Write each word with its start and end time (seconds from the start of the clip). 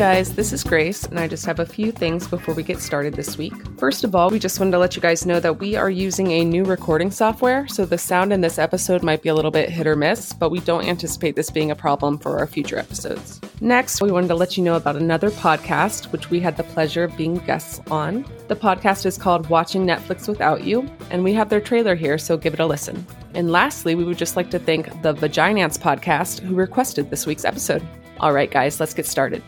guys, 0.00 0.34
this 0.34 0.50
is 0.50 0.64
Grace, 0.64 1.04
and 1.04 1.20
I 1.20 1.28
just 1.28 1.44
have 1.44 1.58
a 1.58 1.66
few 1.66 1.92
things 1.92 2.26
before 2.26 2.54
we 2.54 2.62
get 2.62 2.80
started 2.80 3.12
this 3.12 3.36
week. 3.36 3.52
First 3.78 4.02
of 4.02 4.14
all, 4.14 4.30
we 4.30 4.38
just 4.38 4.58
wanted 4.58 4.70
to 4.70 4.78
let 4.78 4.96
you 4.96 5.02
guys 5.02 5.26
know 5.26 5.40
that 5.40 5.60
we 5.60 5.76
are 5.76 5.90
using 5.90 6.30
a 6.30 6.42
new 6.42 6.64
recording 6.64 7.10
software, 7.10 7.68
so 7.68 7.84
the 7.84 7.98
sound 7.98 8.32
in 8.32 8.40
this 8.40 8.58
episode 8.58 9.02
might 9.02 9.20
be 9.20 9.28
a 9.28 9.34
little 9.34 9.50
bit 9.50 9.68
hit 9.68 9.86
or 9.86 9.96
miss, 9.96 10.32
but 10.32 10.48
we 10.48 10.60
don't 10.60 10.86
anticipate 10.86 11.36
this 11.36 11.50
being 11.50 11.70
a 11.70 11.76
problem 11.76 12.16
for 12.16 12.38
our 12.38 12.46
future 12.46 12.78
episodes. 12.78 13.42
Next, 13.60 14.00
we 14.00 14.10
wanted 14.10 14.28
to 14.28 14.36
let 14.36 14.56
you 14.56 14.64
know 14.64 14.76
about 14.76 14.96
another 14.96 15.30
podcast, 15.30 16.10
which 16.12 16.30
we 16.30 16.40
had 16.40 16.56
the 16.56 16.64
pleasure 16.64 17.04
of 17.04 17.14
being 17.18 17.34
guests 17.34 17.82
on. 17.90 18.24
The 18.48 18.56
podcast 18.56 19.04
is 19.04 19.18
called 19.18 19.50
Watching 19.50 19.84
Netflix 19.84 20.28
Without 20.28 20.64
You, 20.64 20.90
and 21.10 21.22
we 21.22 21.34
have 21.34 21.50
their 21.50 21.60
trailer 21.60 21.94
here, 21.94 22.16
so 22.16 22.38
give 22.38 22.54
it 22.54 22.60
a 22.60 22.64
listen. 22.64 23.06
And 23.34 23.52
lastly, 23.52 23.94
we 23.94 24.04
would 24.04 24.16
just 24.16 24.34
like 24.34 24.50
to 24.52 24.58
thank 24.58 25.02
the 25.02 25.12
Vaginance 25.12 25.76
podcast 25.76 26.40
who 26.40 26.54
requested 26.54 27.10
this 27.10 27.26
week's 27.26 27.44
episode. 27.44 27.86
All 28.18 28.32
right, 28.32 28.50
guys, 28.50 28.80
let's 28.80 28.94
get 28.94 29.04
started. 29.04 29.42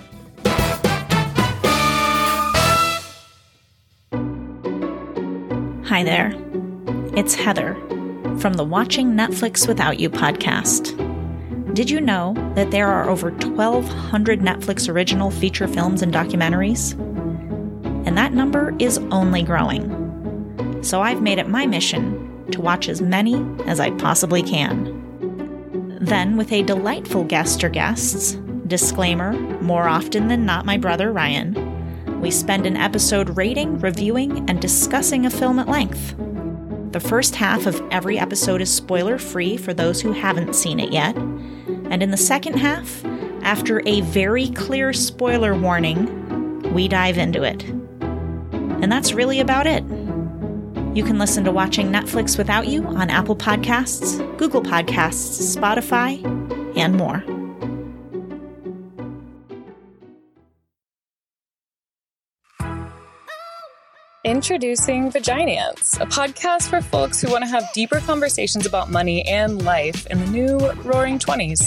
Hi 6.03 6.07
there. 6.07 6.35
It's 7.17 7.37
Heather 7.37 7.77
from 8.41 8.55
the 8.55 8.65
Watching 8.65 9.13
Netflix 9.13 9.69
Without 9.69 10.01
You 10.01 10.11
podcast. 10.11 10.97
Did 11.75 11.91
you 11.91 12.01
know 12.01 12.35
that 12.57 12.73
there 12.73 12.89
are 12.89 13.09
over 13.09 13.31
1,200 13.31 14.41
Netflix 14.41 14.89
original 14.89 15.31
feature 15.31 15.69
films 15.69 16.03
and 16.03 16.13
documentaries? 16.13 16.99
And 18.05 18.19
that 18.19 18.33
number 18.35 18.75
is 18.81 18.99
only 19.13 19.45
growing. 19.45 20.83
So 20.83 21.03
I've 21.03 21.23
made 21.23 21.39
it 21.39 21.49
my 21.49 21.67
mission 21.67 22.51
to 22.51 22.61
watch 22.61 22.89
as 22.89 23.01
many 23.01 23.37
as 23.67 23.79
I 23.79 23.93
possibly 23.93 24.43
can. 24.43 24.99
Then, 26.01 26.37
with 26.37 26.51
a 26.51 26.65
delightful 26.65 27.23
guest 27.23 27.63
or 27.63 27.69
guests, 27.69 28.33
disclaimer 28.67 29.35
more 29.61 29.87
often 29.87 30.27
than 30.27 30.47
not, 30.47 30.67
my 30.67 30.79
brother 30.79 31.13
Ryan, 31.13 31.55
we 32.23 32.31
spend 32.31 32.67
an 32.67 32.77
episode 32.77 33.37
rating, 33.37 33.81
reviewing, 33.81 34.49
and 34.49 34.63
discussing 34.63 35.27
a 35.27 35.31
film 35.31 35.59
at 35.59 35.69
length. 35.69 36.15
The 36.93 37.01
first 37.01 37.35
half 37.35 37.67
of 37.67 37.83
every 37.91 38.17
episode 38.17 38.61
is 38.61 38.73
spoiler 38.73 39.19
free 39.19 39.57
for 39.57 39.75
those 39.75 40.01
who 40.01 40.13
haven't 40.13 40.55
seen 40.55 40.79
it 40.79 40.93
yet. 40.93 41.17
And 41.17 42.01
in 42.01 42.13
the 42.13 42.17
second 42.17 42.55
half, 42.55 43.05
after 43.43 43.83
a 43.87 44.03
very 44.03 44.51
clear 44.51 44.93
spoiler 44.93 45.53
warning, 45.53 46.73
we 46.73 46.87
dive 46.87 47.19
into 47.19 47.43
it. 47.43 47.65
And 47.65 48.91
that's 48.91 49.15
really 49.15 49.41
about 49.41 49.67
it. 49.67 49.83
You 50.97 51.03
can 51.03 51.19
listen 51.19 51.43
to 51.45 51.51
Watching 51.51 51.89
Netflix 51.89 52.39
Without 52.39 52.69
You 52.69 52.85
on 52.85 53.11
Apple 53.11 53.37
Podcasts, 53.37 54.19
Google 54.39 54.63
Podcasts, 54.63 55.57
Spotify, 55.57 56.23
and 56.77 56.95
more. 56.95 57.25
Introducing 64.25 65.11
Vaginance, 65.11 65.95
a 65.95 66.07
podcast 66.07 66.69
for 66.71 66.81
folks 66.81 67.21
who 67.21 67.29
want 67.29 67.43
to 67.43 67.51
have 67.51 67.69
deeper 67.73 67.99
conversations 67.99 68.67
about 68.67 68.89
money 68.89 69.27
and 69.27 69.65
life 69.65 70.07
in 70.07 70.21
the 70.21 70.27
new 70.29 70.59
roaring 70.85 71.19
20s. 71.19 71.67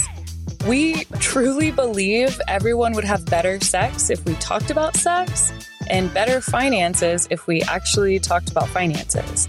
We 0.66 1.04
truly 1.20 1.70
believe 1.70 2.40
everyone 2.48 2.94
would 2.94 3.04
have 3.04 3.26
better 3.26 3.60
sex 3.60 4.08
if 4.08 4.24
we 4.24 4.36
talked 4.36 4.70
about 4.70 4.96
sex, 4.96 5.52
and 5.90 6.12
better 6.14 6.40
finances 6.40 7.28
if 7.30 7.46
we 7.46 7.60
actually 7.64 8.18
talked 8.18 8.50
about 8.50 8.68
finances. 8.68 9.48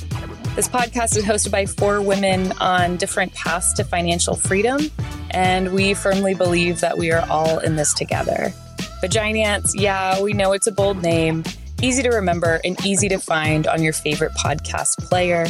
This 0.58 0.68
podcast 0.68 1.16
is 1.16 1.24
hosted 1.24 1.52
by 1.52 1.66
four 1.66 2.02
women 2.02 2.52
on 2.60 2.98
different 2.98 3.34
paths 3.34 3.72
to 3.76 3.86
financial 3.86 4.36
freedom, 4.36 4.92
and 5.32 5.72
we 5.72 5.94
firmly 5.94 6.34
believe 6.34 6.82
that 6.82 6.98
we 6.98 7.14
are 7.14 7.26
all 7.30 7.60
in 7.60 7.78
this 7.78 7.94
together. 7.94 8.52
Vaginance, 9.00 9.74
yeah, 9.78 10.22
we 10.22 10.34
know 10.34 10.52
it's 10.52 10.68
a 10.68 10.74
bold 10.74 11.02
name 11.02 11.46
easy 11.82 12.02
to 12.04 12.10
remember 12.10 12.60
and 12.64 12.84
easy 12.86 13.08
to 13.10 13.20
find 13.20 13.68
on 13.68 13.84
your 13.84 13.94
favorite 13.94 14.32
podcast 14.34 14.98
player. 15.10 15.46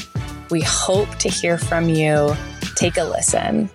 We 0.50 0.62
hope 0.62 1.10
to 1.18 1.30
hear 1.30 1.58
from 1.58 1.90
you. 1.90 2.36
Take 2.76 2.98
a 2.98 3.04
listen. 3.04 3.70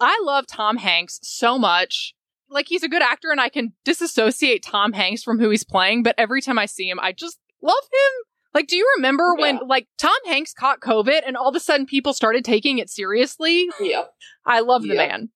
I 0.00 0.20
love 0.24 0.46
Tom 0.46 0.76
Hanks 0.76 1.18
so 1.22 1.58
much. 1.58 2.14
Like 2.48 2.66
he's 2.68 2.82
a 2.82 2.88
good 2.88 3.02
actor 3.02 3.30
and 3.30 3.40
I 3.40 3.48
can 3.48 3.72
disassociate 3.84 4.62
Tom 4.62 4.92
Hanks 4.92 5.22
from 5.22 5.38
who 5.38 5.50
he's 5.50 5.64
playing, 5.64 6.02
but 6.02 6.14
every 6.18 6.42
time 6.42 6.58
I 6.58 6.66
see 6.66 6.88
him, 6.88 7.00
I 7.00 7.12
just 7.12 7.38
love 7.62 7.74
him. 7.84 8.24
Like, 8.52 8.68
do 8.68 8.76
you 8.76 8.88
remember 8.96 9.34
yeah. 9.36 9.42
when 9.42 9.60
like 9.66 9.88
Tom 9.98 10.12
Hanks 10.26 10.52
caught 10.52 10.80
COVID 10.80 11.22
and 11.26 11.36
all 11.36 11.48
of 11.48 11.56
a 11.56 11.60
sudden 11.60 11.86
people 11.86 12.12
started 12.12 12.44
taking 12.44 12.78
it 12.78 12.88
seriously? 12.88 13.68
Yep. 13.80 14.12
I 14.46 14.60
love 14.60 14.82
the 14.82 14.94
yep. 14.94 15.08
man. 15.08 15.30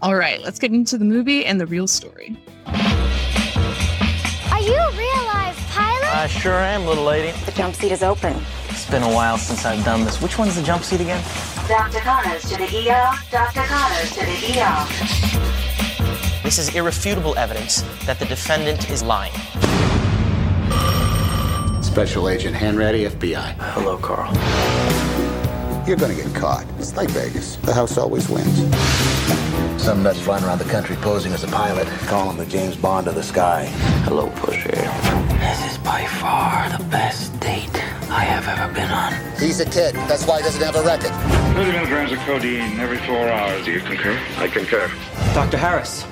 All 0.00 0.14
right, 0.14 0.40
let's 0.42 0.60
get 0.60 0.70
into 0.70 0.96
the 0.96 1.04
movie 1.04 1.44
and 1.44 1.60
the 1.60 1.66
real 1.66 1.88
story. 1.88 2.36
Are 2.66 4.60
you 4.60 4.76
a 4.76 4.92
real 4.92 5.24
life 5.24 5.58
pilot? 5.72 6.14
I 6.14 6.28
sure 6.28 6.52
am, 6.52 6.86
little 6.86 7.02
lady. 7.02 7.36
The 7.46 7.50
jump 7.50 7.74
seat 7.74 7.90
is 7.90 8.04
open. 8.04 8.40
It's 8.84 8.90
been 8.90 9.02
a 9.02 9.14
while 9.14 9.38
since 9.38 9.64
I've 9.64 9.82
done 9.82 10.04
this. 10.04 10.20
Which 10.20 10.38
one's 10.38 10.56
the 10.56 10.62
jump 10.62 10.84
seat 10.84 11.00
again? 11.00 11.24
Dr. 11.66 12.00
Connors 12.00 12.42
to 12.42 12.58
the 12.58 12.66
ER. 12.66 13.14
Dr. 13.30 13.62
Connors 13.62 14.12
to 14.12 14.20
the 14.20 14.60
ER. 14.60 16.42
This 16.42 16.58
is 16.58 16.74
irrefutable 16.74 17.34
evidence 17.38 17.80
that 18.04 18.18
the 18.18 18.26
defendant 18.26 18.90
is 18.90 19.02
lying. 19.02 19.32
Special 21.82 22.28
Agent 22.28 22.54
Hanratty, 22.54 23.08
FBI. 23.08 23.54
Hello, 23.72 23.96
Carl. 23.96 24.30
You're 25.88 25.96
gonna 25.96 26.14
get 26.14 26.34
caught. 26.34 26.66
It's 26.78 26.94
like 26.94 27.08
Vegas. 27.08 27.56
The 27.56 27.72
house 27.72 27.96
always 27.96 28.28
wins. 28.28 29.63
Some 29.84 30.02
nuts 30.02 30.18
flying 30.18 30.42
around 30.44 30.60
the 30.60 30.64
country 30.64 30.96
posing 30.96 31.34
as 31.34 31.44
a 31.44 31.46
pilot. 31.46 31.86
Call 32.08 32.30
him 32.30 32.38
the 32.38 32.46
James 32.46 32.74
Bond 32.74 33.06
of 33.06 33.16
the 33.16 33.22
sky. 33.22 33.66
Hello, 34.06 34.30
Pusher. 34.30 34.70
This 34.70 35.72
is 35.72 35.76
by 35.76 36.06
far 36.06 36.70
the 36.70 36.82
best 36.84 37.38
date 37.38 37.68
I 38.10 38.24
have 38.24 38.48
ever 38.48 38.72
been 38.72 38.90
on. 38.90 39.12
He's 39.38 39.60
a 39.60 39.66
kid. 39.66 39.94
That's 40.08 40.26
why 40.26 40.38
he 40.38 40.44
doesn't 40.44 40.62
have 40.62 40.76
a 40.76 40.82
record. 40.82 41.10
30 41.54 41.72
milligrams 41.72 42.12
of 42.12 42.18
codeine 42.20 42.80
every 42.80 42.96
four 42.96 43.28
hours. 43.28 43.62
Do 43.66 43.72
you 43.72 43.80
concur? 43.80 44.18
I 44.38 44.48
concur. 44.48 44.90
Dr. 45.34 45.58
Harris. 45.58 46.06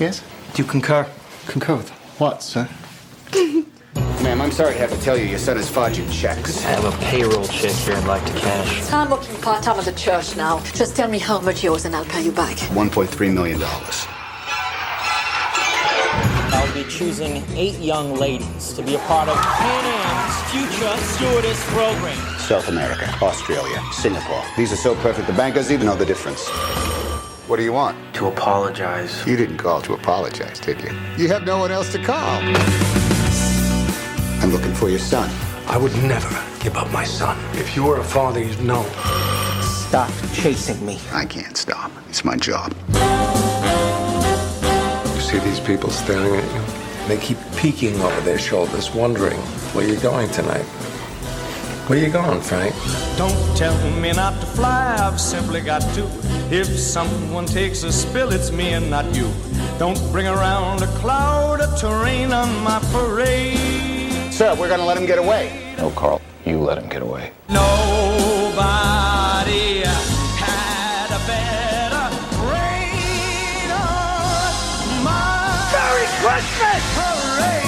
Yes? 0.00 0.24
Do 0.54 0.62
you 0.62 0.66
concur? 0.66 1.06
Concur 1.48 1.76
with 1.76 1.90
what, 2.18 2.42
sir? 2.42 2.66
Ma'am, 4.22 4.40
I'm 4.40 4.50
sorry 4.50 4.72
to 4.74 4.80
have 4.80 4.90
to 4.90 5.00
tell 5.00 5.16
you 5.16 5.26
your 5.26 5.38
son 5.38 5.56
is 5.58 5.70
forging 5.70 6.10
checks. 6.10 6.64
I 6.64 6.70
have 6.70 6.84
a 6.84 6.90
payroll 7.04 7.46
check 7.46 7.70
here 7.70 7.94
I'd 7.94 8.04
like 8.04 8.24
to 8.26 8.32
cash. 8.32 8.92
I'm 8.92 9.10
working 9.10 9.36
part-time 9.36 9.78
at 9.78 9.84
the 9.84 9.92
church 9.92 10.36
now. 10.36 10.60
Just 10.74 10.96
tell 10.96 11.08
me 11.08 11.18
how 11.18 11.40
much 11.40 11.62
yours 11.62 11.84
and 11.84 11.94
I'll 11.94 12.04
pay 12.04 12.24
you 12.24 12.32
back. 12.32 12.56
$1.3 12.56 13.32
million. 13.32 13.60
I'll 16.52 16.74
be 16.74 16.82
choosing 16.90 17.44
eight 17.56 17.78
young 17.78 18.16
ladies 18.16 18.72
to 18.72 18.82
be 18.82 18.96
a 18.96 18.98
part 19.00 19.28
of 19.28 19.36
Pan 19.36 19.84
Am's 19.84 20.50
future 20.50 20.96
stewardess 21.14 21.64
program. 21.66 22.18
South 22.40 22.68
America, 22.68 23.08
Australia, 23.22 23.80
Singapore. 23.92 24.42
These 24.56 24.72
are 24.72 24.76
so 24.76 24.96
perfect 24.96 25.28
the 25.28 25.32
bank 25.34 25.54
doesn't 25.54 25.72
even 25.72 25.86
know 25.86 25.94
the 25.94 26.04
difference. 26.04 26.48
What 27.46 27.58
do 27.58 27.62
you 27.62 27.72
want? 27.72 27.96
To 28.16 28.26
apologize. 28.26 29.24
You 29.28 29.36
didn't 29.36 29.58
call 29.58 29.80
to 29.82 29.94
apologize, 29.94 30.58
did 30.58 30.82
you? 30.82 30.90
You 31.16 31.28
have 31.28 31.44
no 31.46 31.58
one 31.58 31.70
else 31.70 31.92
to 31.92 32.02
call. 32.02 32.42
I'm 34.78 34.84
looking 34.84 34.98
for 35.00 35.12
your 35.12 35.22
son. 35.22 35.28
I 35.66 35.76
would 35.76 35.92
never 36.04 36.62
give 36.62 36.76
up 36.76 36.90
my 36.92 37.04
son. 37.04 37.36
If 37.54 37.74
you 37.74 37.84
were 37.84 37.98
a 37.98 38.04
father, 38.04 38.40
you'd 38.40 38.62
know. 38.62 38.84
Stop 39.60 40.10
chasing 40.32 40.84
me. 40.86 41.00
I 41.12 41.24
can't 41.24 41.56
stop. 41.56 41.90
It's 42.08 42.24
my 42.24 42.36
job. 42.36 42.72
You 45.14 45.20
see 45.20 45.38
these 45.40 45.58
people 45.58 45.90
staring 45.90 46.36
at 46.36 46.54
you? 46.54 46.62
They 47.08 47.18
keep 47.18 47.38
peeking 47.56 48.00
over 48.00 48.20
their 48.20 48.38
shoulders, 48.38 48.94
wondering 48.94 49.38
where 49.74 49.84
you're 49.84 50.00
going 50.00 50.30
tonight. 50.30 50.66
Where 51.88 51.98
you 51.98 52.10
going, 52.10 52.40
Frank? 52.40 52.74
Don't 53.16 53.56
tell 53.56 53.74
me 54.00 54.12
not 54.12 54.38
to 54.40 54.46
fly, 54.46 54.96
I've 55.00 55.20
simply 55.20 55.60
got 55.60 55.82
to. 55.94 56.04
If 56.54 56.68
someone 56.68 57.46
takes 57.46 57.82
a 57.82 57.90
spill, 57.90 58.30
it's 58.32 58.52
me 58.52 58.74
and 58.74 58.88
not 58.90 59.12
you. 59.12 59.28
Don't 59.78 60.00
bring 60.12 60.28
around 60.28 60.82
a 60.82 60.88
cloud 60.98 61.60
of 61.62 61.80
terrain 61.80 62.32
on 62.32 62.62
my 62.62 62.78
parade. 62.92 63.77
Sir, 64.38 64.54
we're 64.54 64.68
gonna 64.68 64.86
let 64.86 64.96
him 64.96 65.04
get 65.04 65.18
away. 65.18 65.74
No, 65.78 65.90
Carl. 65.90 66.20
You 66.46 66.60
let 66.60 66.78
him 66.78 66.88
get 66.88 67.02
away. 67.02 67.32
Nobody 67.48 67.64
had 70.38 71.10
a 71.10 71.18
better 71.26 72.06
reign 72.46 73.68
on 73.72 75.02
Merry 75.74 76.06
Christmas 76.22 76.82
parade. 76.94 77.66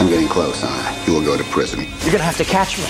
I'm 0.00 0.08
getting 0.08 0.28
close, 0.28 0.58
huh? 0.58 1.04
You 1.06 1.12
will 1.12 1.22
go 1.22 1.36
to 1.36 1.44
prison. 1.44 1.86
You're 2.00 2.12
gonna 2.12 2.24
have 2.24 2.38
to 2.38 2.44
catch 2.44 2.78
me. 2.78 2.86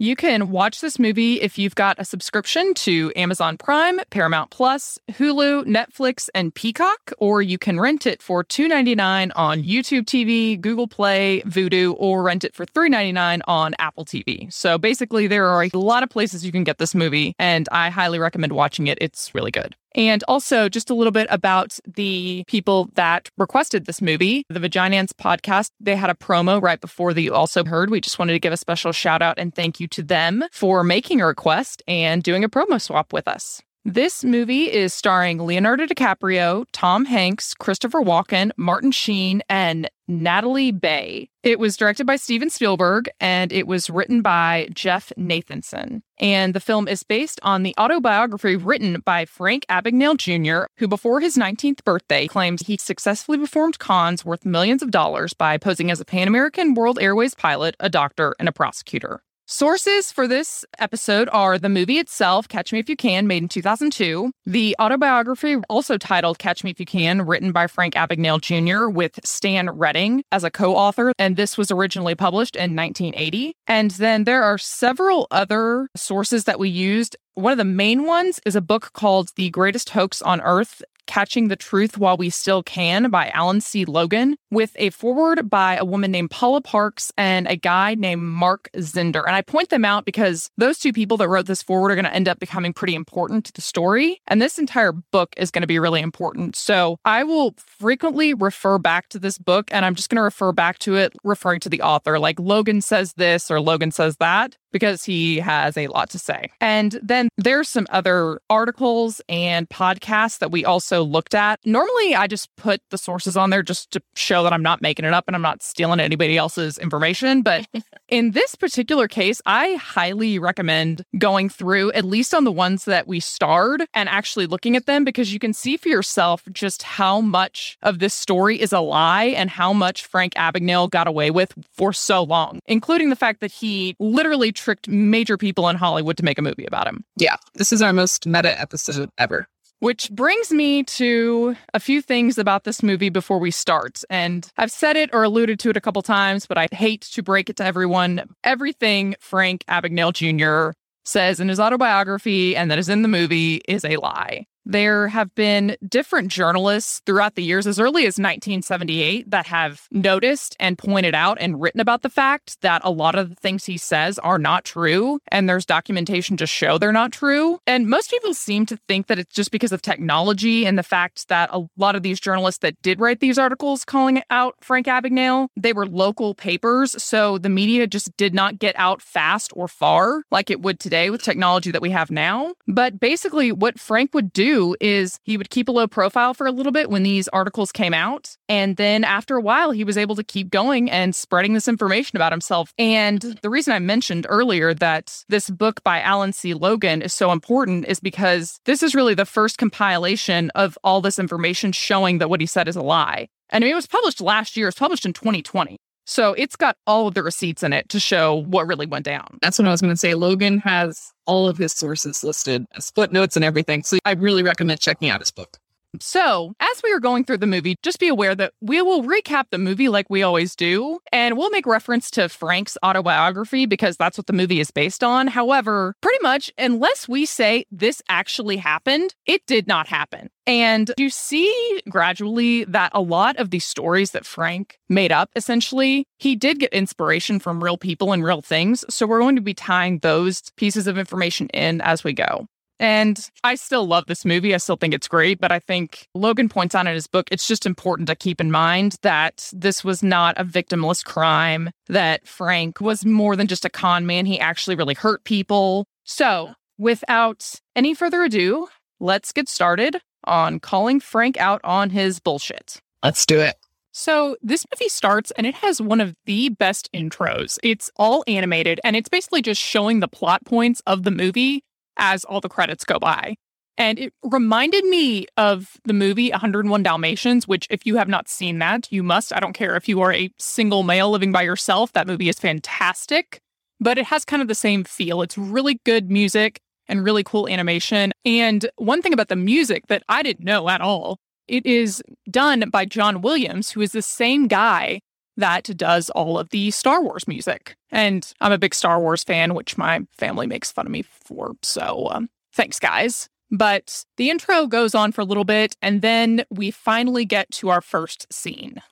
You 0.00 0.14
can 0.14 0.50
watch 0.50 0.80
this 0.80 1.00
movie 1.00 1.40
if 1.40 1.58
you've 1.58 1.74
got 1.74 1.98
a 1.98 2.04
subscription 2.04 2.72
to 2.74 3.12
Amazon 3.16 3.58
Prime, 3.58 3.98
Paramount 4.10 4.52
Plus, 4.52 4.96
Hulu, 5.10 5.64
Netflix, 5.64 6.28
and 6.36 6.54
Peacock, 6.54 7.12
or 7.18 7.42
you 7.42 7.58
can 7.58 7.80
rent 7.80 8.06
it 8.06 8.22
for 8.22 8.44
$2.99 8.44 9.32
on 9.34 9.64
YouTube 9.64 10.04
TV, 10.04 10.60
Google 10.60 10.86
Play, 10.86 11.42
Vudu, 11.46 11.96
or 11.98 12.22
rent 12.22 12.44
it 12.44 12.54
for 12.54 12.64
$3.99 12.64 13.40
on 13.48 13.74
Apple 13.80 14.04
TV. 14.04 14.52
So 14.52 14.78
basically, 14.78 15.26
there 15.26 15.48
are 15.48 15.64
a 15.64 15.70
lot 15.74 16.04
of 16.04 16.10
places 16.10 16.46
you 16.46 16.52
can 16.52 16.62
get 16.62 16.78
this 16.78 16.94
movie, 16.94 17.34
and 17.36 17.68
I 17.72 17.90
highly 17.90 18.20
recommend 18.20 18.52
watching 18.52 18.86
it. 18.86 18.98
It's 19.00 19.34
really 19.34 19.50
good. 19.50 19.74
And 19.98 20.22
also, 20.28 20.68
just 20.68 20.90
a 20.90 20.94
little 20.94 21.10
bit 21.10 21.26
about 21.28 21.76
the 21.84 22.44
people 22.46 22.88
that 22.94 23.30
requested 23.36 23.86
this 23.86 24.00
movie. 24.00 24.44
The 24.48 24.60
Vaginance 24.60 25.12
podcast, 25.12 25.72
they 25.80 25.96
had 25.96 26.08
a 26.08 26.14
promo 26.14 26.62
right 26.62 26.80
before 26.80 27.12
that 27.12 27.20
you 27.20 27.34
also 27.34 27.64
heard. 27.64 27.90
We 27.90 28.00
just 28.00 28.16
wanted 28.16 28.34
to 28.34 28.38
give 28.38 28.52
a 28.52 28.56
special 28.56 28.92
shout 28.92 29.22
out 29.22 29.40
and 29.40 29.52
thank 29.52 29.80
you 29.80 29.88
to 29.88 30.04
them 30.04 30.44
for 30.52 30.84
making 30.84 31.20
a 31.20 31.26
request 31.26 31.82
and 31.88 32.22
doing 32.22 32.44
a 32.44 32.48
promo 32.48 32.80
swap 32.80 33.12
with 33.12 33.26
us. 33.26 33.60
This 33.84 34.22
movie 34.22 34.70
is 34.70 34.94
starring 34.94 35.38
Leonardo 35.38 35.86
DiCaprio, 35.86 36.66
Tom 36.72 37.04
Hanks, 37.04 37.54
Christopher 37.54 38.00
Walken, 38.00 38.52
Martin 38.56 38.92
Sheen, 38.92 39.42
and 39.48 39.90
Nathalie 40.08 40.72
Baye. 40.72 41.28
It 41.42 41.58
was 41.58 41.76
directed 41.76 42.06
by 42.06 42.16
Steven 42.16 42.50
Spielberg 42.50 43.10
and 43.20 43.52
it 43.52 43.66
was 43.66 43.90
written 43.90 44.22
by 44.22 44.68
Jeff 44.72 45.12
Nathanson. 45.18 46.00
And 46.18 46.54
the 46.54 46.60
film 46.60 46.88
is 46.88 47.02
based 47.02 47.38
on 47.42 47.62
the 47.62 47.74
autobiography 47.78 48.56
written 48.56 49.00
by 49.04 49.26
Frank 49.26 49.66
Abagnale 49.68 50.16
Jr., 50.16 50.66
who 50.78 50.88
before 50.88 51.20
his 51.20 51.36
19th 51.36 51.84
birthday 51.84 52.26
claimed 52.26 52.62
he 52.62 52.76
successfully 52.78 53.38
performed 53.38 53.78
cons 53.78 54.24
worth 54.24 54.44
millions 54.44 54.82
of 54.82 54.90
dollars 54.90 55.34
by 55.34 55.58
posing 55.58 55.90
as 55.90 56.00
a 56.00 56.04
Pan 56.04 56.26
American 56.26 56.74
World 56.74 56.98
Airways 57.00 57.34
pilot, 57.34 57.76
a 57.78 57.88
doctor, 57.88 58.34
and 58.38 58.48
a 58.48 58.52
prosecutor. 58.52 59.22
Sources 59.50 60.12
for 60.12 60.28
this 60.28 60.62
episode 60.78 61.26
are 61.32 61.58
the 61.58 61.70
movie 61.70 61.98
itself, 61.98 62.48
Catch 62.48 62.70
Me 62.70 62.80
If 62.80 62.90
You 62.90 62.96
Can, 62.96 63.26
made 63.26 63.42
in 63.42 63.48
2002, 63.48 64.30
the 64.44 64.76
autobiography, 64.78 65.56
also 65.70 65.96
titled 65.96 66.38
Catch 66.38 66.64
Me 66.64 66.72
If 66.72 66.78
You 66.78 66.84
Can, 66.84 67.22
written 67.22 67.50
by 67.50 67.66
Frank 67.66 67.94
Abagnale 67.94 68.42
Jr., 68.42 68.90
with 68.90 69.18
Stan 69.24 69.70
Redding 69.70 70.22
as 70.30 70.44
a 70.44 70.50
co 70.50 70.76
author, 70.76 71.14
and 71.18 71.36
this 71.36 71.56
was 71.56 71.70
originally 71.70 72.14
published 72.14 72.56
in 72.56 72.76
1980. 72.76 73.54
And 73.66 73.92
then 73.92 74.24
there 74.24 74.42
are 74.42 74.58
several 74.58 75.26
other 75.30 75.88
sources 75.96 76.44
that 76.44 76.58
we 76.58 76.68
used. 76.68 77.16
One 77.32 77.52
of 77.52 77.58
the 77.58 77.64
main 77.64 78.04
ones 78.04 78.40
is 78.44 78.54
a 78.54 78.60
book 78.60 78.92
called 78.92 79.30
The 79.36 79.48
Greatest 79.48 79.88
Hoax 79.88 80.20
on 80.20 80.42
Earth 80.42 80.82
Catching 81.08 81.48
the 81.48 81.56
Truth 81.56 81.98
While 81.98 82.16
We 82.16 82.30
Still 82.30 82.62
Can 82.62 83.10
by 83.10 83.30
Alan 83.30 83.60
C. 83.60 83.84
Logan, 83.84 84.36
with 84.50 84.72
a 84.76 84.90
foreword 84.90 85.50
by 85.50 85.76
a 85.76 85.84
woman 85.84 86.12
named 86.12 86.30
Paula 86.30 86.60
Parks 86.60 87.10
and 87.16 87.48
a 87.48 87.56
guy 87.56 87.94
named 87.96 88.22
Mark 88.22 88.68
Zinder. 88.76 89.24
And 89.26 89.34
I 89.34 89.42
point 89.42 89.70
them 89.70 89.84
out 89.84 90.04
because 90.04 90.50
those 90.58 90.78
two 90.78 90.92
people 90.92 91.16
that 91.16 91.28
wrote 91.28 91.46
this 91.46 91.62
foreword 91.62 91.90
are 91.90 91.94
going 91.96 92.04
to 92.04 92.14
end 92.14 92.28
up 92.28 92.38
becoming 92.38 92.72
pretty 92.72 92.94
important 92.94 93.46
to 93.46 93.52
the 93.52 93.62
story. 93.62 94.20
And 94.28 94.40
this 94.40 94.58
entire 94.58 94.92
book 94.92 95.34
is 95.38 95.50
going 95.50 95.62
to 95.62 95.66
be 95.66 95.78
really 95.78 96.02
important. 96.02 96.54
So 96.54 96.98
I 97.04 97.24
will 97.24 97.54
frequently 97.56 98.34
refer 98.34 98.78
back 98.78 99.08
to 99.08 99.18
this 99.18 99.38
book 99.38 99.70
and 99.72 99.84
I'm 99.84 99.94
just 99.94 100.10
going 100.10 100.18
to 100.18 100.22
refer 100.22 100.52
back 100.52 100.78
to 100.80 100.96
it 100.96 101.14
referring 101.24 101.60
to 101.60 101.70
the 101.70 101.80
author. 101.80 102.18
Like 102.18 102.38
Logan 102.38 102.82
says 102.82 103.14
this 103.14 103.50
or 103.50 103.60
Logan 103.60 103.90
says 103.90 104.18
that 104.18 104.56
because 104.72 105.04
he 105.04 105.38
has 105.38 105.76
a 105.76 105.86
lot 105.88 106.10
to 106.10 106.18
say. 106.18 106.50
And 106.60 106.98
then 107.02 107.28
there's 107.36 107.68
some 107.68 107.86
other 107.90 108.40
articles 108.50 109.20
and 109.28 109.68
podcasts 109.68 110.38
that 110.38 110.50
we 110.50 110.64
also 110.64 111.02
looked 111.02 111.34
at. 111.34 111.60
Normally, 111.64 112.14
I 112.14 112.26
just 112.26 112.54
put 112.56 112.80
the 112.90 112.98
sources 112.98 113.36
on 113.36 113.50
there 113.50 113.62
just 113.62 113.90
to 113.92 114.02
show 114.14 114.42
that 114.42 114.52
I'm 114.52 114.62
not 114.62 114.82
making 114.82 115.04
it 115.04 115.14
up 115.14 115.24
and 115.26 115.34
I'm 115.34 115.42
not 115.42 115.62
stealing 115.62 116.00
anybody 116.00 116.36
else's 116.36 116.78
information. 116.78 117.42
But 117.42 117.66
in 118.08 118.32
this 118.32 118.54
particular 118.54 119.08
case, 119.08 119.40
I 119.46 119.74
highly 119.74 120.38
recommend 120.38 121.02
going 121.18 121.48
through, 121.48 121.92
at 121.92 122.04
least 122.04 122.34
on 122.34 122.44
the 122.44 122.52
ones 122.52 122.84
that 122.84 123.06
we 123.06 123.20
starred, 123.20 123.84
and 123.94 124.08
actually 124.08 124.46
looking 124.46 124.76
at 124.76 124.86
them 124.86 125.04
because 125.04 125.32
you 125.32 125.38
can 125.38 125.52
see 125.52 125.76
for 125.76 125.88
yourself 125.88 126.42
just 126.52 126.82
how 126.82 127.20
much 127.20 127.76
of 127.82 127.98
this 127.98 128.14
story 128.14 128.60
is 128.60 128.72
a 128.72 128.80
lie 128.80 129.24
and 129.24 129.50
how 129.50 129.72
much 129.72 130.04
Frank 130.06 130.34
Abagnale 130.34 130.90
got 130.90 131.06
away 131.06 131.30
with 131.30 131.52
for 131.72 131.92
so 131.92 132.22
long, 132.22 132.60
including 132.66 133.10
the 133.10 133.16
fact 133.16 133.40
that 133.40 133.52
he 133.52 133.96
literally 133.98 134.52
tricked 134.58 134.88
major 134.88 135.36
people 135.36 135.68
in 135.68 135.76
Hollywood 135.76 136.16
to 136.18 136.24
make 136.24 136.38
a 136.38 136.42
movie 136.42 136.66
about 136.66 136.86
him. 136.86 137.04
Yeah, 137.16 137.36
this 137.54 137.72
is 137.72 137.80
our 137.80 137.92
most 137.92 138.26
meta 138.26 138.60
episode 138.60 139.10
ever. 139.18 139.46
Which 139.80 140.10
brings 140.10 140.50
me 140.50 140.82
to 140.84 141.56
a 141.72 141.78
few 141.78 142.02
things 142.02 142.36
about 142.36 142.64
this 142.64 142.82
movie 142.82 143.10
before 143.10 143.38
we 143.38 143.52
start. 143.52 144.02
And 144.10 144.50
I've 144.56 144.72
said 144.72 144.96
it 144.96 145.10
or 145.12 145.22
alluded 145.22 145.60
to 145.60 145.70
it 145.70 145.76
a 145.76 145.80
couple 145.80 146.02
times, 146.02 146.46
but 146.46 146.58
I 146.58 146.66
hate 146.72 147.02
to 147.02 147.22
break 147.22 147.48
it 147.48 147.56
to 147.56 147.64
everyone. 147.64 148.28
Everything 148.42 149.14
Frank 149.20 149.64
Abagnale 149.68 150.12
Jr. 150.12 150.76
says 151.04 151.38
in 151.38 151.48
his 151.48 151.60
autobiography 151.60 152.56
and 152.56 152.72
that 152.72 152.78
is 152.78 152.88
in 152.88 153.02
the 153.02 153.08
movie 153.08 153.60
is 153.68 153.84
a 153.84 153.98
lie. 153.98 154.46
There 154.64 155.08
have 155.08 155.34
been 155.34 155.76
different 155.86 156.30
journalists 156.30 157.00
throughout 157.06 157.34
the 157.36 157.42
years, 157.42 157.66
as 157.66 157.80
early 157.80 158.02
as 158.02 158.18
1978, 158.18 159.30
that 159.30 159.46
have 159.46 159.86
noticed 159.90 160.56
and 160.60 160.76
pointed 160.76 161.14
out 161.14 161.38
and 161.40 161.60
written 161.60 161.80
about 161.80 162.02
the 162.02 162.10
fact 162.10 162.60
that 162.60 162.82
a 162.84 162.90
lot 162.90 163.14
of 163.14 163.30
the 163.30 163.34
things 163.34 163.64
he 163.64 163.78
says 163.78 164.18
are 164.18 164.38
not 164.38 164.64
true. 164.64 165.20
And 165.28 165.48
there's 165.48 165.64
documentation 165.64 166.36
to 166.36 166.46
show 166.46 166.76
they're 166.76 166.92
not 166.92 167.12
true. 167.12 167.60
And 167.66 167.88
most 167.88 168.10
people 168.10 168.34
seem 168.34 168.66
to 168.66 168.76
think 168.88 169.06
that 169.06 169.18
it's 169.18 169.34
just 169.34 169.50
because 169.50 169.72
of 169.72 169.80
technology 169.80 170.66
and 170.66 170.76
the 170.78 170.82
fact 170.82 171.28
that 171.28 171.48
a 171.52 171.64
lot 171.76 171.96
of 171.96 172.02
these 172.02 172.20
journalists 172.20 172.60
that 172.60 172.80
did 172.82 173.00
write 173.00 173.20
these 173.20 173.38
articles 173.38 173.84
calling 173.84 174.22
out 174.30 174.56
Frank 174.60 174.86
Abagnale, 174.86 175.48
they 175.56 175.72
were 175.72 175.86
local 175.86 176.34
papers. 176.34 177.02
So 177.02 177.38
the 177.38 177.48
media 177.48 177.86
just 177.86 178.14
did 178.16 178.34
not 178.34 178.58
get 178.58 178.74
out 178.78 179.00
fast 179.00 179.52
or 179.56 179.68
far 179.68 180.22
like 180.30 180.50
it 180.50 180.60
would 180.60 180.78
today 180.78 181.10
with 181.10 181.22
technology 181.22 181.70
that 181.70 181.82
we 181.82 181.90
have 181.90 182.10
now. 182.10 182.54
But 182.66 183.00
basically, 183.00 183.50
what 183.50 183.80
Frank 183.80 184.12
would 184.12 184.32
do 184.32 184.57
is 184.80 185.18
he 185.22 185.36
would 185.36 185.50
keep 185.50 185.68
a 185.68 185.72
low 185.72 185.86
profile 185.86 186.34
for 186.34 186.46
a 186.46 186.52
little 186.52 186.72
bit 186.72 186.90
when 186.90 187.02
these 187.02 187.28
articles 187.28 187.72
came 187.72 187.94
out. 187.94 188.36
And 188.48 188.76
then 188.76 189.04
after 189.04 189.36
a 189.36 189.40
while, 189.40 189.70
he 189.70 189.84
was 189.84 189.96
able 189.96 190.16
to 190.16 190.24
keep 190.24 190.50
going 190.50 190.90
and 190.90 191.14
spreading 191.14 191.54
this 191.54 191.68
information 191.68 192.16
about 192.16 192.32
himself. 192.32 192.72
And 192.78 193.20
the 193.42 193.50
reason 193.50 193.72
I 193.72 193.78
mentioned 193.78 194.26
earlier 194.28 194.74
that 194.74 195.24
this 195.28 195.50
book 195.50 195.82
by 195.84 196.00
Alan 196.00 196.32
C. 196.32 196.54
Logan 196.54 197.02
is 197.02 197.12
so 197.12 197.32
important 197.32 197.86
is 197.86 198.00
because 198.00 198.60
this 198.64 198.82
is 198.82 198.94
really 198.94 199.14
the 199.14 199.26
first 199.26 199.58
compilation 199.58 200.50
of 200.54 200.78
all 200.84 201.00
this 201.00 201.18
information 201.18 201.72
showing 201.72 202.18
that 202.18 202.30
what 202.30 202.40
he 202.40 202.46
said 202.46 202.68
is 202.68 202.76
a 202.76 202.82
lie. 202.82 203.28
And 203.50 203.64
it 203.64 203.74
was 203.74 203.86
published 203.86 204.20
last 204.20 204.56
year, 204.56 204.68
it's 204.68 204.78
published 204.78 205.06
in 205.06 205.12
2020. 205.12 205.78
So 206.08 206.32
it's 206.32 206.56
got 206.56 206.78
all 206.86 207.06
of 207.06 207.12
the 207.12 207.22
receipts 207.22 207.62
in 207.62 207.74
it 207.74 207.90
to 207.90 208.00
show 208.00 208.42
what 208.44 208.66
really 208.66 208.86
went 208.86 209.04
down. 209.04 209.38
That's 209.42 209.58
what 209.58 209.68
I 209.68 209.70
was 209.70 209.82
going 209.82 209.92
to 209.92 209.96
say. 209.96 210.14
Logan 210.14 210.58
has 210.60 211.12
all 211.26 211.46
of 211.46 211.58
his 211.58 211.74
sources 211.74 212.24
listed, 212.24 212.64
as 212.74 212.90
footnotes 212.90 213.36
and 213.36 213.44
everything. 213.44 213.82
So 213.82 213.98
I 214.06 214.12
really 214.12 214.42
recommend 214.42 214.80
checking 214.80 215.10
out 215.10 215.20
his 215.20 215.30
book. 215.30 215.58
So, 216.00 216.52
as 216.60 216.82
we 216.84 216.92
are 216.92 217.00
going 217.00 217.24
through 217.24 217.38
the 217.38 217.46
movie, 217.46 217.76
just 217.82 217.98
be 217.98 218.08
aware 218.08 218.34
that 218.34 218.52
we 218.60 218.82
will 218.82 219.04
recap 219.04 219.44
the 219.50 219.58
movie 219.58 219.88
like 219.88 220.10
we 220.10 220.22
always 220.22 220.54
do, 220.54 220.98
and 221.12 221.36
we'll 221.36 221.50
make 221.50 221.66
reference 221.66 222.10
to 222.12 222.28
Frank's 222.28 222.76
autobiography 222.84 223.64
because 223.64 223.96
that's 223.96 224.18
what 224.18 224.26
the 224.26 224.34
movie 224.34 224.60
is 224.60 224.70
based 224.70 225.02
on. 225.02 225.28
However, 225.28 225.94
pretty 226.02 226.22
much, 226.22 226.52
unless 226.58 227.08
we 227.08 227.24
say 227.24 227.64
this 227.70 228.02
actually 228.08 228.58
happened, 228.58 229.14
it 229.26 229.46
did 229.46 229.66
not 229.66 229.88
happen. 229.88 230.28
And 230.46 230.92
you 230.98 231.08
see 231.10 231.80
gradually 231.88 232.64
that 232.64 232.92
a 232.94 233.00
lot 233.00 233.36
of 233.36 233.50
these 233.50 233.64
stories 233.64 234.10
that 234.10 234.26
Frank 234.26 234.78
made 234.90 235.12
up, 235.12 235.30
essentially, 235.36 236.06
he 236.18 236.36
did 236.36 236.58
get 236.58 236.72
inspiration 236.72 237.38
from 237.38 237.64
real 237.64 237.78
people 237.78 238.12
and 238.12 238.22
real 238.22 238.42
things. 238.42 238.84
So, 238.90 239.06
we're 239.06 239.20
going 239.20 239.36
to 239.36 239.42
be 239.42 239.54
tying 239.54 240.00
those 240.00 240.42
pieces 240.56 240.86
of 240.86 240.98
information 240.98 241.48
in 241.48 241.80
as 241.80 242.04
we 242.04 242.12
go. 242.12 242.46
And 242.80 243.28
I 243.42 243.56
still 243.56 243.86
love 243.86 244.06
this 244.06 244.24
movie. 244.24 244.54
I 244.54 244.58
still 244.58 244.76
think 244.76 244.94
it's 244.94 245.08
great, 245.08 245.40
but 245.40 245.50
I 245.50 245.58
think 245.58 246.08
Logan 246.14 246.48
points 246.48 246.74
out 246.74 246.86
in 246.86 246.94
his 246.94 247.06
book, 247.06 247.28
it's 247.30 247.46
just 247.46 247.66
important 247.66 248.08
to 248.08 248.14
keep 248.14 248.40
in 248.40 248.50
mind 248.50 248.96
that 249.02 249.50
this 249.52 249.82
was 249.82 250.02
not 250.02 250.38
a 250.38 250.44
victimless 250.44 251.04
crime, 251.04 251.70
that 251.88 252.26
Frank 252.26 252.80
was 252.80 253.04
more 253.04 253.34
than 253.34 253.48
just 253.48 253.64
a 253.64 253.70
con 253.70 254.06
man. 254.06 254.26
He 254.26 254.38
actually 254.38 254.76
really 254.76 254.94
hurt 254.94 255.24
people. 255.24 255.86
So, 256.04 256.54
without 256.78 257.54
any 257.74 257.94
further 257.94 258.22
ado, 258.22 258.68
let's 259.00 259.32
get 259.32 259.48
started 259.48 260.00
on 260.24 260.60
calling 260.60 261.00
Frank 261.00 261.36
out 261.38 261.60
on 261.64 261.90
his 261.90 262.20
bullshit. 262.20 262.80
Let's 263.02 263.26
do 263.26 263.40
it. 263.40 263.56
So, 263.90 264.36
this 264.40 264.64
movie 264.72 264.88
starts 264.88 265.32
and 265.32 265.46
it 265.46 265.56
has 265.56 265.80
one 265.80 266.00
of 266.00 266.14
the 266.26 266.50
best 266.50 266.88
intros. 266.94 267.58
It's 267.64 267.90
all 267.96 268.22
animated 268.28 268.80
and 268.84 268.94
it's 268.94 269.08
basically 269.08 269.42
just 269.42 269.60
showing 269.60 269.98
the 269.98 270.06
plot 270.06 270.44
points 270.44 270.80
of 270.86 271.02
the 271.02 271.10
movie 271.10 271.64
as 271.98 272.24
all 272.24 272.40
the 272.40 272.48
credits 272.48 272.84
go 272.84 272.98
by. 272.98 273.36
And 273.76 273.98
it 273.98 274.12
reminded 274.24 274.84
me 274.84 275.26
of 275.36 275.76
the 275.84 275.92
movie 275.92 276.30
101 276.30 276.82
Dalmatians, 276.82 277.46
which, 277.46 277.68
if 277.70 277.86
you 277.86 277.96
have 277.96 278.08
not 278.08 278.28
seen 278.28 278.58
that, 278.58 278.90
you 278.90 279.04
must. 279.04 279.32
I 279.32 279.38
don't 279.38 279.52
care 279.52 279.76
if 279.76 279.88
you 279.88 280.00
are 280.00 280.12
a 280.12 280.30
single 280.36 280.82
male 280.82 281.10
living 281.10 281.30
by 281.30 281.42
yourself, 281.42 281.92
that 281.92 282.08
movie 282.08 282.28
is 282.28 282.40
fantastic. 282.40 283.40
But 283.78 283.96
it 283.96 284.06
has 284.06 284.24
kind 284.24 284.42
of 284.42 284.48
the 284.48 284.56
same 284.56 284.82
feel. 284.82 285.22
It's 285.22 285.38
really 285.38 285.80
good 285.84 286.10
music 286.10 286.58
and 286.88 287.04
really 287.04 287.22
cool 287.22 287.48
animation. 287.48 288.12
And 288.24 288.68
one 288.76 289.00
thing 289.00 289.12
about 289.12 289.28
the 289.28 289.36
music 289.36 289.86
that 289.86 290.02
I 290.08 290.24
didn't 290.24 290.44
know 290.44 290.68
at 290.68 290.80
all, 290.80 291.18
it 291.46 291.64
is 291.64 292.02
done 292.28 292.68
by 292.70 292.84
John 292.84 293.20
Williams, 293.20 293.70
who 293.70 293.80
is 293.80 293.92
the 293.92 294.02
same 294.02 294.48
guy 294.48 295.00
that 295.38 295.64
does 295.76 296.10
all 296.10 296.38
of 296.38 296.50
the 296.50 296.70
Star 296.70 297.02
Wars 297.02 297.26
music. 297.26 297.76
And 297.90 298.30
I'm 298.40 298.52
a 298.52 298.58
big 298.58 298.74
Star 298.74 299.00
Wars 299.00 299.24
fan, 299.24 299.54
which 299.54 299.78
my 299.78 300.00
family 300.12 300.46
makes 300.46 300.70
fun 300.70 300.84
of 300.86 300.92
me 300.92 301.02
for. 301.02 301.54
So 301.62 302.08
um, 302.10 302.28
thanks, 302.52 302.78
guys. 302.78 303.30
But 303.50 304.04
the 304.18 304.28
intro 304.28 304.66
goes 304.66 304.94
on 304.94 305.12
for 305.12 305.22
a 305.22 305.24
little 305.24 305.44
bit, 305.44 305.74
and 305.80 306.02
then 306.02 306.44
we 306.50 306.70
finally 306.70 307.24
get 307.24 307.50
to 307.52 307.70
our 307.70 307.80
first 307.80 308.30
scene. 308.30 308.82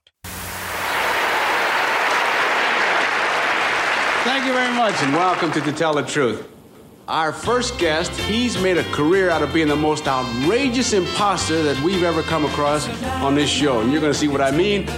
Thank 4.24 4.46
you 4.46 4.54
very 4.54 4.74
much, 4.74 4.94
and 5.02 5.12
welcome 5.12 5.52
to 5.52 5.60
To 5.60 5.72
Tell 5.72 5.94
the 5.94 6.02
Truth. 6.02 6.48
Our 7.06 7.32
first 7.32 7.78
guest, 7.78 8.10
he's 8.22 8.60
made 8.60 8.78
a 8.78 8.84
career 8.92 9.30
out 9.30 9.42
of 9.42 9.52
being 9.52 9.68
the 9.68 9.76
most 9.76 10.08
outrageous 10.08 10.92
imposter 10.92 11.62
that 11.62 11.80
we've 11.82 12.02
ever 12.02 12.22
come 12.22 12.44
across 12.44 12.88
on 13.22 13.34
this 13.34 13.50
show. 13.50 13.80
And 13.80 13.92
you're 13.92 14.00
going 14.00 14.12
to 14.12 14.18
see 14.18 14.26
what 14.26 14.40
I 14.40 14.50
mean. 14.50 14.88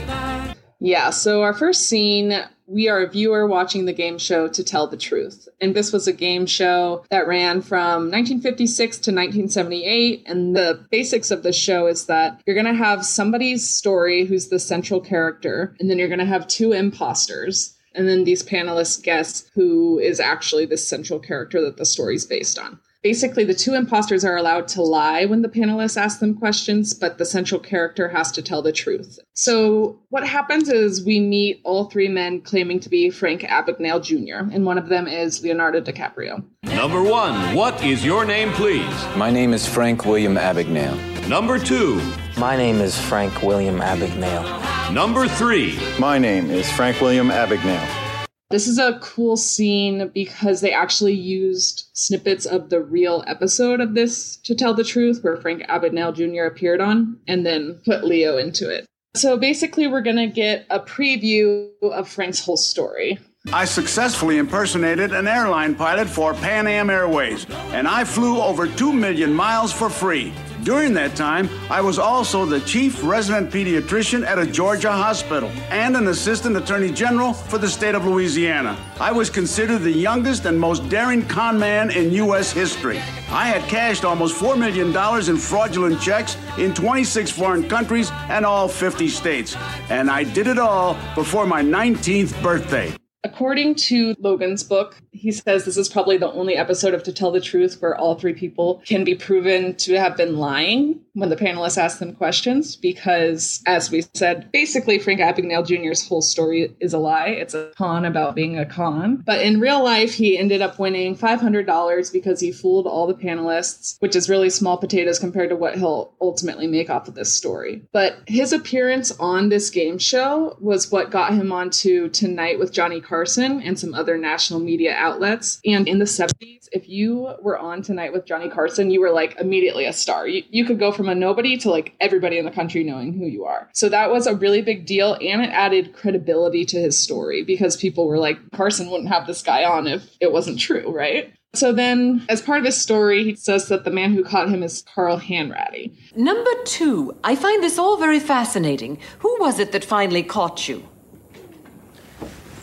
Yeah, 0.80 1.10
so 1.10 1.42
our 1.42 1.54
first 1.54 1.88
scene, 1.88 2.34
we 2.66 2.88
are 2.88 3.02
a 3.02 3.10
viewer 3.10 3.46
watching 3.46 3.84
the 3.84 3.92
game 3.92 4.18
show 4.18 4.46
To 4.48 4.62
Tell 4.62 4.86
the 4.86 4.96
Truth. 4.96 5.48
And 5.60 5.74
this 5.74 5.92
was 5.92 6.06
a 6.06 6.12
game 6.12 6.46
show 6.46 7.04
that 7.10 7.26
ran 7.26 7.62
from 7.62 8.10
1956 8.10 8.96
to 8.96 9.10
1978. 9.10 10.22
And 10.26 10.54
the 10.54 10.86
basics 10.90 11.30
of 11.32 11.42
the 11.42 11.52
show 11.52 11.86
is 11.88 12.06
that 12.06 12.40
you're 12.46 12.54
going 12.54 12.66
to 12.66 12.74
have 12.74 13.04
somebody's 13.04 13.68
story 13.68 14.24
who's 14.24 14.48
the 14.48 14.60
central 14.60 15.00
character, 15.00 15.74
and 15.80 15.90
then 15.90 15.98
you're 15.98 16.08
going 16.08 16.18
to 16.20 16.24
have 16.24 16.46
two 16.46 16.72
imposters 16.72 17.74
and 17.98 18.08
then 18.08 18.24
these 18.24 18.44
panelists 18.44 19.02
guess 19.02 19.50
who 19.54 19.98
is 19.98 20.20
actually 20.20 20.66
the 20.66 20.76
central 20.76 21.18
character 21.18 21.60
that 21.60 21.76
the 21.76 21.84
story's 21.84 22.24
based 22.24 22.58
on. 22.58 22.78
Basically, 23.02 23.44
the 23.44 23.54
two 23.54 23.74
imposters 23.74 24.24
are 24.24 24.36
allowed 24.36 24.66
to 24.68 24.82
lie 24.82 25.24
when 25.24 25.42
the 25.42 25.48
panelists 25.48 25.96
ask 25.96 26.18
them 26.18 26.34
questions, 26.36 26.94
but 26.94 27.16
the 27.16 27.24
central 27.24 27.60
character 27.60 28.08
has 28.08 28.32
to 28.32 28.42
tell 28.42 28.60
the 28.60 28.72
truth. 28.72 29.20
So, 29.34 30.00
what 30.08 30.26
happens 30.26 30.68
is 30.68 31.04
we 31.06 31.20
meet 31.20 31.60
all 31.64 31.84
three 31.84 32.08
men 32.08 32.40
claiming 32.40 32.80
to 32.80 32.88
be 32.88 33.08
Frank 33.10 33.42
Abagnale 33.42 34.02
Jr., 34.02 34.52
and 34.52 34.66
one 34.66 34.78
of 34.78 34.88
them 34.88 35.06
is 35.06 35.44
Leonardo 35.44 35.80
DiCaprio. 35.80 36.44
Number 36.64 37.00
one, 37.00 37.54
what 37.54 37.82
is 37.84 38.04
your 38.04 38.24
name, 38.24 38.50
please? 38.52 38.84
My 39.16 39.30
name 39.30 39.54
is 39.54 39.64
Frank 39.64 40.04
William 40.04 40.34
Abagnale. 40.34 41.28
Number 41.28 41.58
two, 41.60 42.00
My 42.36 42.56
name 42.56 42.80
is 42.80 42.98
Frank 42.98 43.42
William 43.42 43.78
Abagnale. 43.78 44.92
number 44.92 45.28
three, 45.28 45.78
My 46.00 46.18
name 46.18 46.50
is 46.50 46.68
Frank 46.72 47.00
William 47.00 47.28
Abagnale. 47.28 48.07
This 48.50 48.66
is 48.66 48.78
a 48.78 48.98
cool 49.00 49.36
scene 49.36 50.08
because 50.14 50.62
they 50.62 50.72
actually 50.72 51.12
used 51.12 51.90
snippets 51.92 52.46
of 52.46 52.70
the 52.70 52.80
real 52.80 53.22
episode 53.26 53.78
of 53.78 53.92
this 53.92 54.36
to 54.38 54.54
tell 54.54 54.72
the 54.72 54.84
truth, 54.84 55.22
where 55.22 55.36
Frank 55.36 55.64
Abagnale 55.68 56.14
Jr. 56.14 56.44
appeared 56.44 56.80
on, 56.80 57.18
and 57.28 57.44
then 57.44 57.78
put 57.84 58.04
Leo 58.04 58.38
into 58.38 58.70
it. 58.70 58.86
So 59.14 59.36
basically, 59.36 59.86
we're 59.86 60.00
going 60.00 60.16
to 60.16 60.28
get 60.28 60.64
a 60.70 60.80
preview 60.80 61.68
of 61.82 62.08
Frank's 62.08 62.42
whole 62.42 62.56
story. 62.56 63.18
I 63.52 63.66
successfully 63.66 64.38
impersonated 64.38 65.12
an 65.12 65.28
airline 65.28 65.74
pilot 65.74 66.08
for 66.08 66.32
Pan 66.32 66.66
Am 66.66 66.88
Airways, 66.88 67.46
and 67.72 67.86
I 67.86 68.04
flew 68.04 68.40
over 68.40 68.66
2 68.66 68.94
million 68.94 69.30
miles 69.30 69.74
for 69.74 69.90
free. 69.90 70.32
During 70.68 70.92
that 70.92 71.16
time, 71.16 71.48
I 71.70 71.80
was 71.80 71.98
also 71.98 72.44
the 72.44 72.60
chief 72.60 73.02
resident 73.02 73.50
pediatrician 73.50 74.22
at 74.26 74.38
a 74.38 74.44
Georgia 74.44 74.92
hospital 74.92 75.48
and 75.70 75.96
an 75.96 76.08
assistant 76.08 76.58
attorney 76.58 76.92
general 76.92 77.32
for 77.32 77.56
the 77.56 77.70
state 77.70 77.94
of 77.94 78.04
Louisiana. 78.04 78.76
I 79.00 79.10
was 79.10 79.30
considered 79.30 79.78
the 79.78 79.90
youngest 79.90 80.44
and 80.44 80.60
most 80.60 80.86
daring 80.90 81.26
con 81.26 81.58
man 81.58 81.90
in 81.90 82.12
U.S. 82.12 82.52
history. 82.52 82.98
I 83.30 83.46
had 83.46 83.66
cashed 83.70 84.04
almost 84.04 84.38
$4 84.38 84.58
million 84.58 84.88
in 85.30 85.36
fraudulent 85.38 86.02
checks 86.02 86.36
in 86.58 86.74
26 86.74 87.30
foreign 87.30 87.66
countries 87.66 88.10
and 88.28 88.44
all 88.44 88.68
50 88.68 89.08
states. 89.08 89.56
And 89.88 90.10
I 90.10 90.22
did 90.22 90.46
it 90.46 90.58
all 90.58 90.98
before 91.14 91.46
my 91.46 91.62
19th 91.62 92.42
birthday. 92.42 92.94
According 93.24 93.74
to 93.76 94.14
Logan's 94.20 94.62
book, 94.62 94.96
he 95.10 95.32
says 95.32 95.64
this 95.64 95.76
is 95.76 95.88
probably 95.88 96.18
the 96.18 96.30
only 96.30 96.54
episode 96.54 96.94
of 96.94 97.02
To 97.02 97.12
Tell 97.12 97.32
the 97.32 97.40
Truth 97.40 97.78
where 97.80 97.96
all 97.96 98.14
three 98.14 98.32
people 98.32 98.80
can 98.86 99.02
be 99.02 99.16
proven 99.16 99.74
to 99.76 99.98
have 99.98 100.16
been 100.16 100.36
lying 100.36 101.00
when 101.14 101.28
the 101.28 101.36
panelists 101.36 101.76
ask 101.76 101.98
them 101.98 102.14
questions, 102.14 102.76
because, 102.76 103.60
as 103.66 103.90
we 103.90 104.04
said, 104.14 104.52
basically 104.52 105.00
Frank 105.00 105.18
Abagnale 105.18 105.66
Jr.'s 105.66 106.06
whole 106.06 106.22
story 106.22 106.76
is 106.78 106.92
a 106.92 106.98
lie. 106.98 107.30
It's 107.30 107.54
a 107.54 107.72
con 107.76 108.04
about 108.04 108.36
being 108.36 108.56
a 108.56 108.64
con. 108.64 109.24
But 109.26 109.42
in 109.42 109.58
real 109.58 109.82
life, 109.82 110.14
he 110.14 110.38
ended 110.38 110.62
up 110.62 110.78
winning 110.78 111.16
$500 111.16 112.12
because 112.12 112.38
he 112.38 112.52
fooled 112.52 112.86
all 112.86 113.08
the 113.08 113.14
panelists, 113.14 113.96
which 113.98 114.14
is 114.14 114.30
really 114.30 114.48
small 114.48 114.76
potatoes 114.76 115.18
compared 115.18 115.50
to 115.50 115.56
what 115.56 115.74
he'll 115.74 116.14
ultimately 116.20 116.68
make 116.68 116.88
off 116.88 117.08
of 117.08 117.16
this 117.16 117.32
story. 117.32 117.82
But 117.92 118.18
his 118.28 118.52
appearance 118.52 119.10
on 119.18 119.48
this 119.48 119.70
game 119.70 119.98
show 119.98 120.56
was 120.60 120.92
what 120.92 121.10
got 121.10 121.34
him 121.34 121.50
onto 121.50 122.08
Tonight 122.10 122.60
with 122.60 122.72
Johnny 122.72 123.00
Carson 123.08 123.62
and 123.62 123.78
some 123.78 123.94
other 123.94 124.18
national 124.18 124.60
media 124.60 124.94
outlets. 124.94 125.60
And 125.64 125.88
in 125.88 125.98
the 125.98 126.04
70s, 126.04 126.68
if 126.72 126.88
you 126.88 127.34
were 127.40 127.58
on 127.58 127.82
Tonight 127.82 128.12
with 128.12 128.26
Johnny 128.26 128.50
Carson, 128.50 128.90
you 128.90 129.00
were 129.00 129.10
like 129.10 129.36
immediately 129.40 129.86
a 129.86 129.92
star. 129.92 130.28
You, 130.28 130.42
you 130.50 130.64
could 130.64 130.78
go 130.78 130.92
from 130.92 131.08
a 131.08 131.14
nobody 131.14 131.56
to 131.58 131.70
like 131.70 131.94
everybody 132.00 132.38
in 132.38 132.44
the 132.44 132.50
country 132.50 132.84
knowing 132.84 133.14
who 133.14 133.26
you 133.26 133.44
are. 133.44 133.70
So 133.72 133.88
that 133.88 134.10
was 134.10 134.26
a 134.26 134.34
really 134.34 134.62
big 134.62 134.86
deal 134.86 135.14
and 135.14 135.42
it 135.42 135.50
added 135.50 135.94
credibility 135.94 136.64
to 136.66 136.78
his 136.78 136.98
story 136.98 137.42
because 137.42 137.76
people 137.76 138.06
were 138.06 138.18
like, 138.18 138.38
Carson 138.52 138.90
wouldn't 138.90 139.08
have 139.08 139.26
this 139.26 139.42
guy 139.42 139.64
on 139.64 139.86
if 139.86 140.16
it 140.20 140.32
wasn't 140.32 140.60
true, 140.60 140.90
right? 140.94 141.32
So 141.54 141.72
then, 141.72 142.26
as 142.28 142.42
part 142.42 142.58
of 142.58 142.66
his 142.66 142.76
story, 142.76 143.24
he 143.24 143.34
says 143.34 143.68
that 143.68 143.84
the 143.84 143.90
man 143.90 144.12
who 144.12 144.22
caught 144.22 144.50
him 144.50 144.62
is 144.62 144.84
Carl 144.94 145.18
Hanratty. 145.18 145.92
Number 146.14 146.50
two, 146.66 147.16
I 147.24 147.34
find 147.36 147.62
this 147.62 147.78
all 147.78 147.96
very 147.96 148.20
fascinating. 148.20 149.00
Who 149.20 149.34
was 149.40 149.58
it 149.58 149.72
that 149.72 149.84
finally 149.84 150.22
caught 150.22 150.68
you? 150.68 150.86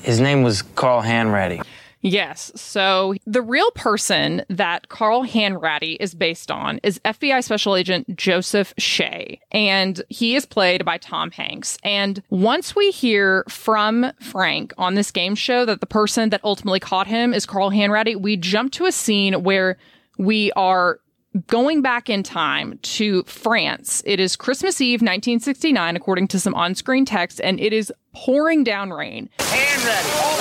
His 0.06 0.20
name 0.20 0.44
was 0.44 0.62
Carl 0.62 1.02
Hanratty. 1.02 1.66
Yes. 2.02 2.52
So 2.56 3.16
the 3.26 3.42
real 3.42 3.72
person 3.72 4.46
that 4.48 4.90
Carl 4.90 5.26
Hanratty 5.26 5.98
is 6.00 6.14
based 6.14 6.52
on 6.52 6.80
is 6.84 7.00
FBI 7.00 7.44
Special 7.44 7.76
Agent 7.76 8.16
Joseph 8.16 8.76
Shea, 8.78 9.40
and 9.52 10.04
he 10.10 10.36
is 10.36 10.46
played 10.46 10.86
by 10.86 11.00
Tom 11.00 11.32
Hanks. 11.32 11.80
And 11.84 12.22
once 12.30 12.76
we 12.76 12.92
hear 12.92 13.44
from 13.50 14.12
Frank 14.22 14.72
on 14.78 14.94
this 14.94 15.10
game 15.10 15.34
show 15.34 15.66
that 15.66 15.80
the 15.80 15.88
person 15.88 16.30
that 16.30 16.42
ultimately 16.44 16.80
caught 16.80 17.08
him 17.08 17.34
is 17.34 17.48
Carl 17.48 17.72
Hanratty, 17.72 18.16
we 18.16 18.38
jump 18.38 18.72
to 18.74 18.86
a 18.86 18.92
scene 18.92 19.42
where 19.42 19.78
we 20.20 20.52
are 20.52 21.00
going 21.48 21.82
back 21.82 22.10
in 22.10 22.24
time 22.24 22.80
to 22.82 23.24
France. 23.24 24.02
It 24.06 24.20
is 24.20 24.36
Christmas 24.36 24.80
Eve, 24.80 25.02
1969, 25.02 25.96
according 25.96 26.28
to 26.30 26.40
some 26.40 26.54
on 26.56 26.76
screen 26.76 27.06
text, 27.06 27.42
and 27.44 27.60
it 27.60 27.74
is 27.74 27.92
pouring 28.14 28.64
down 28.64 28.92
rain. 28.92 29.30
Hanratty. 29.40 30.12
Oh, 30.16 30.36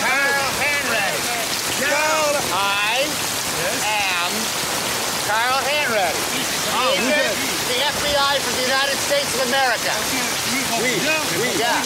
Carl 0.00 0.50
Hanratty. 0.62 1.26
Carl, 1.82 2.36
I 2.54 3.02
am 3.84 4.30
Carl 5.26 5.60
Hanratty. 5.66 6.22
Oh, 6.78 6.94
the, 6.94 7.26
the 7.72 7.80
FBI 7.82 8.38
for 8.38 8.52
the 8.56 8.62
United 8.62 8.98
States 9.02 9.34
of 9.34 9.48
America. 9.48 9.92
We, 10.82 10.92
we, 11.40 11.58
yeah. 11.58 11.82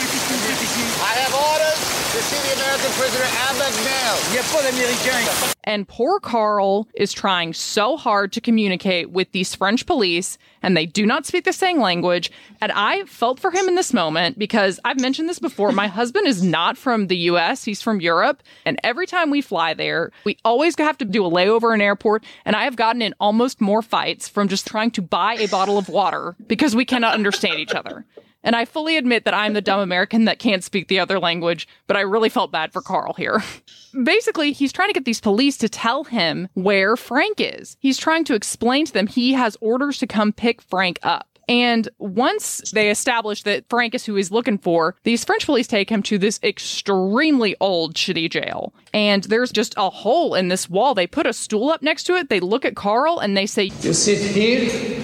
I 1.00 1.14
have 1.22 1.32
orders 1.32 2.00
to 2.10 2.22
see 2.22 2.48
the 2.48 2.60
American 2.60 2.90
prisoner 2.98 3.24
Abagnale. 3.24 4.18
Il 4.26 4.32
n'y 4.32 4.38
a 4.38 4.42
pas 4.42 4.62
d'Américain. 4.62 5.54
And 5.62 5.86
poor 5.86 6.18
Carl 6.18 6.88
is 6.94 7.12
trying 7.12 7.54
so 7.54 7.96
hard 7.96 8.32
to 8.32 8.40
communicate 8.40 9.10
with 9.10 9.30
these 9.30 9.54
French 9.54 9.86
police, 9.86 10.36
and 10.60 10.76
they 10.76 10.86
do 10.86 11.06
not 11.06 11.24
speak 11.24 11.44
the 11.44 11.52
same 11.52 11.78
language. 11.78 12.32
And 12.60 12.72
I 12.72 13.04
felt 13.04 13.38
for 13.38 13.52
him 13.52 13.68
in 13.68 13.76
this 13.76 13.92
moment 13.92 14.40
because 14.40 14.80
I've 14.84 14.98
mentioned 14.98 15.28
this 15.28 15.38
before. 15.38 15.70
My 15.70 15.86
husband 15.86 16.26
is 16.26 16.42
not 16.42 16.76
from 16.76 17.06
the 17.06 17.16
US, 17.30 17.62
he's 17.62 17.80
from 17.80 18.00
Europe. 18.00 18.42
And 18.64 18.80
every 18.82 19.06
time 19.06 19.30
we 19.30 19.40
fly 19.40 19.72
there, 19.72 20.10
we 20.24 20.36
always 20.44 20.76
have 20.78 20.98
to 20.98 21.04
do 21.04 21.24
a 21.24 21.30
layover 21.30 21.72
in 21.72 21.80
airport. 21.80 22.24
And 22.44 22.56
I 22.56 22.64
have 22.64 22.74
gotten 22.74 23.02
in 23.02 23.14
almost 23.20 23.60
more 23.60 23.82
fights 23.82 24.28
from 24.28 24.48
just 24.48 24.66
trying 24.66 24.90
to 24.92 25.02
buy 25.02 25.34
a 25.34 25.46
bottle 25.46 25.78
of 25.78 25.88
water 25.88 26.34
because 26.48 26.74
we 26.74 26.84
cannot 26.84 27.14
understand 27.14 27.60
each 27.60 27.72
other. 27.74 28.04
And 28.42 28.56
I 28.56 28.64
fully 28.64 28.97
admit 28.97 29.25
that 29.25 29.35
I'm 29.35 29.52
the 29.52 29.61
dumb 29.61 29.80
American 29.80 30.25
that 30.25 30.38
can't 30.38 30.64
speak 30.64 30.88
the 30.88 31.00
other 31.00 31.18
language, 31.18 31.68
but 31.87 31.97
I 31.97 32.00
really 32.00 32.28
felt 32.28 32.52
bad 32.52 32.73
for 32.73 32.80
Carl 32.80 33.14
here. 33.14 33.42
Basically, 34.04 34.52
he's 34.52 34.73
trying 34.73 34.88
to 34.88 34.94
get 34.94 35.04
these 35.04 35.20
police 35.20 35.56
to 35.59 35.68
tell 35.68 36.04
him 36.04 36.49
where 36.54 36.97
Frank 36.97 37.40
is. 37.40 37.76
He's 37.80 37.99
trying 37.99 38.25
to 38.25 38.35
explain 38.35 38.87
to 38.87 38.92
them 38.92 39.06
he 39.06 39.32
has 39.35 39.56
orders 39.61 39.99
to 39.99 40.06
come 40.06 40.32
pick 40.32 40.62
Frank 40.62 40.99
up. 41.02 41.26
And 41.49 41.88
once 41.99 42.70
they 42.73 42.90
establish 42.90 43.42
that 43.42 43.68
Frank 43.68 43.92
is 43.97 44.06
who 44.06 44.14
he's 44.14 44.30
looking 44.30 44.56
for, 44.56 44.94
these 45.02 45.25
French 45.25 45.47
police 45.47 45.66
take 45.66 45.90
him 45.90 46.00
to 46.04 46.16
this 46.16 46.38
extremely 46.44 47.56
old, 47.61 47.94
shitty 47.94 48.30
jail. 48.30 48.73
And 48.94 49.25
there's 49.25 49.50
just 49.50 49.75
a 49.76 49.90
hole 49.90 50.37
in 50.37 50.47
this 50.47 50.70
wall. 50.70 50.94
They 50.94 51.09
put 51.09 51.26
a 51.26 51.32
stool 51.32 51.70
up 51.70 51.82
next 51.82 52.04
to 52.04 52.14
it. 52.14 52.28
They 52.28 52.38
look 52.38 52.64
at 52.64 52.76
Carl 52.76 53.18
and 53.18 53.37
they 53.37 53.47
say, 53.47 53.64
You 53.80 53.92
sit 53.92 54.20
here. 54.30 55.02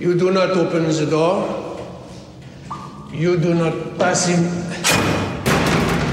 You 0.00 0.18
do 0.18 0.32
not 0.32 0.50
open 0.50 0.88
the 0.88 1.06
door. 1.06 1.67
You 3.10 3.36
do 3.38 3.54
not 3.54 3.98
pass 3.98 4.26
him 4.26 4.44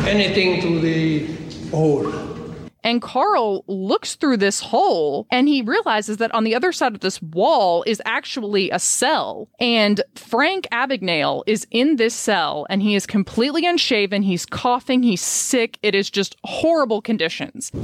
anything 0.07 0.61
to 0.61 0.79
the 0.79 1.27
hole. 1.69 2.11
And 2.83 3.01
Carl 3.01 3.63
looks 3.67 4.13
through 4.13 4.37
this 4.37 4.59
hole 4.59 5.25
and 5.31 5.47
he 5.47 5.63
realizes 5.63 6.17
that 6.17 6.31
on 6.35 6.43
the 6.43 6.53
other 6.53 6.71
side 6.71 6.93
of 6.93 6.99
this 7.01 7.19
wall 7.19 7.83
is 7.87 7.99
actually 8.05 8.69
a 8.69 8.77
cell. 8.77 9.49
And 9.59 10.01
Frank 10.13 10.67
Abagnale 10.71 11.41
is 11.47 11.65
in 11.71 11.95
this 11.95 12.13
cell 12.13 12.67
and 12.69 12.83
he 12.83 12.93
is 12.93 13.07
completely 13.07 13.65
unshaven. 13.65 14.21
He's 14.21 14.45
coughing. 14.45 15.01
He's 15.01 15.21
sick. 15.21 15.79
It 15.81 15.95
is 15.95 16.11
just 16.11 16.35
horrible 16.43 17.01
conditions. 17.01 17.71
You 17.73 17.81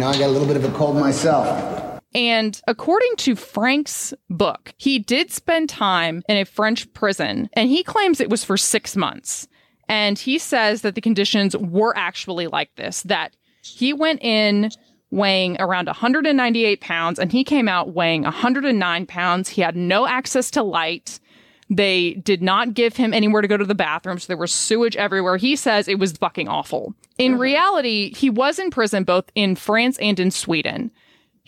know, 0.00 0.06
I 0.06 0.16
got 0.16 0.26
a 0.26 0.28
little 0.28 0.46
bit 0.46 0.56
of 0.56 0.64
a 0.64 0.70
cold 0.70 0.96
myself. 0.96 1.77
And 2.14 2.60
according 2.66 3.16
to 3.18 3.36
Frank's 3.36 4.14
book, 4.30 4.72
he 4.78 4.98
did 4.98 5.30
spend 5.30 5.68
time 5.68 6.22
in 6.28 6.36
a 6.36 6.44
French 6.44 6.90
prison 6.94 7.50
and 7.52 7.68
he 7.68 7.82
claims 7.82 8.20
it 8.20 8.30
was 8.30 8.44
for 8.44 8.56
six 8.56 8.96
months. 8.96 9.46
And 9.88 10.18
he 10.18 10.38
says 10.38 10.82
that 10.82 10.94
the 10.94 11.00
conditions 11.00 11.56
were 11.56 11.96
actually 11.96 12.46
like 12.46 12.74
this, 12.76 13.02
that 13.04 13.36
he 13.62 13.92
went 13.92 14.22
in 14.22 14.70
weighing 15.10 15.60
around 15.60 15.86
198 15.86 16.80
pounds 16.80 17.18
and 17.18 17.32
he 17.32 17.44
came 17.44 17.68
out 17.68 17.94
weighing 17.94 18.22
109 18.22 19.06
pounds. 19.06 19.48
He 19.48 19.62
had 19.62 19.76
no 19.76 20.06
access 20.06 20.50
to 20.52 20.62
light. 20.62 21.20
They 21.70 22.14
did 22.14 22.42
not 22.42 22.74
give 22.74 22.96
him 22.96 23.12
anywhere 23.12 23.42
to 23.42 23.48
go 23.48 23.58
to 23.58 23.64
the 23.64 23.74
bathroom, 23.74 24.18
so 24.18 24.26
there 24.26 24.38
was 24.38 24.52
sewage 24.52 24.96
everywhere. 24.96 25.36
He 25.36 25.54
says 25.54 25.86
it 25.86 25.98
was 25.98 26.12
fucking 26.12 26.48
awful. 26.48 26.94
In 27.18 27.32
mm-hmm. 27.32 27.42
reality, 27.42 28.14
he 28.14 28.30
was 28.30 28.58
in 28.58 28.70
prison 28.70 29.04
both 29.04 29.30
in 29.34 29.54
France 29.54 29.98
and 29.98 30.18
in 30.18 30.30
Sweden. 30.30 30.90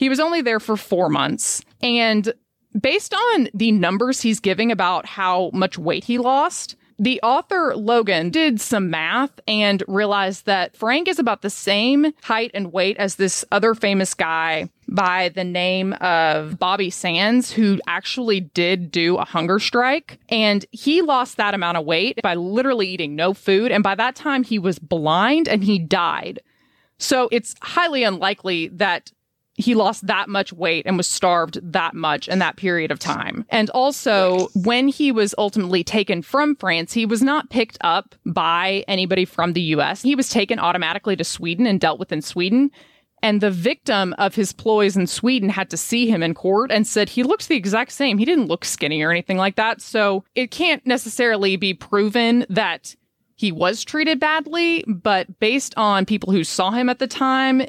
He 0.00 0.08
was 0.08 0.18
only 0.18 0.40
there 0.40 0.60
for 0.60 0.78
four 0.78 1.10
months. 1.10 1.62
And 1.82 2.32
based 2.80 3.12
on 3.12 3.50
the 3.52 3.70
numbers 3.70 4.22
he's 4.22 4.40
giving 4.40 4.72
about 4.72 5.04
how 5.04 5.50
much 5.52 5.76
weight 5.76 6.04
he 6.04 6.16
lost, 6.16 6.74
the 6.98 7.20
author 7.22 7.76
Logan 7.76 8.30
did 8.30 8.62
some 8.62 8.88
math 8.88 9.38
and 9.46 9.82
realized 9.86 10.46
that 10.46 10.74
Frank 10.74 11.06
is 11.06 11.18
about 11.18 11.42
the 11.42 11.50
same 11.50 12.14
height 12.22 12.50
and 12.54 12.72
weight 12.72 12.96
as 12.96 13.16
this 13.16 13.44
other 13.52 13.74
famous 13.74 14.14
guy 14.14 14.70
by 14.88 15.28
the 15.28 15.44
name 15.44 15.92
of 16.00 16.58
Bobby 16.58 16.88
Sands, 16.88 17.52
who 17.52 17.78
actually 17.86 18.40
did 18.40 18.90
do 18.90 19.18
a 19.18 19.26
hunger 19.26 19.58
strike. 19.58 20.18
And 20.30 20.64
he 20.70 21.02
lost 21.02 21.36
that 21.36 21.52
amount 21.52 21.76
of 21.76 21.84
weight 21.84 22.18
by 22.22 22.36
literally 22.36 22.88
eating 22.88 23.16
no 23.16 23.34
food. 23.34 23.70
And 23.70 23.82
by 23.82 23.96
that 23.96 24.16
time, 24.16 24.44
he 24.44 24.58
was 24.58 24.78
blind 24.78 25.46
and 25.46 25.62
he 25.62 25.78
died. 25.78 26.40
So 26.96 27.28
it's 27.30 27.54
highly 27.60 28.02
unlikely 28.02 28.68
that 28.68 29.12
he 29.54 29.74
lost 29.74 30.06
that 30.06 30.28
much 30.28 30.52
weight 30.52 30.86
and 30.86 30.96
was 30.96 31.06
starved 31.06 31.58
that 31.72 31.94
much 31.94 32.28
in 32.28 32.38
that 32.38 32.56
period 32.56 32.90
of 32.90 32.98
time. 32.98 33.44
And 33.50 33.68
also, 33.70 34.48
when 34.54 34.88
he 34.88 35.12
was 35.12 35.34
ultimately 35.38 35.84
taken 35.84 36.22
from 36.22 36.56
France, 36.56 36.92
he 36.92 37.06
was 37.06 37.22
not 37.22 37.50
picked 37.50 37.78
up 37.80 38.14
by 38.24 38.84
anybody 38.88 39.24
from 39.24 39.52
the 39.52 39.60
US. 39.62 40.02
He 40.02 40.14
was 40.14 40.28
taken 40.28 40.58
automatically 40.58 41.16
to 41.16 41.24
Sweden 41.24 41.66
and 41.66 41.80
dealt 41.80 41.98
with 41.98 42.12
in 42.12 42.22
Sweden. 42.22 42.70
And 43.22 43.42
the 43.42 43.50
victim 43.50 44.14
of 44.16 44.34
his 44.34 44.52
ploys 44.52 44.96
in 44.96 45.06
Sweden 45.06 45.50
had 45.50 45.68
to 45.70 45.76
see 45.76 46.08
him 46.08 46.22
in 46.22 46.32
court 46.32 46.70
and 46.72 46.86
said 46.86 47.10
he 47.10 47.22
looks 47.22 47.48
the 47.48 47.56
exact 47.56 47.92
same. 47.92 48.16
He 48.16 48.24
didn't 48.24 48.46
look 48.46 48.64
skinny 48.64 49.02
or 49.02 49.10
anything 49.10 49.36
like 49.36 49.56
that. 49.56 49.82
So 49.82 50.24
it 50.34 50.50
can't 50.50 50.86
necessarily 50.86 51.56
be 51.56 51.74
proven 51.74 52.46
that 52.48 52.96
he 53.34 53.52
was 53.52 53.84
treated 53.84 54.20
badly, 54.20 54.84
but 54.86 55.38
based 55.38 55.74
on 55.76 56.04
people 56.04 56.32
who 56.32 56.44
saw 56.44 56.70
him 56.70 56.88
at 56.88 56.98
the 56.98 57.06
time, 57.06 57.66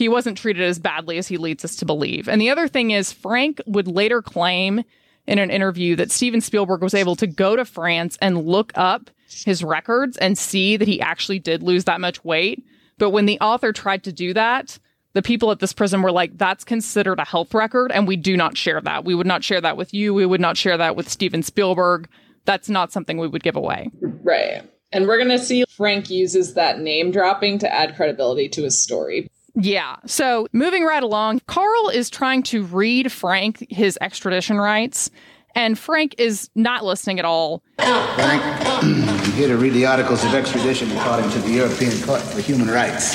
he 0.00 0.08
wasn't 0.08 0.38
treated 0.38 0.62
as 0.62 0.78
badly 0.78 1.18
as 1.18 1.28
he 1.28 1.36
leads 1.36 1.62
us 1.62 1.76
to 1.76 1.84
believe. 1.84 2.26
And 2.26 2.40
the 2.40 2.48
other 2.48 2.68
thing 2.68 2.90
is, 2.90 3.12
Frank 3.12 3.60
would 3.66 3.86
later 3.86 4.22
claim 4.22 4.82
in 5.26 5.38
an 5.38 5.50
interview 5.50 5.94
that 5.96 6.10
Steven 6.10 6.40
Spielberg 6.40 6.80
was 6.82 6.94
able 6.94 7.16
to 7.16 7.26
go 7.26 7.54
to 7.54 7.66
France 7.66 8.16
and 8.22 8.46
look 8.46 8.72
up 8.76 9.10
his 9.44 9.62
records 9.62 10.16
and 10.16 10.38
see 10.38 10.78
that 10.78 10.88
he 10.88 11.02
actually 11.02 11.38
did 11.38 11.62
lose 11.62 11.84
that 11.84 12.00
much 12.00 12.24
weight. 12.24 12.64
But 12.96 13.10
when 13.10 13.26
the 13.26 13.38
author 13.40 13.74
tried 13.74 14.04
to 14.04 14.12
do 14.12 14.32
that, 14.32 14.78
the 15.12 15.20
people 15.20 15.50
at 15.50 15.58
this 15.58 15.74
prison 15.74 16.00
were 16.00 16.12
like, 16.12 16.38
that's 16.38 16.64
considered 16.64 17.18
a 17.18 17.26
health 17.26 17.52
record, 17.52 17.92
and 17.92 18.08
we 18.08 18.16
do 18.16 18.38
not 18.38 18.56
share 18.56 18.80
that. 18.80 19.04
We 19.04 19.14
would 19.14 19.26
not 19.26 19.44
share 19.44 19.60
that 19.60 19.76
with 19.76 19.92
you. 19.92 20.14
We 20.14 20.24
would 20.24 20.40
not 20.40 20.56
share 20.56 20.78
that 20.78 20.96
with 20.96 21.10
Steven 21.10 21.42
Spielberg. 21.42 22.08
That's 22.46 22.70
not 22.70 22.90
something 22.90 23.18
we 23.18 23.28
would 23.28 23.42
give 23.42 23.54
away. 23.54 23.90
Right. 24.00 24.62
And 24.92 25.06
we're 25.06 25.18
going 25.18 25.28
to 25.28 25.38
see 25.38 25.66
Frank 25.68 26.08
uses 26.08 26.54
that 26.54 26.80
name 26.80 27.10
dropping 27.10 27.58
to 27.58 27.70
add 27.70 27.96
credibility 27.96 28.48
to 28.48 28.62
his 28.62 28.82
story. 28.82 29.30
Yeah. 29.60 29.96
So 30.06 30.46
moving 30.52 30.84
right 30.84 31.02
along, 31.02 31.42
Carl 31.46 31.90
is 31.90 32.08
trying 32.08 32.42
to 32.44 32.62
read 32.62 33.12
Frank 33.12 33.66
his 33.68 33.98
extradition 34.00 34.56
rights, 34.56 35.10
and 35.54 35.78
Frank 35.78 36.14
is 36.16 36.48
not 36.54 36.84
listening 36.84 37.18
at 37.18 37.26
all. 37.26 37.62
Frank, 37.76 38.42
I'm 38.66 39.32
here 39.32 39.48
to 39.48 39.56
read 39.56 39.74
the 39.74 39.84
articles 39.84 40.24
of 40.24 40.34
extradition 40.34 40.90
according 40.92 41.30
to 41.30 41.38
the 41.40 41.50
European 41.50 41.92
Court 42.02 42.22
for 42.22 42.40
Human 42.40 42.68
Rights. 42.68 43.14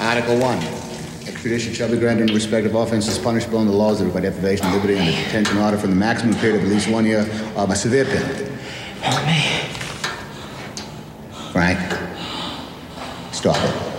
Article 0.00 0.38
1. 0.38 0.58
Extradition 1.28 1.72
shall 1.72 1.90
be 1.90 1.98
granted 1.98 2.30
in 2.30 2.34
respect 2.34 2.66
of 2.66 2.74
offenses 2.74 3.18
punishable 3.18 3.58
under 3.58 3.70
the 3.70 3.78
laws 3.78 4.00
of 4.00 4.12
by 4.12 4.20
deprivation 4.20 4.66
of 4.66 4.72
liberty 4.74 4.96
and 4.96 5.08
a 5.08 5.12
detention 5.12 5.56
order 5.58 5.78
for 5.78 5.86
the 5.86 5.94
maximum 5.94 6.34
period 6.36 6.56
of 6.56 6.66
at 6.66 6.68
least 6.68 6.88
one 6.88 7.04
year 7.04 7.20
or 7.56 7.70
a 7.70 7.76
severe 7.76 8.04
penalty. 8.04 8.50
Help 9.02 9.24
me. 9.26 9.68
Frank, 11.52 11.78
stop 13.32 13.56
it. 13.56 13.89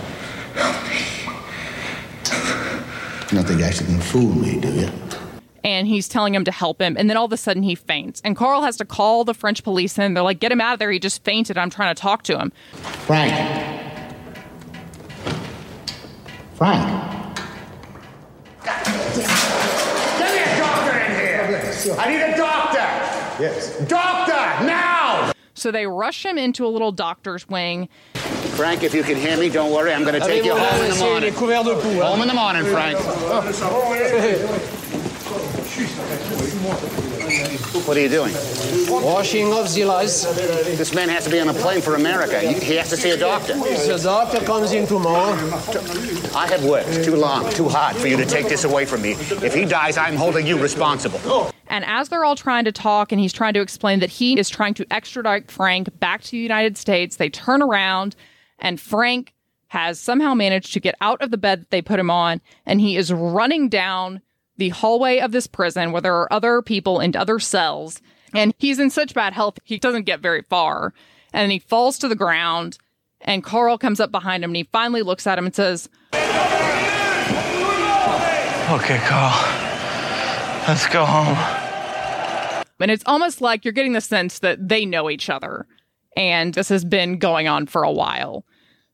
You 3.32 3.38
don't 3.38 3.46
think 3.46 3.60
you're 3.60 3.68
actually 3.68 3.86
going 3.86 3.98
to 3.98 4.04
fool 4.04 4.28
me, 4.34 4.60
do 4.60 4.70
you? 4.72 4.90
and 5.64 5.86
he's 5.86 6.08
telling 6.08 6.34
him 6.34 6.44
to 6.44 6.50
help 6.50 6.82
him. 6.82 6.96
And 6.98 7.08
then 7.08 7.16
all 7.16 7.24
of 7.24 7.32
a 7.32 7.36
sudden 7.36 7.62
he 7.62 7.76
faints. 7.76 8.20
And 8.24 8.36
Carl 8.36 8.62
has 8.62 8.76
to 8.78 8.84
call 8.84 9.24
the 9.24 9.32
French 9.32 9.62
police 9.62 9.96
in. 9.96 10.12
They're 10.14 10.22
like, 10.24 10.40
get 10.40 10.50
him 10.50 10.60
out 10.60 10.72
of 10.74 10.78
there. 10.80 10.90
He 10.90 10.98
just 10.98 11.22
fainted. 11.24 11.56
I'm 11.56 11.70
trying 11.70 11.94
to 11.94 12.00
talk 12.00 12.24
to 12.24 12.36
him. 12.36 12.52
Frank. 13.06 13.32
Frank. 16.54 17.36
Get 18.64 18.86
me 20.34 20.42
a 20.42 20.58
doctor 20.58 20.98
in 20.98 21.10
here! 21.12 21.96
I 21.98 22.08
need 22.10 22.20
a 22.22 22.36
doctor! 22.36 23.42
Yes. 23.42 23.78
Doctor, 23.88 24.66
now! 24.66 25.01
So 25.62 25.70
they 25.70 25.86
rush 25.86 26.26
him 26.26 26.38
into 26.38 26.66
a 26.66 26.70
little 26.74 26.90
doctor's 26.90 27.48
wing. 27.48 27.88
Frank, 28.56 28.82
if 28.82 28.92
you 28.92 29.04
can 29.04 29.14
hear 29.14 29.36
me, 29.36 29.48
don't 29.48 29.70
worry. 29.70 29.92
I'm 29.92 30.02
going 30.02 30.20
to 30.20 30.26
take 30.26 30.44
you 30.44 30.56
home 30.56 30.82
in 30.82 30.90
the 30.90 30.98
morning. 30.98 31.32
Home 32.02 32.20
in 32.20 32.26
the 32.26 32.34
morning, 32.34 32.64
Frank. 32.64 32.98
What 37.86 37.96
are 37.96 38.00
you 38.00 38.08
doing? 38.08 38.34
Washing 38.88 39.52
off 39.52 39.72
the 39.72 39.84
lice. 39.84 40.24
This 40.76 40.92
man 40.94 41.08
has 41.08 41.22
to 41.26 41.30
be 41.30 41.38
on 41.38 41.48
a 41.48 41.54
plane 41.54 41.80
for 41.80 41.94
America. 41.94 42.40
He 42.40 42.54
he 42.54 42.74
has 42.74 42.90
to 42.90 42.96
see 42.96 43.10
a 43.10 43.16
doctor. 43.16 43.54
The 43.54 44.00
doctor 44.02 44.44
comes 44.44 44.72
in 44.72 44.88
tomorrow. 44.88 45.36
I 46.34 46.48
have 46.48 46.64
worked 46.64 47.04
too 47.04 47.14
long, 47.14 47.48
too 47.52 47.68
hard 47.68 47.94
for 47.94 48.08
you 48.08 48.16
to 48.16 48.26
take 48.26 48.48
this 48.48 48.64
away 48.64 48.84
from 48.84 49.02
me. 49.02 49.12
If 49.12 49.54
he 49.54 49.64
dies, 49.64 49.96
I'm 49.96 50.16
holding 50.16 50.44
you 50.44 50.60
responsible. 50.60 51.52
And 51.72 51.86
as 51.86 52.10
they're 52.10 52.22
all 52.22 52.36
trying 52.36 52.66
to 52.66 52.72
talk, 52.72 53.12
and 53.12 53.20
he's 53.20 53.32
trying 53.32 53.54
to 53.54 53.62
explain 53.62 54.00
that 54.00 54.10
he 54.10 54.38
is 54.38 54.50
trying 54.50 54.74
to 54.74 54.84
extradite 54.92 55.50
Frank 55.50 55.98
back 55.98 56.20
to 56.20 56.32
the 56.32 56.36
United 56.36 56.76
States, 56.76 57.16
they 57.16 57.30
turn 57.30 57.62
around, 57.62 58.14
and 58.58 58.78
Frank 58.78 59.32
has 59.68 59.98
somehow 59.98 60.34
managed 60.34 60.74
to 60.74 60.80
get 60.80 60.94
out 61.00 61.22
of 61.22 61.30
the 61.30 61.38
bed 61.38 61.62
that 61.62 61.70
they 61.70 61.80
put 61.80 61.98
him 61.98 62.10
on, 62.10 62.42
and 62.66 62.78
he 62.78 62.98
is 62.98 63.10
running 63.10 63.70
down 63.70 64.20
the 64.58 64.68
hallway 64.68 65.18
of 65.20 65.32
this 65.32 65.46
prison 65.46 65.92
where 65.92 66.02
there 66.02 66.14
are 66.14 66.30
other 66.30 66.60
people 66.60 67.00
in 67.00 67.16
other 67.16 67.38
cells. 67.38 68.02
And 68.34 68.52
he's 68.58 68.78
in 68.78 68.90
such 68.90 69.14
bad 69.14 69.32
health, 69.32 69.58
he 69.64 69.78
doesn't 69.78 70.04
get 70.04 70.20
very 70.20 70.42
far. 70.42 70.92
And 71.32 71.50
he 71.50 71.58
falls 71.58 71.96
to 72.00 72.08
the 72.08 72.14
ground, 72.14 72.76
and 73.22 73.42
Carl 73.42 73.78
comes 73.78 73.98
up 73.98 74.12
behind 74.12 74.44
him, 74.44 74.50
and 74.50 74.56
he 74.56 74.68
finally 74.72 75.00
looks 75.00 75.26
at 75.26 75.38
him 75.38 75.46
and 75.46 75.54
says, 75.54 75.88
Okay, 78.70 78.98
Carl. 79.06 79.62
Let's 80.68 80.86
go 80.86 81.04
home. 81.04 81.61
And 82.82 82.90
it's 82.90 83.04
almost 83.06 83.40
like 83.40 83.64
you're 83.64 83.72
getting 83.72 83.92
the 83.92 84.00
sense 84.00 84.40
that 84.40 84.68
they 84.68 84.84
know 84.84 85.08
each 85.08 85.30
other. 85.30 85.66
And 86.16 86.52
this 86.52 86.68
has 86.68 86.84
been 86.84 87.18
going 87.18 87.48
on 87.48 87.66
for 87.66 87.82
a 87.82 87.92
while. 87.92 88.44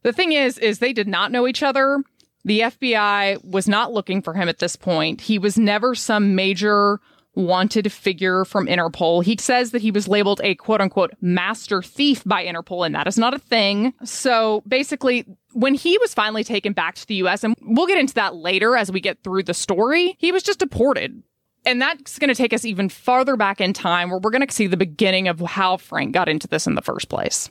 The 0.03 0.12
thing 0.12 0.33
is, 0.33 0.59
is 0.59 0.79
they 0.79 0.92
did 0.92 1.09
not 1.09 1.33
know 1.33 1.46
each 1.46 1.62
other. 1.62 2.03
The 2.44 2.61
FBI 2.61 3.44
was 3.44 3.68
not 3.68 3.92
looking 3.92 4.22
for 4.22 4.35
him 4.35 4.48
at 4.48 4.59
this 4.59 4.77
point. 4.77 5.20
He 5.22 5.38
was 5.38 5.59
never 5.59 5.94
some 5.94 6.35
major 6.35 7.01
wanted 7.35 7.90
figure 7.92 8.44
from 8.44 8.66
Interpol. 8.66 9.22
He 9.24 9.37
says 9.38 9.70
that 9.70 9.83
he 9.83 9.90
was 9.90 10.09
labeled 10.09 10.40
a 10.42 10.55
quote 10.57 10.81
unquote 10.81 11.12
master 11.20 11.83
thief 11.83 12.22
by 12.24 12.44
Interpol, 12.44 12.85
and 12.85 12.94
that 12.94 13.07
is 13.07 13.16
not 13.16 13.35
a 13.35 13.38
thing. 13.38 13.94
So 14.05 14.62
basically, 14.66 15.24
when 15.53 15.74
he 15.74 15.96
was 15.98 16.14
finally 16.14 16.44
taken 16.44 16.72
back 16.72 16.96
to 16.96 17.07
the 17.07 17.16
US, 17.16 17.44
and 17.44 17.55
we'll 17.62 17.87
get 17.87 17.98
into 17.98 18.14
that 18.14 18.35
later 18.35 18.77
as 18.77 18.90
we 18.90 19.01
get 19.01 19.22
through 19.22 19.44
the 19.44 19.55
story, 19.55 20.16
he 20.18 20.33
was 20.33 20.42
just 20.42 20.59
deported. 20.59 21.22
And 21.68 21.83
that's 21.83 22.18
going 22.18 22.28
to 22.28 22.35
take 22.35 22.54
us 22.54 22.64
even 22.64 22.88
farther 22.88 23.37
back 23.37 23.61
in 23.61 23.74
time 23.74 24.09
where 24.09 24.18
we're 24.18 24.31
going 24.31 24.46
to 24.46 24.50
see 24.50 24.66
the 24.66 24.78
beginning 24.78 25.28
of 25.28 25.38
how 25.40 25.76
Frank 25.76 26.14
got 26.14 26.26
into 26.26 26.48
this 26.48 26.66
in 26.66 26.76
the 26.76 26.81
first 26.81 27.11
place. 27.11 27.50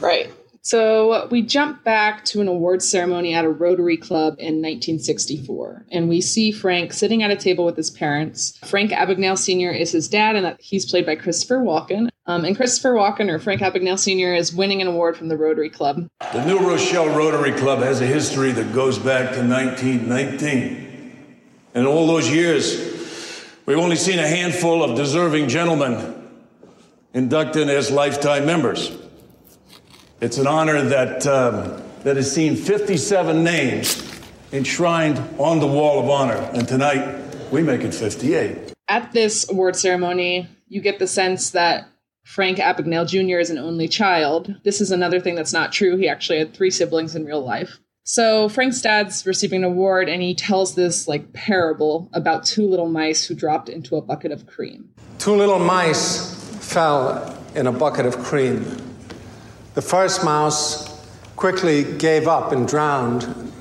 Right. 0.00 0.28
So 0.62 1.28
we 1.30 1.40
jump 1.42 1.84
back 1.84 2.24
to 2.26 2.40
an 2.40 2.48
awards 2.48 2.88
ceremony 2.88 3.32
at 3.32 3.44
a 3.44 3.48
Rotary 3.48 3.96
Club 3.96 4.34
in 4.40 4.60
1964, 4.60 5.86
and 5.92 6.08
we 6.08 6.20
see 6.20 6.50
Frank 6.50 6.92
sitting 6.92 7.22
at 7.22 7.30
a 7.30 7.36
table 7.36 7.64
with 7.64 7.76
his 7.76 7.90
parents. 7.92 8.58
Frank 8.64 8.90
Abagnale 8.90 9.38
Sr. 9.38 9.70
is 9.70 9.92
his 9.92 10.08
dad, 10.08 10.34
and 10.34 10.56
he's 10.58 10.90
played 10.90 11.06
by 11.06 11.14
Christopher 11.14 11.58
Walken. 11.58 12.08
Um, 12.26 12.44
and 12.44 12.56
Christopher 12.56 12.94
Walken, 12.94 13.30
or 13.30 13.38
Frank 13.38 13.60
Abagnale 13.60 13.98
Sr., 13.98 14.34
is 14.34 14.52
winning 14.52 14.82
an 14.82 14.88
award 14.88 15.16
from 15.16 15.28
the 15.28 15.36
Rotary 15.36 15.70
Club. 15.70 16.08
The 16.32 16.44
New 16.44 16.58
Rochelle 16.58 17.14
Rotary 17.14 17.52
Club 17.52 17.80
has 17.80 18.00
a 18.00 18.06
history 18.06 18.50
that 18.50 18.72
goes 18.72 18.98
back 18.98 19.32
to 19.34 19.46
1919. 19.46 20.80
And 21.74 21.86
all 21.86 22.06
those 22.06 22.30
years, 22.30 22.93
we've 23.66 23.78
only 23.78 23.96
seen 23.96 24.18
a 24.18 24.26
handful 24.26 24.82
of 24.82 24.96
deserving 24.96 25.48
gentlemen 25.48 26.14
inducted 27.12 27.68
as 27.68 27.90
lifetime 27.90 28.46
members. 28.46 28.96
It's 30.20 30.38
an 30.38 30.46
honor 30.46 30.82
that, 30.82 31.26
um, 31.26 31.82
that 32.02 32.16
has 32.16 32.32
seen 32.32 32.56
57 32.56 33.42
names 33.42 34.20
enshrined 34.52 35.18
on 35.38 35.60
the 35.60 35.66
Wall 35.66 36.02
of 36.02 36.08
Honor. 36.08 36.50
And 36.54 36.66
tonight, 36.66 37.22
we 37.50 37.62
make 37.62 37.82
it 37.82 37.94
58. 37.94 38.72
At 38.88 39.12
this 39.12 39.50
award 39.50 39.76
ceremony, 39.76 40.48
you 40.68 40.80
get 40.80 40.98
the 40.98 41.06
sense 41.06 41.50
that 41.50 41.88
Frank 42.24 42.58
Abagnale 42.58 43.06
Jr. 43.06 43.38
is 43.38 43.50
an 43.50 43.58
only 43.58 43.88
child. 43.88 44.54
This 44.64 44.80
is 44.80 44.90
another 44.90 45.20
thing 45.20 45.34
that's 45.34 45.52
not 45.52 45.72
true. 45.72 45.96
He 45.96 46.08
actually 46.08 46.38
had 46.38 46.54
three 46.54 46.70
siblings 46.70 47.14
in 47.14 47.24
real 47.24 47.44
life. 47.44 47.78
So 48.06 48.50
Frank's 48.50 48.82
dad's 48.82 49.24
receiving 49.24 49.64
an 49.64 49.70
award, 49.70 50.10
and 50.10 50.20
he 50.20 50.34
tells 50.34 50.74
this 50.74 51.08
like 51.08 51.32
parable 51.32 52.10
about 52.12 52.44
two 52.44 52.68
little 52.68 52.88
mice 52.88 53.24
who 53.24 53.34
dropped 53.34 53.70
into 53.70 53.96
a 53.96 54.02
bucket 54.02 54.30
of 54.30 54.46
cream. 54.46 54.90
Two 55.18 55.34
little 55.34 55.58
mice 55.58 56.34
fell 56.60 57.34
in 57.54 57.66
a 57.66 57.72
bucket 57.72 58.04
of 58.04 58.18
cream. 58.18 58.62
The 59.72 59.80
first 59.80 60.22
mouse 60.22 61.02
quickly 61.34 61.96
gave 61.96 62.28
up 62.28 62.52
and 62.52 62.68
drowned. 62.68 63.52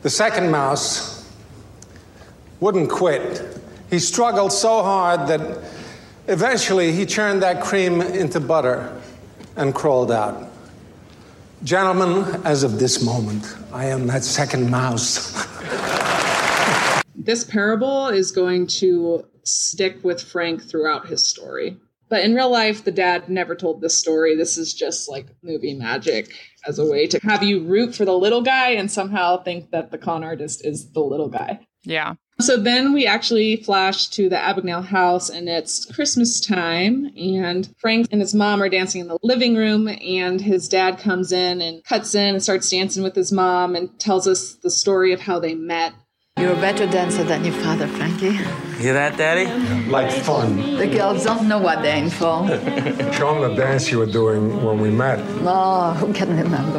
The 0.00 0.08
second 0.08 0.50
mouse 0.50 1.30
wouldn't 2.60 2.88
quit. 2.88 3.60
He 3.90 3.98
struggled 3.98 4.52
so 4.52 4.82
hard 4.82 5.28
that 5.28 5.62
eventually 6.26 6.92
he 6.92 7.04
churned 7.04 7.42
that 7.42 7.62
cream 7.62 8.00
into 8.00 8.40
butter 8.40 8.98
and 9.56 9.74
crawled 9.74 10.10
out. 10.10 10.47
Gentlemen, 11.64 12.40
as 12.44 12.62
of 12.62 12.78
this 12.78 13.02
moment, 13.02 13.56
I 13.72 13.86
am 13.86 14.06
that 14.06 14.22
second 14.22 14.70
mouse. 14.70 15.32
this 17.16 17.42
parable 17.42 18.06
is 18.08 18.30
going 18.30 18.68
to 18.68 19.26
stick 19.42 19.98
with 20.04 20.22
Frank 20.22 20.62
throughout 20.62 21.08
his 21.08 21.24
story. 21.24 21.76
But 22.08 22.24
in 22.24 22.34
real 22.34 22.50
life, 22.50 22.84
the 22.84 22.92
dad 22.92 23.28
never 23.28 23.54
told 23.54 23.80
this 23.80 23.98
story. 23.98 24.36
This 24.36 24.56
is 24.56 24.72
just 24.72 25.08
like 25.08 25.26
movie 25.42 25.74
magic 25.74 26.32
as 26.66 26.78
a 26.78 26.86
way 26.86 27.06
to 27.08 27.18
have 27.24 27.42
you 27.42 27.64
root 27.64 27.94
for 27.94 28.04
the 28.04 28.16
little 28.16 28.40
guy 28.40 28.70
and 28.70 28.90
somehow 28.90 29.42
think 29.42 29.70
that 29.72 29.90
the 29.90 29.98
con 29.98 30.22
artist 30.22 30.64
is 30.64 30.92
the 30.92 31.00
little 31.00 31.28
guy. 31.28 31.66
Yeah. 31.82 32.14
So 32.40 32.56
then 32.56 32.92
we 32.92 33.04
actually 33.04 33.56
flash 33.56 34.06
to 34.10 34.28
the 34.28 34.36
Abagnale 34.36 34.84
house 34.84 35.28
and 35.28 35.48
it's 35.48 35.86
Christmas 35.86 36.40
time 36.40 37.10
and 37.16 37.68
Frank 37.78 38.06
and 38.12 38.20
his 38.20 38.32
mom 38.32 38.62
are 38.62 38.68
dancing 38.68 39.00
in 39.00 39.08
the 39.08 39.18
living 39.24 39.56
room 39.56 39.88
and 39.88 40.40
his 40.40 40.68
dad 40.68 41.00
comes 41.00 41.32
in 41.32 41.60
and 41.60 41.82
cuts 41.82 42.14
in 42.14 42.34
and 42.36 42.42
starts 42.42 42.70
dancing 42.70 43.02
with 43.02 43.16
his 43.16 43.32
mom 43.32 43.74
and 43.74 43.98
tells 43.98 44.28
us 44.28 44.54
the 44.54 44.70
story 44.70 45.12
of 45.12 45.20
how 45.20 45.40
they 45.40 45.56
met. 45.56 45.94
You're 46.38 46.52
a 46.52 46.60
better 46.60 46.86
dancer 46.86 47.24
than 47.24 47.44
your 47.44 47.54
father, 47.54 47.88
Frankie. 47.88 48.30
Hear 48.80 48.92
that, 48.92 49.16
Daddy? 49.16 49.90
Like 49.90 50.12
fun. 50.12 50.76
The 50.76 50.86
girls 50.86 51.24
don't 51.24 51.48
know 51.48 51.58
what 51.58 51.82
they're 51.82 51.96
in 51.96 52.08
for. 52.08 52.46
Show 53.14 53.40
them 53.40 53.50
the 53.50 53.54
dance 53.56 53.90
you 53.90 53.98
were 53.98 54.06
doing 54.06 54.62
when 54.62 54.78
we 54.78 54.90
met. 54.90 55.18
Oh, 55.40 55.92
who 55.94 56.12
can 56.12 56.36
remember? 56.36 56.78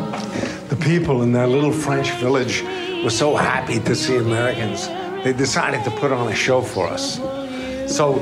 The 0.70 0.78
people 0.78 1.22
in 1.22 1.34
that 1.34 1.50
little 1.50 1.74
French 1.74 2.12
village 2.12 2.64
were 3.04 3.10
so 3.10 3.36
happy 3.36 3.82
to 3.82 3.94
see 3.94 4.16
Americans. 4.16 4.88
They 5.24 5.34
decided 5.34 5.84
to 5.84 5.92
put 5.92 6.12
on 6.12 6.32
a 6.32 6.36
show 6.36 6.62
for 6.62 6.88
us. 6.88 7.18
So 7.94 8.16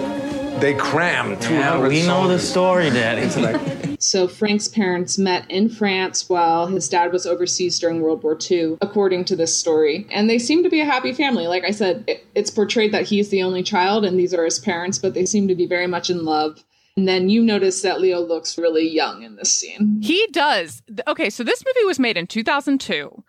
they 0.59 0.73
crammed 0.73 1.41
200 1.41 1.59
Yeah, 1.59 1.87
we 1.87 2.07
know 2.07 2.27
the 2.27 2.39
story, 2.39 2.89
Daddy. 2.89 3.27
that 3.27 3.97
So 4.01 4.27
Frank's 4.27 4.67
parents 4.67 5.17
met 5.17 5.49
in 5.49 5.69
France 5.69 6.29
while 6.29 6.67
his 6.67 6.87
dad 6.89 7.11
was 7.11 7.25
overseas 7.25 7.79
during 7.79 8.01
World 8.01 8.23
War 8.23 8.37
II, 8.49 8.77
according 8.81 9.25
to 9.25 9.35
this 9.35 9.55
story. 9.55 10.07
And 10.11 10.29
they 10.29 10.39
seem 10.39 10.63
to 10.63 10.69
be 10.69 10.81
a 10.81 10.85
happy 10.85 11.13
family. 11.13 11.47
Like 11.47 11.63
I 11.63 11.71
said, 11.71 12.03
it, 12.07 12.25
it's 12.35 12.49
portrayed 12.49 12.91
that 12.93 13.07
he's 13.07 13.29
the 13.29 13.43
only 13.43 13.63
child 13.63 14.05
and 14.05 14.17
these 14.17 14.33
are 14.33 14.45
his 14.45 14.59
parents, 14.59 14.97
but 14.97 15.13
they 15.13 15.25
seem 15.25 15.47
to 15.47 15.55
be 15.55 15.65
very 15.65 15.87
much 15.87 16.09
in 16.09 16.25
love. 16.25 16.63
And 16.95 17.07
then 17.07 17.29
you 17.29 17.43
notice 17.43 17.83
that 17.83 18.01
Leo 18.01 18.19
looks 18.19 18.57
really 18.57 18.87
young 18.89 19.21
in 19.21 19.35
this 19.35 19.55
scene. 19.55 19.99
He 20.01 20.25
does. 20.31 20.81
Okay, 21.07 21.29
so 21.29 21.43
this 21.43 21.63
movie 21.63 21.85
was 21.85 21.99
made 21.99 22.17
in 22.17 22.25
2002. 22.25 23.23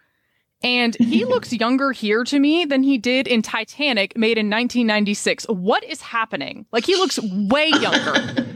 And 0.62 0.96
he 0.96 1.24
looks 1.26 1.52
younger 1.52 1.92
here 1.92 2.24
to 2.24 2.38
me 2.38 2.64
than 2.64 2.82
he 2.82 2.98
did 2.98 3.26
in 3.26 3.42
Titanic, 3.42 4.16
made 4.16 4.38
in 4.38 4.46
1996. 4.46 5.44
What 5.46 5.84
is 5.84 6.02
happening? 6.02 6.66
Like, 6.72 6.84
he 6.84 6.96
looks 6.96 7.18
way 7.22 7.68
younger. 7.80 8.46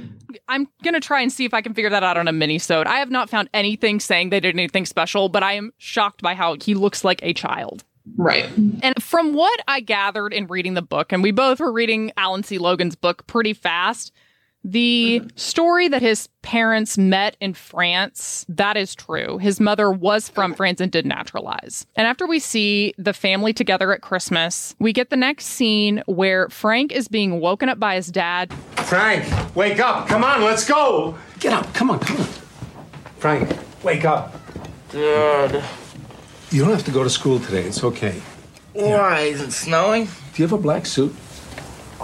I'm 0.49 0.69
going 0.83 0.95
to 0.95 1.01
try 1.01 1.21
and 1.21 1.33
see 1.33 1.45
if 1.45 1.55
I 1.55 1.61
can 1.61 1.75
figure 1.75 1.91
that 1.91 2.03
out 2.03 2.17
on 2.17 2.29
a 2.29 2.33
mini-sode. 2.33 2.87
I 2.87 2.97
have 2.97 3.11
not 3.11 3.31
found 3.31 3.49
anything 3.55 4.01
saying 4.01 4.31
they 4.31 4.41
did 4.41 4.55
anything 4.55 4.87
special, 4.87 5.29
but 5.29 5.43
I 5.43 5.55
am 5.55 5.73
shocked 5.79 6.23
by 6.23 6.35
how 6.35 6.57
he 6.61 6.75
looks 6.75 7.05
like 7.05 7.21
a 7.23 7.33
child. 7.33 7.85
Right. 8.17 8.51
And 8.83 9.01
from 9.01 9.33
what 9.33 9.61
I 9.69 9.81
gathered 9.81 10.35
in 10.35 10.49
reading 10.49 10.75
the 10.75 10.83
book, 10.83 11.13
and 11.13 11.23
we 11.23 11.31
both 11.31 11.61
were 11.61 11.73
reading 11.73 12.13
Alan 12.17 12.43
C. 12.43 12.59
Logan's 12.59 12.97
book 12.97 13.27
pretty 13.27 13.53
fast, 13.53 14.13
the 14.65 15.21
mm-hmm. 15.21 15.37
story 15.37 15.89
that 15.89 16.03
his 16.03 16.29
parents 16.43 16.97
met 16.99 17.37
in 17.41 17.55
France, 17.55 18.45
that 18.49 18.77
is 18.77 18.95
true. 18.95 19.39
His 19.39 19.61
mother 19.61 19.91
was 19.91 20.29
from 20.29 20.55
France 20.55 20.81
and 20.81 20.91
did 20.91 21.07
naturalize. 21.07 21.87
And 21.97 22.07
after 22.07 22.27
we 22.27 22.39
see 22.39 22.95
the 22.99 23.13
family 23.13 23.53
together 23.53 23.93
at 23.93 24.03
Christmas, 24.03 24.75
we 24.79 24.93
get 24.93 25.11
the 25.11 25.17
next 25.17 25.47
scene 25.47 26.03
where 26.07 26.49
Frank 26.49 26.93
is 26.93 27.09
being 27.09 27.41
woken 27.41 27.69
up 27.69 27.79
by 27.79 27.97
his 27.97 28.09
dad. 28.09 28.53
Frank, 28.85 29.25
wake 29.57 29.81
up. 29.81 30.09
Come 30.09 30.25
on, 30.25 30.43
let's 30.43 30.67
go. 30.67 31.17
Get 31.41 31.53
up. 31.53 31.73
Come 31.75 31.91
on, 31.91 31.99
come 32.01 32.19
on. 32.19 32.27
Frank, 33.19 33.59
wake 33.83 34.05
up. 34.05 34.35
Dad. 34.91 35.65
You 36.51 36.63
don't 36.63 36.73
have 36.73 36.85
to 36.85 36.91
go 36.91 37.03
to 37.03 37.11
school 37.11 37.41
today. 37.41 37.63
It's 37.63 37.83
okay. 37.83 38.21
Why? 38.75 39.21
Is 39.21 39.41
it 39.41 39.53
snowing? 39.53 40.05
Do 40.05 40.43
you 40.43 40.45
have 40.45 40.53
a 40.53 40.59
black 40.59 40.87
suit? 40.87 41.15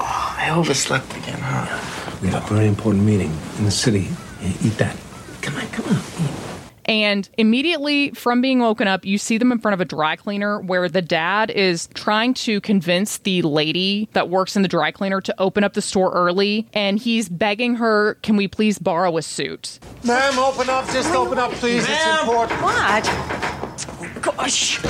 Oh, 0.00 0.34
I 0.38 0.50
overslept 0.50 1.16
again, 1.16 1.38
huh? 1.40 2.18
We 2.22 2.28
have 2.28 2.50
a 2.50 2.54
very 2.54 2.68
important 2.68 3.04
meeting 3.04 3.36
in 3.58 3.64
the 3.64 3.70
city. 3.70 4.08
Eat 4.62 4.78
that. 4.78 4.96
Come 5.42 5.56
on, 5.56 5.66
come 5.68 5.86
on. 5.86 6.02
And 6.84 7.28
immediately 7.36 8.12
from 8.12 8.40
being 8.40 8.60
woken 8.60 8.88
up, 8.88 9.04
you 9.04 9.18
see 9.18 9.36
them 9.36 9.52
in 9.52 9.58
front 9.58 9.74
of 9.74 9.80
a 9.82 9.84
dry 9.84 10.16
cleaner 10.16 10.58
where 10.60 10.88
the 10.88 11.02
dad 11.02 11.50
is 11.50 11.86
trying 11.92 12.32
to 12.34 12.62
convince 12.62 13.18
the 13.18 13.42
lady 13.42 14.08
that 14.14 14.30
works 14.30 14.56
in 14.56 14.62
the 14.62 14.68
dry 14.68 14.90
cleaner 14.90 15.20
to 15.20 15.34
open 15.38 15.64
up 15.64 15.74
the 15.74 15.82
store 15.82 16.10
early. 16.12 16.66
And 16.72 16.98
he's 16.98 17.28
begging 17.28 17.74
her, 17.74 18.14
Can 18.22 18.36
we 18.36 18.48
please 18.48 18.78
borrow 18.78 19.18
a 19.18 19.22
suit? 19.22 19.78
Ma'am, 20.02 20.38
open 20.38 20.70
up. 20.70 20.86
Just 20.86 21.12
open 21.14 21.38
up, 21.38 21.52
please. 21.52 21.84
It's 21.86 22.20
important. 22.22 22.62
What? 22.62 23.04
Oh 23.06 24.18
gosh. 24.22 24.80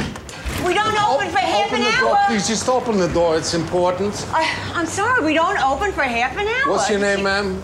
We 0.67 0.75
don't 0.75 0.99
open 1.09 1.29
for 1.31 1.39
half 1.39 1.67
Open 1.69 1.81
an 1.81 1.85
the 1.93 1.99
door, 2.01 2.17
hour. 2.17 2.27
please. 2.29 2.49
Just 2.49 2.69
open 2.69 2.99
the 2.99 3.09
door. 3.09 3.37
It's 3.37 3.55
important. 3.55 4.27
I, 4.33 4.45
I'm 4.75 4.87
sorry, 4.87 5.25
we 5.25 5.35
don't 5.35 5.59
open 5.63 5.93
for 5.93 6.03
half 6.03 6.37
an 6.37 6.47
hour. 6.47 6.73
What's 6.73 6.91
your 6.91 6.99
name, 7.01 7.23
ma'am? 7.23 7.63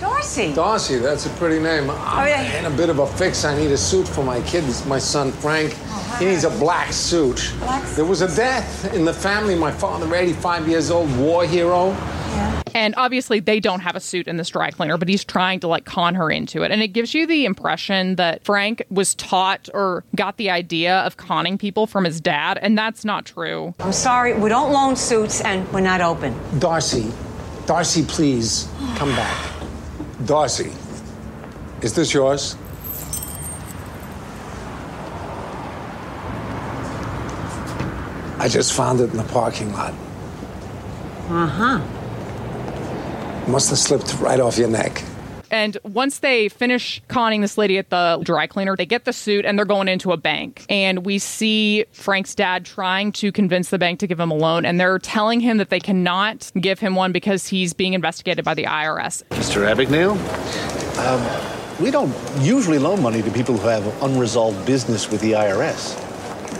Darcy. 0.00 0.54
Darcy, 0.54 0.96
that's 0.96 1.26
a 1.26 1.30
pretty 1.30 1.62
name. 1.62 1.90
Oh, 1.90 1.94
I'm 1.94 2.26
yeah. 2.26 2.58
in 2.58 2.64
a 2.64 2.74
bit 2.74 2.88
of 2.88 3.00
a 3.00 3.06
fix. 3.06 3.44
I 3.44 3.54
need 3.54 3.70
a 3.70 3.76
suit 3.76 4.08
for 4.08 4.24
my 4.24 4.40
kid. 4.42 4.64
It's 4.64 4.86
my 4.86 4.98
son 4.98 5.30
Frank. 5.30 5.76
Oh, 5.76 6.16
he 6.18 6.24
needs 6.24 6.44
a 6.44 6.50
black 6.50 6.90
suit. 6.90 7.52
Black 7.58 7.84
There 7.90 8.06
was 8.06 8.22
a 8.22 8.34
death 8.34 8.94
in 8.94 9.04
the 9.04 9.12
family. 9.12 9.54
My 9.54 9.70
father, 9.70 10.14
85 10.14 10.68
years 10.68 10.90
old, 10.90 11.14
war 11.18 11.44
hero. 11.44 11.90
And 12.74 12.94
obviously, 12.96 13.40
they 13.40 13.60
don't 13.60 13.80
have 13.80 13.94
a 13.94 14.00
suit 14.00 14.26
in 14.26 14.38
this 14.38 14.48
dry 14.48 14.70
cleaner, 14.70 14.96
but 14.96 15.08
he's 15.08 15.24
trying 15.24 15.60
to 15.60 15.68
like 15.68 15.84
con 15.84 16.14
her 16.14 16.30
into 16.30 16.62
it. 16.62 16.70
And 16.70 16.80
it 16.80 16.88
gives 16.88 17.12
you 17.12 17.26
the 17.26 17.44
impression 17.44 18.16
that 18.16 18.42
Frank 18.42 18.82
was 18.88 19.14
taught 19.16 19.68
or 19.74 20.04
got 20.16 20.38
the 20.38 20.48
idea 20.48 21.00
of 21.00 21.18
conning 21.18 21.58
people 21.58 21.86
from 21.86 22.04
his 22.04 22.22
dad. 22.22 22.58
And 22.62 22.78
that's 22.78 23.04
not 23.04 23.26
true. 23.26 23.74
I'm 23.80 23.92
sorry, 23.92 24.32
we 24.32 24.48
don't 24.48 24.72
loan 24.72 24.96
suits 24.96 25.42
and 25.42 25.70
we're 25.72 25.80
not 25.80 26.00
open. 26.00 26.34
Darcy, 26.58 27.12
Darcy, 27.66 28.04
please 28.04 28.66
come 28.96 29.10
back. 29.10 29.59
Darcy, 30.26 30.70
is 31.80 31.94
this 31.94 32.12
yours? 32.12 32.56
I 38.38 38.48
just 38.48 38.74
found 38.74 39.00
it 39.00 39.10
in 39.10 39.16
the 39.16 39.24
parking 39.24 39.72
lot. 39.72 39.94
Uh 41.28 41.46
huh. 41.46 41.80
Must 43.50 43.70
have 43.70 43.78
slipped 43.78 44.14
right 44.20 44.40
off 44.40 44.58
your 44.58 44.68
neck. 44.68 45.02
And 45.50 45.76
once 45.84 46.18
they 46.18 46.48
finish 46.48 47.02
conning 47.08 47.40
this 47.40 47.58
lady 47.58 47.78
at 47.78 47.90
the 47.90 48.20
dry 48.22 48.46
cleaner, 48.46 48.76
they 48.76 48.86
get 48.86 49.04
the 49.04 49.12
suit 49.12 49.44
and 49.44 49.58
they're 49.58 49.64
going 49.64 49.88
into 49.88 50.12
a 50.12 50.16
bank. 50.16 50.64
And 50.68 51.04
we 51.04 51.18
see 51.18 51.84
Frank's 51.92 52.34
dad 52.34 52.64
trying 52.64 53.12
to 53.12 53.32
convince 53.32 53.70
the 53.70 53.78
bank 53.78 54.00
to 54.00 54.06
give 54.06 54.20
him 54.20 54.30
a 54.30 54.34
loan. 54.34 54.64
And 54.64 54.78
they're 54.78 54.98
telling 54.98 55.40
him 55.40 55.58
that 55.58 55.70
they 55.70 55.80
cannot 55.80 56.50
give 56.60 56.78
him 56.78 56.94
one 56.94 57.12
because 57.12 57.46
he's 57.46 57.72
being 57.72 57.94
investigated 57.94 58.44
by 58.44 58.54
the 58.54 58.64
IRS. 58.64 59.24
Mr. 59.30 59.72
Abagnale, 59.72 60.16
um, 60.98 61.82
we 61.82 61.90
don't 61.90 62.14
usually 62.40 62.78
loan 62.78 63.02
money 63.02 63.22
to 63.22 63.30
people 63.30 63.56
who 63.56 63.68
have 63.68 64.02
unresolved 64.02 64.66
business 64.66 65.10
with 65.10 65.20
the 65.20 65.32
IRS. 65.32 66.09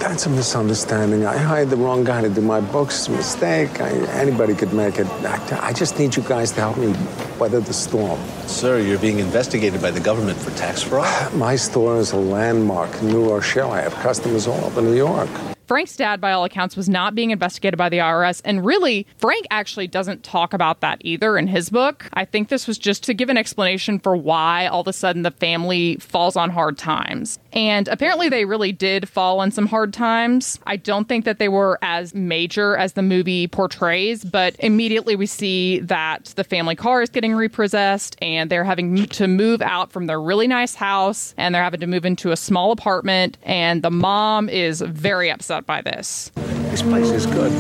That's 0.01 0.25
a 0.25 0.31
misunderstanding. 0.31 1.27
I 1.27 1.37
hired 1.37 1.69
the 1.69 1.77
wrong 1.77 2.05
guy 2.05 2.23
to 2.23 2.31
do 2.31 2.41
my 2.41 2.63
books. 2.63 3.01
It's 3.01 3.09
a 3.09 3.11
mistake. 3.13 3.83
I, 3.83 3.91
anybody 4.19 4.55
could 4.55 4.73
make 4.73 4.99
it. 4.99 5.07
I, 5.07 5.69
I 5.69 5.73
just 5.75 5.99
need 5.99 6.17
you 6.17 6.23
guys 6.23 6.53
to 6.53 6.61
help 6.61 6.79
me 6.79 6.95
weather 7.39 7.61
the 7.61 7.75
storm. 7.75 8.19
Sir, 8.47 8.79
you're 8.81 8.99
being 8.99 9.19
investigated 9.19 9.83
by 9.83 9.91
the 9.91 10.01
government 10.01 10.39
for 10.39 10.53
tax 10.53 10.83
fraud? 10.83 11.35
My 11.35 11.55
store 11.55 11.99
is 11.99 12.13
a 12.13 12.17
landmark 12.17 12.91
in 13.03 13.09
New 13.09 13.31
Rochelle. 13.31 13.73
I 13.73 13.83
have 13.83 13.95
customers 13.97 14.47
all 14.47 14.65
over 14.65 14.81
New 14.81 14.97
York. 14.97 15.29
Frank's 15.71 15.97
dad, 15.97 16.21
by 16.21 16.33
all 16.33 16.43
accounts, 16.43 16.77
was 16.77 16.89
not 16.89 17.15
being 17.15 17.31
investigated 17.31 17.79
by 17.79 17.89
the 17.89 17.99
IRS. 17.99 18.43
And 18.45 18.67
really, 18.67 19.07
Frank 19.19 19.47
actually 19.53 19.87
doesn't 19.87 20.25
talk 20.25 20.53
about 20.53 20.81
that 20.81 20.99
either 21.03 21.39
in 21.39 21.47
his 21.47 21.71
book. 21.71 22.09
I 22.13 22.25
think 22.25 22.49
this 22.49 22.67
was 22.67 22.77
just 22.77 23.05
to 23.05 23.15
give 23.15 23.29
an 23.29 23.37
explanation 23.37 24.01
for 24.01 24.17
why 24.17 24.67
all 24.67 24.81
of 24.81 24.89
a 24.89 24.93
sudden 24.93 25.23
the 25.23 25.31
family 25.31 25.95
falls 25.99 26.35
on 26.35 26.51
hard 26.51 26.77
times. 26.77 27.39
And 27.53 27.89
apparently, 27.89 28.29
they 28.29 28.45
really 28.45 28.73
did 28.73 29.09
fall 29.09 29.41
on 29.41 29.51
some 29.51 29.67
hard 29.67 29.93
times. 29.93 30.59
I 30.67 30.77
don't 30.77 31.09
think 31.09 31.25
that 31.25 31.39
they 31.39 31.49
were 31.49 31.79
as 31.83 32.15
major 32.15 32.77
as 32.77 32.93
the 32.93 33.03
movie 33.03 33.49
portrays, 33.49 34.25
but 34.25 34.55
immediately 34.59 35.17
we 35.17 35.27
see 35.27 35.81
that 35.81 36.33
the 36.37 36.45
family 36.45 36.77
car 36.77 37.03
is 37.03 37.11
getting 37.11 37.35
repossessed 37.35 38.17
and 38.23 38.51
they're 38.51 38.65
having 38.65 39.07
to 39.07 39.27
move 39.27 39.63
out 39.63 39.91
from 39.91 40.07
their 40.07 40.21
really 40.21 40.47
nice 40.47 40.75
house 40.75 41.35
and 41.37 41.55
they're 41.55 41.63
having 41.63 41.81
to 41.81 41.87
move 41.87 42.05
into 42.05 42.31
a 42.33 42.37
small 42.37 42.73
apartment. 42.73 43.37
And 43.43 43.83
the 43.83 43.91
mom 43.91 44.49
is 44.49 44.81
very 44.81 45.31
upset 45.31 45.67
by 45.67 45.83
this. 45.83 46.31
This 46.71 46.83
place 46.83 47.11
is 47.11 47.27
good. 47.27 47.51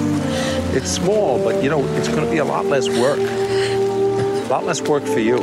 It's 0.74 0.90
small, 0.90 1.42
but 1.42 1.62
you 1.64 1.68
know, 1.68 1.84
it's 1.96 2.08
going 2.08 2.24
to 2.24 2.30
be 2.30 2.38
a 2.38 2.44
lot 2.44 2.66
less 2.66 2.88
work. 2.88 3.18
A 3.18 4.46
lot 4.48 4.64
less 4.64 4.80
work 4.82 5.04
for 5.04 5.18
you. 5.18 5.38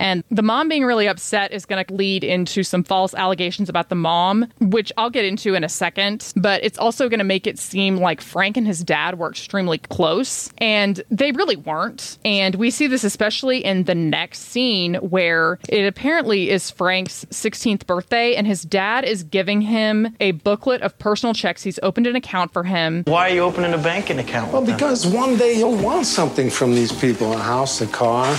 And 0.00 0.24
the 0.30 0.42
mom 0.42 0.68
being 0.68 0.84
really 0.84 1.06
upset 1.06 1.52
is 1.52 1.66
going 1.66 1.84
to 1.84 1.94
lead 1.94 2.24
into 2.24 2.64
some 2.64 2.82
false 2.82 3.14
allegations 3.14 3.68
about 3.68 3.90
the 3.90 3.94
mom, 3.94 4.48
which 4.60 4.90
I'll 4.96 5.10
get 5.10 5.26
into 5.26 5.54
in 5.54 5.62
a 5.62 5.68
second. 5.68 6.32
But 6.34 6.64
it's 6.64 6.78
also 6.78 7.08
going 7.08 7.18
to 7.18 7.24
make 7.24 7.46
it 7.46 7.58
seem 7.58 7.98
like 7.98 8.20
Frank 8.20 8.56
and 8.56 8.66
his 8.66 8.82
dad 8.82 9.18
were 9.18 9.30
extremely 9.30 9.78
close, 9.78 10.50
and 10.58 11.02
they 11.10 11.32
really 11.32 11.56
weren't. 11.56 12.18
And 12.24 12.54
we 12.54 12.70
see 12.70 12.86
this 12.86 13.04
especially 13.04 13.62
in 13.62 13.84
the 13.84 13.94
next 13.94 14.38
scene 14.40 14.94
where 14.94 15.58
it 15.68 15.86
apparently 15.86 16.50
is 16.50 16.70
Frank's 16.70 17.26
16th 17.26 17.86
birthday, 17.86 18.34
and 18.34 18.46
his 18.46 18.62
dad 18.62 19.04
is 19.04 19.22
giving 19.22 19.60
him 19.60 20.16
a 20.18 20.32
booklet 20.32 20.80
of 20.80 20.98
personal 20.98 21.34
checks. 21.34 21.62
He's 21.62 21.78
opened 21.82 22.06
an 22.06 22.16
account 22.16 22.54
for 22.54 22.64
him. 22.64 23.04
Why 23.06 23.30
are 23.30 23.34
you 23.34 23.42
opening 23.42 23.74
a 23.74 23.78
banking 23.78 24.18
account? 24.18 24.50
Well, 24.50 24.64
because 24.64 25.06
one 25.06 25.36
day 25.36 25.56
he'll 25.56 25.76
want 25.76 26.06
something 26.06 26.48
from 26.48 26.74
these 26.74 26.90
people 26.90 27.34
a 27.34 27.38
house, 27.38 27.82
a 27.82 27.86
car. 27.86 28.34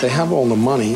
They 0.00 0.08
have 0.08 0.32
all 0.32 0.46
the 0.46 0.54
money. 0.54 0.94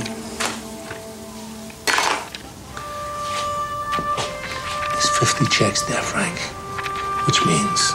There's 4.93 5.09
50 5.19 5.47
checks 5.47 5.83
there, 5.83 6.01
Frank. 6.01 6.38
Which 7.27 7.45
means 7.45 7.91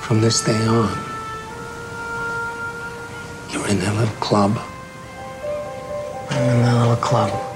from 0.00 0.20
this 0.20 0.44
day 0.44 0.66
on, 0.66 0.98
you're 3.52 3.68
in 3.68 3.78
their 3.78 3.92
little 3.92 4.14
club. 4.16 4.58
I'm 6.30 6.42
in 6.42 6.62
that 6.62 6.80
little 6.80 6.96
club. 6.96 7.49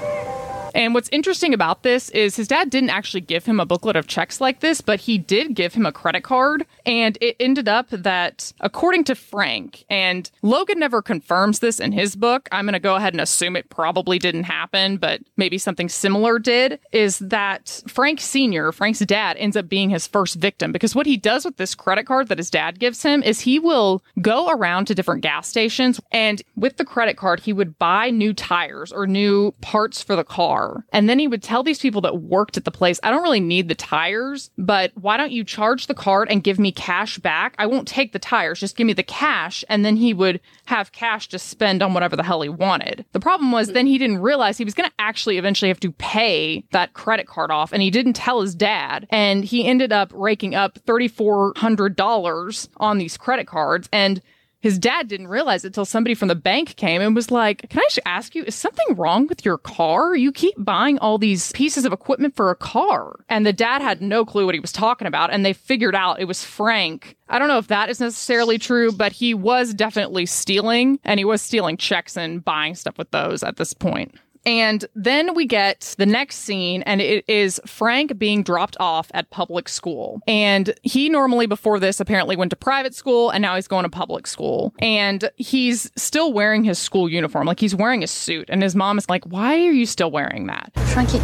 And 0.75 0.93
what's 0.93 1.09
interesting 1.13 1.53
about 1.53 1.83
this 1.83 2.09
is 2.09 2.35
his 2.35 2.49
dad 2.49 2.69
didn't 2.69 2.89
actually 2.89 3.21
give 3.21 3.45
him 3.45 3.61
a 3.61 3.65
booklet 3.65 3.95
of 3.95 4.07
checks 4.07 4.41
like 4.41 4.59
this, 4.59 4.81
but 4.81 4.99
he 4.99 5.17
did 5.17 5.55
give 5.55 5.73
him 5.73 5.85
a 5.85 5.91
credit 5.93 6.23
card. 6.23 6.65
And 6.85 7.17
it 7.21 7.37
ended 7.39 7.69
up 7.69 7.89
that, 7.91 8.51
according 8.59 9.05
to 9.05 9.15
Frank, 9.15 9.85
and 9.89 10.29
Logan 10.41 10.77
never 10.77 11.01
confirms 11.01 11.59
this 11.59 11.79
in 11.79 11.93
his 11.93 12.17
book, 12.17 12.49
I'm 12.51 12.65
going 12.65 12.73
to 12.73 12.79
go 12.79 12.95
ahead 12.95 13.13
and 13.13 13.21
assume 13.21 13.55
it 13.55 13.69
probably 13.69 14.19
didn't 14.19 14.43
happen, 14.43 14.97
but 14.97 15.21
maybe 15.37 15.57
something 15.57 15.87
similar 15.87 16.39
did, 16.39 16.79
is 16.91 17.19
that 17.19 17.81
Frank 17.87 18.19
Sr., 18.19 18.73
Frank's 18.73 18.99
dad, 18.99 19.37
ends 19.37 19.55
up 19.55 19.69
being 19.69 19.89
his 19.89 20.05
first 20.07 20.35
victim. 20.35 20.73
Because 20.73 20.93
what 20.93 21.05
he 21.05 21.15
does 21.15 21.45
with 21.45 21.55
this 21.55 21.73
credit 21.73 22.05
card 22.05 22.27
that 22.27 22.37
his 22.37 22.49
dad 22.49 22.79
gives 22.79 23.01
him 23.01 23.23
is 23.23 23.39
he 23.39 23.59
will 23.59 24.03
go 24.21 24.49
around 24.49 24.87
to 24.87 24.95
different 24.95 25.21
gas 25.21 25.47
stations 25.47 26.01
and 26.11 26.41
with 26.57 26.77
the 26.77 26.85
credit 26.85 27.15
card, 27.15 27.39
he 27.41 27.53
would 27.53 27.79
buy 27.79 28.09
new 28.09 28.33
tires 28.33 28.91
or 28.91 29.07
new 29.07 29.53
parts 29.61 30.01
for 30.01 30.15
the 30.17 30.23
car. 30.23 30.64
And 30.91 31.09
then 31.09 31.19
he 31.19 31.27
would 31.27 31.43
tell 31.43 31.63
these 31.63 31.79
people 31.79 32.01
that 32.01 32.21
worked 32.21 32.57
at 32.57 32.65
the 32.65 32.71
place, 32.71 32.99
I 33.03 33.11
don't 33.11 33.23
really 33.23 33.39
need 33.39 33.67
the 33.67 33.75
tires, 33.75 34.51
but 34.57 34.91
why 34.95 35.17
don't 35.17 35.31
you 35.31 35.43
charge 35.43 35.87
the 35.87 35.93
card 35.93 36.29
and 36.29 36.43
give 36.43 36.59
me 36.59 36.71
cash 36.71 37.17
back? 37.17 37.55
I 37.57 37.65
won't 37.65 37.87
take 37.87 38.11
the 38.11 38.19
tires, 38.19 38.59
just 38.59 38.75
give 38.75 38.87
me 38.87 38.93
the 38.93 39.03
cash. 39.03 39.63
And 39.69 39.83
then 39.83 39.95
he 39.95 40.13
would 40.13 40.39
have 40.65 40.91
cash 40.91 41.27
to 41.29 41.39
spend 41.39 41.81
on 41.81 41.93
whatever 41.93 42.15
the 42.15 42.23
hell 42.23 42.41
he 42.41 42.49
wanted. 42.49 43.05
The 43.11 43.19
problem 43.19 43.51
was 43.51 43.69
then 43.69 43.87
he 43.87 43.97
didn't 43.97 44.21
realize 44.21 44.57
he 44.57 44.65
was 44.65 44.73
going 44.73 44.89
to 44.89 44.95
actually 44.99 45.37
eventually 45.37 45.69
have 45.69 45.79
to 45.81 45.91
pay 45.91 46.65
that 46.71 46.93
credit 46.93 47.27
card 47.27 47.51
off. 47.51 47.71
And 47.71 47.81
he 47.81 47.91
didn't 47.91 48.13
tell 48.13 48.41
his 48.41 48.55
dad. 48.55 49.07
And 49.09 49.43
he 49.43 49.65
ended 49.65 49.91
up 49.91 50.11
raking 50.13 50.55
up 50.55 50.79
$3,400 50.85 52.69
on 52.77 52.97
these 52.97 53.17
credit 53.17 53.47
cards. 53.47 53.89
And 53.91 54.21
his 54.65 54.79
dad 54.79 55.07
didn't 55.07 55.27
realize 55.27 55.63
it 55.63 55.67
until 55.67 55.85
somebody 55.85 56.15
from 56.15 56.27
the 56.27 56.33
bank 56.33 56.75
came 56.75 56.99
and 56.99 57.15
was 57.15 57.29
like, 57.29 57.69
Can 57.69 57.81
I 57.81 57.83
just 57.83 57.99
ask 58.03 58.33
you, 58.33 58.43
is 58.45 58.55
something 58.55 58.95
wrong 58.95 59.27
with 59.27 59.45
your 59.45 59.59
car? 59.59 60.15
You 60.15 60.31
keep 60.31 60.55
buying 60.57 60.97
all 60.97 61.19
these 61.19 61.51
pieces 61.51 61.85
of 61.85 61.93
equipment 61.93 62.35
for 62.35 62.49
a 62.49 62.55
car. 62.55 63.23
And 63.29 63.45
the 63.45 63.53
dad 63.53 63.83
had 63.83 64.01
no 64.01 64.25
clue 64.25 64.47
what 64.47 64.55
he 64.55 64.59
was 64.59 64.71
talking 64.71 65.05
about. 65.05 65.31
And 65.31 65.45
they 65.45 65.53
figured 65.53 65.93
out 65.93 66.19
it 66.19 66.25
was 66.25 66.43
Frank. 66.43 67.15
I 67.29 67.37
don't 67.37 67.47
know 67.47 67.59
if 67.59 67.67
that 67.67 67.89
is 67.89 67.99
necessarily 67.99 68.57
true, 68.57 68.91
but 68.91 69.11
he 69.11 69.35
was 69.35 69.71
definitely 69.71 70.25
stealing 70.25 70.99
and 71.03 71.19
he 71.19 71.25
was 71.25 71.43
stealing 71.43 71.77
checks 71.77 72.17
and 72.17 72.43
buying 72.43 72.73
stuff 72.73 72.97
with 72.97 73.11
those 73.11 73.43
at 73.43 73.57
this 73.57 73.71
point. 73.71 74.15
And 74.45 74.85
then 74.93 75.33
we 75.33 75.45
get 75.45 75.95
the 75.97 76.05
next 76.05 76.37
scene, 76.37 76.83
and 76.83 77.01
it 77.01 77.25
is 77.27 77.59
Frank 77.65 78.17
being 78.17 78.43
dropped 78.43 78.77
off 78.79 79.09
at 79.13 79.29
public 79.31 79.67
school. 79.67 80.21
And 80.27 80.75
he 80.83 81.09
normally, 81.09 81.47
before 81.47 81.79
this, 81.79 81.99
apparently 81.99 82.35
went 82.35 82.51
to 82.51 82.55
private 82.55 82.93
school, 82.93 83.31
and 83.31 83.41
now 83.41 83.55
he's 83.55 83.67
going 83.67 83.83
to 83.83 83.89
public 83.89 84.27
school. 84.27 84.73
And 84.79 85.29
he's 85.35 85.91
still 85.95 86.31
wearing 86.31 86.63
his 86.63 86.77
school 86.77 87.09
uniform. 87.09 87.47
Like 87.47 87.59
he's 87.59 87.75
wearing 87.75 88.03
a 88.03 88.07
suit. 88.07 88.49
And 88.49 88.61
his 88.61 88.75
mom 88.75 88.97
is 88.97 89.09
like, 89.09 89.23
Why 89.25 89.55
are 89.65 89.71
you 89.71 89.85
still 89.85 90.11
wearing 90.11 90.47
that? 90.47 90.71
Frankie, 90.93 91.21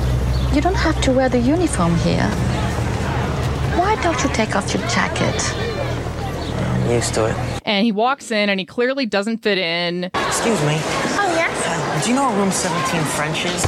you 0.56 0.62
don't 0.62 0.76
have 0.76 1.00
to 1.02 1.12
wear 1.12 1.30
the 1.30 1.40
uniform 1.40 1.96
here. 1.98 2.28
Why 3.78 3.98
don't 4.02 4.22
you 4.24 4.30
take 4.30 4.56
off 4.56 4.74
your 4.74 4.86
jacket? 4.88 5.54
I'm 5.56 6.90
used 6.90 7.14
to 7.14 7.26
it. 7.26 7.62
And 7.66 7.86
he 7.86 7.92
walks 7.92 8.32
in, 8.32 8.50
and 8.50 8.60
he 8.60 8.66
clearly 8.66 9.06
doesn't 9.06 9.44
fit 9.44 9.58
in. 9.58 10.06
Excuse 10.16 10.62
me. 10.66 11.11
Yes? 11.94 12.06
Do 12.06 12.10
you 12.10 12.16
know 12.16 12.24
what 12.24 12.38
room 12.38 12.52
17 12.52 13.04
French 13.04 13.46
is? 13.46 13.66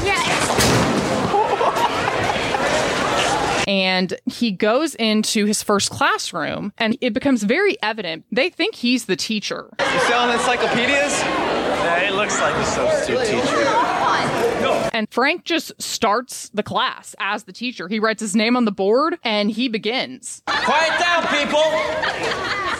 and 3.67 4.13
he 4.25 4.51
goes 4.51 4.95
into 4.95 5.45
his 5.45 5.61
first 5.63 5.89
classroom 5.89 6.73
and 6.77 6.97
it 7.01 7.13
becomes 7.13 7.43
very 7.43 7.75
evident 7.81 8.25
they 8.31 8.49
think 8.49 8.75
he's 8.75 9.05
the 9.05 9.15
teacher. 9.15 9.69
You 9.79 9.99
selling 10.01 10.33
encyclopedias? 10.33 11.19
Yeah, 11.21 12.09
it 12.09 12.13
looks 12.13 12.39
like 12.39 12.55
a 12.55 12.65
substitute 12.65 13.25
teacher. 13.25 14.89
And 14.93 15.11
Frank 15.11 15.43
just 15.43 15.73
starts 15.81 16.49
the 16.49 16.63
class 16.63 17.15
as 17.19 17.43
the 17.43 17.51
teacher. 17.51 17.87
He 17.87 17.99
writes 17.99 18.21
his 18.21 18.35
name 18.35 18.55
on 18.55 18.65
the 18.65 18.71
board 18.71 19.17
and 19.23 19.51
he 19.51 19.67
begins. 19.67 20.43
Quiet 20.45 20.99
down, 20.99 21.23
people. 21.27 21.63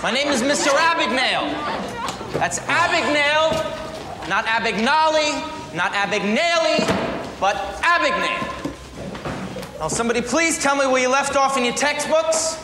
My 0.02 0.12
name 0.14 0.28
is 0.30 0.42
Mr. 0.42 0.70
Abagnale. 0.70 1.52
That's 2.34 2.60
Abagnale, 2.60 3.83
not 4.30 4.46
Abagnale, 4.46 5.76
not 5.76 5.92
Abagnale, 5.94 7.40
but 7.40 7.56
Abagnale. 7.82 9.80
Now, 9.80 9.88
somebody 9.88 10.22
please 10.22 10.58
tell 10.58 10.76
me 10.76 10.88
where 10.88 11.02
you 11.02 11.10
left 11.10 11.36
off 11.36 11.58
in 11.58 11.66
your 11.66 11.74
textbooks. 11.74 12.58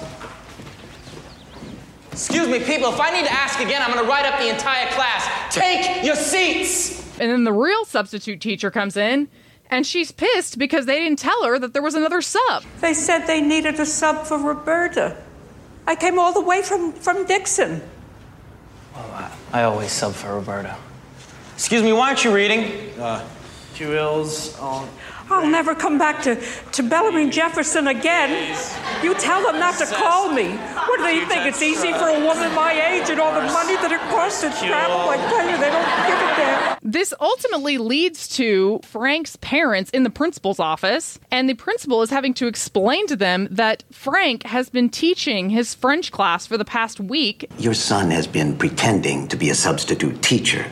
Excuse 2.11 2.47
me, 2.47 2.59
people, 2.59 2.93
if 2.93 2.99
I 2.99 3.11
need 3.11 3.25
to 3.25 3.31
ask 3.31 3.59
again, 3.59 3.81
I'm 3.81 3.93
going 3.93 4.03
to 4.03 4.09
write 4.09 4.25
up 4.25 4.39
the 4.39 4.49
entire 4.49 4.87
class. 4.91 5.53
Take 5.53 6.03
your 6.03 6.15
seats. 6.15 6.99
And 7.19 7.31
then 7.31 7.43
the 7.43 7.53
real 7.53 7.85
substitute 7.85 8.41
teacher 8.41 8.71
comes 8.71 8.97
in 8.97 9.29
and 9.69 9.85
she's 9.85 10.11
pissed 10.11 10.57
because 10.57 10.85
they 10.85 10.99
didn't 10.99 11.19
tell 11.19 11.43
her 11.45 11.59
that 11.59 11.73
there 11.73 11.81
was 11.81 11.95
another 11.95 12.21
sub. 12.21 12.63
They 12.81 12.93
said 12.93 13.27
they 13.27 13.41
needed 13.41 13.79
a 13.79 13.85
sub 13.85 14.25
for 14.25 14.37
Roberta. 14.37 15.17
I 15.85 15.95
came 15.95 16.19
all 16.19 16.33
the 16.33 16.41
way 16.41 16.61
from, 16.61 16.91
from 16.93 17.25
Dixon. 17.25 17.81
Well, 18.95 19.31
I 19.53 19.63
always 19.63 19.91
sub 19.91 20.13
for 20.13 20.35
Roberta. 20.35 20.77
Excuse 21.59 21.83
me, 21.83 21.91
why 21.91 22.07
aren't 22.07 22.23
you 22.23 22.33
reading? 22.33 22.71
Uh, 22.97 23.21
two 23.75 23.93
ills 23.93 24.57
on. 24.59 24.87
I'll 25.29 25.45
never 25.45 25.75
come 25.75 25.97
back 25.97 26.21
to, 26.23 26.41
to 26.71 26.81
Bellarmine 26.81 27.31
Jefferson 27.31 27.89
again. 27.89 28.57
You 29.03 29.13
tell 29.15 29.43
them 29.43 29.59
not 29.59 29.77
to 29.79 29.85
call 29.85 30.31
me. 30.31 30.51
What 30.55 30.97
do 30.99 31.03
they 31.03 31.25
think? 31.25 31.45
It's 31.45 31.61
easy 31.61 31.91
for 31.91 32.07
a 32.07 32.25
woman 32.25 32.55
my 32.55 32.71
age 32.71 33.09
and 33.09 33.19
all 33.19 33.33
the 33.33 33.45
money 33.51 33.75
that 33.75 33.91
it 33.91 33.99
costs 34.09 34.39
to 34.39 34.47
travel? 34.65 35.09
I 35.09 35.17
tell 35.17 35.49
you, 35.49 35.57
they 35.57 35.69
don't 35.69 36.07
give 36.07 36.29
it 36.29 36.37
there. 36.37 36.77
This 36.81 37.13
ultimately 37.19 37.77
leads 37.77 38.29
to 38.37 38.79
Frank's 38.83 39.35
parents 39.35 39.91
in 39.91 40.03
the 40.03 40.09
principal's 40.09 40.61
office, 40.61 41.19
and 41.29 41.49
the 41.49 41.55
principal 41.55 42.01
is 42.01 42.09
having 42.09 42.33
to 42.35 42.47
explain 42.47 43.05
to 43.07 43.17
them 43.17 43.49
that 43.51 43.83
Frank 43.91 44.43
has 44.43 44.69
been 44.69 44.87
teaching 44.87 45.49
his 45.49 45.75
French 45.75 46.13
class 46.13 46.47
for 46.47 46.57
the 46.57 46.63
past 46.63 47.01
week. 47.01 47.51
Your 47.59 47.73
son 47.73 48.11
has 48.11 48.27
been 48.27 48.57
pretending 48.57 49.27
to 49.27 49.35
be 49.35 49.49
a 49.49 49.55
substitute 49.55 50.21
teacher, 50.21 50.65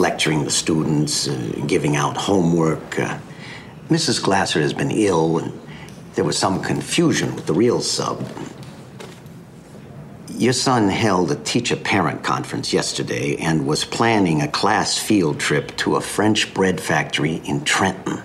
lecturing 0.00 0.44
the 0.44 0.50
students, 0.50 1.28
uh, 1.28 1.62
giving 1.66 1.94
out 1.94 2.16
homework. 2.16 2.98
Uh, 2.98 3.18
Mrs. 3.90 4.22
Glasser 4.22 4.60
has 4.60 4.72
been 4.72 4.90
ill, 4.90 5.38
and 5.38 5.52
there 6.14 6.24
was 6.24 6.38
some 6.38 6.62
confusion 6.62 7.34
with 7.34 7.46
the 7.46 7.52
real 7.52 7.82
sub. 7.82 8.26
Your 10.30 10.54
son 10.54 10.88
held 10.88 11.30
a 11.30 11.36
teacher 11.36 11.76
parent 11.76 12.24
conference 12.24 12.72
yesterday 12.72 13.36
and 13.36 13.66
was 13.66 13.84
planning 13.84 14.40
a 14.40 14.48
class 14.48 14.96
field 14.96 15.38
trip 15.38 15.76
to 15.76 15.96
a 15.96 16.00
French 16.00 16.54
bread 16.54 16.80
factory 16.80 17.42
in 17.44 17.62
Trenton. 17.64 18.22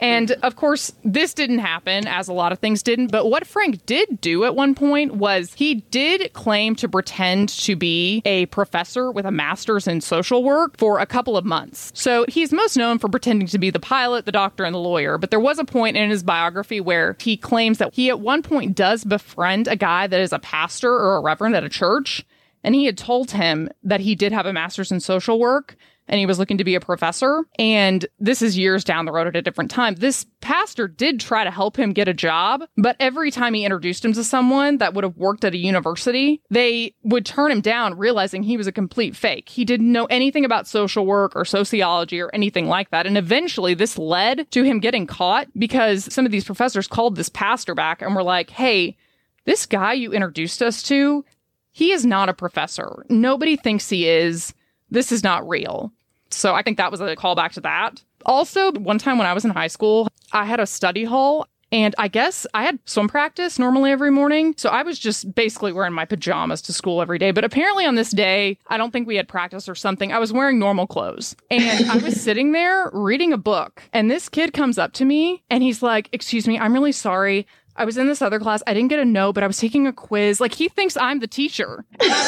And 0.00 0.32
of 0.42 0.56
course, 0.56 0.92
this 1.04 1.34
didn't 1.34 1.58
happen, 1.58 2.06
as 2.06 2.28
a 2.28 2.32
lot 2.32 2.52
of 2.52 2.58
things 2.58 2.82
didn't. 2.82 3.10
But 3.10 3.26
what 3.26 3.46
Frank 3.46 3.84
did 3.86 4.20
do 4.20 4.44
at 4.44 4.54
one 4.54 4.74
point 4.74 5.16
was 5.16 5.54
he 5.54 5.76
did 5.90 6.32
claim 6.32 6.76
to 6.76 6.88
pretend 6.88 7.48
to 7.50 7.74
be 7.74 8.22
a 8.24 8.46
professor 8.46 9.10
with 9.10 9.26
a 9.26 9.30
master's 9.30 9.88
in 9.88 10.00
social 10.00 10.44
work 10.44 10.78
for 10.78 11.00
a 11.00 11.06
couple 11.06 11.36
of 11.36 11.44
months. 11.44 11.90
So 11.94 12.24
he's 12.28 12.52
most 12.52 12.76
known 12.76 12.98
for 12.98 13.08
pretending 13.08 13.48
to 13.48 13.58
be 13.58 13.70
the 13.70 13.80
pilot, 13.80 14.24
the 14.24 14.32
doctor, 14.32 14.64
and 14.64 14.74
the 14.74 14.78
lawyer. 14.78 15.18
But 15.18 15.30
there 15.30 15.40
was 15.40 15.58
a 15.58 15.64
point 15.64 15.96
in 15.96 16.10
his 16.10 16.22
biography 16.22 16.80
where 16.80 17.16
he 17.20 17.36
claims 17.36 17.78
that 17.78 17.94
he 17.94 18.08
at 18.08 18.20
one 18.20 18.42
point 18.42 18.76
does 18.76 19.04
befriend 19.04 19.66
a 19.66 19.76
guy 19.76 20.06
that 20.06 20.20
is 20.20 20.32
a 20.32 20.38
pastor 20.38 20.92
or 20.92 21.16
a 21.16 21.20
reverend 21.20 21.56
at 21.56 21.64
a 21.64 21.68
church. 21.68 22.24
And 22.64 22.74
he 22.74 22.86
had 22.86 22.98
told 22.98 23.30
him 23.30 23.68
that 23.82 24.00
he 24.00 24.14
did 24.14 24.32
have 24.32 24.46
a 24.46 24.52
master's 24.52 24.92
in 24.92 25.00
social 25.00 25.38
work 25.38 25.76
and 26.08 26.18
he 26.18 26.26
was 26.26 26.38
looking 26.38 26.58
to 26.58 26.64
be 26.64 26.74
a 26.74 26.80
professor. 26.80 27.44
And 27.58 28.06
this 28.18 28.42
is 28.42 28.58
years 28.58 28.84
down 28.84 29.04
the 29.04 29.12
road 29.12 29.26
at 29.26 29.36
a 29.36 29.42
different 29.42 29.70
time. 29.70 29.94
This 29.94 30.26
pastor 30.40 30.88
did 30.88 31.20
try 31.20 31.44
to 31.44 31.50
help 31.50 31.78
him 31.78 31.92
get 31.92 32.08
a 32.08 32.14
job, 32.14 32.64
but 32.76 32.96
every 32.98 33.30
time 33.30 33.54
he 33.54 33.64
introduced 33.64 34.04
him 34.04 34.12
to 34.14 34.24
someone 34.24 34.78
that 34.78 34.94
would 34.94 35.04
have 35.04 35.16
worked 35.16 35.44
at 35.44 35.54
a 35.54 35.58
university, 35.58 36.42
they 36.50 36.94
would 37.02 37.26
turn 37.26 37.50
him 37.50 37.60
down, 37.60 37.98
realizing 37.98 38.42
he 38.42 38.56
was 38.56 38.66
a 38.66 38.72
complete 38.72 39.14
fake. 39.14 39.48
He 39.48 39.64
didn't 39.64 39.92
know 39.92 40.06
anything 40.06 40.44
about 40.44 40.66
social 40.66 41.06
work 41.06 41.36
or 41.36 41.44
sociology 41.44 42.20
or 42.20 42.30
anything 42.32 42.66
like 42.66 42.90
that. 42.90 43.06
And 43.06 43.18
eventually, 43.18 43.74
this 43.74 43.98
led 43.98 44.50
to 44.52 44.62
him 44.62 44.80
getting 44.80 45.06
caught 45.06 45.48
because 45.58 46.12
some 46.12 46.24
of 46.24 46.32
these 46.32 46.44
professors 46.44 46.88
called 46.88 47.16
this 47.16 47.28
pastor 47.28 47.74
back 47.74 48.02
and 48.02 48.14
were 48.14 48.22
like, 48.22 48.50
hey, 48.50 48.96
this 49.44 49.66
guy 49.66 49.94
you 49.94 50.12
introduced 50.12 50.62
us 50.62 50.82
to, 50.84 51.24
he 51.72 51.92
is 51.92 52.04
not 52.04 52.28
a 52.28 52.34
professor. 52.34 53.04
Nobody 53.08 53.56
thinks 53.56 53.88
he 53.88 54.08
is. 54.08 54.52
This 54.90 55.12
is 55.12 55.22
not 55.22 55.48
real. 55.48 55.92
So 56.30 56.54
I 56.54 56.62
think 56.62 56.76
that 56.76 56.90
was 56.90 57.00
a 57.00 57.16
callback 57.16 57.52
to 57.52 57.60
that. 57.62 58.02
Also, 58.26 58.72
one 58.72 58.98
time 58.98 59.18
when 59.18 59.26
I 59.26 59.32
was 59.32 59.44
in 59.44 59.50
high 59.50 59.68
school, 59.68 60.08
I 60.32 60.44
had 60.44 60.60
a 60.60 60.66
study 60.66 61.04
hall 61.04 61.46
and 61.70 61.94
I 61.98 62.08
guess 62.08 62.46
I 62.54 62.64
had 62.64 62.78
swim 62.86 63.08
practice 63.08 63.58
normally 63.58 63.90
every 63.90 64.10
morning. 64.10 64.54
So 64.56 64.70
I 64.70 64.82
was 64.82 64.98
just 64.98 65.34
basically 65.34 65.72
wearing 65.72 65.92
my 65.92 66.04
pajamas 66.04 66.62
to 66.62 66.72
school 66.72 67.02
every 67.02 67.18
day. 67.18 67.30
But 67.30 67.44
apparently 67.44 67.84
on 67.84 67.94
this 67.94 68.10
day, 68.10 68.58
I 68.68 68.78
don't 68.78 68.90
think 68.90 69.06
we 69.06 69.16
had 69.16 69.28
practice 69.28 69.68
or 69.68 69.74
something. 69.74 70.12
I 70.12 70.18
was 70.18 70.32
wearing 70.32 70.58
normal 70.58 70.86
clothes. 70.86 71.36
And 71.50 71.90
I 71.90 71.98
was 71.98 72.20
sitting 72.20 72.52
there 72.52 72.90
reading 72.92 73.32
a 73.32 73.38
book. 73.38 73.82
And 73.92 74.10
this 74.10 74.28
kid 74.28 74.52
comes 74.52 74.78
up 74.78 74.92
to 74.94 75.04
me 75.04 75.42
and 75.50 75.62
he's 75.62 75.82
like, 75.82 76.08
Excuse 76.12 76.48
me, 76.48 76.58
I'm 76.58 76.72
really 76.72 76.92
sorry. 76.92 77.46
I 77.76 77.84
was 77.84 77.96
in 77.96 78.08
this 78.08 78.22
other 78.22 78.40
class. 78.40 78.62
I 78.66 78.74
didn't 78.74 78.88
get 78.88 78.98
a 78.98 79.04
no, 79.04 79.32
but 79.32 79.44
I 79.44 79.46
was 79.46 79.58
taking 79.58 79.86
a 79.86 79.92
quiz. 79.92 80.40
Like 80.40 80.54
he 80.54 80.68
thinks 80.68 80.96
I'm 80.96 81.20
the 81.20 81.28
teacher. 81.28 81.84
And 82.00 82.12
I 82.12 82.24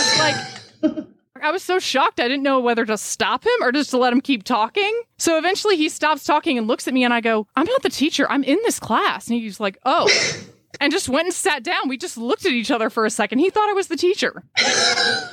was 0.83 0.93
like, 0.93 1.07
I 1.43 1.51
was 1.51 1.63
so 1.63 1.79
shocked 1.79 2.21
I 2.21 2.29
didn't 2.29 2.43
know 2.43 2.61
whether 2.61 2.85
to 2.85 2.97
stop 2.97 3.45
him 3.45 3.53
or 3.63 3.73
just 3.73 3.91
to 3.91 3.99
let 3.99 4.13
him 4.13 4.21
keep 4.21 4.45
talking. 4.45 5.03
So 5.19 5.39
eventually 5.39 5.77
he 5.77 5.89
stops 5.89 6.25
talking 6.25 6.59
and 6.59 6.67
looks 6.67 6.87
at 6.89 6.95
me 6.95 7.05
and 7.05 7.13
I 7.15 7.21
go, 7.21 7.47
I'm 7.57 7.67
not 7.67 7.83
the 7.83 7.91
teacher. 7.91 8.31
I'm 8.31 8.45
in 8.45 8.59
this 8.65 8.79
class. 8.81 9.29
And 9.29 9.39
he's 9.39 9.61
like, 9.61 9.79
Oh. 9.85 10.09
and 10.81 10.93
just 10.93 11.09
went 11.09 11.27
and 11.27 11.35
sat 11.35 11.63
down. 11.63 11.89
We 11.89 11.97
just 11.97 12.17
looked 12.17 12.47
at 12.47 12.53
each 12.53 12.71
other 12.71 12.91
for 12.91 13.05
a 13.05 13.11
second. 13.11 13.39
He 13.41 13.51
thought 13.51 13.69
I 13.69 13.73
was 13.73 13.89
the 13.89 13.97
teacher. 13.97 14.43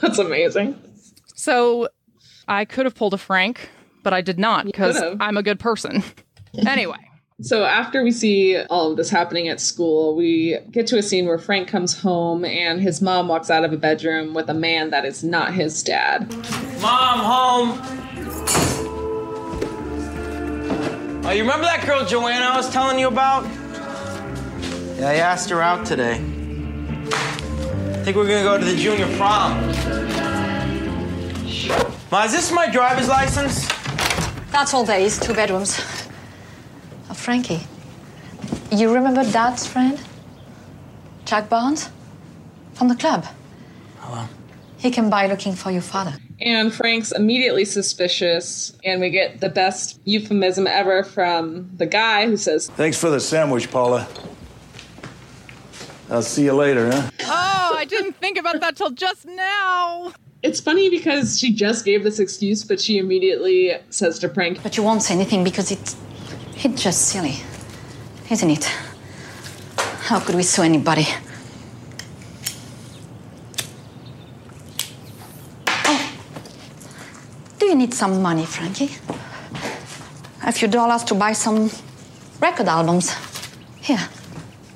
That's 0.02 0.18
amazing. 0.18 0.80
So 1.36 1.90
I 2.48 2.66
could 2.66 2.86
have 2.86 2.96
pulled 2.96 3.14
a 3.14 3.18
Frank, 3.18 3.70
but 4.04 4.14
I 4.14 4.22
did 4.22 4.40
not 4.40 4.66
because. 4.66 5.02
I'm 5.20 5.38
a 5.38 5.44
good 5.44 5.60
person. 5.60 6.04
anyway. 6.68 6.98
So 7.44 7.66
after 7.66 8.04
we 8.04 8.10
see 8.10 8.58
all 8.58 8.90
of 8.90 8.98
this 8.98 9.12
happening 9.12 9.48
at 9.48 9.62
school, 9.62 10.16
we 10.16 10.58
get 10.72 10.88
to 10.88 10.98
a 10.98 11.04
scene 11.04 11.28
where 11.28 11.38
Frank 11.38 11.68
comes 11.68 12.02
home 12.02 12.44
and 12.44 12.82
his 12.82 13.00
mom 13.00 13.28
walks 13.28 13.52
out 13.52 13.64
of 13.64 13.72
a 13.72 13.78
bedroom 13.78 14.34
with 14.34 14.50
a 14.50 14.56
man 14.56 14.90
that 14.90 15.06
is 15.06 15.24
not 15.24 15.54
his 15.54 15.84
dad. 15.84 16.34
Mom, 16.82 17.20
home. 17.20 17.80
Oh, 21.24 21.30
you 21.30 21.44
remember 21.44 21.66
that 21.66 21.84
girl 21.86 22.04
Joanna 22.04 22.44
I 22.44 22.58
was 22.58 22.72
telling 22.72 22.98
you 22.98 23.08
about? 23.08 23.44
Yeah, 24.98 25.10
I 25.10 25.16
asked 25.18 25.52
her 25.52 25.62
out 25.62 25.86
today. 25.86 26.14
I 26.14 28.04
think 28.04 28.18
we're 28.18 28.28
gonna 28.28 28.42
go 28.42 28.58
to 28.58 28.66
the 28.66 28.76
junior 28.76 29.16
prom. 29.16 29.62
Ma, 32.10 32.24
is 32.24 32.32
this 32.32 32.52
my 32.52 32.68
driver's 32.68 33.08
license? 33.08 33.68
That's 34.52 34.74
all 34.74 34.86
there 34.86 35.00
is, 35.00 35.20
two 35.20 35.36
bedrooms. 35.36 36.07
Frankie, 37.28 37.60
you 38.72 38.94
remember 38.94 39.22
Dad's 39.22 39.68
friend? 39.68 40.00
Jack 41.26 41.50
Barnes? 41.50 41.90
From 42.74 42.88
the 42.88 42.96
club. 42.96 43.26
Hello. 44.00 44.30
He 44.78 44.90
came 44.92 45.10
by 45.10 45.28
looking 45.28 45.54
for 45.54 45.70
your 45.70 45.82
father. 45.82 46.14
And 46.40 46.74
Frank's 46.74 47.12
immediately 47.12 47.66
suspicious, 47.66 48.78
and 48.86 49.02
we 49.02 49.10
get 49.10 49.42
the 49.42 49.50
best 49.50 50.00
euphemism 50.06 50.68
ever 50.68 51.04
from 51.04 51.70
the 51.76 51.86
guy 51.86 52.28
who 52.28 52.38
says, 52.38 52.70
Thanks 52.70 52.98
for 52.98 53.10
the 53.10 53.20
sandwich, 53.20 53.70
Paula. 53.70 54.08
I'll 56.10 56.22
see 56.22 56.46
you 56.46 56.54
later, 56.54 56.90
huh? 56.90 57.10
Oh, 57.24 57.76
I 57.78 57.84
didn't 57.84 58.16
think 58.22 58.38
about 58.38 58.62
that 58.62 58.78
till 58.78 58.92
just 58.92 59.26
now. 59.26 60.14
It's 60.44 60.62
funny 60.62 60.90
because 60.90 61.38
she 61.38 61.52
just 61.52 61.84
gave 61.84 62.06
this 62.06 62.20
excuse, 62.20 62.64
but 62.64 62.80
she 62.80 63.00
immediately 63.00 63.74
says 63.90 64.18
to 64.20 64.30
Frank, 64.30 64.64
But 64.64 64.78
you 64.78 64.84
won't 64.84 65.04
say 65.04 65.14
anything 65.14 65.44
because 65.44 65.72
it's, 65.72 65.98
it's 66.64 66.84
just 66.84 67.08
silly, 67.10 67.36
isn't 68.30 68.50
it? 68.50 68.66
How 70.08 70.20
could 70.20 70.36
we 70.36 70.44
sue 70.44 70.64
anybody? 70.64 71.06
Oh, 75.68 76.12
do 77.60 77.66
you 77.66 77.76
need 77.76 77.94
some 77.94 78.22
money, 78.22 78.46
Frankie? 78.46 78.90
A 80.44 80.52
few 80.52 80.68
dollars 80.68 81.04
to 81.06 81.16
buy 81.16 81.34
some 81.34 81.70
record 82.40 82.68
albums. 82.68 83.14
Here, 83.82 84.08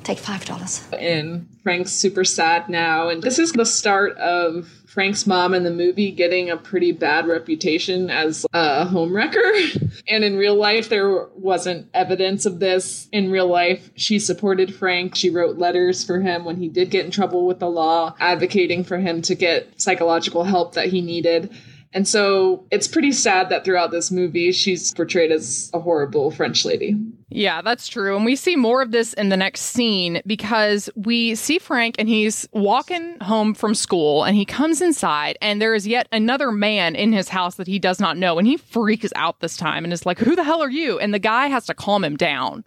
take 0.04 0.20
five 0.20 0.44
dollars. 0.46 0.84
and 0.98 1.48
Frank's 1.64 1.92
super 1.92 2.24
sad 2.26 2.68
now. 2.70 3.10
And 3.10 3.22
this 3.22 3.40
is 3.40 3.52
the 3.54 3.66
start 3.66 4.18
of 4.18 4.68
Frank's 4.92 5.26
mom 5.26 5.54
in 5.54 5.64
the 5.64 5.72
movie 5.72 6.12
getting 6.12 6.50
a 6.50 6.58
pretty 6.58 6.92
bad 6.92 7.26
reputation 7.26 8.10
as 8.10 8.46
a 8.52 8.86
homewrecker. 8.86 9.90
and 10.10 10.26
in 10.26 10.36
real 10.36 10.56
life, 10.56 10.90
there 10.90 11.28
wasn't 11.28 11.88
evidence 11.94 12.46
of 12.46 12.60
this. 12.60 13.08
In 13.14 13.32
real 13.32 13.48
life, 13.48 13.90
she 13.96 14.20
supported 14.20 14.76
Frank. 14.76 15.16
She 15.16 15.30
wrote 15.30 15.58
letters 15.58 16.04
for 16.04 16.20
him 16.20 16.44
when 16.44 16.58
he 16.58 16.68
did 16.68 16.90
get 16.90 17.06
in 17.06 17.12
trouble 17.12 17.46
with 17.46 17.60
the 17.60 17.70
law, 17.70 18.18
advocating 18.20 18.84
for 18.84 18.98
him 18.98 19.22
to 19.22 19.34
get 19.34 19.80
psychological 19.80 20.44
help 20.44 20.74
that 20.74 20.88
he 20.88 21.00
needed. 21.00 21.56
And 21.94 22.08
so 22.08 22.66
it's 22.72 22.88
pretty 22.88 23.12
sad 23.12 23.50
that 23.50 23.66
throughout 23.66 23.92
this 23.92 24.12
movie, 24.12 24.52
she's 24.52 24.94
portrayed 24.94 25.32
as 25.32 25.70
a 25.74 25.80
horrible 25.80 26.32
French 26.32 26.64
lady. 26.64 26.96
Yeah, 27.30 27.62
that's 27.62 27.88
true. 27.88 28.16
And 28.16 28.26
we 28.26 28.36
see 28.36 28.56
more 28.56 28.82
of 28.82 28.92
this 28.92 29.14
in 29.14 29.30
the 29.30 29.38
next 29.38 29.62
scene 29.62 30.22
because 30.26 30.90
we 30.96 31.36
see 31.36 31.60
Frank 31.60 31.96
and 32.00 32.08
he's 32.08 32.48
walking 32.52 33.20
home 33.20 33.54
from 33.54 33.76
school 33.76 34.24
and 34.24 34.36
he 34.36 34.46
comes 34.46 34.82
inside 34.82 35.38
and 35.42 35.62
there 35.62 35.74
is 35.74 35.88
yet 35.88 36.08
another 36.12 36.52
man 36.52 36.96
in 36.96 37.14
his 37.14 37.30
house 37.30 37.56
that 37.56 37.68
he 37.68 37.80
does 37.80 38.00
not 38.00 38.18
know. 38.18 38.38
And 38.38 38.48
he 38.48 38.58
freaks 38.58 39.12
out 39.16 39.40
this 39.40 39.58
time 39.58 39.84
and 39.84 39.92
is 39.92 40.06
like, 40.06 40.20
Who 40.20 40.36
the 40.36 40.44
hell 40.44 40.62
are 40.62 40.70
you? 40.70 41.00
And 41.00 41.14
the 41.14 41.20
guy 41.20 41.48
has 41.48 41.66
to 41.68 41.74
calm 41.74 42.04
him 42.04 42.18
down. 42.18 42.64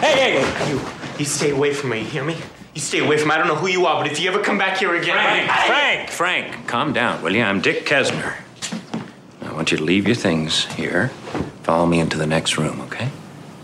Hey, 0.00 0.12
hey, 0.12 0.40
hey, 0.40 0.70
you, 0.70 0.80
you 1.18 1.24
stay 1.24 1.50
away 1.50 1.74
from 1.74 1.90
me, 1.90 2.00
you 2.00 2.04
hear 2.04 2.24
me? 2.24 2.36
You 2.78 2.82
stay 2.82 3.00
away 3.00 3.16
from 3.18 3.30
me. 3.30 3.34
I 3.34 3.38
don't 3.38 3.48
know 3.48 3.56
who 3.56 3.66
you 3.66 3.86
are, 3.86 4.00
but 4.00 4.12
if 4.12 4.20
you 4.20 4.30
ever 4.30 4.38
come 4.38 4.56
back 4.56 4.78
here 4.78 4.94
again. 4.94 5.16
Frank, 5.16 6.10
Frank, 6.10 6.10
Frank, 6.52 6.68
calm 6.68 6.92
down, 6.92 7.20
will 7.24 7.34
you? 7.34 7.42
I'm 7.42 7.60
Dick 7.60 7.84
Kesner. 7.84 8.36
I 9.42 9.52
want 9.52 9.72
you 9.72 9.78
to 9.78 9.82
leave 9.82 10.06
your 10.06 10.14
things 10.14 10.66
here. 10.74 11.08
Follow 11.64 11.86
me 11.86 11.98
into 11.98 12.16
the 12.16 12.24
next 12.28 12.56
room, 12.56 12.80
okay? 12.82 13.10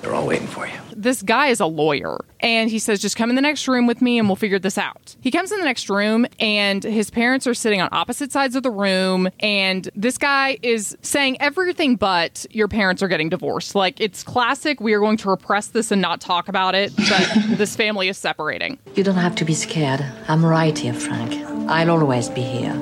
They're 0.04 0.14
all 0.14 0.26
waiting 0.26 0.46
for 0.46 0.66
you. 0.66 0.74
This 0.94 1.22
guy 1.22 1.46
is 1.46 1.60
a 1.60 1.66
lawyer 1.66 2.18
And 2.40 2.68
he 2.68 2.78
says, 2.78 3.00
just 3.00 3.16
come 3.16 3.30
in 3.30 3.36
the 3.36 3.42
next 3.42 3.66
room 3.66 3.86
with 3.86 4.02
me 4.02 4.18
and 4.18 4.28
we'll 4.28 4.36
figure 4.36 4.58
this 4.58 4.76
out. 4.76 5.16
He 5.22 5.30
comes 5.30 5.50
in 5.50 5.58
the 5.58 5.64
next 5.64 5.88
room 5.88 6.26
and 6.38 6.84
his 6.84 7.08
parents 7.10 7.46
are 7.46 7.54
sitting 7.54 7.80
on 7.80 7.88
opposite 7.90 8.30
sides 8.30 8.54
of 8.54 8.62
the 8.62 8.70
room. 8.70 9.30
And 9.40 9.88
this 9.96 10.18
guy 10.18 10.58
is 10.62 10.94
saying 11.00 11.38
everything 11.40 11.96
but 11.96 12.44
your 12.50 12.68
parents 12.68 13.02
are 13.02 13.08
getting 13.08 13.30
divorced. 13.30 13.74
Like 13.74 13.98
it's 13.98 14.22
classic. 14.22 14.78
We 14.78 14.92
are 14.92 15.00
going 15.00 15.16
to 15.18 15.30
repress 15.30 15.68
this 15.68 15.90
and 15.90 16.02
not 16.02 16.20
talk 16.20 16.48
about 16.48 16.74
it, 16.74 16.94
but 16.96 17.28
this 17.56 17.74
family 17.74 18.08
is 18.08 18.18
separating. 18.18 18.78
You 18.94 19.04
don't 19.04 19.14
have 19.14 19.36
to 19.36 19.44
be 19.46 19.54
scared. 19.54 20.04
I'm 20.28 20.44
right 20.44 20.76
here, 20.76 20.92
Frank. 20.92 21.32
I'll 21.70 21.90
always 21.90 22.28
be 22.28 22.42
here. 22.42 22.74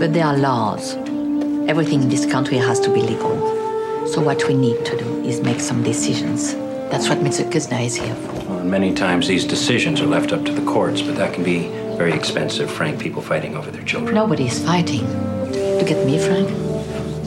But 0.00 0.14
there 0.14 0.26
are 0.26 0.36
laws. 0.36 0.96
Everything 1.68 2.02
in 2.02 2.08
this 2.08 2.26
country 2.26 2.56
has 2.56 2.80
to 2.80 2.92
be 2.92 3.02
legal. 3.02 3.36
So 4.08 4.20
what 4.20 4.48
we 4.48 4.54
need 4.54 4.84
to 4.86 4.96
do 4.96 5.09
is 5.24 5.40
make 5.40 5.60
some 5.60 5.82
decisions. 5.82 6.54
That's 6.90 7.08
what 7.08 7.18
Mr. 7.18 7.48
Kesner 7.50 7.84
is 7.84 7.94
here 7.94 8.14
for. 8.14 8.32
Well, 8.48 8.64
many 8.64 8.94
times 8.94 9.28
these 9.28 9.44
decisions 9.44 10.00
are 10.00 10.06
left 10.06 10.32
up 10.32 10.44
to 10.44 10.52
the 10.52 10.64
courts, 10.64 11.02
but 11.02 11.16
that 11.16 11.32
can 11.32 11.44
be 11.44 11.68
very 11.96 12.12
expensive, 12.12 12.70
frank 12.70 12.98
people 12.98 13.22
fighting 13.22 13.56
over 13.56 13.70
their 13.70 13.84
children. 13.84 14.14
Nobody 14.14 14.46
is 14.46 14.64
fighting. 14.64 15.06
Look 15.78 15.90
at 15.90 16.04
me, 16.04 16.18
Frank, 16.18 16.50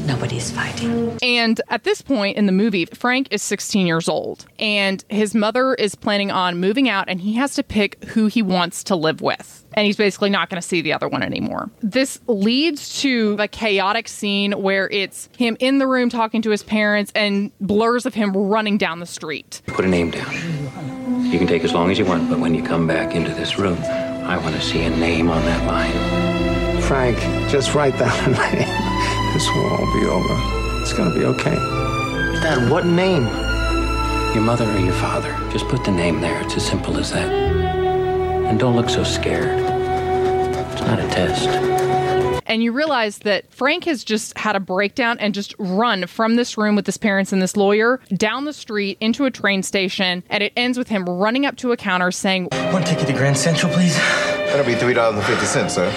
nobody 0.06 0.38
is 0.38 0.52
fighting. 0.52 1.18
And 1.22 1.62
at 1.70 1.84
this 1.84 2.02
point 2.02 2.38
in 2.38 2.46
the 2.46 2.52
movie, 2.52 2.86
Frank 2.86 3.28
is 3.32 3.41
16 3.41 3.88
years 3.88 4.10
old 4.10 4.46
and 4.60 5.04
his 5.10 5.34
mother 5.34 5.74
is 5.74 5.96
planning 5.96 6.32
on 6.32 6.60
moving 6.60 6.89
out 6.89 7.08
and 7.08 7.22
he 7.22 7.34
has 7.34 7.54
to 7.56 7.64
pick 7.64 8.04
who 8.06 8.28
he 8.28 8.41
wants 8.41 8.84
to 8.86 8.96
live 8.96 9.22
with. 9.22 9.62
And 9.76 9.86
he's 9.86 9.97
basically 9.97 10.30
not 10.30 10.49
going 10.49 10.61
to 10.61 10.67
see 10.67 10.82
the 10.82 10.93
other 10.93 11.07
one 11.07 11.24
anymore. 11.24 11.69
This 11.82 12.19
leads 12.28 13.01
to 13.01 13.36
a 13.39 13.47
chaotic 13.47 14.07
scene 14.07 14.51
where 14.53 14.89
it's 14.89 15.30
him 15.38 15.57
in 15.59 15.80
the 15.80 15.88
room 15.88 16.09
talking 16.09 16.41
to 16.43 16.49
his 16.49 16.63
parents 16.63 17.11
and 17.15 17.51
blurs 17.59 18.05
of 18.05 18.13
him 18.13 18.36
running 18.36 18.78
down 18.78 18.99
the 18.99 19.05
street. 19.05 19.61
Put 19.67 19.86
a 19.86 19.88
name 19.88 20.11
down. 20.11 20.32
You 21.32 21.38
can 21.38 21.47
take 21.47 21.63
as 21.63 21.74
long 21.74 21.89
as 21.89 21.97
you 21.97 22.05
want, 22.05 22.30
but 22.30 22.39
when 22.39 22.53
you 22.53 22.63
come 22.63 22.86
back 22.88 23.15
into 23.15 23.34
this 23.34 23.57
room, 23.57 23.78
I 23.80 24.38
want 24.38 24.55
to 24.55 24.61
see 24.61 24.84
a 24.84 24.89
name 24.89 25.30
on 25.30 25.43
that 25.45 25.65
line. 25.67 26.82
Frank, 26.84 27.17
just 27.49 27.74
write 27.74 27.97
down 27.97 28.17
a 28.26 28.30
name. 28.30 29.34
This 29.34 29.47
will 29.49 29.65
all 29.65 29.99
be 29.99 30.05
over. 30.05 30.82
It's 30.82 30.93
gonna 30.93 31.15
be 31.15 31.26
okay. 31.26 31.55
Dad, 32.41 32.69
what 32.69 32.86
name? 32.86 33.24
Your 34.36 34.43
mother 34.43 34.69
or 34.69 34.78
your 34.80 34.93
father. 34.93 35.36
Just 35.51 35.67
put 35.69 35.84
the 35.86 35.91
name 35.91 36.21
there. 36.21 36.41
It's 36.41 36.55
as 36.55 36.65
simple 36.65 36.97
as 36.97 37.11
that. 37.11 37.62
And 38.46 38.60
don't 38.60 38.76
look 38.76 38.89
so 38.89 39.04
scared. 39.04 39.48
It's 40.72 40.82
not 40.82 41.00
a 41.00 41.08
test. 41.08 41.48
and 42.46 42.62
you 42.62 42.72
realize 42.72 43.20
that 43.20 43.52
Frank 43.52 43.86
has 43.86 44.04
just 44.04 44.38
had 44.38 44.56
a 44.56 44.60
breakdown 44.60 45.18
and 45.20 45.34
just 45.34 45.56
run 45.58 46.06
from 46.08 46.36
this 46.36 46.58
room 46.58 46.76
with 46.76 46.86
his 46.86 46.98
parents 46.98 47.32
and 47.34 47.41
this 47.41 47.56
lawyer 47.58 48.00
down 48.16 48.46
the 48.46 48.54
street 48.54 48.98
into 49.00 49.26
a 49.26 49.32
train 49.32 49.64
station, 49.64 50.24
and 50.30 50.44
it 50.44 50.54
ends 50.56 50.78
with 50.78 50.88
him 50.89 51.06
running 51.06 51.46
up 51.46 51.56
to 51.58 51.72
a 51.72 51.78
counter 51.78 52.12
saying, 52.12 52.50
One 52.72 52.84
ticket 52.84 53.08
to 53.08 53.14
Grand 53.14 53.38
Central, 53.38 53.72
please. 53.74 53.96
That'll 53.96 54.66
be 54.66 54.76
three 54.76 54.94
dollars 54.94 55.16
and 55.18 55.26
fifty 55.26 55.46
cents, 55.46 55.74
sir. 55.76 55.88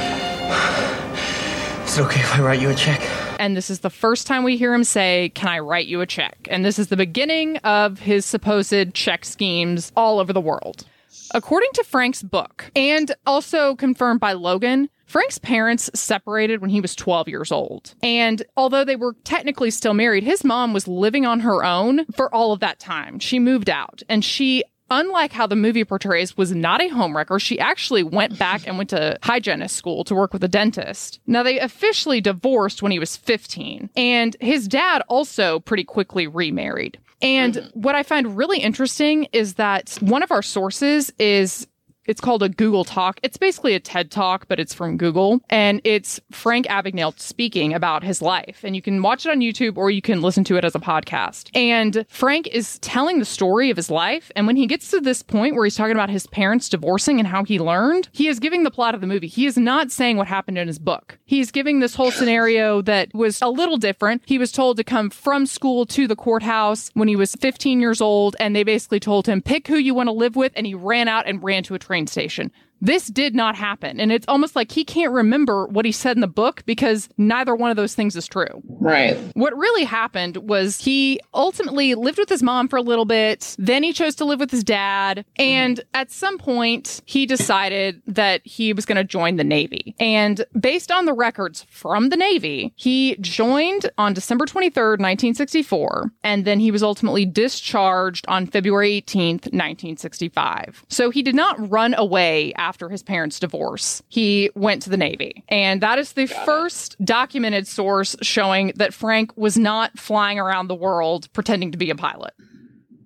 Is 1.85 1.99
it 1.99 2.03
okay 2.03 2.21
if 2.21 2.35
I 2.35 2.41
write 2.43 2.61
you 2.61 2.71
a 2.71 2.75
check? 2.75 3.01
and 3.39 3.55
this 3.55 3.69
is 3.69 3.81
the 3.81 3.91
first 3.91 4.27
time 4.27 4.45
we 4.45 4.57
hear 4.57 4.73
him 4.73 4.83
say, 4.85 5.31
Can 5.35 5.49
I 5.49 5.59
write 5.59 5.87
you 5.87 6.01
a 6.01 6.07
check? 6.07 6.49
And 6.51 6.65
this 6.65 6.79
is 6.79 6.89
the 6.89 6.97
beginning 6.97 7.59
of 7.59 7.99
his 7.99 8.25
supposed 8.25 8.95
check 8.95 9.25
schemes 9.27 9.93
all 9.95 10.19
over 10.21 10.33
the 10.33 10.41
world. 10.41 10.87
According 11.35 11.71
to 11.75 11.85
Frank's 11.85 12.23
book, 12.23 12.71
and 12.75 13.15
also 13.27 13.75
confirmed 13.75 14.21
by 14.21 14.33
Logan, 14.33 14.89
Frank's 15.07 15.39
parents 15.39 15.89
separated 15.95 16.61
when 16.61 16.71
he 16.71 16.81
was 16.81 16.95
12 16.95 17.29
years 17.29 17.53
old. 17.53 17.95
And 18.03 18.43
although 18.57 18.85
they 18.85 18.97
were 18.97 19.15
technically 19.25 19.71
still 19.71 19.95
married, 19.95 20.25
his 20.25 20.45
mom 20.45 20.73
was 20.73 20.89
living 20.89 21.25
on 21.25 21.41
her 21.41 21.65
own 21.65 22.07
for 22.07 22.33
all 22.35 22.53
of 22.53 22.61
that 22.61 22.81
time. 22.81 23.19
She 23.19 23.39
moved 23.39 23.71
out 23.71 24.03
and 24.09 24.25
she 24.25 24.65
Unlike 24.89 25.33
how 25.33 25.49
the 25.49 25.57
movie 25.57 25.85
portrays, 25.85 26.37
was 26.37 26.53
not 26.53 26.81
a 26.81 26.89
homewrecker. 26.89 27.41
She 27.41 27.59
actually 27.59 28.05
went 28.05 28.39
back 28.39 28.67
and 28.67 28.79
went 28.79 28.91
to 28.91 29.19
hygienist 29.23 29.75
school 29.75 30.05
to 30.05 30.15
work 30.15 30.33
with 30.33 30.45
a 30.45 30.49
dentist. 30.49 31.19
Now, 31.27 31.43
they 31.43 31.59
officially 31.59 32.21
divorced 32.21 32.83
when 32.83 32.93
he 32.93 33.01
was 33.01 33.17
15, 33.17 33.91
and 33.97 34.37
his 34.41 34.69
dad 34.69 35.03
also 35.09 35.59
pretty 35.59 35.83
quickly 35.83 36.29
remarried. 36.29 36.99
And 37.23 37.55
mm-hmm. 37.55 37.81
what 37.81 37.95
I 37.95 38.03
find 38.03 38.37
really 38.37 38.59
interesting 38.59 39.29
is 39.33 39.55
that 39.55 39.97
one 40.01 40.23
of 40.23 40.31
our 40.31 40.43
sources 40.43 41.13
is 41.19 41.67
it's 42.07 42.21
called 42.21 42.43
a 42.43 42.49
Google 42.49 42.85
Talk. 42.85 43.19
It's 43.23 43.37
basically 43.37 43.75
a 43.75 43.81
TED 43.81 44.11
Talk, 44.11 44.47
but 44.49 44.61
it's 44.61 44.73
from 44.73 44.97
Google. 44.97 45.41
And 45.51 45.81
it's 45.85 46.21
Frank 46.31 46.67
Abagnale 46.67 47.19
speaking 47.19 47.75
about 47.75 48.03
his 48.03 48.23
life. 48.23 48.61
And 48.63 48.77
you 48.77 48.83
can 48.83 49.03
watch 49.03 49.27
it 49.27 49.31
on 49.31 49.41
YouTube 49.41 49.77
or 49.77 49.91
you 49.91 50.03
can 50.03 50.23
listen 50.23 50.45
to 50.45 50.57
it 50.57 50.65
as 50.65 50.75
a 50.75 50.79
podcast. 50.79 51.51
And 51.55 52.05
Frank 52.09 52.47
is 52.49 52.79
telling 52.81 53.19
the 53.19 53.25
story 53.25 53.71
of 53.71 53.77
his 53.77 53.91
life. 53.91 54.31
And 54.37 54.47
when 54.47 54.57
he 54.57 54.67
gets 54.67 54.91
to 54.91 55.01
this 55.01 55.23
point 55.23 55.55
where 55.55 55.65
he's 55.65 55.77
talking 55.77 55.97
about 55.97 56.11
his 56.11 56.27
parents 56.27 56.69
divorcing 56.69 57.19
and 57.19 57.27
how 57.27 57.45
he 57.45 57.59
learned, 57.59 58.09
he 58.13 58.29
is 58.29 58.39
giving 58.39 58.63
the 58.63 58.71
plot 58.71 58.95
of 58.95 59.01
the 59.01 59.07
movie. 59.07 59.27
He 59.27 59.47
is 59.47 59.57
not 59.57 59.91
saying 59.91 60.17
what 60.17 60.29
happened 60.29 60.59
in 60.59 60.69
his 60.69 60.79
book. 60.79 61.19
He's 61.25 61.51
giving 61.51 61.81
this 61.81 61.95
whole 61.95 62.11
scenario 62.11 62.83
that 62.83 63.13
was 63.15 63.43
a 63.43 63.49
little 63.49 63.77
different. 63.77 64.23
He 64.27 64.39
was 64.39 64.53
told 64.53 64.77
to 64.77 64.85
come 64.85 65.11
from 65.11 65.47
school 65.47 65.87
to 65.87 66.07
the 66.07 66.17
courthouse 66.17 66.91
when 66.95 67.09
he 67.09 67.17
was 67.17 67.35
15 67.35 67.81
years 67.81 68.01
old. 68.01 68.37
And 68.39 68.55
they 68.55 68.63
basically 68.63 69.01
told 69.01 69.27
him, 69.27 69.43
pick 69.43 69.67
who 69.67 69.77
you 69.77 69.95
want 69.95 70.09
to 70.09 70.13
live 70.13 70.37
with. 70.37 70.53
And 70.55 70.67
he 70.67 70.75
ran 70.75 71.09
out 71.09 71.27
and 71.27 71.43
ran 71.43 71.63
to 71.65 71.75
a 71.75 71.79
train 71.79 71.96
station. 72.05 72.53
This 72.81 73.09
did 73.09 73.35
not 73.35 73.57
happen. 73.57 74.01
And 74.01 74.13
it's 74.13 74.27
almost 74.29 74.55
like 74.57 74.71
he 74.71 74.85
can't 74.85 75.13
remember 75.13 75.67
what 75.67 75.85
he 75.85 75.93
said 75.93 76.17
in 76.17 76.21
the 76.21 76.27
book 76.27 76.63
because 76.67 77.09
neither 77.17 77.55
one 77.55 77.71
of 77.71 77.77
those 77.77 77.95
things 77.95 78.17
is 78.17 78.27
true. 78.27 78.63
Right. 78.69 79.17
What 79.35 79.57
really 79.57 79.85
happened 79.85 80.37
was 80.37 80.81
he 80.81 81.21
ultimately 81.35 81.95
lived 81.95 82.19
with 82.19 82.29
his 82.29 82.43
mom 82.43 82.69
for 82.69 82.77
a 82.77 82.83
little 82.83 83.05
bit. 83.05 83.57
Then 83.59 83.83
he 83.83 83.93
chose 83.93 84.15
to 84.17 84.25
live 84.25 84.41
with 84.41 84.51
his 84.51 84.65
dad. 84.65 85.25
And 85.39 85.83
at 85.95 86.11
some 86.11 86.39
point, 86.39 87.01
he 87.07 87.27
decided 87.27 88.03
that 88.07 88.47
he 88.47 88.73
was 88.73 88.85
going 88.85 88.97
to 88.97 89.05
join 89.05 89.37
the 89.37 89.45
Navy. 89.45 89.95
And 89.99 90.45
based 90.59 90.91
on 90.93 91.07
the 91.07 91.13
records 91.13 91.67
from 91.71 92.11
the 92.11 92.17
Navy, 92.17 92.73
he 92.77 93.17
joined 93.21 93.91
on 93.99 94.13
December 94.13 94.45
23rd, 94.45 94.99
1964. 94.99 96.13
And 96.23 96.45
then 96.45 96.61
he 96.61 96.71
was 96.71 96.83
ultimately 96.83 97.25
discharged 97.25 98.25
on 98.29 98.47
February 98.47 99.03
18th, 99.03 99.53
1965. 99.53 100.85
So 100.89 101.11
he 101.11 101.23
did 101.23 101.35
not 101.35 101.71
run 101.71 101.95
away 101.95 102.53
after 102.67 102.89
his 102.89 103.03
parents' 103.03 103.39
divorce. 103.39 104.03
He 104.09 104.51
went 104.57 104.83
to 104.83 104.91
the 104.91 104.97
Navy. 104.97 105.45
And 105.49 105.81
that 105.83 106.01
is 106.01 106.15
the 106.15 106.27
first 106.27 106.97
documented 107.05 107.69
source 107.69 108.17
showing 108.23 108.73
that 108.75 108.93
Frank 108.93 109.37
was 109.37 109.57
not 109.57 109.97
flying 109.97 110.41
around 110.41 110.67
the 110.67 110.75
world 110.75 111.33
pretending 111.33 111.71
to 111.71 111.79
be 111.79 111.91
a 111.91 111.95
pilot. 111.95 112.35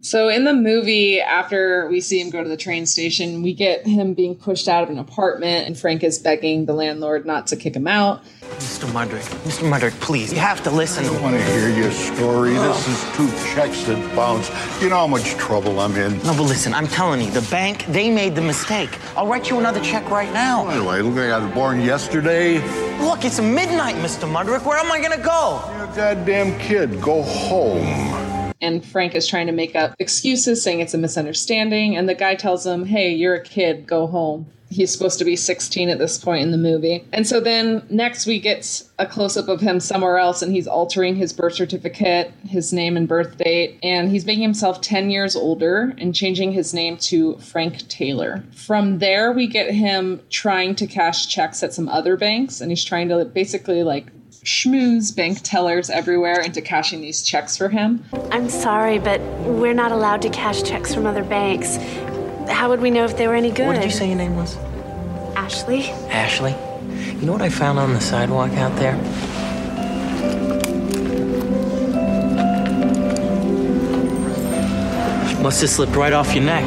So 0.03 0.31
in 0.31 0.45
the 0.45 0.55
movie, 0.55 1.21
after 1.21 1.87
we 1.89 2.01
see 2.01 2.19
him 2.23 2.31
go 2.31 2.43
to 2.43 2.49
the 2.49 2.57
train 2.57 2.87
station, 2.87 3.43
we 3.43 3.53
get 3.53 3.87
him 3.87 4.15
being 4.15 4.35
pushed 4.35 4.67
out 4.67 4.83
of 4.83 4.89
an 4.89 4.99
apartment, 4.99 5.67
and 5.67 5.79
Frank 5.79 6.03
is 6.03 6.19
begging 6.19 6.65
the 6.65 6.73
landlord 6.73 7.27
not 7.27 7.47
to 7.49 7.57
kick 7.57 7.77
him 7.77 7.87
out. 7.87 8.25
Mr. 8.41 8.91
Mudrick, 8.93 9.29
Mr. 9.45 9.69
Mudrick, 9.71 9.93
please, 10.01 10.33
you 10.33 10.39
have 10.39 10.63
to 10.63 10.71
listen. 10.71 11.05
I 11.05 11.09
don't 11.09 11.23
want 11.23 11.37
to 11.37 11.45
hear 11.45 11.69
your 11.69 11.91
story. 11.91 12.55
This 12.55 12.89
is 12.89 13.15
two 13.15 13.29
checks 13.55 13.85
that 13.85 14.17
bounce. 14.17 14.49
You 14.83 14.89
know 14.89 14.97
how 14.97 15.07
much 15.07 15.35
trouble 15.35 15.79
I'm 15.79 15.95
in. 15.97 16.17
No, 16.23 16.33
but 16.33 16.45
listen, 16.45 16.73
I'm 16.73 16.89
telling 16.89 17.21
you, 17.21 17.31
the 17.31 17.47
bank, 17.51 17.85
they 17.89 18.09
made 18.09 18.35
the 18.35 18.41
mistake. 18.41 18.99
I'll 19.19 19.27
write 19.27 19.51
you 19.51 19.59
another 19.59 19.81
check 19.81 20.09
right 20.09 20.33
now. 20.33 20.67
Anyway, 20.69 21.03
look 21.03 21.17
like 21.17 21.31
I 21.31 21.45
was 21.45 21.55
born 21.55 21.79
yesterday. 21.83 22.57
Look, 23.01 23.27
it's 23.27 23.39
midnight, 23.39 23.97
Mr. 23.97 24.27
Mudrick. 24.27 24.65
Where 24.65 24.79
am 24.79 24.91
I 24.91 24.99
gonna 24.99 25.23
go? 25.23 25.63
You're 25.77 25.85
a 25.85 25.95
goddamn 25.95 26.59
kid. 26.59 27.03
Go 27.03 27.21
home. 27.23 28.40
And 28.61 28.85
Frank 28.85 29.15
is 29.15 29.27
trying 29.27 29.47
to 29.47 29.53
make 29.53 29.75
up 29.75 29.95
excuses, 29.99 30.63
saying 30.63 30.81
it's 30.81 30.95
a 30.95 30.99
misunderstanding. 30.99 31.97
And 31.97 32.09
the 32.09 32.15
guy 32.15 32.35
tells 32.35 32.67
him, 32.67 32.87
Hey, 32.87 33.13
you're 33.13 33.35
a 33.35 33.43
kid, 33.43 33.87
go 33.87 34.07
home. 34.07 34.47
He's 34.71 34.93
supposed 34.93 35.19
to 35.19 35.25
be 35.25 35.35
16 35.35 35.89
at 35.89 35.99
this 35.99 36.17
point 36.17 36.45
in 36.45 36.53
the 36.53 36.57
movie. 36.57 37.05
And 37.13 37.27
so 37.27 37.41
then 37.41 37.83
next 37.91 38.25
we 38.25 38.39
get 38.39 38.85
a 39.01 39.07
close 39.07 39.37
up 39.37 39.49
of 39.49 39.61
him 39.61 39.81
somewhere 39.81 40.17
else, 40.17 40.43
and 40.43 40.53
he's 40.53 40.69
altering 40.69 41.17
his 41.17 41.33
birth 41.33 41.55
certificate, 41.55 42.33
his 42.47 42.73
name 42.73 42.97
and 42.97 43.09
birth 43.09 43.37
date, 43.37 43.81
and 43.83 44.11
he's 44.11 44.25
making 44.25 44.45
himself 44.45 44.81
10 44.81 45.11
years 45.11 45.35
older 45.35 45.93
and 45.99 46.15
changing 46.15 46.53
his 46.53 46.73
name 46.73 46.97
to 46.99 47.37
Frank 47.39 47.89
Taylor. 47.89 48.45
From 48.53 49.01
there, 49.01 49.33
we 49.33 49.49
get 49.49 49.73
him 49.73 50.23
trying 50.31 50.77
to 50.77 50.87
cash 50.87 51.27
checks 51.27 51.65
at 51.65 51.75
some 51.75 51.89
other 51.89 52.17
banks, 52.17 52.61
and 52.61 52.71
he's 52.71 52.85
trying 52.85 53.09
to 53.09 53.25
basically 53.25 53.83
like 53.83 54.07
schmooze 54.45 55.15
bank 55.15 55.41
tellers 55.43 55.91
everywhere 55.91 56.41
into 56.41 56.61
cashing 56.61 57.01
these 57.01 57.23
checks 57.23 57.57
for 57.57 57.69
him. 57.69 58.05
I'm 58.31 58.49
sorry, 58.49 58.99
but 58.99 59.21
we're 59.43 59.75
not 59.75 59.93
allowed 59.93 60.23
to 60.23 60.31
cash 60.31 60.63
checks 60.63 60.95
from 60.95 61.07
other 61.07 61.25
banks. 61.25 61.77
How 62.49 62.69
would 62.69 62.81
we 62.81 62.91
know 62.91 63.05
if 63.05 63.17
they 63.17 63.29
were 63.29 63.35
any 63.35 63.51
good? 63.51 63.67
What 63.67 63.75
did 63.75 63.85
you 63.85 63.91
say 63.91 64.09
your 64.09 64.17
name 64.17 64.37
was? 64.37 64.57
Ashley? 65.37 65.91
Ashley. 66.11 66.55
You 67.21 67.27
know 67.27 67.33
what 67.33 67.43
I 67.43 67.51
found 67.51 67.79
on 67.79 67.93
the 67.93 68.01
sidewalk 68.01 68.53
out 68.53 68.75
there? 68.77 68.97
Must 75.43 75.63
have 75.63 75.71
slipped 75.71 75.97
right 75.97 76.13
off 76.13 76.35
your 76.35 76.45
neck. 76.45 76.65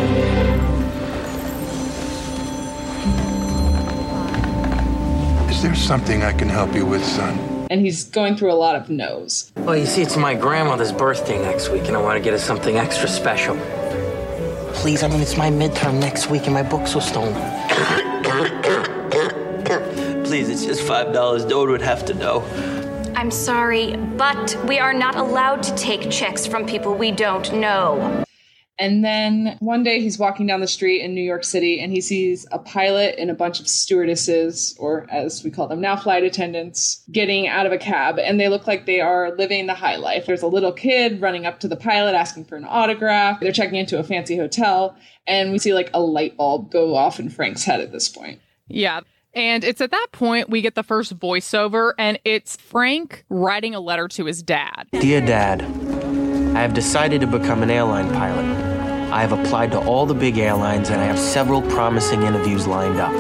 Is 5.52 5.62
there 5.62 5.76
something 5.76 6.24
I 6.24 6.34
can 6.34 6.50
help 6.50 6.74
you 6.74 6.86
with, 6.86 7.06
son? 7.06 7.53
And 7.74 7.82
he's 7.82 8.04
going 8.04 8.36
through 8.38 8.52
a 8.52 8.60
lot 8.66 8.76
of 8.76 8.92
no's. 8.92 9.52
Well, 9.58 9.76
you 9.76 9.88
see, 9.88 10.04
it's 10.04 10.16
my 10.16 10.36
grandmother's 10.36 10.92
birthday 10.92 11.42
next 11.42 11.70
week, 11.70 11.88
and 11.88 11.98
I 11.98 12.02
want 12.02 12.18
to 12.20 12.24
get 12.24 12.34
her 12.34 12.38
something 12.38 12.78
extra 12.78 13.10
special. 13.10 13.56
please. 14.76 15.02
I 15.02 15.08
mean, 15.08 15.22
it's 15.22 15.38
my 15.38 15.50
midterm 15.50 16.00
next 16.00 16.30
week 16.30 16.44
and 16.44 16.54
my 16.54 16.62
books 16.62 16.96
are 16.96 17.02
stolen. 17.02 17.34
Please, 20.26 20.50
it's 20.50 20.66
just 20.66 20.82
$5. 20.82 21.48
No 21.50 21.60
one 21.60 21.72
would 21.72 21.82
have 21.82 22.06
to 22.06 22.14
know. 22.14 22.42
I'm 23.16 23.32
sorry, 23.32 23.96
but 23.96 24.56
we 24.68 24.80
are 24.80 24.94
not 24.94 25.16
allowed 25.16 25.64
to 25.64 25.76
take 25.76 26.12
checks 26.12 26.46
from 26.46 26.66
people 26.66 26.94
we 26.96 27.12
don't 27.12 27.54
know. 27.54 28.24
And 28.80 29.06
then 29.06 29.58
one 29.60 29.84
day 29.84 30.02
he's 30.02 30.18
walking 30.18 30.48
down 30.48 30.60
the 30.60 30.68
street 30.68 31.02
in 31.02 31.14
New 31.14 31.22
York 31.22 31.44
City 31.44 31.80
and 31.80 31.92
he 31.92 32.02
sees 32.02 32.48
a 32.52 32.58
pilot 32.58 33.16
and 33.20 33.30
a 33.30 33.36
bunch 33.36 33.60
of 33.60 33.68
stewardesses, 33.68 34.76
or 34.80 35.06
as 35.12 35.44
we 35.44 35.52
call 35.52 35.68
them 35.68 35.80
now, 35.80 35.96
flight 35.96 36.24
attendants, 36.24 37.04
getting 37.12 37.48
out 37.48 37.68
of 37.68 37.72
a 37.72 37.78
cab. 37.78 38.18
And 38.18 38.40
they 38.40 38.50
look 38.50 38.66
like 38.66 38.86
they 38.86 39.00
are 39.00 39.36
living 39.38 39.68
the 39.68 39.76
high 39.76 39.98
life. 39.98 40.26
There's 40.26 40.42
a 40.42 40.48
little 40.48 40.72
kid 40.72 41.22
running 41.22 41.46
up 41.46 41.60
to 41.60 41.68
the 41.68 41.76
pilot 41.76 42.16
asking 42.16 42.46
for 42.46 42.56
an 42.56 42.66
autograph. 42.66 43.40
They're 43.40 43.52
checking 43.52 43.76
into 43.76 44.00
a 44.00 44.04
fancy 44.04 44.38
hotel. 44.38 44.98
And 45.28 45.52
we 45.52 45.60
see 45.60 45.74
like 45.74 45.92
a 45.94 46.02
light 46.02 46.36
bulb 46.36 46.72
go 46.72 46.96
off 46.96 47.20
in 47.20 47.30
Frank's 47.30 47.64
head 47.64 47.80
at 47.80 47.92
this 47.92 48.10
point. 48.10 48.40
Yeah. 48.68 49.02
And 49.36 49.64
it's 49.64 49.82
at 49.82 49.92
that 49.92 50.08
point 50.12 50.50
we 50.50 50.62
get 50.62 50.76
the 50.76 50.84
first 50.84 51.18
voiceover, 51.18 51.94
and 51.98 52.20
it's 52.24 52.56
Frank 52.56 53.26
writing 53.30 53.74
a 53.74 53.80
letter 53.80 54.08
to 54.10 54.26
his 54.26 54.44
dad. 54.44 54.88
Dear 54.92 55.22
Dad, 55.22 55.62
I 56.56 56.62
have 56.62 56.76
decided 56.76 57.22
to 57.22 57.28
become 57.28 57.64
an 57.64 57.72
airline 57.72 58.14
pilot. 58.14 58.46
I 59.12 59.22
have 59.22 59.32
applied 59.32 59.72
to 59.72 59.80
all 59.80 60.06
the 60.06 60.14
big 60.14 60.38
airlines 60.38 60.90
and 60.90 61.02
I 61.02 61.06
have 61.06 61.18
several 61.18 61.64
promising 61.64 62.22
interviews 62.22 62.68
lined 62.68 63.00
up. 63.00 63.14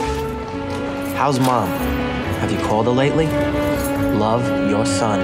How's 1.15 1.39
mom? 1.39 1.67
Have 1.67 2.51
you 2.51 2.59
called 2.67 2.86
her 2.86 2.91
lately? 2.91 3.25
Love, 3.25 4.69
your 4.69 4.86
son, 4.86 5.19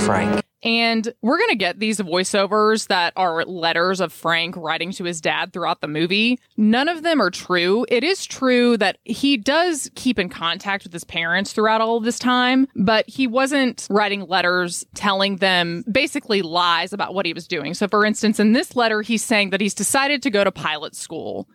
Frank. 0.00 0.41
And 0.62 1.12
we're 1.22 1.38
going 1.38 1.50
to 1.50 1.56
get 1.56 1.78
these 1.78 1.98
voiceovers 1.98 2.86
that 2.88 3.12
are 3.16 3.44
letters 3.44 4.00
of 4.00 4.12
Frank 4.12 4.56
writing 4.56 4.92
to 4.92 5.04
his 5.04 5.20
dad 5.20 5.52
throughout 5.52 5.80
the 5.80 5.88
movie. 5.88 6.38
None 6.56 6.88
of 6.88 7.02
them 7.02 7.20
are 7.20 7.30
true. 7.30 7.84
It 7.88 8.04
is 8.04 8.24
true 8.24 8.76
that 8.76 8.98
he 9.04 9.36
does 9.36 9.90
keep 9.94 10.18
in 10.18 10.28
contact 10.28 10.84
with 10.84 10.92
his 10.92 11.04
parents 11.04 11.52
throughout 11.52 11.80
all 11.80 12.00
this 12.00 12.18
time, 12.18 12.68
but 12.76 13.08
he 13.08 13.26
wasn't 13.26 13.86
writing 13.90 14.22
letters 14.26 14.84
telling 14.94 15.36
them 15.36 15.84
basically 15.90 16.42
lies 16.42 16.92
about 16.92 17.14
what 17.14 17.26
he 17.26 17.32
was 17.32 17.48
doing. 17.48 17.74
So, 17.74 17.88
for 17.88 18.04
instance, 18.04 18.38
in 18.38 18.52
this 18.52 18.76
letter, 18.76 19.02
he's 19.02 19.24
saying 19.24 19.50
that 19.50 19.60
he's 19.60 19.74
decided 19.74 20.22
to 20.22 20.30
go 20.30 20.44
to 20.44 20.52
pilot 20.52 20.94
school. 20.94 21.48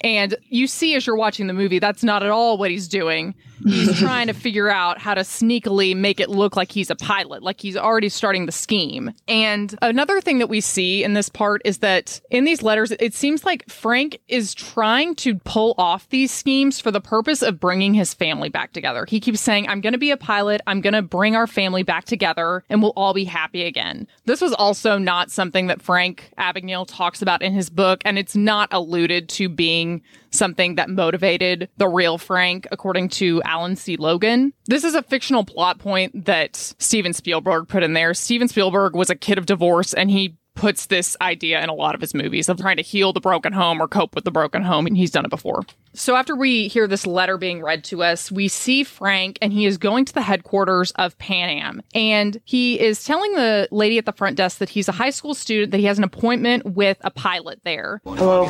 And 0.00 0.36
you 0.48 0.66
see 0.66 0.94
as 0.94 1.06
you're 1.06 1.16
watching 1.16 1.46
the 1.46 1.52
movie, 1.52 1.78
that's 1.78 2.04
not 2.04 2.22
at 2.22 2.30
all 2.30 2.58
what 2.58 2.70
he's 2.70 2.88
doing. 2.88 3.34
He's 3.64 3.98
trying 3.98 4.26
to 4.26 4.32
figure 4.32 4.68
out 4.68 4.98
how 4.98 5.14
to 5.14 5.22
sneakily 5.22 5.96
make 5.96 6.20
it 6.20 6.28
look 6.28 6.56
like 6.56 6.70
he's 6.70 6.90
a 6.90 6.96
pilot, 6.96 7.42
like 7.42 7.60
he's 7.60 7.76
already 7.76 8.08
starting 8.08 8.46
the 8.46 8.52
scheme. 8.52 9.12
And 9.28 9.76
another 9.82 10.20
thing 10.20 10.38
that 10.38 10.48
we 10.48 10.60
see 10.60 11.02
in 11.02 11.14
this 11.14 11.28
part 11.28 11.62
is 11.64 11.78
that 11.78 12.20
in 12.30 12.44
these 12.44 12.62
letters, 12.62 12.92
it 12.92 13.14
seems 13.14 13.44
like 13.44 13.68
Frank 13.68 14.20
is 14.28 14.54
trying 14.54 15.14
to 15.16 15.36
pull 15.40 15.74
off 15.78 16.08
these 16.10 16.30
schemes 16.30 16.80
for 16.80 16.90
the 16.90 17.00
purpose 17.00 17.42
of 17.42 17.60
bringing 17.60 17.94
his 17.94 18.12
family 18.12 18.48
back 18.48 18.72
together. 18.72 19.06
He 19.08 19.20
keeps 19.20 19.40
saying, 19.40 19.68
I'm 19.68 19.80
going 19.80 19.94
to 19.94 19.98
be 19.98 20.10
a 20.10 20.16
pilot, 20.16 20.60
I'm 20.66 20.80
going 20.80 20.94
to 20.94 21.02
bring 21.02 21.34
our 21.34 21.46
family 21.46 21.82
back 21.82 22.04
together, 22.04 22.64
and 22.68 22.82
we'll 22.82 22.92
all 22.96 23.14
be 23.14 23.24
happy 23.24 23.64
again. 23.64 24.06
This 24.26 24.40
was 24.40 24.52
also 24.52 24.98
not 24.98 25.30
something 25.30 25.68
that 25.68 25.82
Frank 25.82 26.30
Abagnale 26.38 26.86
talks 26.86 27.22
about 27.22 27.42
in 27.42 27.52
his 27.52 27.70
book, 27.70 28.02
and 28.04 28.18
it's 28.18 28.36
not 28.36 28.68
alluded 28.72 29.28
to 29.30 29.48
being 29.48 29.85
something 30.30 30.76
that 30.76 30.90
motivated 30.90 31.68
the 31.76 31.88
real 31.88 32.18
Frank, 32.18 32.66
according 32.70 33.08
to 33.10 33.42
Alan 33.44 33.76
C. 33.76 33.96
Logan. 33.96 34.52
This 34.66 34.84
is 34.84 34.94
a 34.94 35.02
fictional 35.02 35.44
plot 35.44 35.78
point 35.78 36.24
that 36.26 36.56
Steven 36.56 37.12
Spielberg 37.12 37.68
put 37.68 37.82
in 37.82 37.92
there. 37.92 38.14
Steven 38.14 38.48
Spielberg 38.48 38.94
was 38.94 39.10
a 39.10 39.16
kid 39.16 39.38
of 39.38 39.46
divorce 39.46 39.92
and 39.94 40.10
he 40.10 40.36
puts 40.56 40.86
this 40.86 41.16
idea 41.20 41.62
in 41.62 41.68
a 41.68 41.74
lot 41.74 41.94
of 41.94 42.00
his 42.00 42.14
movies 42.14 42.48
of 42.48 42.58
trying 42.58 42.78
to 42.78 42.82
heal 42.82 43.12
the 43.12 43.20
broken 43.20 43.52
home 43.52 43.80
or 43.80 43.86
cope 43.86 44.14
with 44.14 44.24
the 44.24 44.30
broken 44.30 44.62
home, 44.62 44.86
and 44.86 44.96
he's 44.96 45.10
done 45.10 45.24
it 45.24 45.30
before. 45.30 45.62
So 45.92 46.16
after 46.16 46.34
we 46.34 46.66
hear 46.68 46.88
this 46.88 47.06
letter 47.06 47.38
being 47.38 47.62
read 47.62 47.84
to 47.84 48.02
us, 48.02 48.32
we 48.32 48.48
see 48.48 48.82
Frank 48.82 49.38
and 49.40 49.52
he 49.52 49.66
is 49.66 49.78
going 49.78 50.06
to 50.06 50.14
the 50.14 50.22
headquarters 50.22 50.90
of 50.92 51.16
Pan 51.18 51.50
Am. 51.50 51.82
And 51.94 52.40
he 52.44 52.80
is 52.80 53.04
telling 53.04 53.32
the 53.34 53.68
lady 53.70 53.98
at 53.98 54.06
the 54.06 54.12
front 54.12 54.36
desk 54.36 54.58
that 54.58 54.70
he's 54.70 54.88
a 54.88 54.92
high 54.92 55.10
school 55.10 55.34
student, 55.34 55.70
that 55.70 55.78
he 55.78 55.86
has 55.86 55.98
an 55.98 56.04
appointment 56.04 56.64
with 56.64 56.96
a 57.02 57.10
pilot 57.10 57.60
there. 57.64 58.00
Hello. 58.04 58.46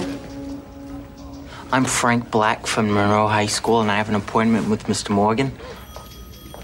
I'm 1.72 1.84
Frank 1.84 2.30
Black 2.30 2.66
from 2.66 2.92
Monroe 2.94 3.26
High 3.26 3.46
School, 3.46 3.80
and 3.80 3.90
I 3.90 3.96
have 3.96 4.08
an 4.08 4.14
appointment 4.14 4.70
with 4.70 4.84
Mr. 4.84 5.10
Morgan. 5.10 5.50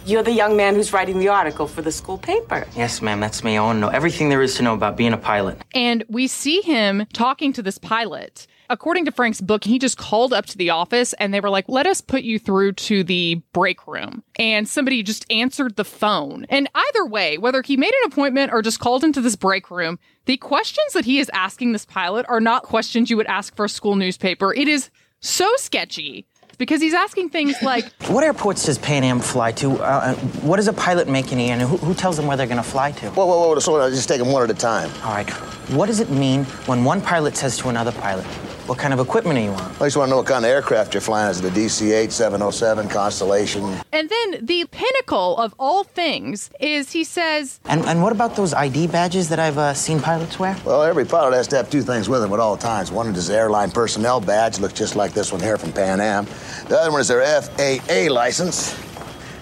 You're 0.06 0.22
the 0.22 0.32
young 0.32 0.56
man 0.56 0.76
who's 0.76 0.92
writing 0.92 1.18
the 1.18 1.28
article 1.28 1.66
for 1.66 1.82
the 1.82 1.90
school 1.90 2.18
paper. 2.18 2.66
Yes, 2.76 3.02
ma'am, 3.02 3.18
that's 3.18 3.42
me. 3.42 3.56
I 3.56 3.62
want 3.62 3.76
to 3.76 3.80
know 3.80 3.88
everything 3.88 4.28
there 4.28 4.42
is 4.42 4.54
to 4.56 4.62
know 4.62 4.74
about 4.74 4.96
being 4.96 5.12
a 5.12 5.16
pilot. 5.16 5.58
And 5.74 6.04
we 6.08 6.28
see 6.28 6.60
him 6.60 7.06
talking 7.12 7.52
to 7.52 7.62
this 7.62 7.78
pilot. 7.78 8.46
According 8.72 9.04
to 9.04 9.12
Frank's 9.12 9.42
book, 9.42 9.64
he 9.64 9.78
just 9.78 9.98
called 9.98 10.32
up 10.32 10.46
to 10.46 10.56
the 10.56 10.70
office 10.70 11.12
and 11.18 11.34
they 11.34 11.40
were 11.40 11.50
like, 11.50 11.68
let 11.68 11.86
us 11.86 12.00
put 12.00 12.22
you 12.22 12.38
through 12.38 12.72
to 12.72 13.04
the 13.04 13.42
break 13.52 13.86
room. 13.86 14.22
And 14.36 14.66
somebody 14.66 15.02
just 15.02 15.30
answered 15.30 15.76
the 15.76 15.84
phone. 15.84 16.46
And 16.48 16.70
either 16.74 17.04
way, 17.04 17.36
whether 17.36 17.60
he 17.60 17.76
made 17.76 17.92
an 17.92 18.10
appointment 18.10 18.50
or 18.50 18.62
just 18.62 18.80
called 18.80 19.04
into 19.04 19.20
this 19.20 19.36
break 19.36 19.70
room, 19.70 19.98
the 20.24 20.38
questions 20.38 20.94
that 20.94 21.04
he 21.04 21.18
is 21.18 21.30
asking 21.34 21.72
this 21.72 21.84
pilot 21.84 22.24
are 22.30 22.40
not 22.40 22.62
questions 22.62 23.10
you 23.10 23.18
would 23.18 23.26
ask 23.26 23.54
for 23.54 23.66
a 23.66 23.68
school 23.68 23.94
newspaper. 23.94 24.54
It 24.54 24.68
is 24.68 24.88
so 25.20 25.54
sketchy 25.56 26.24
because 26.56 26.80
he's 26.80 26.94
asking 26.94 27.28
things 27.28 27.54
like 27.62 27.84
What 28.04 28.24
airports 28.24 28.64
does 28.64 28.78
Pan 28.78 29.04
Am 29.04 29.20
fly 29.20 29.52
to? 29.52 29.72
Uh, 29.72 29.82
uh, 29.82 30.14
what 30.46 30.56
does 30.56 30.68
a 30.68 30.72
pilot 30.72 31.08
make 31.08 31.30
in 31.30 31.38
here, 31.38 31.52
and 31.52 31.60
who, 31.60 31.76
who 31.76 31.92
tells 31.92 32.16
them 32.16 32.26
where 32.26 32.38
they're 32.38 32.46
going 32.46 32.56
to 32.56 32.62
fly 32.62 32.92
to? 32.92 33.10
Whoa, 33.10 33.26
whoa, 33.26 33.48
whoa, 33.48 33.58
slow 33.58 33.80
down. 33.80 33.90
Just 33.90 34.08
take 34.08 34.18
them 34.18 34.32
one 34.32 34.42
at 34.42 34.50
a 34.50 34.54
time. 34.54 34.90
All 35.04 35.12
right. 35.12 35.28
What 35.70 35.86
does 35.86 36.00
it 36.00 36.08
mean 36.08 36.44
when 36.66 36.84
one 36.84 37.02
pilot 37.02 37.36
says 37.36 37.58
to 37.58 37.68
another 37.68 37.92
pilot, 37.92 38.26
What 38.66 38.78
kind 38.78 38.94
of 38.94 39.00
equipment 39.00 39.36
are 39.38 39.42
you 39.42 39.50
on? 39.50 39.72
I 39.80 39.86
just 39.86 39.96
want 39.96 40.06
to 40.06 40.10
know 40.10 40.18
what 40.18 40.26
kind 40.26 40.44
of 40.44 40.50
aircraft 40.50 40.94
you're 40.94 41.00
flying. 41.00 41.28
Is 41.32 41.40
it 41.40 41.46
a 41.46 41.50
DC-8, 41.50 42.12
707, 42.12 42.88
Constellation? 42.88 43.64
And 43.90 44.08
then 44.08 44.46
the 44.46 44.66
pinnacle 44.66 45.36
of 45.36 45.52
all 45.58 45.82
things 45.82 46.48
is 46.60 46.92
he 46.92 47.02
says, 47.02 47.58
And, 47.64 47.84
and 47.86 48.04
what 48.04 48.12
about 48.12 48.36
those 48.36 48.54
ID 48.54 48.86
badges 48.86 49.28
that 49.30 49.40
I've 49.40 49.58
uh, 49.58 49.74
seen 49.74 49.98
pilots 49.98 50.38
wear? 50.38 50.56
Well, 50.64 50.84
every 50.84 51.04
pilot 51.04 51.34
has 51.34 51.48
to 51.48 51.56
have 51.56 51.70
two 51.70 51.82
things 51.82 52.08
with 52.08 52.22
him 52.22 52.32
at 52.32 52.38
all 52.38 52.56
times. 52.56 52.92
One 52.92 53.08
is 53.08 53.16
his 53.16 53.30
airline 53.30 53.72
personnel 53.72 54.20
badge, 54.20 54.60
looks 54.60 54.74
just 54.74 54.94
like 54.94 55.12
this 55.12 55.32
one 55.32 55.40
here 55.40 55.58
from 55.58 55.72
Pan 55.72 56.00
Am. 56.00 56.26
The 56.68 56.78
other 56.78 56.92
one 56.92 57.00
is 57.00 57.08
their 57.08 57.42
FAA 57.42 58.12
license, 58.12 58.78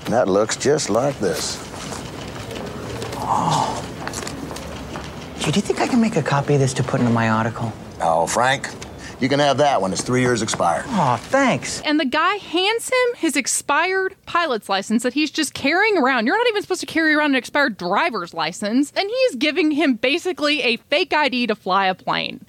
and 0.07 0.15
that 0.15 0.29
looks 0.29 0.57
just 0.57 0.89
like 0.89 1.19
this. 1.19 1.59
Oh. 3.19 3.77
Do 5.41 5.47
you 5.47 5.61
think 5.61 5.81
I 5.81 5.87
can 5.87 6.01
make 6.01 6.17
a 6.17 6.23
copy 6.23 6.55
of 6.55 6.61
this 6.61 6.73
to 6.75 6.83
put 6.83 7.01
into 7.01 7.13
my 7.13 7.29
article? 7.29 7.71
Oh, 8.01 8.27
Frank, 8.27 8.69
you 9.21 9.29
can 9.29 9.39
have 9.41 9.59
that 9.59 9.81
one. 9.81 9.93
It's 9.93 10.03
three 10.03 10.21
years 10.21 10.43
expired. 10.43 10.85
Oh, 10.89 11.17
thanks. 11.21 11.81
and 11.83 11.99
the 12.01 12.05
guy 12.05 12.35
hands 12.37 12.89
him 12.89 13.17
his 13.17 13.37
expired 13.37 14.15
pilot's 14.27 14.69
license 14.69 15.03
that 15.03 15.13
he's 15.15 15.31
just 15.31 15.55
carrying 15.55 15.99
around. 15.99 16.27
You're 16.27 16.37
not 16.39 16.47
even 16.49 16.63
supposed 16.63 16.81
to 16.81 16.87
carry 16.87 17.15
around 17.15 17.31
an 17.33 17.37
expired 17.37 17.77
driver's 17.77 18.33
license. 18.35 18.93
And 18.97 19.09
he's 19.09 19.37
giving 19.37 19.71
him 19.73 19.95
basically 19.95 20.63
a 20.63 20.77
fake 20.77 21.13
ID 21.13 21.47
to 21.49 21.55
fly 21.55 21.87
a 21.87 21.95
plane. 21.95 22.45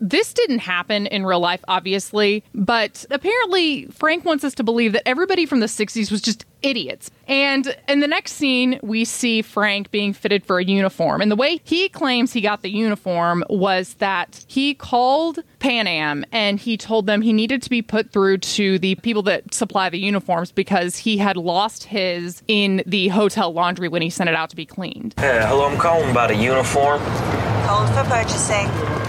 This 0.00 0.32
didn't 0.32 0.60
happen 0.60 1.06
in 1.06 1.26
real 1.26 1.40
life, 1.40 1.64
obviously, 1.68 2.44
but 2.54 3.04
apparently 3.10 3.86
Frank 3.86 4.24
wants 4.24 4.44
us 4.44 4.54
to 4.54 4.62
believe 4.62 4.92
that 4.92 5.06
everybody 5.06 5.46
from 5.46 5.60
the 5.60 5.66
60s 5.66 6.10
was 6.10 6.20
just 6.20 6.44
idiots. 6.62 7.10
And 7.26 7.76
in 7.88 8.00
the 8.00 8.08
next 8.08 8.32
scene, 8.32 8.80
we 8.82 9.04
see 9.04 9.42
Frank 9.42 9.90
being 9.90 10.12
fitted 10.12 10.44
for 10.44 10.58
a 10.58 10.64
uniform. 10.64 11.20
And 11.20 11.30
the 11.30 11.36
way 11.36 11.60
he 11.64 11.88
claims 11.88 12.32
he 12.32 12.40
got 12.40 12.62
the 12.62 12.70
uniform 12.70 13.44
was 13.48 13.94
that 13.94 14.44
he 14.48 14.74
called 14.74 15.40
Pan 15.58 15.86
Am 15.86 16.24
and 16.32 16.58
he 16.58 16.76
told 16.76 17.06
them 17.06 17.22
he 17.22 17.32
needed 17.32 17.62
to 17.62 17.70
be 17.70 17.82
put 17.82 18.10
through 18.10 18.38
to 18.38 18.78
the 18.78 18.94
people 18.96 19.22
that 19.22 19.54
supply 19.54 19.88
the 19.88 19.98
uniforms 19.98 20.52
because 20.52 20.96
he 20.96 21.18
had 21.18 21.36
lost 21.36 21.84
his 21.84 22.42
in 22.48 22.82
the 22.86 23.08
hotel 23.08 23.52
laundry 23.52 23.88
when 23.88 24.02
he 24.02 24.10
sent 24.10 24.28
it 24.28 24.34
out 24.34 24.50
to 24.50 24.56
be 24.56 24.66
cleaned. 24.66 25.14
Yeah, 25.18 25.46
hello, 25.46 25.66
I'm 25.66 25.78
calling 25.78 26.10
about 26.10 26.30
a 26.30 26.36
uniform. 26.36 27.00
Hold 27.00 27.88
for 27.90 28.04
purchasing. 28.04 28.66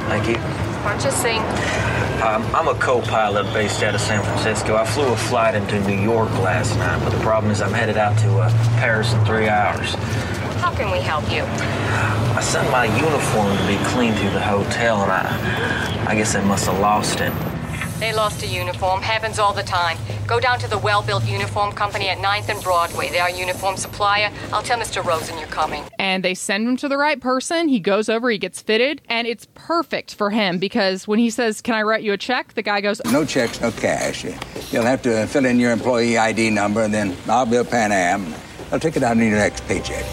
Thank 0.08 0.28
you. 0.28 0.69
Purchasing. 0.84 1.40
Um, 2.22 2.44
I'm 2.56 2.68
a 2.68 2.76
co-pilot 2.76 3.52
based 3.54 3.84
out 3.84 3.96
of 3.96 4.02
San 4.02 4.24
Francisco. 4.24 4.76
I 4.76 4.86
flew 4.86 5.08
a 5.12 5.16
flight 5.16 5.56
into 5.56 5.80
New 5.88 6.00
York 6.00 6.30
last 6.40 6.78
night, 6.78 7.00
but 7.04 7.12
the 7.12 7.20
problem 7.20 7.52
is 7.52 7.62
I'm 7.62 7.74
headed 7.74 7.98
out 7.98 8.18
to 8.20 8.40
uh, 8.40 8.50
Paris 8.78 9.14
in 9.14 9.24
three 9.26 9.48
hours. 9.48 9.94
How 10.62 10.74
can 10.74 10.92
we 10.92 11.00
help 11.00 11.30
you? 11.32 11.44
I 11.44 12.42
sent 12.42 12.70
my 12.72 12.86
uniform 12.86 13.58
to 13.58 13.68
be 13.68 13.78
cleaned 13.90 14.18
through 14.18 14.32
the 14.32 14.42
hotel, 14.42 15.02
and 15.02 15.12
I, 15.12 16.06
I 16.08 16.16
guess 16.16 16.36
I 16.36 16.44
must 16.44 16.66
have 16.68 16.80
lost 16.80 17.20
it. 17.20 17.34
They 18.00 18.14
lost 18.14 18.41
a 18.43 18.47
uniform. 18.47 19.02
Happens 19.02 19.39
all 19.39 19.54
the 19.54 19.64
time. 19.64 19.97
Go 20.26 20.39
down 20.39 20.60
to 20.60 20.70
the 20.70 20.78
Well 20.78 21.02
Built 21.02 21.26
Uniform 21.26 21.72
Company 21.74 22.08
at 22.08 22.18
9th 22.20 22.50
and 22.50 22.64
Broadway. 22.64 23.10
They 23.10 23.20
are 23.20 23.30
uniform 23.30 23.76
supplier. 23.78 24.32
I'll 24.54 24.62
tell 24.64 24.80
Mr. 24.80 25.04
Rosen 25.04 25.38
you're 25.38 25.47
coming. 25.47 25.84
and 26.00 26.24
they 26.24 26.34
send 26.34 26.68
him 26.68 26.78
to 26.78 26.88
the 26.88 26.97
right 26.97 27.20
person. 27.20 27.68
He 27.68 27.80
goes 27.80 28.08
over, 28.10 28.30
he 28.30 28.38
gets 28.38 28.62
fitted, 28.62 29.02
and 29.10 29.28
it's 29.28 29.47
perfect 29.56 30.16
for 30.16 30.30
him 30.30 30.58
because 30.60 31.08
when 31.08 31.20
he 31.20 31.30
says, 31.30 31.62
Can 31.62 31.76
I 31.76 31.82
write 31.82 32.04
you 32.04 32.14
a 32.14 32.18
check? 32.18 32.54
the 32.54 32.62
guy 32.62 32.80
goes, 32.82 33.02
No 33.06 33.26
checks, 33.26 33.60
no 33.60 33.72
cash. 33.72 34.24
You'll 34.72 34.84
have 34.84 35.02
to 35.04 35.26
fill 35.28 35.45
in 35.45 35.60
your 35.60 35.72
employee 35.72 36.18
ID 36.18 36.52
number, 36.52 36.82
and 36.84 36.93
then 36.93 37.18
I'll 37.28 37.45
bill 37.45 37.66
Pan 37.66 37.91
Am. 37.91 38.34
I'll 38.72 38.80
take 38.80 38.95
it 38.97 39.04
out 39.04 39.18
in 39.18 39.24
your 39.28 39.38
next 39.38 39.66
paycheck. 39.68 40.06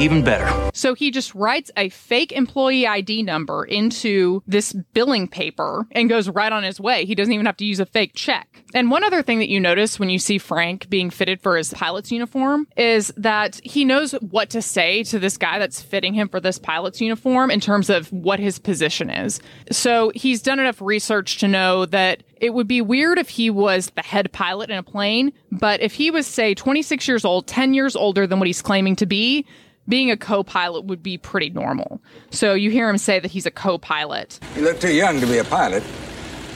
Even 0.00 0.24
better. 0.24 0.70
So 0.72 0.94
he 0.94 1.10
just 1.10 1.34
writes 1.34 1.70
a 1.76 1.90
fake 1.90 2.32
employee 2.32 2.86
ID 2.86 3.22
number 3.22 3.66
into 3.66 4.42
this 4.46 4.72
billing 4.94 5.28
paper 5.28 5.86
and 5.92 6.08
goes 6.08 6.26
right 6.30 6.50
on 6.50 6.62
his 6.62 6.80
way. 6.80 7.04
He 7.04 7.14
doesn't 7.14 7.34
even 7.34 7.44
have 7.44 7.58
to 7.58 7.66
use 7.66 7.80
a 7.80 7.86
fake 7.86 8.12
check. 8.14 8.64
And 8.72 8.90
one 8.90 9.04
other 9.04 9.22
thing 9.22 9.40
that 9.40 9.50
you 9.50 9.60
notice 9.60 9.98
when 9.98 10.08
you 10.08 10.18
see 10.18 10.38
Frank 10.38 10.88
being 10.88 11.10
fitted 11.10 11.42
for 11.42 11.54
his 11.54 11.74
pilot's 11.74 12.10
uniform 12.10 12.66
is 12.78 13.12
that 13.18 13.60
he 13.62 13.84
knows 13.84 14.12
what 14.12 14.48
to 14.50 14.62
say 14.62 15.02
to 15.04 15.18
this 15.18 15.36
guy 15.36 15.58
that's 15.58 15.82
fitting 15.82 16.14
him 16.14 16.30
for 16.30 16.40
this 16.40 16.58
pilot's 16.58 17.02
uniform 17.02 17.50
in 17.50 17.60
terms 17.60 17.90
of 17.90 18.10
what 18.10 18.40
his 18.40 18.58
position 18.58 19.10
is. 19.10 19.38
So 19.70 20.12
he's 20.14 20.40
done 20.40 20.60
enough 20.60 20.80
research 20.80 21.36
to 21.38 21.48
know 21.48 21.84
that 21.84 22.22
it 22.40 22.54
would 22.54 22.68
be 22.68 22.80
weird 22.80 23.18
if 23.18 23.28
he 23.28 23.50
was 23.50 23.90
the 23.90 24.02
head 24.02 24.32
pilot 24.32 24.70
in 24.70 24.78
a 24.78 24.82
plane, 24.82 25.34
but 25.52 25.82
if 25.82 25.92
he 25.92 26.10
was, 26.10 26.26
say, 26.26 26.54
26 26.54 27.06
years 27.06 27.26
old, 27.26 27.46
10 27.46 27.74
years 27.74 27.94
older 27.94 28.26
than 28.26 28.38
what 28.38 28.46
he's 28.46 28.62
claiming 28.62 28.96
to 28.96 29.04
be, 29.04 29.44
being 29.88 30.10
a 30.10 30.16
co 30.16 30.42
pilot 30.42 30.84
would 30.84 31.02
be 31.02 31.18
pretty 31.18 31.50
normal. 31.50 32.00
So 32.30 32.54
you 32.54 32.70
hear 32.70 32.88
him 32.88 32.98
say 32.98 33.18
that 33.18 33.30
he's 33.30 33.46
a 33.46 33.50
co 33.50 33.78
pilot. 33.78 34.38
You 34.56 34.62
look 34.62 34.80
too 34.80 34.94
young 34.94 35.20
to 35.20 35.26
be 35.26 35.38
a 35.38 35.44
pilot. 35.44 35.82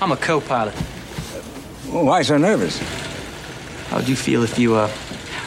I'm 0.00 0.12
a 0.12 0.16
co 0.16 0.40
pilot. 0.40 0.74
Well, 1.88 2.04
why 2.06 2.22
so 2.22 2.38
nervous? 2.38 2.78
How'd 3.88 4.08
you 4.08 4.16
feel 4.16 4.42
if 4.42 4.58
you 4.58 4.74
uh, 4.74 4.90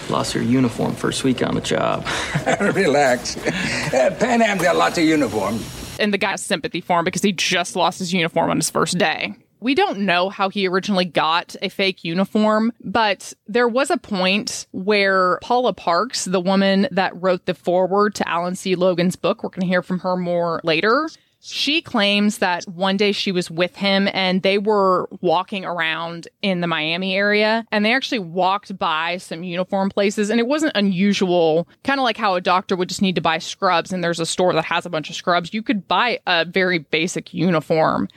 lost 0.09 0.33
your 0.33 0.43
uniform 0.43 0.93
first 0.93 1.23
week 1.23 1.45
on 1.45 1.55
the 1.55 1.61
job? 1.61 2.05
Relax. 2.61 3.35
Uh, 3.37 4.15
Pan 4.19 4.41
Am's 4.41 4.61
got 4.61 4.75
lots 4.75 4.97
of 4.97 5.03
uniforms. 5.03 5.97
And 5.99 6.13
the 6.13 6.17
guy 6.17 6.31
has 6.31 6.43
sympathy 6.43 6.79
for 6.79 6.99
him 6.99 7.05
because 7.05 7.23
he 7.23 7.31
just 7.31 7.75
lost 7.75 7.99
his 7.99 8.13
uniform 8.13 8.49
on 8.51 8.57
his 8.57 8.69
first 8.69 8.97
day. 8.97 9.35
We 9.59 9.75
don't 9.75 9.99
know 9.99 10.29
how 10.29 10.49
he 10.49 10.67
originally 10.67 11.05
got 11.05 11.55
a 11.61 11.69
fake 11.69 12.03
uniform, 12.03 12.73
but 12.83 13.33
there 13.47 13.67
was 13.67 13.89
a 13.89 13.97
point 13.97 14.67
where 14.71 15.39
Paula 15.41 15.73
Parks, 15.73 16.25
the 16.25 16.39
woman 16.39 16.87
that 16.91 17.19
wrote 17.21 17.45
the 17.45 17.53
foreword 17.53 18.15
to 18.15 18.27
Alan 18.27 18.55
C. 18.55 18.75
Logan's 18.75 19.15
book, 19.15 19.43
we're 19.43 19.49
going 19.49 19.61
to 19.61 19.67
hear 19.67 19.81
from 19.81 19.99
her 19.99 20.15
more 20.15 20.61
later. 20.63 21.09
She 21.39 21.81
claims 21.81 22.39
that 22.39 22.67
one 22.67 22.97
day 22.97 23.11
she 23.11 23.31
was 23.31 23.49
with 23.49 23.75
him 23.75 24.09
and 24.11 24.41
they 24.41 24.57
were 24.57 25.07
walking 25.21 25.65
around 25.65 26.27
in 26.41 26.61
the 26.61 26.67
Miami 26.67 27.15
area 27.15 27.65
and 27.71 27.85
they 27.85 27.93
actually 27.93 28.19
walked 28.19 28.77
by 28.77 29.17
some 29.17 29.43
uniform 29.43 29.89
places 29.89 30.29
and 30.29 30.39
it 30.39 30.47
wasn't 30.47 30.75
unusual, 30.75 31.67
kind 31.83 31.99
of 31.99 32.03
like 32.03 32.17
how 32.17 32.33
a 32.35 32.41
doctor 32.41 32.75
would 32.75 32.89
just 32.89 33.03
need 33.03 33.15
to 33.15 33.21
buy 33.21 33.37
scrubs 33.37 33.93
and 33.93 34.03
there's 34.03 34.19
a 34.19 34.25
store 34.25 34.51
that 34.53 34.65
has 34.65 34.85
a 34.85 34.89
bunch 34.89 35.09
of 35.09 35.15
scrubs. 35.15 35.53
You 35.53 35.61
could 35.61 35.87
buy 35.87 36.19
a 36.25 36.43
very 36.43 36.79
basic 36.79 37.33
uniform 37.33 38.09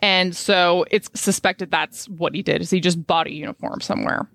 and 0.00 0.34
so 0.36 0.84
it's 0.90 1.10
suspected 1.14 1.70
that's 1.70 2.08
what 2.08 2.34
he 2.34 2.42
did 2.42 2.60
is 2.60 2.70
he 2.70 2.80
just 2.80 3.06
bought 3.06 3.26
a 3.26 3.32
uniform 3.32 3.80
somewhere. 3.80 4.28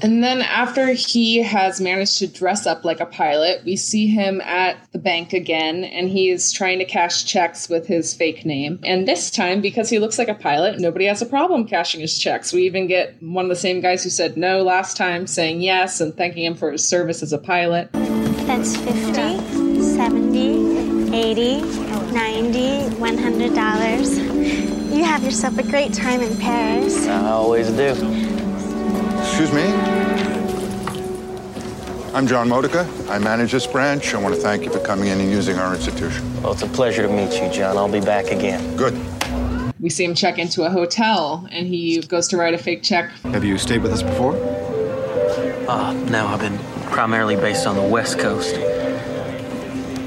And 0.00 0.22
then 0.22 0.42
after 0.42 0.92
he 0.92 1.42
has 1.42 1.80
managed 1.80 2.18
to 2.18 2.28
dress 2.28 2.66
up 2.66 2.84
like 2.84 3.00
a 3.00 3.06
pilot, 3.06 3.62
we 3.64 3.74
see 3.76 4.06
him 4.06 4.40
at 4.42 4.76
the 4.92 4.98
bank 4.98 5.32
again 5.32 5.82
and 5.82 6.08
he 6.08 6.30
is 6.30 6.52
trying 6.52 6.78
to 6.78 6.84
cash 6.84 7.24
checks 7.24 7.68
with 7.68 7.86
his 7.86 8.14
fake 8.14 8.46
name. 8.46 8.78
And 8.84 9.08
this 9.08 9.30
time, 9.30 9.60
because 9.60 9.90
he 9.90 9.98
looks 9.98 10.18
like 10.18 10.28
a 10.28 10.34
pilot, 10.34 10.78
nobody 10.78 11.06
has 11.06 11.20
a 11.20 11.26
problem 11.26 11.66
cashing 11.66 12.00
his 12.00 12.16
checks. 12.16 12.52
We 12.52 12.62
even 12.62 12.86
get 12.86 13.20
one 13.20 13.46
of 13.46 13.48
the 13.48 13.56
same 13.56 13.80
guys 13.80 14.04
who 14.04 14.10
said 14.10 14.36
no 14.36 14.62
last 14.62 14.96
time 14.96 15.26
saying 15.26 15.62
yes 15.62 16.00
and 16.00 16.14
thanking 16.14 16.44
him 16.44 16.54
for 16.54 16.70
his 16.70 16.88
service 16.88 17.22
as 17.22 17.32
a 17.32 17.38
pilot. 17.38 17.90
That's 17.92 18.76
50, 18.76 19.82
70, 19.82 21.12
80, 21.12 21.60
90, 21.60 22.80
$100. 22.96 24.77
You 24.98 25.04
have 25.04 25.22
yourself 25.22 25.56
a 25.58 25.62
great 25.62 25.94
time 25.94 26.22
in 26.22 26.36
Paris. 26.38 27.06
I 27.06 27.28
always 27.28 27.68
do. 27.70 27.90
Excuse 29.20 29.52
me? 29.52 29.62
I'm 32.12 32.26
John 32.26 32.48
Modica. 32.48 32.84
I 33.08 33.20
manage 33.20 33.52
this 33.52 33.64
branch. 33.64 34.12
I 34.12 34.20
want 34.20 34.34
to 34.34 34.40
thank 34.40 34.64
you 34.64 34.72
for 34.72 34.80
coming 34.80 35.06
in 35.06 35.20
and 35.20 35.30
using 35.30 35.56
our 35.56 35.72
institution. 35.76 36.42
Well, 36.42 36.50
it's 36.50 36.62
a 36.62 36.66
pleasure 36.66 37.02
to 37.02 37.08
meet 37.08 37.40
you, 37.40 37.48
John. 37.52 37.76
I'll 37.76 37.88
be 37.88 38.00
back 38.00 38.32
again. 38.32 38.76
Good. 38.76 39.00
We 39.78 39.88
see 39.88 40.02
him 40.04 40.16
check 40.16 40.36
into 40.36 40.64
a 40.64 40.68
hotel 40.68 41.46
and 41.52 41.68
he 41.68 42.00
goes 42.00 42.26
to 42.28 42.36
write 42.36 42.54
a 42.54 42.58
fake 42.58 42.82
check. 42.82 43.08
Have 43.22 43.44
you 43.44 43.56
stayed 43.56 43.84
with 43.84 43.92
us 43.92 44.02
before? 44.02 44.34
Uh, 45.68 45.92
no, 46.10 46.26
I've 46.26 46.40
been 46.40 46.58
primarily 46.90 47.36
based 47.36 47.68
on 47.68 47.76
the 47.76 47.86
West 47.88 48.18
Coast. 48.18 48.56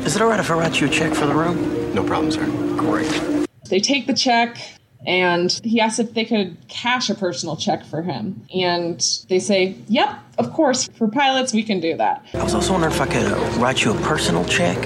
Is 0.05 0.17
it 0.17 0.21
all 0.21 0.27
right 0.27 0.39
if 0.41 0.51
I 0.51 0.55
write 0.55 0.81
you 0.81 0.87
a 0.87 0.89
check 0.89 1.13
for 1.13 1.27
the 1.27 1.33
room? 1.33 1.95
No 1.95 2.03
problem, 2.03 2.29
sir. 2.29 2.45
Great. 2.75 3.47
They 3.69 3.79
take 3.79 4.05
the 4.05 4.13
check 4.13 4.57
and 5.05 5.59
he 5.63 5.79
asks 5.79 5.99
if 5.99 6.13
they 6.13 6.25
could 6.25 6.57
cash 6.67 7.09
a 7.09 7.15
personal 7.15 7.55
check 7.55 7.85
for 7.85 8.01
him. 8.01 8.45
And 8.53 9.03
they 9.29 9.39
say, 9.39 9.75
Yep, 9.87 10.19
of 10.37 10.53
course. 10.53 10.87
For 10.87 11.07
pilots, 11.07 11.53
we 11.53 11.63
can 11.63 11.79
do 11.79 11.97
that. 11.97 12.25
I 12.33 12.43
was 12.43 12.53
also 12.53 12.73
wondering 12.73 12.93
if 12.93 13.01
I 13.01 13.07
could 13.07 13.31
uh, 13.31 13.59
write 13.59 13.83
you 13.83 13.93
a 13.93 14.01
personal 14.01 14.45
check. 14.45 14.77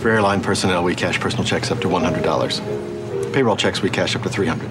For 0.00 0.08
airline 0.08 0.40
personnel, 0.40 0.82
we 0.82 0.94
cash 0.94 1.20
personal 1.20 1.44
checks 1.44 1.70
up 1.70 1.80
to 1.80 1.88
$100. 1.88 3.32
Payroll 3.32 3.56
checks, 3.56 3.82
we 3.82 3.90
cash 3.90 4.16
up 4.16 4.22
to 4.22 4.28
300 4.28 4.68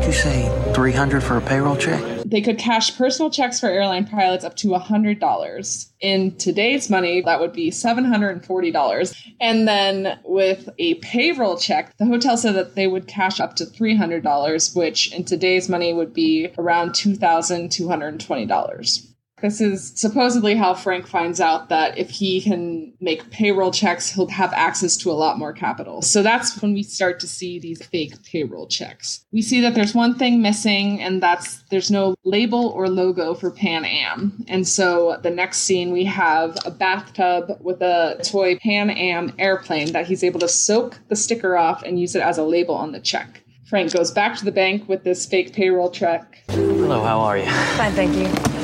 Did 0.00 0.06
you 0.06 0.12
say 0.12 0.72
300 0.74 1.22
for 1.22 1.38
a 1.38 1.40
payroll 1.40 1.76
check? 1.76 2.15
They 2.28 2.40
could 2.40 2.58
cash 2.58 2.98
personal 2.98 3.30
checks 3.30 3.60
for 3.60 3.68
airline 3.68 4.04
pilots 4.04 4.44
up 4.44 4.56
to 4.56 4.66
$100. 4.68 5.90
In 6.00 6.36
today's 6.36 6.90
money, 6.90 7.20
that 7.20 7.38
would 7.38 7.52
be 7.52 7.70
$740. 7.70 9.16
And 9.40 9.68
then 9.68 10.18
with 10.24 10.68
a 10.78 10.94
payroll 10.94 11.56
check, 11.56 11.96
the 11.98 12.06
hotel 12.06 12.36
said 12.36 12.56
that 12.56 12.74
they 12.74 12.88
would 12.88 13.06
cash 13.06 13.38
up 13.38 13.54
to 13.56 13.64
$300, 13.64 14.74
which 14.74 15.12
in 15.12 15.22
today's 15.22 15.68
money 15.68 15.94
would 15.94 16.12
be 16.12 16.48
around 16.58 16.90
$2,220. 16.90 19.06
This 19.42 19.60
is 19.60 19.92
supposedly 19.94 20.54
how 20.54 20.72
Frank 20.72 21.06
finds 21.06 21.42
out 21.42 21.68
that 21.68 21.98
if 21.98 22.08
he 22.08 22.40
can 22.40 22.94
make 23.00 23.30
payroll 23.30 23.70
checks, 23.70 24.08
he'll 24.08 24.28
have 24.28 24.50
access 24.54 24.96
to 24.98 25.10
a 25.10 25.12
lot 25.12 25.38
more 25.38 25.52
capital. 25.52 26.00
So 26.00 26.22
that's 26.22 26.62
when 26.62 26.72
we 26.72 26.82
start 26.82 27.20
to 27.20 27.26
see 27.26 27.58
these 27.58 27.84
fake 27.84 28.14
payroll 28.22 28.66
checks. 28.66 29.26
We 29.32 29.42
see 29.42 29.60
that 29.60 29.74
there's 29.74 29.94
one 29.94 30.14
thing 30.14 30.40
missing, 30.40 31.02
and 31.02 31.22
that's 31.22 31.62
there's 31.70 31.90
no 31.90 32.14
label 32.24 32.68
or 32.68 32.88
logo 32.88 33.34
for 33.34 33.50
Pan 33.50 33.84
Am. 33.84 34.42
And 34.48 34.66
so 34.66 35.18
the 35.22 35.30
next 35.30 35.58
scene, 35.58 35.92
we 35.92 36.04
have 36.04 36.56
a 36.64 36.70
bathtub 36.70 37.58
with 37.60 37.82
a 37.82 38.18
toy 38.24 38.56
Pan 38.56 38.88
Am 38.88 39.34
airplane 39.38 39.92
that 39.92 40.06
he's 40.06 40.24
able 40.24 40.40
to 40.40 40.48
soak 40.48 40.98
the 41.08 41.16
sticker 41.16 41.58
off 41.58 41.82
and 41.82 42.00
use 42.00 42.14
it 42.14 42.22
as 42.22 42.38
a 42.38 42.42
label 42.42 42.74
on 42.74 42.92
the 42.92 43.00
check. 43.00 43.42
Frank 43.68 43.92
goes 43.92 44.10
back 44.10 44.38
to 44.38 44.46
the 44.46 44.52
bank 44.52 44.88
with 44.88 45.04
this 45.04 45.26
fake 45.26 45.52
payroll 45.52 45.90
check. 45.90 46.42
Hello, 46.48 47.04
how 47.04 47.20
are 47.20 47.36
you? 47.36 47.44
Fine, 47.44 47.92
thank 47.92 48.14
you. 48.16 48.55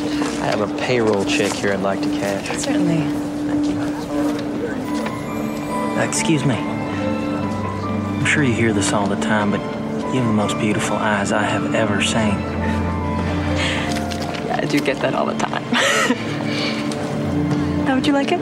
I 0.42 0.46
have 0.46 0.60
a 0.60 0.66
payroll 0.78 1.24
check 1.24 1.52
here 1.52 1.72
I'd 1.72 1.82
like 1.82 2.02
to 2.02 2.08
cash. 2.08 2.48
Certainly. 2.58 2.98
Thank 3.46 3.64
you. 3.64 3.78
Uh, 5.96 6.04
excuse 6.04 6.44
me. 6.44 6.56
I'm 6.56 8.24
sure 8.24 8.42
you 8.42 8.52
hear 8.52 8.72
this 8.72 8.92
all 8.92 9.06
the 9.06 9.20
time, 9.20 9.52
but 9.52 9.60
you 9.60 10.20
have 10.20 10.26
the 10.26 10.32
most 10.32 10.58
beautiful 10.58 10.96
eyes 10.96 11.30
I 11.30 11.44
have 11.44 11.76
ever 11.76 12.02
seen. 12.02 12.40
Yeah, 14.46 14.58
I 14.60 14.64
do 14.64 14.80
get 14.80 14.96
that 14.96 15.14
all 15.14 15.26
the 15.26 15.38
time. 15.38 15.62
How 17.86 17.94
would 17.94 18.08
you 18.08 18.12
like 18.12 18.32
it? 18.32 18.40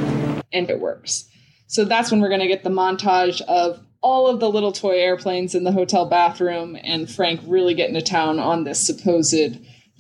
And 0.55 0.71
it 0.71 0.81
works. 0.81 1.29
So 1.67 1.85
that's 1.85 2.11
when 2.11 2.23
we're 2.23 2.29
going 2.29 2.41
to 2.41 2.49
get 2.49 2.65
the 2.65 2.71
montage 2.71 3.43
of 3.43 3.79
all 4.01 4.27
of 4.27 4.41
the 4.41 4.49
little 4.49 4.73
toy 4.73 4.97
airplanes 4.97 5.55
in 5.55 5.65
the 5.65 5.73
hotel 5.73 6.07
bathroom 6.07 6.79
and 6.83 7.11
Frank 7.11 7.43
really 7.45 7.75
getting 7.75 7.95
to 7.95 8.01
town 8.01 8.39
on 8.39 8.65
this 8.65 8.87
supposed 8.87 9.35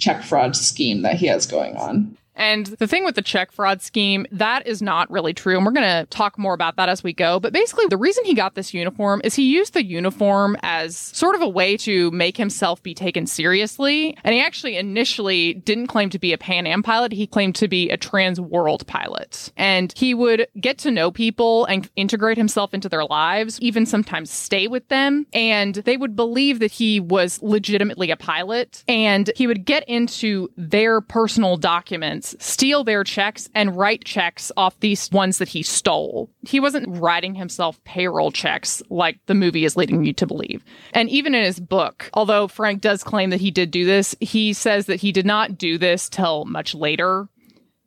check 0.00 0.22
fraud 0.22 0.56
scheme 0.56 1.02
that 1.02 1.16
he 1.16 1.26
has 1.26 1.46
going 1.46 1.76
on. 1.76 2.16
And 2.34 2.66
the 2.66 2.86
thing 2.86 3.04
with 3.04 3.14
the 3.14 3.22
check 3.22 3.52
fraud 3.52 3.82
scheme, 3.82 4.26
that 4.30 4.66
is 4.66 4.80
not 4.80 5.10
really 5.10 5.34
true. 5.34 5.56
And 5.56 5.66
we're 5.66 5.72
going 5.72 5.86
to 5.86 6.06
talk 6.10 6.38
more 6.38 6.54
about 6.54 6.76
that 6.76 6.88
as 6.88 7.02
we 7.02 7.12
go. 7.12 7.40
But 7.40 7.52
basically, 7.52 7.86
the 7.88 7.96
reason 7.96 8.24
he 8.24 8.34
got 8.34 8.54
this 8.54 8.72
uniform 8.72 9.20
is 9.24 9.34
he 9.34 9.44
used 9.44 9.74
the 9.74 9.84
uniform 9.84 10.56
as 10.62 10.96
sort 10.96 11.34
of 11.34 11.42
a 11.42 11.48
way 11.48 11.76
to 11.78 12.10
make 12.12 12.36
himself 12.36 12.82
be 12.82 12.94
taken 12.94 13.26
seriously. 13.26 14.16
And 14.24 14.34
he 14.34 14.40
actually 14.40 14.76
initially 14.76 15.54
didn't 15.54 15.88
claim 15.88 16.10
to 16.10 16.18
be 16.18 16.32
a 16.32 16.38
Pan 16.38 16.66
Am 16.66 16.82
pilot. 16.82 17.12
He 17.12 17.26
claimed 17.26 17.56
to 17.56 17.68
be 17.68 17.90
a 17.90 17.96
trans 17.96 18.40
world 18.40 18.86
pilot. 18.86 19.52
And 19.56 19.92
he 19.96 20.14
would 20.14 20.46
get 20.60 20.78
to 20.78 20.90
know 20.90 21.10
people 21.10 21.64
and 21.66 21.88
integrate 21.96 22.38
himself 22.38 22.72
into 22.72 22.88
their 22.88 23.04
lives, 23.04 23.60
even 23.60 23.86
sometimes 23.86 24.30
stay 24.30 24.68
with 24.68 24.86
them. 24.88 25.26
And 25.32 25.74
they 25.74 25.96
would 25.96 26.16
believe 26.16 26.60
that 26.60 26.72
he 26.72 27.00
was 27.00 27.42
legitimately 27.42 28.10
a 28.10 28.16
pilot. 28.16 28.84
And 28.88 29.30
he 29.36 29.46
would 29.46 29.64
get 29.64 29.86
into 29.88 30.50
their 30.56 31.00
personal 31.00 31.56
documents 31.56 32.19
steal 32.24 32.84
their 32.84 33.04
checks 33.04 33.48
and 33.54 33.76
write 33.76 34.04
checks 34.04 34.52
off 34.56 34.78
these 34.80 35.10
ones 35.10 35.38
that 35.38 35.48
he 35.48 35.62
stole. 35.62 36.30
He 36.42 36.60
wasn't 36.60 36.98
writing 36.98 37.34
himself 37.34 37.82
payroll 37.84 38.30
checks 38.30 38.82
like 38.90 39.18
the 39.26 39.34
movie 39.34 39.64
is 39.64 39.76
leading 39.76 40.04
you 40.04 40.12
to 40.14 40.26
believe. 40.26 40.64
And 40.92 41.08
even 41.08 41.34
in 41.34 41.44
his 41.44 41.60
book, 41.60 42.10
although 42.14 42.48
Frank 42.48 42.80
does 42.80 43.02
claim 43.02 43.30
that 43.30 43.40
he 43.40 43.50
did 43.50 43.70
do 43.70 43.84
this, 43.84 44.14
he 44.20 44.52
says 44.52 44.86
that 44.86 45.00
he 45.00 45.12
did 45.12 45.26
not 45.26 45.58
do 45.58 45.78
this 45.78 46.08
till 46.08 46.44
much 46.44 46.74
later. 46.74 47.28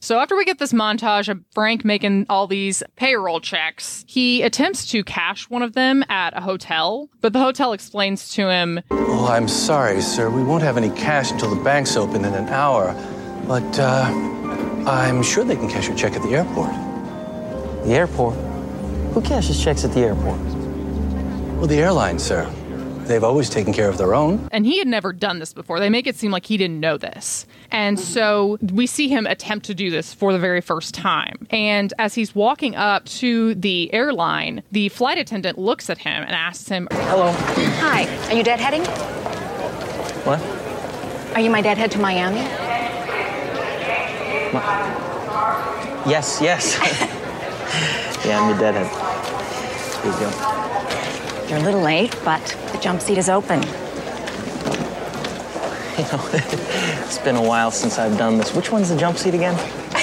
So 0.04 0.20
after 0.20 0.36
we 0.36 0.44
get 0.44 0.60
this 0.60 0.74
montage 0.74 1.30
of 1.30 1.40
Frank 1.54 1.86
making 1.86 2.26
all 2.28 2.46
these 2.46 2.84
payroll 2.98 3.40
checks, 3.40 4.04
he 4.06 4.42
attempts 4.42 4.86
to 4.88 5.02
cash 5.02 5.50
one 5.50 5.62
of 5.62 5.72
them 5.72 6.04
at 6.10 6.36
a 6.36 6.42
hotel, 6.42 7.10
but 7.22 7.32
the 7.32 7.40
hotel 7.40 7.72
explains 7.72 8.28
to 8.34 8.50
him, 8.50 8.82
Oh, 8.92 9.28
I'm 9.28 9.48
sorry, 9.48 10.02
sir. 10.02 10.30
We 10.30 10.44
won't 10.44 10.62
have 10.62 10.76
any 10.76 10.90
cash 10.90 11.32
until 11.32 11.56
the 11.56 11.64
bank's 11.64 11.96
open 11.96 12.26
in 12.26 12.34
an 12.34 12.50
hour. 12.50 12.94
But 13.48 13.80
uh, 13.80 14.04
I'm 14.88 15.22
sure 15.22 15.44
they 15.44 15.56
can 15.56 15.70
cash 15.70 15.88
your 15.88 15.98
check 15.98 16.14
at 16.14 16.22
the 16.22 16.30
airport. 16.30 16.72
The 17.86 17.94
airport? 17.94 18.36
Who 19.14 19.22
cashes 19.22 19.62
checks 19.62 19.84
at 19.84 19.92
the 19.92 20.00
airport? 20.00 20.40
Well, 21.58 21.68
the 21.68 21.80
airline, 21.80 22.20
sir. 22.20 22.52
They've 23.06 23.24
always 23.24 23.50
taken 23.50 23.74
care 23.74 23.90
of 23.90 23.98
their 23.98 24.16
own. 24.16 24.48
And 24.52 24.66
he 24.66 24.80
had 24.80 24.88
never 24.88 25.12
done 25.12 25.40
this 25.40 25.54
before. 25.54 25.80
They 25.80 25.90
make 25.90 26.08
it 26.08 26.16
seem 26.16 26.32
like 26.32 26.46
he 26.46 26.56
didn't 26.56 26.80
know 26.80 26.98
this. 26.98 27.46
And 27.70 28.00
so 28.00 28.58
we 28.62 28.88
see 28.88 29.10
him 29.10 29.28
attempt 29.28 29.66
to 29.66 29.74
do 29.74 29.90
this 29.90 30.14
for 30.14 30.32
the 30.32 30.40
very 30.40 30.62
first 30.62 30.94
time. 30.94 31.46
And 31.50 31.94
as 32.00 32.16
he's 32.16 32.34
walking 32.34 32.76
up 32.76 33.04
to 33.06 33.56
the 33.56 33.94
airline, 33.94 34.64
the 34.72 34.88
flight 34.90 35.18
attendant 35.18 35.58
looks 35.58 35.90
at 35.90 35.98
him 35.98 36.24
and 36.24 36.32
asks 36.32 36.70
him, 36.70 36.88
Hello. 36.92 37.32
Hi, 37.32 38.06
are 38.28 38.34
you 38.34 38.44
deadheading? 38.44 38.88
What? 40.26 40.40
Are 41.36 41.42
you 41.42 41.50
my 41.50 41.62
deadhead 41.62 41.92
to 41.92 42.00
Miami? 42.00 42.40
Yes, 46.06 46.40
yes. 46.42 46.78
yeah, 48.26 48.40
I'm 48.40 48.50
your 48.50 48.60
deadhead. 48.60 48.88
Here 50.04 50.12
you 50.12 50.20
go. 50.20 50.30
You're 51.50 51.58
a 51.58 51.64
little 51.64 51.82
late, 51.82 52.16
but 52.24 52.46
the 52.72 52.78
jump 52.78 53.02
seat 53.02 53.18
is 53.18 53.30
open. 53.30 53.64
You 55.94 56.06
know, 56.06 56.28
it's 56.34 57.20
been 57.20 57.36
a 57.36 57.42
while 57.42 57.70
since 57.70 58.00
I've 58.00 58.18
done 58.18 58.40
this. 58.40 58.56
Which 58.56 58.72
one's 58.72 58.90
the 58.90 58.98
jump 58.98 59.16
seat 59.16 59.36
again? 59.36 59.54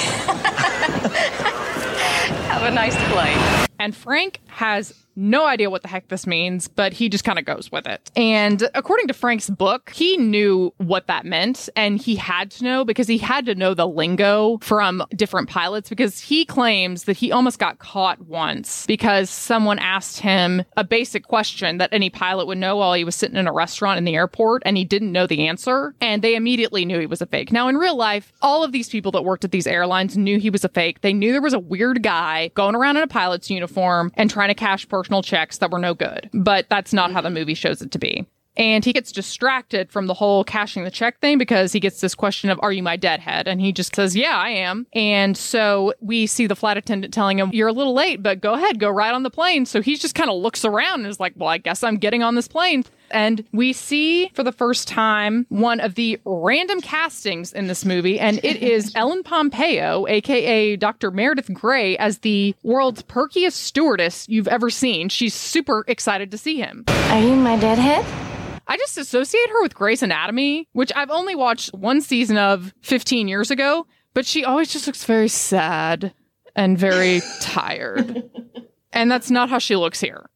Have 2.46 2.62
a 2.62 2.70
nice 2.70 2.94
flight. 3.10 3.68
And 3.80 3.94
Frank 3.94 4.38
has 4.46 4.94
no 5.16 5.46
idea 5.46 5.70
what 5.70 5.82
the 5.82 5.88
heck 5.88 6.08
this 6.08 6.26
means, 6.26 6.68
but 6.68 6.92
he 6.92 7.08
just 7.08 7.24
kind 7.24 7.38
of 7.38 7.44
goes 7.44 7.70
with 7.70 7.86
it. 7.86 8.10
And 8.16 8.68
according 8.74 9.08
to 9.08 9.14
Frank's 9.14 9.50
book, 9.50 9.90
he 9.90 10.16
knew 10.16 10.72
what 10.78 11.06
that 11.08 11.24
meant 11.24 11.68
and 11.76 11.98
he 11.98 12.16
had 12.16 12.50
to 12.52 12.64
know 12.64 12.84
because 12.84 13.08
he 13.08 13.18
had 13.18 13.46
to 13.46 13.54
know 13.54 13.74
the 13.74 13.86
lingo 13.86 14.58
from 14.62 15.04
different 15.14 15.48
pilots 15.48 15.88
because 15.88 16.20
he 16.20 16.44
claims 16.44 17.04
that 17.04 17.16
he 17.16 17.32
almost 17.32 17.58
got 17.58 17.78
caught 17.78 18.20
once 18.26 18.86
because 18.86 19.30
someone 19.30 19.78
asked 19.78 20.20
him 20.20 20.62
a 20.76 20.84
basic 20.84 21.24
question 21.24 21.78
that 21.78 21.90
any 21.92 22.10
pilot 22.10 22.46
would 22.46 22.58
know 22.58 22.76
while 22.76 22.94
he 22.94 23.04
was 23.04 23.14
sitting 23.14 23.36
in 23.36 23.46
a 23.46 23.52
restaurant 23.52 23.98
in 23.98 24.04
the 24.04 24.14
airport 24.14 24.62
and 24.64 24.76
he 24.76 24.84
didn't 24.84 25.12
know 25.12 25.26
the 25.26 25.46
answer 25.46 25.94
and 26.00 26.22
they 26.22 26.34
immediately 26.34 26.84
knew 26.84 26.98
he 26.98 27.06
was 27.06 27.22
a 27.22 27.26
fake. 27.26 27.52
Now 27.52 27.68
in 27.68 27.76
real 27.76 27.96
life, 27.96 28.32
all 28.42 28.64
of 28.64 28.72
these 28.72 28.88
people 28.88 29.12
that 29.12 29.22
worked 29.22 29.44
at 29.44 29.50
these 29.50 29.66
airlines 29.66 30.16
knew 30.16 30.38
he 30.38 30.50
was 30.50 30.64
a 30.64 30.68
fake. 30.68 31.00
They 31.00 31.12
knew 31.12 31.32
there 31.32 31.42
was 31.42 31.52
a 31.52 31.58
weird 31.58 32.02
guy 32.02 32.50
going 32.54 32.74
around 32.74 32.96
in 32.96 33.02
a 33.02 33.08
pilot's 33.08 33.50
uniform 33.50 34.12
and 34.14 34.30
trying 34.30 34.48
to 34.48 34.54
cash 34.54 34.88
personal 35.00 35.22
checks 35.22 35.56
that 35.58 35.70
were 35.70 35.78
no 35.78 35.94
good. 35.94 36.28
But 36.34 36.68
that's 36.68 36.92
not 36.92 37.10
how 37.10 37.22
the 37.22 37.30
movie 37.30 37.54
shows 37.54 37.80
it 37.80 37.90
to 37.92 37.98
be. 37.98 38.26
And 38.56 38.84
he 38.84 38.92
gets 38.92 39.12
distracted 39.12 39.90
from 39.90 40.08
the 40.08 40.12
whole 40.12 40.44
cashing 40.44 40.84
the 40.84 40.90
check 40.90 41.18
thing 41.20 41.38
because 41.38 41.72
he 41.72 41.80
gets 41.80 42.02
this 42.02 42.14
question 42.14 42.50
of, 42.50 42.58
Are 42.62 42.70
you 42.70 42.82
my 42.82 42.96
deadhead? 42.96 43.48
And 43.48 43.62
he 43.62 43.72
just 43.72 43.96
says, 43.96 44.14
Yeah, 44.14 44.36
I 44.36 44.50
am. 44.50 44.86
And 44.92 45.38
so 45.38 45.94
we 46.00 46.26
see 46.26 46.46
the 46.46 46.54
flight 46.56 46.76
attendant 46.76 47.14
telling 47.14 47.38
him, 47.38 47.48
You're 47.54 47.68
a 47.68 47.72
little 47.72 47.94
late, 47.94 48.22
but 48.22 48.42
go 48.42 48.52
ahead, 48.52 48.78
go 48.78 48.90
right 48.90 49.14
on 49.14 49.22
the 49.22 49.30
plane. 49.30 49.64
So 49.64 49.80
he 49.80 49.96
just 49.96 50.14
kind 50.14 50.28
of 50.28 50.36
looks 50.36 50.64
around 50.66 51.00
and 51.00 51.06
is 51.06 51.18
like, 51.18 51.32
Well, 51.36 51.48
I 51.48 51.56
guess 51.56 51.82
I'm 51.82 51.96
getting 51.96 52.22
on 52.22 52.34
this 52.34 52.48
plane. 52.48 52.84
And 53.10 53.44
we 53.52 53.72
see 53.72 54.28
for 54.34 54.42
the 54.42 54.52
first 54.52 54.88
time 54.88 55.46
one 55.48 55.80
of 55.80 55.94
the 55.94 56.20
random 56.24 56.80
castings 56.80 57.52
in 57.52 57.66
this 57.66 57.84
movie, 57.84 58.18
and 58.18 58.38
it 58.44 58.56
is 58.62 58.92
Ellen 58.94 59.22
Pompeo, 59.22 60.06
aka 60.08 60.76
Dr. 60.76 61.10
Meredith 61.10 61.52
Grey, 61.52 61.96
as 61.96 62.18
the 62.18 62.54
world's 62.62 63.02
perkiest 63.02 63.52
stewardess 63.52 64.28
you've 64.28 64.48
ever 64.48 64.70
seen. 64.70 65.08
She's 65.08 65.34
super 65.34 65.84
excited 65.88 66.30
to 66.30 66.38
see 66.38 66.56
him. 66.58 66.84
Are 66.88 67.20
you 67.20 67.34
my 67.34 67.58
deadhead? 67.58 68.04
I 68.66 68.76
just 68.76 68.96
associate 68.98 69.50
her 69.50 69.62
with 69.62 69.74
Grey's 69.74 70.02
Anatomy, 70.02 70.68
which 70.72 70.92
I've 70.94 71.10
only 71.10 71.34
watched 71.34 71.74
one 71.74 72.00
season 72.00 72.38
of 72.38 72.72
15 72.82 73.26
years 73.26 73.50
ago, 73.50 73.86
but 74.14 74.24
she 74.26 74.44
always 74.44 74.72
just 74.72 74.86
looks 74.86 75.04
very 75.04 75.28
sad 75.28 76.14
and 76.54 76.78
very 76.78 77.20
tired. 77.40 78.30
And 78.92 79.10
that's 79.10 79.30
not 79.30 79.50
how 79.50 79.58
she 79.58 79.74
looks 79.74 80.00
here. 80.00 80.30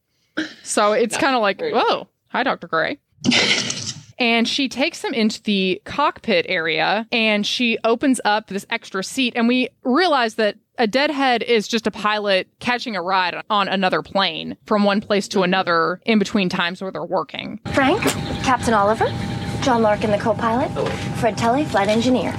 So 0.65 0.93
it's 0.93 1.17
kind 1.17 1.37
of 1.37 1.43
like, 1.43 1.61
whoa, 1.61 2.09
hi, 2.35 2.43
Dr. 2.43 2.67
Grey. 2.67 2.99
And 4.19 4.47
she 4.47 4.69
takes 4.69 5.03
him 5.03 5.13
into 5.15 5.43
the 5.43 5.81
cockpit 5.85 6.47
area 6.49 7.07
and 7.11 7.47
she 7.47 7.79
opens 7.85 8.21
up 8.25 8.47
this 8.47 8.67
extra 8.71 9.03
seat. 9.03 9.33
And 9.37 9.49
we 9.49 9.69
realize 9.83 10.37
that 10.37 10.57
a 10.79 10.87
deadhead 10.87 11.43
is 11.43 11.67
just 11.69 11.87
a 11.87 11.91
pilot 11.91 12.49
catching 12.61 12.97
a 12.97 13.03
ride 13.03 13.35
on 13.51 13.69
another 13.69 14.03
plane 14.03 14.57
from 14.67 14.85
one 14.85 15.01
place 15.01 15.29
to 15.29 15.43
another 15.43 16.01
in 16.05 16.19
between 16.19 16.49
times 16.49 16.81
where 16.83 16.91
they're 16.91 17.05
working. 17.05 17.61
Frank, 17.73 18.03
Captain 18.43 18.75
Oliver, 18.75 19.07
John 19.63 19.83
Larkin, 19.83 20.11
the 20.11 20.19
co-pilot, 20.19 20.71
Fred 21.19 21.39
Tully, 21.39 21.65
flight 21.65 21.89
engineer. 21.89 22.33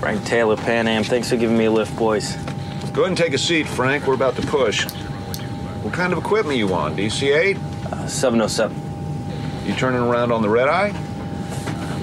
Frank 0.00 0.24
Taylor, 0.24 0.56
Pan 0.56 0.88
Am. 0.88 1.04
Thanks 1.04 1.30
for 1.30 1.36
giving 1.36 1.56
me 1.56 1.66
a 1.66 1.70
lift, 1.70 1.96
boys. 1.96 2.36
Go 2.92 3.02
ahead 3.02 3.08
and 3.08 3.16
take 3.16 3.32
a 3.32 3.38
seat, 3.38 3.66
Frank. 3.66 4.06
We're 4.06 4.14
about 4.14 4.36
to 4.36 4.46
push. 4.46 4.84
What 5.82 5.94
kind 5.94 6.12
of 6.12 6.18
equipment 6.18 6.58
you 6.58 6.72
on? 6.72 6.96
DC 6.96 7.34
8? 7.34 7.56
Uh, 7.56 8.06
707. 8.06 8.83
You 9.64 9.74
turning 9.74 10.00
around 10.00 10.30
on 10.30 10.42
the 10.42 10.48
red 10.48 10.68
eye? 10.68 10.92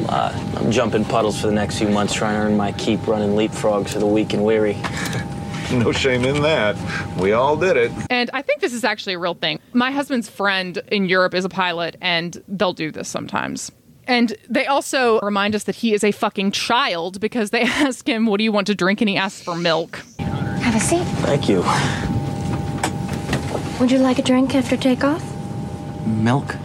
Uh, 0.09 0.55
I'm 0.57 0.71
jumping 0.71 1.05
puddles 1.05 1.39
for 1.39 1.47
the 1.47 1.53
next 1.53 1.77
few 1.77 1.89
months, 1.89 2.13
trying 2.13 2.33
to 2.33 2.47
earn 2.47 2.57
my 2.57 2.71
keep 2.71 3.05
running 3.05 3.31
leapfrogs 3.31 3.89
for 3.89 3.99
the 3.99 4.07
weak 4.07 4.33
and 4.33 4.43
weary. 4.43 4.73
no 5.71 5.91
shame 5.91 6.25
in 6.25 6.41
that. 6.41 6.75
We 7.17 7.33
all 7.33 7.55
did 7.55 7.77
it. 7.77 7.91
And 8.09 8.31
I 8.33 8.41
think 8.41 8.61
this 8.61 8.73
is 8.73 8.83
actually 8.83 9.13
a 9.13 9.19
real 9.19 9.35
thing. 9.35 9.59
My 9.73 9.91
husband's 9.91 10.27
friend 10.27 10.81
in 10.91 11.07
Europe 11.07 11.35
is 11.35 11.45
a 11.45 11.49
pilot, 11.49 11.97
and 12.01 12.41
they'll 12.47 12.73
do 12.73 12.91
this 12.91 13.07
sometimes. 13.07 13.71
And 14.07 14.35
they 14.49 14.65
also 14.65 15.19
remind 15.19 15.53
us 15.53 15.65
that 15.65 15.75
he 15.75 15.93
is 15.93 16.03
a 16.03 16.11
fucking 16.11 16.51
child 16.51 17.21
because 17.21 17.51
they 17.51 17.61
ask 17.61 18.09
him, 18.09 18.25
What 18.25 18.37
do 18.39 18.43
you 18.43 18.51
want 18.51 18.67
to 18.67 18.75
drink? 18.75 19.01
And 19.01 19.09
he 19.09 19.17
asks 19.17 19.43
for 19.43 19.55
milk. 19.55 19.97
Have 20.17 20.75
a 20.75 20.79
seat. 20.79 21.03
Thank 21.23 21.47
you. 21.47 21.63
Would 23.79 23.91
you 23.91 23.99
like 23.99 24.17
a 24.17 24.23
drink 24.23 24.55
after 24.55 24.75
takeoff? 24.75 25.23
Milk? 26.07 26.55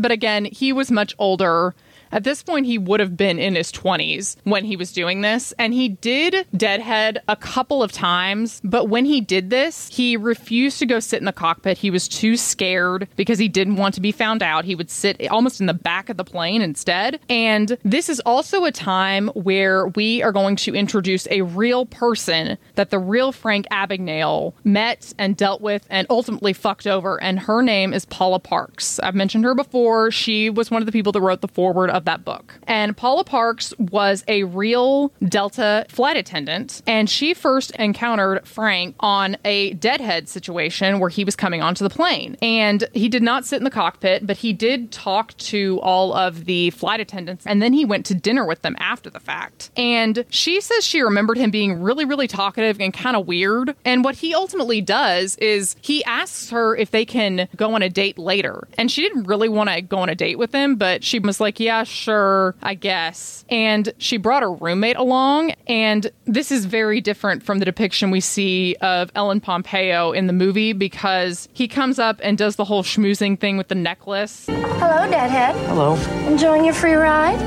But 0.00 0.12
again, 0.12 0.46
he 0.46 0.72
was 0.72 0.90
much 0.90 1.14
older. 1.18 1.74
At 2.12 2.24
this 2.24 2.42
point, 2.42 2.66
he 2.66 2.78
would 2.78 3.00
have 3.00 3.16
been 3.16 3.38
in 3.38 3.54
his 3.54 3.70
20s 3.72 4.36
when 4.44 4.64
he 4.64 4.76
was 4.76 4.92
doing 4.92 5.20
this. 5.20 5.52
And 5.58 5.72
he 5.72 5.88
did 5.88 6.46
Deadhead 6.56 7.18
a 7.28 7.36
couple 7.36 7.82
of 7.82 7.92
times. 7.92 8.60
But 8.64 8.86
when 8.86 9.04
he 9.04 9.20
did 9.20 9.50
this, 9.50 9.88
he 9.88 10.16
refused 10.16 10.78
to 10.80 10.86
go 10.86 11.00
sit 11.00 11.20
in 11.20 11.24
the 11.24 11.32
cockpit. 11.32 11.78
He 11.78 11.90
was 11.90 12.08
too 12.08 12.36
scared 12.36 13.08
because 13.16 13.38
he 13.38 13.48
didn't 13.48 13.76
want 13.76 13.94
to 13.94 14.00
be 14.00 14.12
found 14.12 14.42
out. 14.42 14.64
He 14.64 14.74
would 14.74 14.90
sit 14.90 15.28
almost 15.30 15.60
in 15.60 15.66
the 15.66 15.74
back 15.74 16.08
of 16.08 16.16
the 16.16 16.24
plane 16.24 16.62
instead. 16.62 17.20
And 17.28 17.78
this 17.84 18.08
is 18.08 18.20
also 18.20 18.64
a 18.64 18.72
time 18.72 19.28
where 19.28 19.88
we 19.88 20.22
are 20.22 20.32
going 20.32 20.56
to 20.56 20.74
introduce 20.74 21.28
a 21.30 21.42
real 21.42 21.86
person 21.86 22.58
that 22.74 22.90
the 22.90 22.98
real 22.98 23.32
Frank 23.32 23.66
Abagnale 23.70 24.52
met 24.64 25.12
and 25.18 25.36
dealt 25.36 25.60
with 25.60 25.86
and 25.88 26.06
ultimately 26.10 26.52
fucked 26.52 26.86
over. 26.86 27.22
And 27.22 27.38
her 27.40 27.62
name 27.62 27.92
is 27.92 28.04
Paula 28.04 28.40
Parks. 28.40 28.98
I've 29.00 29.14
mentioned 29.14 29.44
her 29.44 29.54
before. 29.54 30.10
She 30.10 30.50
was 30.50 30.70
one 30.70 30.82
of 30.82 30.86
the 30.86 30.92
people 30.92 31.12
that 31.12 31.20
wrote 31.20 31.40
the 31.40 31.48
foreword 31.48 31.90
of 31.90 31.99
that 32.04 32.24
book. 32.24 32.58
And 32.64 32.96
Paula 32.96 33.24
Parks 33.24 33.72
was 33.78 34.24
a 34.28 34.44
real 34.44 35.12
Delta 35.26 35.86
flight 35.88 36.16
attendant, 36.16 36.82
and 36.86 37.08
she 37.08 37.34
first 37.34 37.70
encountered 37.72 38.46
Frank 38.46 38.94
on 39.00 39.36
a 39.44 39.72
deadhead 39.74 40.28
situation 40.28 41.00
where 41.00 41.10
he 41.10 41.24
was 41.24 41.36
coming 41.36 41.62
onto 41.62 41.84
the 41.84 41.90
plane. 41.90 42.36
And 42.42 42.84
he 42.92 43.08
did 43.08 43.22
not 43.22 43.44
sit 43.44 43.56
in 43.56 43.64
the 43.64 43.70
cockpit, 43.70 44.26
but 44.26 44.38
he 44.38 44.52
did 44.52 44.92
talk 44.92 45.36
to 45.38 45.80
all 45.82 46.12
of 46.12 46.44
the 46.44 46.70
flight 46.70 47.00
attendants, 47.00 47.46
and 47.46 47.62
then 47.62 47.72
he 47.72 47.84
went 47.84 48.06
to 48.06 48.14
dinner 48.14 48.44
with 48.44 48.62
them 48.62 48.76
after 48.78 49.10
the 49.10 49.20
fact. 49.20 49.70
And 49.76 50.24
she 50.30 50.60
says 50.60 50.86
she 50.86 51.00
remembered 51.00 51.36
him 51.36 51.50
being 51.50 51.80
really, 51.80 52.04
really 52.04 52.28
talkative 52.28 52.80
and 52.80 52.92
kind 52.92 53.16
of 53.16 53.26
weird. 53.26 53.74
And 53.84 54.04
what 54.04 54.16
he 54.16 54.34
ultimately 54.34 54.80
does 54.80 55.36
is 55.36 55.76
he 55.80 56.04
asks 56.04 56.50
her 56.50 56.76
if 56.76 56.90
they 56.90 57.04
can 57.04 57.48
go 57.56 57.74
on 57.74 57.82
a 57.82 57.88
date 57.88 58.18
later. 58.18 58.68
And 58.78 58.90
she 58.90 59.02
didn't 59.02 59.24
really 59.24 59.48
want 59.48 59.70
to 59.70 59.80
go 59.82 59.98
on 59.98 60.08
a 60.08 60.14
date 60.14 60.38
with 60.38 60.52
him, 60.52 60.76
but 60.76 61.04
she 61.04 61.18
was 61.18 61.40
like, 61.40 61.60
yeah, 61.60 61.84
sure, 61.90 62.54
I 62.62 62.74
guess. 62.74 63.44
And 63.48 63.92
she 63.98 64.16
brought 64.16 64.42
her 64.42 64.52
roommate 64.52 64.96
along. 64.96 65.52
And 65.66 66.10
this 66.24 66.50
is 66.50 66.64
very 66.64 67.00
different 67.00 67.42
from 67.42 67.58
the 67.58 67.64
depiction 67.64 68.10
we 68.10 68.20
see 68.20 68.76
of 68.80 69.10
Ellen 69.14 69.40
Pompeo 69.40 70.12
in 70.12 70.26
the 70.26 70.32
movie 70.32 70.72
because 70.72 71.48
he 71.52 71.68
comes 71.68 71.98
up 71.98 72.20
and 72.22 72.38
does 72.38 72.56
the 72.56 72.64
whole 72.64 72.82
schmoozing 72.82 73.38
thing 73.38 73.56
with 73.56 73.68
the 73.68 73.74
necklace. 73.74 74.46
Hello, 74.46 75.10
Deadhead. 75.10 75.54
Hello. 75.66 75.94
Enjoying 76.26 76.64
your 76.64 76.74
free 76.74 76.94
ride? 76.94 77.38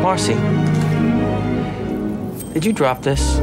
Marcy, 0.00 0.34
did 2.54 2.64
you 2.64 2.72
drop 2.72 3.02
this? 3.02 3.36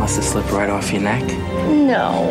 Must 0.00 0.16
have 0.16 0.24
slip 0.24 0.50
right 0.50 0.70
off 0.70 0.90
your 0.90 1.02
neck. 1.02 1.22
No. 1.68 2.30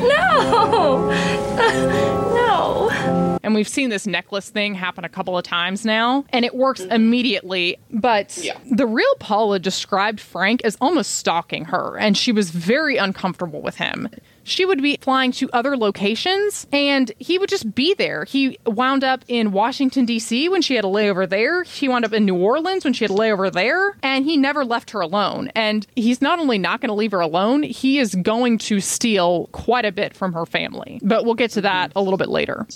no. 0.00 1.08
no. 2.34 3.38
And 3.44 3.54
we've 3.54 3.68
seen 3.68 3.88
this 3.88 4.04
necklace 4.04 4.50
thing 4.50 4.74
happen 4.74 5.04
a 5.04 5.08
couple 5.08 5.38
of 5.38 5.44
times 5.44 5.84
now, 5.84 6.24
and 6.30 6.44
it 6.44 6.56
works 6.56 6.80
immediately. 6.80 7.76
But 7.92 8.44
the 8.72 8.88
real 8.88 9.14
Paula 9.20 9.60
described 9.60 10.18
Frank 10.20 10.64
as 10.64 10.76
almost 10.80 11.18
stalking 11.18 11.66
her, 11.66 11.96
and 11.96 12.18
she 12.18 12.32
was 12.32 12.50
very 12.50 12.96
uncomfortable 12.96 13.62
with 13.62 13.76
him. 13.76 14.08
She 14.44 14.64
would 14.64 14.82
be 14.82 14.98
flying 15.00 15.32
to 15.32 15.48
other 15.52 15.76
locations 15.76 16.66
and 16.72 17.12
he 17.18 17.38
would 17.38 17.48
just 17.48 17.74
be 17.74 17.94
there. 17.94 18.24
He 18.24 18.58
wound 18.66 19.04
up 19.04 19.24
in 19.28 19.52
Washington, 19.52 20.04
D.C. 20.04 20.48
when 20.48 20.62
she 20.62 20.74
had 20.74 20.84
a 20.84 20.88
layover 20.88 21.28
there. 21.28 21.62
He 21.62 21.88
wound 21.88 22.04
up 22.04 22.12
in 22.12 22.24
New 22.24 22.36
Orleans 22.36 22.84
when 22.84 22.92
she 22.92 23.04
had 23.04 23.10
a 23.10 23.14
layover 23.14 23.52
there. 23.52 23.96
And 24.02 24.24
he 24.24 24.36
never 24.36 24.64
left 24.64 24.90
her 24.90 25.00
alone. 25.00 25.50
And 25.54 25.86
he's 25.94 26.20
not 26.20 26.38
only 26.38 26.58
not 26.58 26.80
going 26.80 26.88
to 26.88 26.94
leave 26.94 27.12
her 27.12 27.20
alone, 27.20 27.62
he 27.62 27.98
is 27.98 28.14
going 28.14 28.58
to 28.58 28.80
steal 28.80 29.48
quite 29.52 29.84
a 29.84 29.92
bit 29.92 30.16
from 30.16 30.32
her 30.32 30.46
family. 30.46 31.00
But 31.02 31.24
we'll 31.24 31.34
get 31.34 31.52
to 31.52 31.60
that 31.62 31.92
a 31.94 32.02
little 32.02 32.18
bit 32.18 32.28
later. 32.28 32.66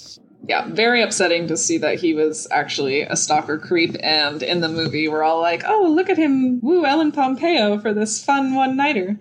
Yeah, 0.48 0.68
very 0.68 1.02
upsetting 1.02 1.48
to 1.48 1.56
see 1.56 1.78
that 1.78 1.98
he 1.98 2.14
was 2.14 2.46
actually 2.52 3.02
a 3.02 3.16
stalker 3.16 3.58
creep. 3.58 3.96
And 4.00 4.42
in 4.42 4.60
the 4.60 4.68
movie, 4.68 5.08
we're 5.08 5.24
all 5.24 5.40
like, 5.40 5.64
oh, 5.66 5.86
look 5.90 6.08
at 6.08 6.16
him 6.16 6.60
woo 6.60 6.84
Ellen 6.84 7.10
Pompeo 7.10 7.80
for 7.80 7.92
this 7.92 8.24
fun 8.24 8.54
one 8.54 8.76
nighter. 8.76 9.18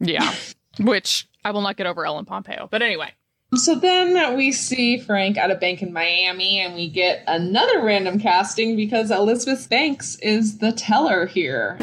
Yeah. 0.00 0.34
Which 0.78 1.26
I 1.46 1.52
will 1.52 1.60
not 1.60 1.76
get 1.76 1.86
over 1.86 2.04
Ellen 2.04 2.24
Pompeo. 2.24 2.66
But 2.68 2.82
anyway. 2.82 3.12
So 3.54 3.76
then 3.76 4.36
we 4.36 4.50
see 4.50 4.98
Frank 4.98 5.38
at 5.38 5.52
a 5.52 5.54
bank 5.54 5.80
in 5.80 5.92
Miami, 5.92 6.58
and 6.58 6.74
we 6.74 6.90
get 6.90 7.22
another 7.28 7.84
random 7.84 8.18
casting 8.18 8.74
because 8.74 9.12
Elizabeth 9.12 9.70
Banks 9.70 10.16
is 10.16 10.58
the 10.58 10.72
teller 10.72 11.24
here. 11.24 11.76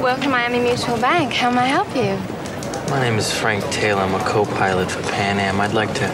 Welcome, 0.00 0.30
Miami 0.30 0.60
Mutual 0.60 1.00
Bank. 1.00 1.32
How 1.32 1.50
may 1.50 1.62
I 1.62 1.66
help 1.66 1.88
you? 1.96 2.92
My 2.92 3.00
name 3.00 3.18
is 3.18 3.34
Frank 3.34 3.64
Taylor. 3.72 4.02
I'm 4.02 4.14
a 4.14 4.20
co 4.20 4.44
pilot 4.44 4.88
for 4.88 5.02
Pan 5.10 5.40
Am. 5.40 5.60
I'd 5.60 5.74
like 5.74 5.92
to 5.94 6.06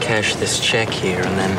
cash 0.00 0.36
this 0.36 0.60
check 0.60 0.88
here, 0.88 1.20
and 1.20 1.36
then 1.36 1.58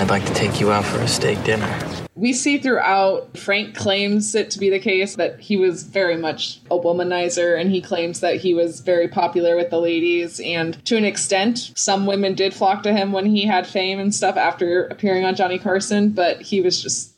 I'd 0.00 0.08
like 0.08 0.24
to 0.24 0.32
take 0.32 0.60
you 0.60 0.72
out 0.72 0.86
for 0.86 1.00
a 1.00 1.06
steak 1.06 1.44
dinner. 1.44 2.05
We 2.16 2.32
see 2.32 2.56
throughout, 2.56 3.36
Frank 3.36 3.76
claims 3.76 4.34
it 4.34 4.50
to 4.50 4.58
be 4.58 4.70
the 4.70 4.78
case 4.78 5.16
that 5.16 5.38
he 5.38 5.56
was 5.56 5.82
very 5.82 6.16
much 6.16 6.60
a 6.70 6.78
womanizer 6.78 7.60
and 7.60 7.70
he 7.70 7.82
claims 7.82 8.20
that 8.20 8.36
he 8.36 8.54
was 8.54 8.80
very 8.80 9.06
popular 9.06 9.54
with 9.54 9.68
the 9.68 9.78
ladies. 9.78 10.40
And 10.40 10.82
to 10.86 10.96
an 10.96 11.04
extent, 11.04 11.72
some 11.76 12.06
women 12.06 12.34
did 12.34 12.54
flock 12.54 12.82
to 12.84 12.92
him 12.94 13.12
when 13.12 13.26
he 13.26 13.44
had 13.44 13.66
fame 13.66 13.98
and 13.98 14.14
stuff 14.14 14.36
after 14.36 14.86
appearing 14.86 15.26
on 15.26 15.36
Johnny 15.36 15.58
Carson, 15.58 16.10
but 16.10 16.40
he 16.40 16.62
was 16.62 16.82
just, 16.82 17.14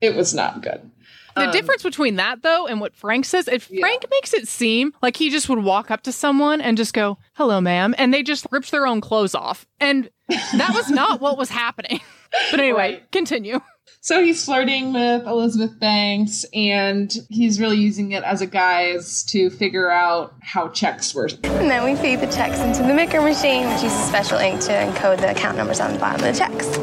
it 0.00 0.14
was 0.14 0.32
not 0.32 0.62
good. 0.62 0.90
The 1.36 1.46
um, 1.46 1.50
difference 1.50 1.82
between 1.82 2.16
that 2.16 2.42
though 2.42 2.66
and 2.66 2.80
what 2.80 2.96
Frank 2.96 3.26
says, 3.26 3.46
if 3.46 3.64
Frank 3.64 4.06
makes 4.10 4.32
it 4.32 4.48
seem 4.48 4.94
like 5.02 5.16
he 5.16 5.28
just 5.28 5.50
would 5.50 5.62
walk 5.62 5.90
up 5.90 6.02
to 6.04 6.12
someone 6.12 6.62
and 6.62 6.78
just 6.78 6.94
go, 6.94 7.18
"Hello, 7.34 7.60
ma'am," 7.60 7.94
and 7.98 8.12
they 8.12 8.22
just 8.22 8.46
ripped 8.50 8.70
their 8.70 8.86
own 8.86 9.02
clothes 9.02 9.34
off, 9.34 9.66
and 9.78 10.08
that 10.28 10.72
was 10.74 10.88
not 10.88 11.20
what 11.20 11.36
was 11.36 11.50
happening. 11.50 12.00
But 12.50 12.60
anyway, 12.60 13.02
continue. 13.12 13.60
So 14.06 14.22
he's 14.22 14.44
flirting 14.44 14.92
with 14.92 15.26
Elizabeth 15.26 15.80
Banks 15.80 16.44
and 16.54 17.12
he's 17.28 17.58
really 17.58 17.78
using 17.78 18.12
it 18.12 18.22
as 18.22 18.40
a 18.40 18.46
guise 18.46 19.24
to 19.24 19.50
figure 19.50 19.90
out 19.90 20.32
how 20.42 20.68
checks 20.68 21.12
work. 21.12 21.32
And 21.42 21.68
then 21.68 21.82
we 21.82 21.96
feed 21.96 22.20
the 22.20 22.28
checks 22.28 22.60
into 22.60 22.84
the 22.84 22.92
MICR 22.92 23.24
machine, 23.24 23.66
which 23.66 23.82
uses 23.82 23.98
special 24.04 24.38
ink 24.38 24.60
to 24.60 24.70
encode 24.70 25.20
the 25.20 25.32
account 25.32 25.56
numbers 25.56 25.80
on 25.80 25.92
the 25.92 25.98
bottom 25.98 26.24
of 26.24 26.32
the 26.32 26.38
checks. 26.38 26.68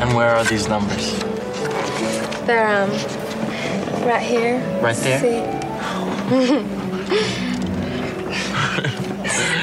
And 0.00 0.14
where 0.14 0.36
are 0.36 0.44
these 0.44 0.68
numbers? 0.68 1.18
They're 2.46 2.68
um 2.68 2.92
right 4.06 4.22
here. 4.22 4.60
Right 4.80 4.94
there? 4.98 5.18
See? 5.18 5.42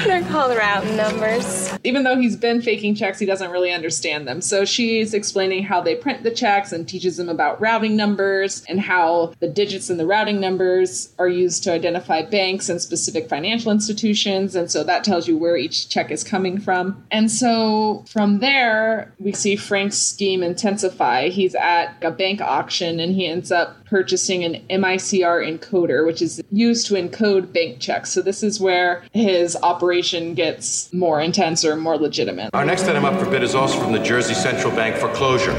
They're 0.04 0.22
called 0.24 0.54
routing 0.54 0.96
numbers. 0.96 1.69
Even 1.84 2.02
though 2.02 2.16
he's 2.16 2.36
been 2.36 2.60
faking 2.62 2.94
checks, 2.94 3.18
he 3.18 3.26
doesn't 3.26 3.50
really 3.50 3.72
understand 3.72 4.26
them. 4.26 4.40
So 4.40 4.64
she's 4.64 5.14
explaining 5.14 5.64
how 5.64 5.80
they 5.80 5.94
print 5.94 6.22
the 6.22 6.30
checks 6.30 6.72
and 6.72 6.88
teaches 6.88 7.18
him 7.18 7.28
about 7.28 7.60
routing 7.60 7.96
numbers 7.96 8.64
and 8.68 8.80
how 8.80 9.32
the 9.40 9.48
digits 9.48 9.90
in 9.90 9.96
the 9.96 10.06
routing 10.06 10.40
numbers 10.40 11.14
are 11.18 11.28
used 11.28 11.64
to 11.64 11.72
identify 11.72 12.22
banks 12.22 12.68
and 12.68 12.80
specific 12.80 13.28
financial 13.28 13.72
institutions. 13.72 14.54
And 14.54 14.70
so 14.70 14.84
that 14.84 15.04
tells 15.04 15.26
you 15.28 15.36
where 15.36 15.56
each 15.56 15.88
check 15.88 16.10
is 16.10 16.24
coming 16.24 16.60
from. 16.60 17.04
And 17.10 17.30
so 17.30 18.04
from 18.08 18.40
there, 18.40 19.12
we 19.18 19.32
see 19.32 19.56
Frank's 19.56 19.98
scheme 19.98 20.42
intensify. 20.42 21.28
He's 21.28 21.54
at 21.54 21.94
a 22.02 22.10
bank 22.10 22.40
auction 22.40 23.00
and 23.00 23.14
he 23.14 23.26
ends 23.26 23.50
up 23.50 23.76
purchasing 23.90 24.44
an 24.44 24.62
MICR 24.70 25.58
encoder, 25.58 26.06
which 26.06 26.22
is 26.22 26.40
used 26.52 26.86
to 26.86 26.94
encode 26.94 27.52
bank 27.52 27.80
checks. 27.80 28.12
So 28.12 28.22
this 28.22 28.42
is 28.42 28.60
where 28.60 29.02
his 29.12 29.56
operation 29.56 30.34
gets 30.34 30.92
more 30.92 31.20
intense 31.20 31.64
or 31.64 31.74
more 31.74 31.98
legitimate. 31.98 32.50
Our 32.54 32.64
next 32.64 32.84
item 32.84 33.04
up 33.04 33.20
for 33.20 33.28
bid 33.28 33.42
is 33.42 33.56
also 33.56 33.80
from 33.80 33.92
the 33.92 33.98
Jersey 33.98 34.34
Central 34.34 34.74
Bank 34.74 34.96
foreclosure. 34.96 35.54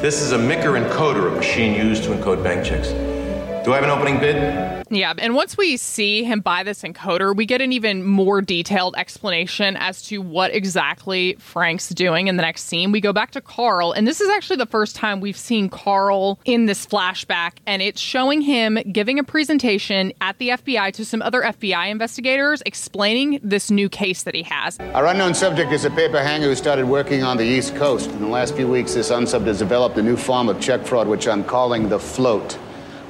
This 0.00 0.22
is 0.22 0.30
a 0.32 0.38
MICR 0.38 0.80
encoder, 0.80 1.26
a 1.26 1.34
machine 1.34 1.74
used 1.74 2.04
to 2.04 2.10
encode 2.10 2.42
bank 2.44 2.64
checks. 2.64 2.90
Do 3.64 3.72
I 3.72 3.76
have 3.76 3.84
an 3.84 3.90
opening 3.90 4.20
bid? 4.20 4.75
Yeah, 4.88 5.14
and 5.18 5.34
once 5.34 5.56
we 5.56 5.76
see 5.76 6.22
him 6.22 6.40
buy 6.40 6.62
this 6.62 6.82
encoder, 6.82 7.34
we 7.34 7.44
get 7.44 7.60
an 7.60 7.72
even 7.72 8.04
more 8.04 8.40
detailed 8.40 8.94
explanation 8.96 9.76
as 9.76 10.02
to 10.02 10.22
what 10.22 10.54
exactly 10.54 11.34
Frank's 11.40 11.88
doing 11.88 12.28
in 12.28 12.36
the 12.36 12.42
next 12.42 12.64
scene. 12.64 12.92
We 12.92 13.00
go 13.00 13.12
back 13.12 13.32
to 13.32 13.40
Carl, 13.40 13.90
and 13.90 14.06
this 14.06 14.20
is 14.20 14.28
actually 14.28 14.56
the 14.56 14.66
first 14.66 14.94
time 14.94 15.20
we've 15.20 15.36
seen 15.36 15.68
Carl 15.68 16.38
in 16.44 16.66
this 16.66 16.86
flashback, 16.86 17.54
and 17.66 17.82
it's 17.82 18.00
showing 18.00 18.40
him 18.42 18.78
giving 18.92 19.18
a 19.18 19.24
presentation 19.24 20.12
at 20.20 20.38
the 20.38 20.50
FBI 20.50 20.92
to 20.92 21.04
some 21.04 21.20
other 21.20 21.42
FBI 21.42 21.88
investigators 21.88 22.62
explaining 22.64 23.40
this 23.42 23.72
new 23.72 23.88
case 23.88 24.22
that 24.22 24.36
he 24.36 24.44
has. 24.44 24.78
Our 24.78 25.06
unknown 25.06 25.34
subject 25.34 25.72
is 25.72 25.84
a 25.84 25.90
paper 25.90 26.22
hanger 26.22 26.46
who 26.46 26.54
started 26.54 26.86
working 26.86 27.24
on 27.24 27.36
the 27.36 27.44
East 27.44 27.74
Coast. 27.74 28.08
In 28.10 28.20
the 28.20 28.28
last 28.28 28.54
few 28.54 28.68
weeks, 28.68 28.94
this 28.94 29.10
unsub 29.10 29.46
has 29.46 29.58
developed 29.58 29.98
a 29.98 30.02
new 30.02 30.16
form 30.16 30.48
of 30.48 30.60
check 30.60 30.86
fraud, 30.86 31.08
which 31.08 31.26
I'm 31.26 31.42
calling 31.42 31.88
the 31.88 31.98
float. 31.98 32.56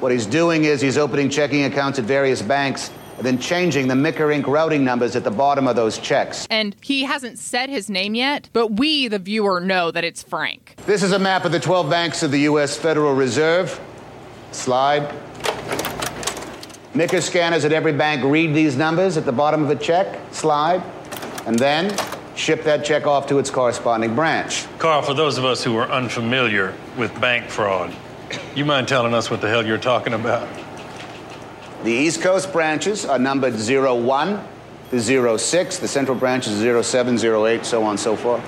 What 0.00 0.12
he's 0.12 0.26
doing 0.26 0.64
is 0.64 0.80
he's 0.80 0.98
opening 0.98 1.30
checking 1.30 1.64
accounts 1.64 1.98
at 1.98 2.04
various 2.04 2.42
banks 2.42 2.90
and 3.16 3.24
then 3.24 3.38
changing 3.38 3.88
the 3.88 3.94
MICR 3.94 4.34
ink 4.34 4.46
routing 4.46 4.84
numbers 4.84 5.16
at 5.16 5.24
the 5.24 5.30
bottom 5.30 5.66
of 5.66 5.74
those 5.74 5.98
checks. 5.98 6.46
And 6.50 6.76
he 6.82 7.04
hasn't 7.04 7.38
said 7.38 7.70
his 7.70 7.88
name 7.88 8.14
yet, 8.14 8.50
but 8.52 8.72
we, 8.72 9.08
the 9.08 9.18
viewer, 9.18 9.58
know 9.58 9.90
that 9.90 10.04
it's 10.04 10.22
Frank. 10.22 10.74
This 10.84 11.02
is 11.02 11.12
a 11.12 11.18
map 11.18 11.46
of 11.46 11.52
the 11.52 11.60
12 11.60 11.88
banks 11.88 12.22
of 12.22 12.30
the 12.30 12.40
U.S. 12.40 12.76
Federal 12.76 13.14
Reserve. 13.14 13.80
Slide. 14.52 15.08
MICR 16.92 17.22
scanners 17.22 17.64
at 17.64 17.72
every 17.72 17.92
bank 17.92 18.22
read 18.22 18.54
these 18.54 18.76
numbers 18.76 19.16
at 19.16 19.24
the 19.24 19.32
bottom 19.32 19.64
of 19.64 19.70
a 19.70 19.76
check. 19.76 20.20
Slide. 20.32 20.82
And 21.46 21.58
then 21.58 21.96
ship 22.36 22.64
that 22.64 22.84
check 22.84 23.06
off 23.06 23.26
to 23.28 23.38
its 23.38 23.50
corresponding 23.50 24.14
branch. 24.14 24.66
Carl, 24.78 25.00
for 25.00 25.14
those 25.14 25.38
of 25.38 25.44
us 25.46 25.64
who 25.64 25.76
are 25.76 25.90
unfamiliar 25.90 26.74
with 26.98 27.18
bank 27.18 27.48
fraud, 27.48 27.94
you 28.56 28.64
mind 28.64 28.88
telling 28.88 29.12
us 29.12 29.30
what 29.30 29.40
the 29.42 29.48
hell 29.48 29.66
you're 29.66 29.76
talking 29.76 30.14
about? 30.14 30.48
The 31.84 31.92
East 31.92 32.22
Coast 32.22 32.52
branches 32.52 33.04
are 33.04 33.18
numbered 33.18 33.54
01 33.54 34.48
to 34.90 35.38
06. 35.38 35.78
The 35.78 35.88
central 35.88 36.16
branch 36.16 36.46
is 36.46 36.86
07, 36.86 37.18
08, 37.18 37.66
so 37.66 37.82
on 37.84 37.90
and 37.90 38.00
so 38.00 38.16
forth. 38.16 38.42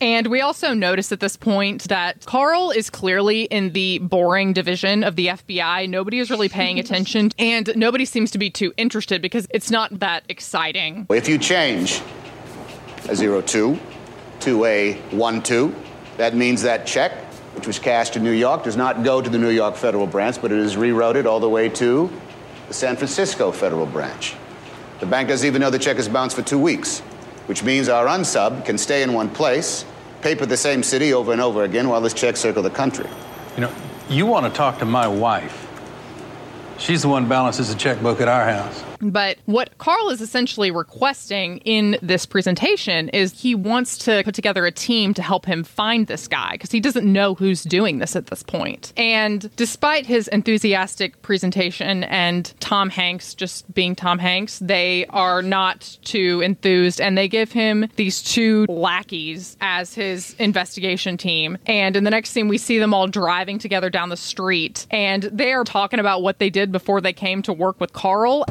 And 0.00 0.28
we 0.28 0.40
also 0.40 0.74
notice 0.74 1.10
at 1.10 1.18
this 1.18 1.36
point 1.36 1.88
that 1.88 2.24
Carl 2.24 2.70
is 2.70 2.88
clearly 2.88 3.42
in 3.44 3.72
the 3.72 3.98
boring 3.98 4.52
division 4.52 5.02
of 5.02 5.16
the 5.16 5.26
FBI. 5.26 5.88
Nobody 5.88 6.20
is 6.20 6.30
really 6.30 6.48
paying 6.48 6.78
attention, 6.80 7.32
and 7.36 7.72
nobody 7.74 8.04
seems 8.04 8.30
to 8.30 8.38
be 8.38 8.50
too 8.50 8.72
interested 8.76 9.20
because 9.20 9.48
it's 9.50 9.72
not 9.72 9.98
that 9.98 10.22
exciting. 10.28 11.06
If 11.10 11.28
you 11.28 11.36
change 11.36 12.00
a 13.08 13.16
02 13.16 13.76
to 14.40 14.64
a 14.64 14.94
12, 15.10 15.74
that 16.16 16.36
means 16.36 16.62
that 16.62 16.86
check, 16.86 17.12
which 17.58 17.66
was 17.66 17.80
cashed 17.80 18.14
in 18.14 18.22
New 18.22 18.30
York, 18.30 18.62
does 18.62 18.76
not 18.76 19.02
go 19.02 19.20
to 19.20 19.28
the 19.28 19.36
New 19.36 19.50
York 19.50 19.74
federal 19.74 20.06
branch, 20.06 20.40
but 20.40 20.52
it 20.52 20.60
is 20.60 20.76
rerouted 20.76 21.26
all 21.26 21.40
the 21.40 21.48
way 21.48 21.68
to 21.68 22.08
the 22.68 22.72
San 22.72 22.94
Francisco 22.94 23.50
federal 23.50 23.84
branch. 23.84 24.36
The 25.00 25.06
bank 25.06 25.28
doesn't 25.28 25.44
even 25.44 25.60
know 25.60 25.68
the 25.68 25.76
check 25.76 25.96
is 25.96 26.08
bounced 26.08 26.36
for 26.36 26.42
two 26.42 26.58
weeks, 26.58 27.00
which 27.46 27.64
means 27.64 27.88
our 27.88 28.06
unsub 28.06 28.64
can 28.64 28.78
stay 28.78 29.02
in 29.02 29.12
one 29.12 29.28
place, 29.28 29.84
paper 30.22 30.46
the 30.46 30.56
same 30.56 30.84
city 30.84 31.12
over 31.12 31.32
and 31.32 31.40
over 31.40 31.64
again 31.64 31.88
while 31.88 32.00
this 32.00 32.14
check 32.14 32.36
circle 32.36 32.62
the 32.62 32.70
country. 32.70 33.10
You 33.56 33.62
know, 33.62 33.72
you 34.08 34.24
want 34.24 34.46
to 34.46 34.56
talk 34.56 34.78
to 34.78 34.84
my 34.84 35.08
wife. 35.08 35.66
She's 36.78 37.02
the 37.02 37.08
one 37.08 37.28
balances 37.28 37.70
the 37.70 37.74
checkbook 37.74 38.20
at 38.20 38.28
our 38.28 38.44
house. 38.44 38.84
But 39.00 39.38
what 39.44 39.76
Carl 39.78 40.10
is 40.10 40.20
essentially 40.20 40.70
requesting 40.70 41.58
in 41.58 41.96
this 42.02 42.26
presentation 42.26 43.08
is 43.10 43.40
he 43.40 43.54
wants 43.54 43.98
to 43.98 44.22
put 44.24 44.34
together 44.34 44.66
a 44.66 44.72
team 44.72 45.14
to 45.14 45.22
help 45.22 45.46
him 45.46 45.64
find 45.64 46.06
this 46.06 46.28
guy 46.28 46.52
because 46.52 46.70
he 46.70 46.80
doesn't 46.80 47.10
know 47.10 47.34
who's 47.34 47.62
doing 47.62 47.98
this 47.98 48.16
at 48.16 48.26
this 48.26 48.42
point. 48.42 48.92
And 48.96 49.50
despite 49.56 50.06
his 50.06 50.28
enthusiastic 50.28 51.20
presentation 51.22 52.04
and 52.04 52.52
Tom 52.60 52.90
Hanks 52.90 53.34
just 53.34 53.72
being 53.74 53.94
Tom 53.94 54.18
Hanks, 54.18 54.58
they 54.58 55.06
are 55.10 55.42
not 55.42 55.98
too 56.02 56.40
enthused 56.42 57.00
and 57.00 57.16
they 57.16 57.28
give 57.28 57.52
him 57.52 57.88
these 57.96 58.22
two 58.22 58.66
lackeys 58.68 59.56
as 59.60 59.94
his 59.94 60.34
investigation 60.38 61.16
team. 61.16 61.58
And 61.66 61.96
in 61.96 62.04
the 62.04 62.10
next 62.10 62.30
scene, 62.30 62.48
we 62.48 62.58
see 62.58 62.78
them 62.78 62.92
all 62.92 63.06
driving 63.06 63.58
together 63.58 63.90
down 63.90 64.08
the 64.08 64.16
street 64.16 64.86
and 64.90 65.24
they 65.24 65.52
are 65.52 65.64
talking 65.64 66.00
about 66.00 66.22
what 66.22 66.38
they 66.38 66.50
did 66.50 66.72
before 66.72 67.00
they 67.00 67.12
came 67.12 67.42
to 67.42 67.52
work 67.52 67.80
with 67.80 67.92
Carl. 67.92 68.44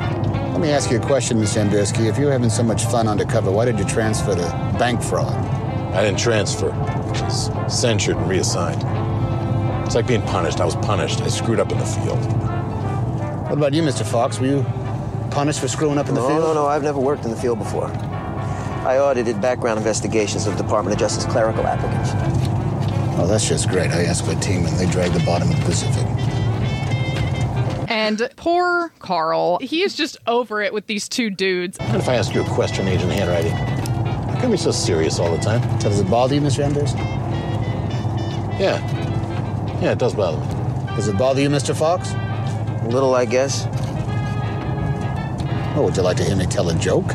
Let 0.58 0.64
me 0.64 0.72
ask 0.72 0.90
you 0.90 0.98
a 0.98 1.06
question, 1.06 1.40
Miss 1.40 1.56
Amdursky. 1.56 2.10
If 2.10 2.18
you 2.18 2.26
were 2.26 2.32
having 2.32 2.50
so 2.50 2.64
much 2.64 2.84
fun 2.86 3.08
undercover, 3.08 3.52
why 3.52 3.66
did 3.66 3.78
you 3.78 3.86
transfer 3.86 4.34
to 4.34 4.42
bank 4.80 5.04
fraud? 5.04 5.36
I 5.94 6.02
didn't 6.04 6.18
transfer. 6.18 6.72
I 6.72 7.22
was 7.22 7.52
censured 7.72 8.18
and 8.18 8.28
reassigned. 8.28 8.82
It's 9.86 9.94
like 9.94 10.08
being 10.08 10.24
punished. 10.24 10.60
I 10.60 10.66
was 10.66 10.76
punished. 10.78 11.22
I 11.22 11.28
screwed 11.28 11.60
up 11.60 11.72
in 11.72 11.78
the 11.78 11.86
field. 11.86 12.18
What 13.44 13.52
about 13.52 13.74
you, 13.76 13.84
Mr. 13.84 14.04
Fox? 14.04 14.40
Were 14.40 14.48
you 14.48 14.66
punished 15.30 15.60
for 15.60 15.68
screwing 15.68 16.00
up 16.00 16.10
in 16.10 16.16
the 16.16 16.22
no, 16.22 16.28
field? 16.28 16.42
No, 16.42 16.54
no, 16.56 16.66
I've 16.66 16.82
never 16.82 17.00
worked 17.00 17.24
in 17.24 17.30
the 17.30 17.38
field 17.38 17.60
before. 17.60 17.86
I 17.86 18.98
audited 18.98 19.40
background 19.40 19.78
investigations 19.78 20.48
of 20.48 20.58
Department 20.58 20.96
of 20.96 21.00
Justice 21.00 21.26
clerical 21.26 21.68
applicants. 21.68 22.10
Oh, 23.20 23.28
that's 23.28 23.48
just 23.48 23.70
great. 23.70 23.92
I 23.92 24.06
asked 24.06 24.26
my 24.26 24.34
team, 24.34 24.66
and 24.66 24.76
they 24.78 24.90
dragged 24.90 25.14
the 25.14 25.24
bottom 25.24 25.52
of 25.52 25.58
the 25.60 25.66
Pacific. 25.66 26.37
And 27.88 28.30
poor 28.36 28.92
Carl, 29.00 29.60
he 29.60 29.82
is 29.82 29.96
just 29.96 30.18
over 30.28 30.62
it 30.62 30.74
with 30.74 30.88
these 30.88 31.08
two 31.08 31.30
dudes. 31.30 31.78
What 31.80 31.96
if 31.96 32.10
I 32.10 32.16
ask 32.16 32.34
you 32.34 32.42
a 32.44 32.50
question, 32.50 32.88
Agent 32.88 33.12
Hanratty? 33.12 33.50
How 33.50 34.42
come 34.42 34.50
you're 34.50 34.58
so 34.58 34.72
serious 34.72 35.20
all 35.20 35.36
the 35.36 35.42
time? 35.42 35.62
Does 35.80 36.00
it 36.00 36.10
bother 36.10 36.36
you, 36.36 36.42
Mr. 36.42 36.64
Anders? 36.64 36.94
Yeah. 38.60 38.80
Yeah, 39.82 39.92
it 39.94 40.00
does 40.00 40.14
bother 40.16 40.38
me. 40.38 40.96
Does 40.96 41.08
it 41.08 41.18
bother 41.18 41.42
you, 41.42 41.50
Mr. 41.50 41.76
Fox? 41.76 42.12
A 42.12 42.88
little, 42.90 43.16
I 43.16 43.26
guess. 43.26 43.68
Oh, 45.76 45.84
would 45.86 45.96
you 45.96 46.04
like 46.04 46.18
to 46.18 46.24
hear 46.24 46.36
me 46.36 46.46
tell 46.46 46.70
a 46.70 46.76
joke? 46.76 47.08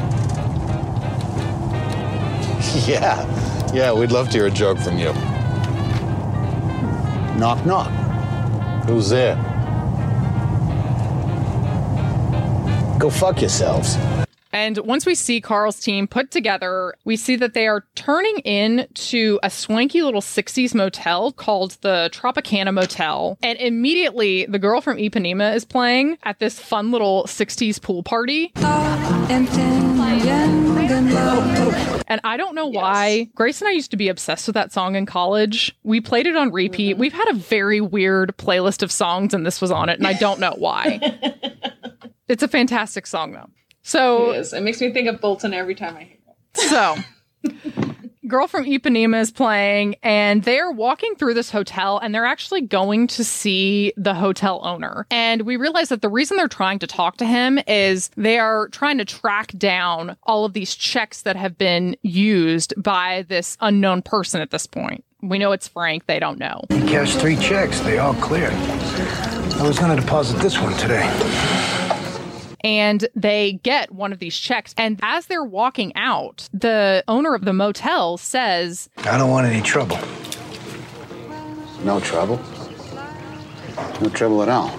yeah. 2.86 3.72
Yeah, 3.74 3.92
we'd 3.92 4.12
love 4.12 4.28
to 4.30 4.38
hear 4.38 4.46
a 4.46 4.50
joke 4.50 4.78
from 4.78 4.98
you. 4.98 5.12
Knock, 7.38 7.66
knock. 7.66 7.90
Who's 8.86 9.08
there? 9.10 9.36
Go 12.98 13.10
fuck 13.10 13.40
yourselves. 13.40 13.96
And 14.52 14.76
once 14.78 15.06
we 15.06 15.14
see 15.14 15.40
Carl's 15.40 15.80
team 15.80 16.06
put 16.06 16.30
together, 16.30 16.94
we 17.04 17.16
see 17.16 17.36
that 17.36 17.54
they 17.54 17.66
are 17.66 17.86
turning 17.94 18.38
in 18.40 18.86
to 18.94 19.40
a 19.42 19.48
swanky 19.48 20.02
little 20.02 20.20
60s 20.20 20.74
motel 20.74 21.32
called 21.32 21.78
the 21.80 22.10
Tropicana 22.12 22.72
Motel. 22.72 23.38
And 23.42 23.58
immediately 23.58 24.44
the 24.44 24.58
girl 24.58 24.82
from 24.82 24.98
Ipanema 24.98 25.54
is 25.54 25.64
playing 25.64 26.18
at 26.22 26.38
this 26.38 26.60
fun 26.60 26.90
little 26.90 27.24
60s 27.24 27.80
pool 27.80 28.02
party. 28.02 28.52
And 32.08 32.20
I 32.24 32.36
don't 32.36 32.54
know 32.54 32.66
why. 32.66 33.30
Grace 33.34 33.62
and 33.62 33.68
I 33.68 33.72
used 33.72 33.92
to 33.92 33.96
be 33.96 34.08
obsessed 34.08 34.46
with 34.46 34.54
that 34.54 34.70
song 34.70 34.96
in 34.96 35.06
college. 35.06 35.74
We 35.82 36.02
played 36.02 36.26
it 36.26 36.36
on 36.36 36.52
repeat. 36.52 36.98
We've 36.98 37.14
had 37.14 37.28
a 37.28 37.34
very 37.34 37.80
weird 37.80 38.36
playlist 38.36 38.82
of 38.82 38.92
songs, 38.92 39.32
and 39.32 39.46
this 39.46 39.62
was 39.62 39.70
on 39.70 39.88
it, 39.88 39.98
and 39.98 40.06
I 40.06 40.12
don't 40.12 40.40
know 40.40 40.54
why. 40.58 41.00
it's 42.32 42.42
a 42.42 42.48
fantastic 42.48 43.06
song, 43.06 43.32
though. 43.32 43.50
So 43.82 44.32
it 44.32 44.38
is. 44.38 44.52
It 44.52 44.62
makes 44.62 44.80
me 44.80 44.90
think 44.92 45.08
of 45.08 45.20
Bolton 45.20 45.52
every 45.52 45.74
time 45.74 45.96
I 45.96 46.04
hear 46.04 46.16
it. 46.16 46.22
So, 46.54 46.96
girl 48.26 48.46
from 48.46 48.64
Ipanema 48.64 49.20
is 49.20 49.30
playing, 49.30 49.96
and 50.02 50.42
they're 50.42 50.70
walking 50.70 51.14
through 51.16 51.34
this 51.34 51.50
hotel, 51.50 51.98
and 51.98 52.14
they're 52.14 52.24
actually 52.24 52.62
going 52.62 53.06
to 53.08 53.24
see 53.24 53.92
the 53.96 54.14
hotel 54.14 54.60
owner. 54.64 55.06
And 55.10 55.42
we 55.42 55.56
realize 55.56 55.90
that 55.90 56.00
the 56.00 56.08
reason 56.08 56.36
they're 56.36 56.48
trying 56.48 56.78
to 56.78 56.86
talk 56.86 57.18
to 57.18 57.26
him 57.26 57.58
is 57.66 58.10
they 58.16 58.38
are 58.38 58.68
trying 58.68 58.98
to 58.98 59.04
track 59.04 59.52
down 59.58 60.16
all 60.22 60.44
of 60.44 60.54
these 60.54 60.74
checks 60.74 61.22
that 61.22 61.36
have 61.36 61.58
been 61.58 61.96
used 62.02 62.72
by 62.82 63.26
this 63.28 63.58
unknown 63.60 64.02
person 64.02 64.40
at 64.40 64.50
this 64.50 64.66
point. 64.66 65.04
We 65.20 65.38
know 65.38 65.52
it's 65.52 65.68
Frank, 65.68 66.06
they 66.06 66.18
don't 66.18 66.38
know. 66.38 66.62
He 66.70 66.80
cashed 66.80 67.18
three 67.18 67.36
checks. 67.36 67.80
They 67.80 67.98
all 67.98 68.14
cleared. 68.14 68.54
I 68.54 69.68
was 69.68 69.78
going 69.78 69.94
to 69.94 70.00
deposit 70.00 70.38
this 70.38 70.58
one 70.58 70.76
today. 70.78 71.06
And 72.64 73.06
they 73.14 73.60
get 73.62 73.90
one 73.92 74.12
of 74.12 74.18
these 74.18 74.36
checks. 74.36 74.74
And 74.76 74.98
as 75.02 75.26
they're 75.26 75.44
walking 75.44 75.94
out, 75.96 76.48
the 76.52 77.04
owner 77.08 77.34
of 77.34 77.44
the 77.44 77.52
motel 77.52 78.16
says, 78.18 78.88
I 78.98 79.18
don't 79.18 79.30
want 79.30 79.46
any 79.46 79.62
trouble. 79.62 79.98
No 81.84 82.00
trouble. 82.00 82.40
No 84.00 84.08
trouble 84.08 84.42
at 84.42 84.48
all. 84.48 84.76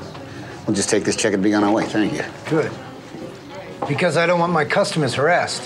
We'll 0.66 0.76
just 0.76 0.90
take 0.90 1.04
this 1.04 1.16
check 1.16 1.34
and 1.34 1.44
be 1.44 1.54
on 1.54 1.64
our 1.64 1.72
way. 1.72 1.86
Thank 1.86 2.14
you. 2.14 2.24
Good. 2.50 2.72
Because 3.88 4.16
I 4.16 4.26
don't 4.26 4.40
want 4.40 4.54
my 4.54 4.64
customers 4.64 5.14
harassed. 5.14 5.66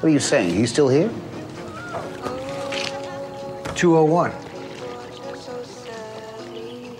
What 0.00 0.04
are 0.04 0.08
you 0.08 0.18
saying? 0.18 0.54
He's 0.54 0.70
still 0.72 0.88
here? 0.88 1.08
201. 3.76 4.32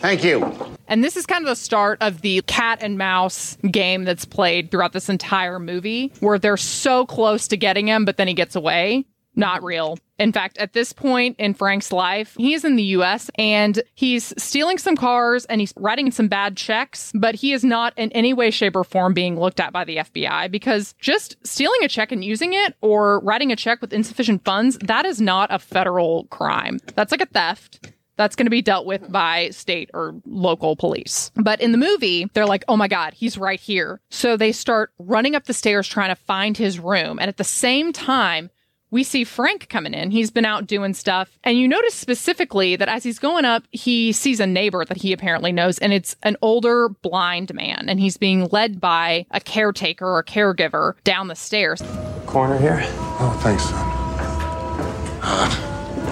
Thank 0.01 0.23
you. 0.25 0.77
And 0.91 1.05
this 1.05 1.17
is 1.17 1.25
kind 1.25 1.45
of 1.45 1.49
the 1.49 1.55
start 1.55 1.99
of 2.01 2.21
the 2.21 2.43
cat 2.43 2.81
and 2.83 2.99
mouse 2.99 3.57
game 3.71 4.03
that's 4.03 4.25
played 4.25 4.73
throughout 4.73 4.93
this 4.93 5.09
entire 5.09 5.61
movie, 5.61 6.13
where 6.19 6.37
they're 6.37 6.57
so 6.57 7.07
close 7.07 7.47
to 7.49 7.57
getting 7.57 7.87
him, 7.87 8.05
but 8.05 8.17
then 8.17 8.27
he 8.27 8.35
gets 8.35 8.57
away. 8.57 9.07
Not 9.37 9.63
real. 9.63 9.97
In 10.19 10.33
fact, 10.33 10.59
at 10.59 10.73
this 10.73 10.93
point 10.93 11.37
in 11.39 11.55
Frank's 11.55 11.93
life, 11.93 12.35
he 12.37 12.55
is 12.55 12.65
in 12.65 12.75
the 12.75 12.83
US 12.83 13.31
and 13.37 13.81
he's 13.95 14.35
stealing 14.37 14.79
some 14.79 14.97
cars 14.97 15.45
and 15.45 15.61
he's 15.61 15.73
writing 15.77 16.11
some 16.11 16.27
bad 16.27 16.57
checks, 16.57 17.13
but 17.15 17.37
he 17.37 17.53
is 17.53 17.63
not 17.63 17.95
in 17.97 18.11
any 18.11 18.35
way, 18.35 18.51
shape, 18.51 18.75
or 18.75 18.83
form 18.83 19.15
being 19.15 19.39
looked 19.39 19.61
at 19.61 19.73
by 19.73 19.85
the 19.85 19.99
FBI 19.99 20.51
because 20.51 20.95
just 20.99 21.37
stealing 21.47 21.85
a 21.85 21.89
check 21.89 22.11
and 22.11 22.25
using 22.25 22.53
it 22.53 22.75
or 22.81 23.21
writing 23.21 23.53
a 23.53 23.57
check 23.57 23.81
with 23.81 23.93
insufficient 23.93 24.45
funds, 24.45 24.77
that 24.79 25.07
is 25.07 25.21
not 25.21 25.55
a 25.55 25.61
federal 25.61 26.25
crime. 26.25 26.81
That's 26.97 27.13
like 27.13 27.23
a 27.23 27.27
theft 27.27 27.93
that's 28.21 28.37
going 28.37 28.45
to 28.45 28.51
be 28.51 28.61
dealt 28.61 28.85
with 28.85 29.11
by 29.11 29.49
state 29.49 29.89
or 29.95 30.15
local 30.27 30.77
police. 30.77 31.33
But 31.37 31.59
in 31.63 31.73
the 31.73 31.79
movie, 31.79 32.29
they're 32.35 32.45
like, 32.45 32.65
oh 32.69 32.77
my 32.77 32.87
God, 32.87 33.15
he's 33.15 33.39
right 33.39 33.59
here. 33.59 33.99
So 34.11 34.37
they 34.37 34.53
start 34.53 34.93
running 34.99 35.35
up 35.35 35.47
the 35.47 35.55
stairs 35.55 35.89
trying 35.89 36.11
to 36.11 36.15
find 36.15 36.55
his 36.55 36.79
room. 36.79 37.19
And 37.19 37.31
at 37.31 37.39
the 37.39 37.45
same 37.45 37.95
time, 37.95 38.51
we 38.91 39.05
see 39.05 39.25
Frank 39.25 39.71
coming 39.71 39.95
in. 39.95 40.11
He's 40.11 40.31
been 40.31 40.45
out 40.45 40.67
doing 40.67 40.93
stuff. 40.93 41.39
And 41.45 41.59
you 41.59 41.67
notice 41.67 41.95
specifically 41.95 42.77
that 42.77 42.91
as 42.91 43.05
he's 43.05 43.19
going 43.19 43.47
up, 43.47 43.63
he 43.71 44.13
sees 44.13 44.39
a 44.39 44.47
neighbor 44.47 44.85
that 44.85 44.99
he 44.99 45.15
apparently 45.15 45.53
knows, 45.53 45.79
and 45.79 45.91
it's 45.91 46.15
an 46.23 46.37
older 46.43 46.91
blind 46.91 47.55
man. 47.55 47.87
And 47.89 48.01
he's 48.01 48.19
being 48.19 48.49
led 48.49 48.83
by 48.83 49.25
a 49.31 49.41
caretaker 49.41 50.07
or 50.07 50.23
caregiver 50.23 51.03
down 51.05 51.29
the 51.29 51.37
stairs. 51.37 51.83
Corner 52.27 52.59
here. 52.59 52.81
Oh, 52.83 53.41
thanks, 53.43 53.65
son. 53.65 53.91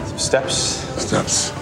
Some 0.07 0.19
steps. 0.19 0.55
Steps. 1.03 1.53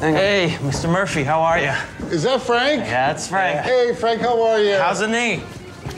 Hey, 0.00 0.56
Mr. 0.60 0.90
Murphy, 0.90 1.22
how 1.24 1.40
are 1.42 1.58
you? 1.58 1.72
Is 2.08 2.22
that 2.22 2.40
Frank? 2.40 2.80
Yeah, 2.80 3.12
that's 3.12 3.28
Frank. 3.28 3.60
Hey, 3.60 3.94
Frank, 3.94 4.20
how 4.20 4.42
are 4.42 4.58
you? 4.58 4.74
How's 4.76 5.00
the 5.00 5.08
knee? 5.08 5.42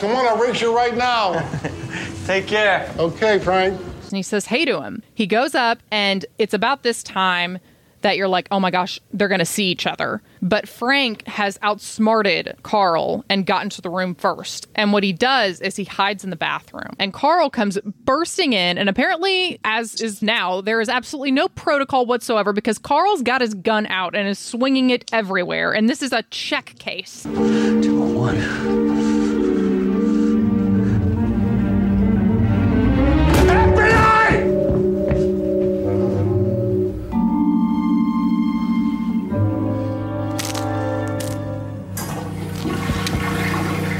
Come 0.01 0.11
on, 0.11 0.27
I'll 0.27 0.37
race 0.37 0.61
you 0.61 0.75
right 0.75 0.97
now. 0.97 1.49
Take 2.27 2.47
care. 2.47 2.93
Okay, 2.99 3.39
Frank. 3.39 3.81
And 3.81 4.17
he 4.17 4.23
says, 4.23 4.47
hey 4.47 4.65
to 4.65 4.83
him. 4.83 5.03
He 5.15 5.27
goes 5.27 5.55
up, 5.55 5.79
and 5.91 6.27
it's 6.39 6.53
about 6.53 6.83
this 6.83 7.03
time 7.03 7.59
that 8.03 8.17
you're 8.17 8.29
like, 8.29 8.49
oh 8.51 8.61
my 8.61 8.71
gosh, 8.71 9.01
they're 9.13 9.29
going 9.29 9.39
to 9.39 9.45
see 9.45 9.67
each 9.67 9.87
other. 9.87 10.21
But 10.43 10.69
Frank 10.69 11.27
has 11.29 11.59
outsmarted 11.63 12.57
Carl 12.65 13.25
and 13.29 13.47
gotten 13.47 13.71
to 13.71 13.81
the 13.81 13.89
room 13.89 14.15
first. 14.17 14.67
And 14.75 14.93
what 14.93 15.05
he 15.05 15.13
does 15.13 15.61
is 15.61 15.77
he 15.77 15.85
hides 15.85 16.25
in 16.25 16.31
the 16.31 16.37
bathroom. 16.37 16.95
And 16.99 17.13
Carl 17.13 17.49
comes 17.49 17.79
bursting 18.05 18.53
in. 18.53 18.77
And 18.77 18.89
apparently, 18.89 19.61
as 19.65 20.01
is 20.01 20.21
now, 20.21 20.61
there 20.61 20.81
is 20.81 20.89
absolutely 20.89 21.31
no 21.31 21.49
protocol 21.49 22.07
whatsoever 22.07 22.53
because 22.53 22.79
Carl's 22.79 23.23
got 23.23 23.41
his 23.41 23.55
gun 23.55 23.87
out 23.87 24.17
and 24.17 24.29
is 24.29 24.39
swinging 24.39 24.91
it 24.91 25.09
everywhere. 25.13 25.73
And 25.73 25.89
this 25.89 26.03
is 26.03 26.13
a 26.13 26.25
check 26.25 26.75
case. 26.79 27.23
201. 27.23 28.82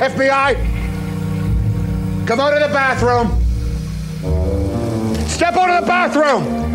FBI! 0.03 0.57
Come 2.27 2.41
out 2.41 2.53
of 2.55 2.61
the 2.61 2.75
bathroom! 2.75 3.29
Step 5.29 5.55
out 5.55 5.71
of 5.71 5.83
the 5.83 5.87
bathroom! 5.87 6.73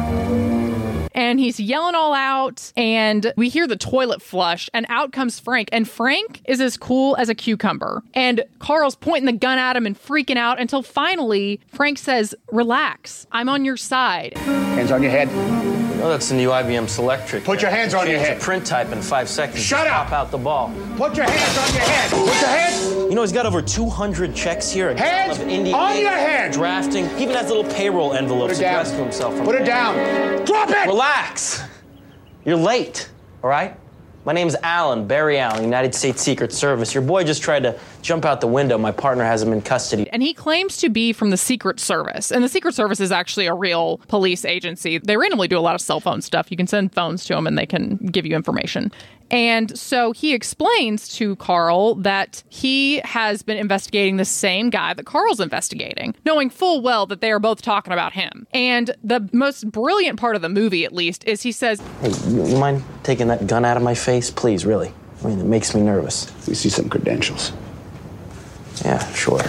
and 1.14 1.40
he's 1.40 1.60
yelling 1.60 1.96
all 1.96 2.14
out 2.14 2.72
and 2.78 3.34
we 3.36 3.50
hear 3.50 3.66
the 3.66 3.76
toilet 3.76 4.22
flush 4.22 4.70
and 4.72 4.86
out 4.88 5.12
comes 5.12 5.40
Frank 5.40 5.68
and 5.72 5.90
Frank 5.90 6.42
is 6.46 6.62
as 6.62 6.78
cool 6.78 7.16
as 7.18 7.28
a 7.28 7.34
cucumber 7.34 8.04
and 8.14 8.46
Carl's 8.60 8.96
pointing 8.96 9.26
the 9.26 9.34
gun 9.34 9.58
at 9.58 9.76
him 9.76 9.88
and 9.88 10.00
freaking 10.00 10.38
out 10.38 10.60
until 10.60 10.84
finally 10.84 11.60
Frank 11.74 11.98
says 11.98 12.36
relax 12.52 13.26
I'm 13.32 13.50
on 13.50 13.66
your 13.66 13.78
side 13.78 14.38
Hands 14.38 14.92
on 14.92 15.02
your 15.02 15.12
head. 15.12 15.87
Oh, 16.08 16.12
that's 16.12 16.30
the 16.30 16.36
new 16.36 16.52
IBM 16.52 16.86
Selectric. 16.86 17.44
Put 17.44 17.62
your 17.62 17.70
hands 17.70 17.94
on 17.94 18.10
your 18.10 18.18
head. 18.18 18.40
print 18.40 18.66
type 18.66 18.94
in 18.94 19.02
five 19.02 19.28
seconds. 19.28 19.62
Shut 19.62 19.88
up. 19.88 20.08
Pop 20.08 20.14
out 20.14 20.32
the 20.32 20.38
ball. 20.38 20.74
Put 20.96 21.18
your 21.18 21.26
hands 21.30 21.58
on 21.58 21.74
your 21.74 21.84
head! 21.84 22.10
Put 22.12 22.28
your 22.28 22.50
hands! 22.50 22.92
You 22.94 23.14
know, 23.14 23.24
he's 23.24 23.34
got 23.34 23.46
over 23.46 23.62
200 23.62 24.34
checks 24.34 24.72
here. 24.72 24.92
A 24.92 24.98
Hands 24.98 25.38
of 25.38 25.50
Indian 25.50 25.76
on 25.76 26.00
your 26.00 26.12
head. 26.12 26.54
Drafting. 26.54 27.10
He 27.18 27.24
even 27.24 27.36
has 27.36 27.50
little 27.50 27.66
payroll 27.66 28.14
envelopes 28.14 28.54
Put 28.54 28.60
it 28.60 28.62
down. 28.62 28.74
addressed 28.76 28.96
to 28.96 29.04
himself. 29.04 29.36
From 29.36 29.46
Put 29.46 29.56
it 29.56 29.66
down. 29.66 30.46
Drop 30.46 30.70
it! 30.70 30.88
Relax. 30.88 31.64
You're 32.46 32.56
late, 32.56 33.10
all 33.44 33.50
right? 33.50 33.78
My 34.28 34.34
name's 34.34 34.58
Allen, 34.62 35.08
Barry 35.08 35.40
Allen, 35.40 35.64
United 35.64 35.96
States 35.96 36.22
Secret 36.22 36.52
Service. 36.52 36.94
Your 36.94 37.02
boy 37.02 37.24
just 37.24 37.42
tried 37.42 37.64
to 37.64 37.80
jump 38.02 38.26
out 38.26 38.42
the 38.42 38.48
window. 38.48 38.78
My 38.78 38.92
partner 38.92 39.24
has 39.24 39.42
him 39.42 39.54
in 39.54 39.62
custody. 39.62 40.10
And 40.10 40.22
he 40.22 40.34
claims 40.34 40.76
to 40.80 40.90
be 40.90 41.14
from 41.14 41.30
the 41.30 41.38
Secret 41.38 41.80
Service. 41.80 42.30
And 42.30 42.44
the 42.44 42.50
Secret 42.50 42.76
Service 42.76 43.00
is 43.00 43.10
actually 43.10 43.46
a 43.46 43.54
real 43.54 44.00
police 44.10 44.44
agency. 44.44 44.98
They 44.98 45.16
randomly 45.16 45.48
do 45.48 45.58
a 45.58 45.62
lot 45.62 45.76
of 45.76 45.82
cell 45.82 46.02
phone 46.02 46.22
stuff. 46.22 46.52
You 46.52 46.58
can 46.58 46.68
send 46.68 46.94
phones 46.94 47.24
to 47.28 47.36
them 47.36 47.48
and 47.48 47.58
they 47.58 47.66
can 47.66 47.96
give 47.96 48.26
you 48.26 48.36
information. 48.36 48.92
And 49.30 49.78
so 49.78 50.12
he 50.12 50.34
explains 50.34 51.10
to 51.18 51.36
Carl 51.38 51.96
that 51.96 52.44
he 52.50 53.00
has 53.00 53.42
been 53.42 53.58
investigating 53.58 54.18
the 54.18 54.26
same 54.26 54.70
guy 54.70 54.94
that 54.94 55.06
Carl's 55.06 55.40
investigating, 55.40 56.16
knowing 56.26 56.50
full 56.50 56.82
well 56.82 57.06
that 57.08 57.22
they 57.22 57.32
are 57.32 57.40
both 57.40 57.62
talking 57.62 57.94
about 57.94 58.14
him. 58.14 58.48
And 58.54 58.92
the 59.04 59.28
most 59.34 59.70
brilliant 59.72 60.20
part 60.20 60.36
of 60.36 60.42
the 60.42 60.50
movie, 60.50 60.86
at 60.86 60.94
least, 60.94 61.24
is 61.26 61.42
he 61.42 61.52
says, 61.52 61.82
Hey, 62.02 62.12
you 62.30 62.48
you 62.48 62.58
mind 62.58 62.84
taking 63.04 63.28
that 63.28 63.48
gun 63.48 63.66
out 63.66 63.78
of 63.78 63.84
my 63.84 63.96
face? 63.96 64.30
Please, 64.30 64.66
really. 64.66 64.94
I 65.24 65.28
mean, 65.28 65.40
it 65.40 65.46
makes 65.46 65.74
me 65.74 65.82
nervous. 65.82 66.32
We 66.48 66.54
see 66.54 66.70
some 66.70 66.90
credentials. 66.90 67.52
Yeah, 68.86 69.00
sure. 69.14 69.42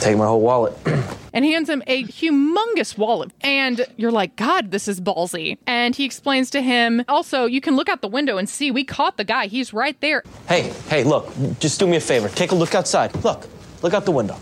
Take 0.00 0.16
my 0.16 0.26
whole 0.26 0.40
wallet. 0.40 0.76
and 1.34 1.44
hands 1.44 1.68
him 1.68 1.82
a 1.86 2.04
humongous 2.04 2.96
wallet. 2.96 3.32
And 3.42 3.84
you're 3.96 4.12
like, 4.12 4.36
God, 4.36 4.70
this 4.70 4.88
is 4.88 5.00
ballsy. 5.00 5.58
And 5.66 5.94
he 5.94 6.06
explains 6.06 6.48
to 6.50 6.62
him, 6.62 7.04
also, 7.08 7.44
you 7.44 7.60
can 7.60 7.76
look 7.76 7.90
out 7.90 8.00
the 8.00 8.08
window 8.08 8.38
and 8.38 8.48
see 8.48 8.70
we 8.70 8.84
caught 8.84 9.18
the 9.18 9.24
guy. 9.24 9.48
He's 9.48 9.74
right 9.74 10.00
there. 10.00 10.22
Hey, 10.48 10.72
hey, 10.88 11.04
look, 11.04 11.30
just 11.58 11.78
do 11.78 11.86
me 11.86 11.98
a 11.98 12.00
favor. 12.00 12.30
Take 12.30 12.52
a 12.52 12.54
look 12.54 12.74
outside. 12.74 13.14
Look, 13.22 13.46
look 13.82 13.92
out 13.92 14.06
the 14.06 14.12
window. 14.12 14.38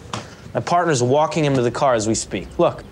My 0.55 0.61
partner's 0.61 1.03
walking 1.03 1.45
him 1.45 1.55
to 1.55 1.63
the 1.63 1.71
car 1.71 1.95
as 1.95 2.07
we 2.07 2.15
speak. 2.15 2.47
Look. 2.59 2.85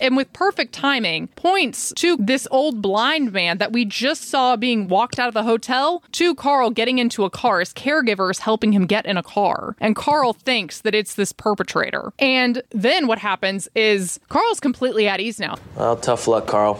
And 0.00 0.16
with 0.16 0.32
perfect 0.32 0.72
timing, 0.72 1.28
points 1.28 1.92
to 1.96 2.16
this 2.18 2.46
old 2.50 2.80
blind 2.80 3.32
man 3.32 3.58
that 3.58 3.72
we 3.72 3.84
just 3.84 4.24
saw 4.24 4.56
being 4.56 4.88
walked 4.88 5.18
out 5.18 5.28
of 5.28 5.34
the 5.34 5.42
hotel 5.42 6.02
to 6.12 6.34
Carl 6.34 6.70
getting 6.70 6.98
into 6.98 7.24
a 7.24 7.30
car. 7.30 7.60
His 7.60 7.72
caregivers 7.72 8.40
helping 8.40 8.72
him 8.72 8.86
get 8.86 9.06
in 9.06 9.16
a 9.16 9.22
car. 9.22 9.76
And 9.80 9.96
Carl 9.96 10.32
thinks 10.32 10.80
that 10.82 10.94
it's 10.94 11.14
this 11.14 11.32
perpetrator. 11.32 12.12
And 12.18 12.62
then 12.70 13.06
what 13.06 13.18
happens 13.18 13.68
is 13.74 14.20
Carl's 14.28 14.60
completely 14.60 15.08
at 15.08 15.20
ease 15.20 15.38
now. 15.40 15.56
Well, 15.76 15.96
tough 15.96 16.28
luck, 16.28 16.46
Carl. 16.46 16.74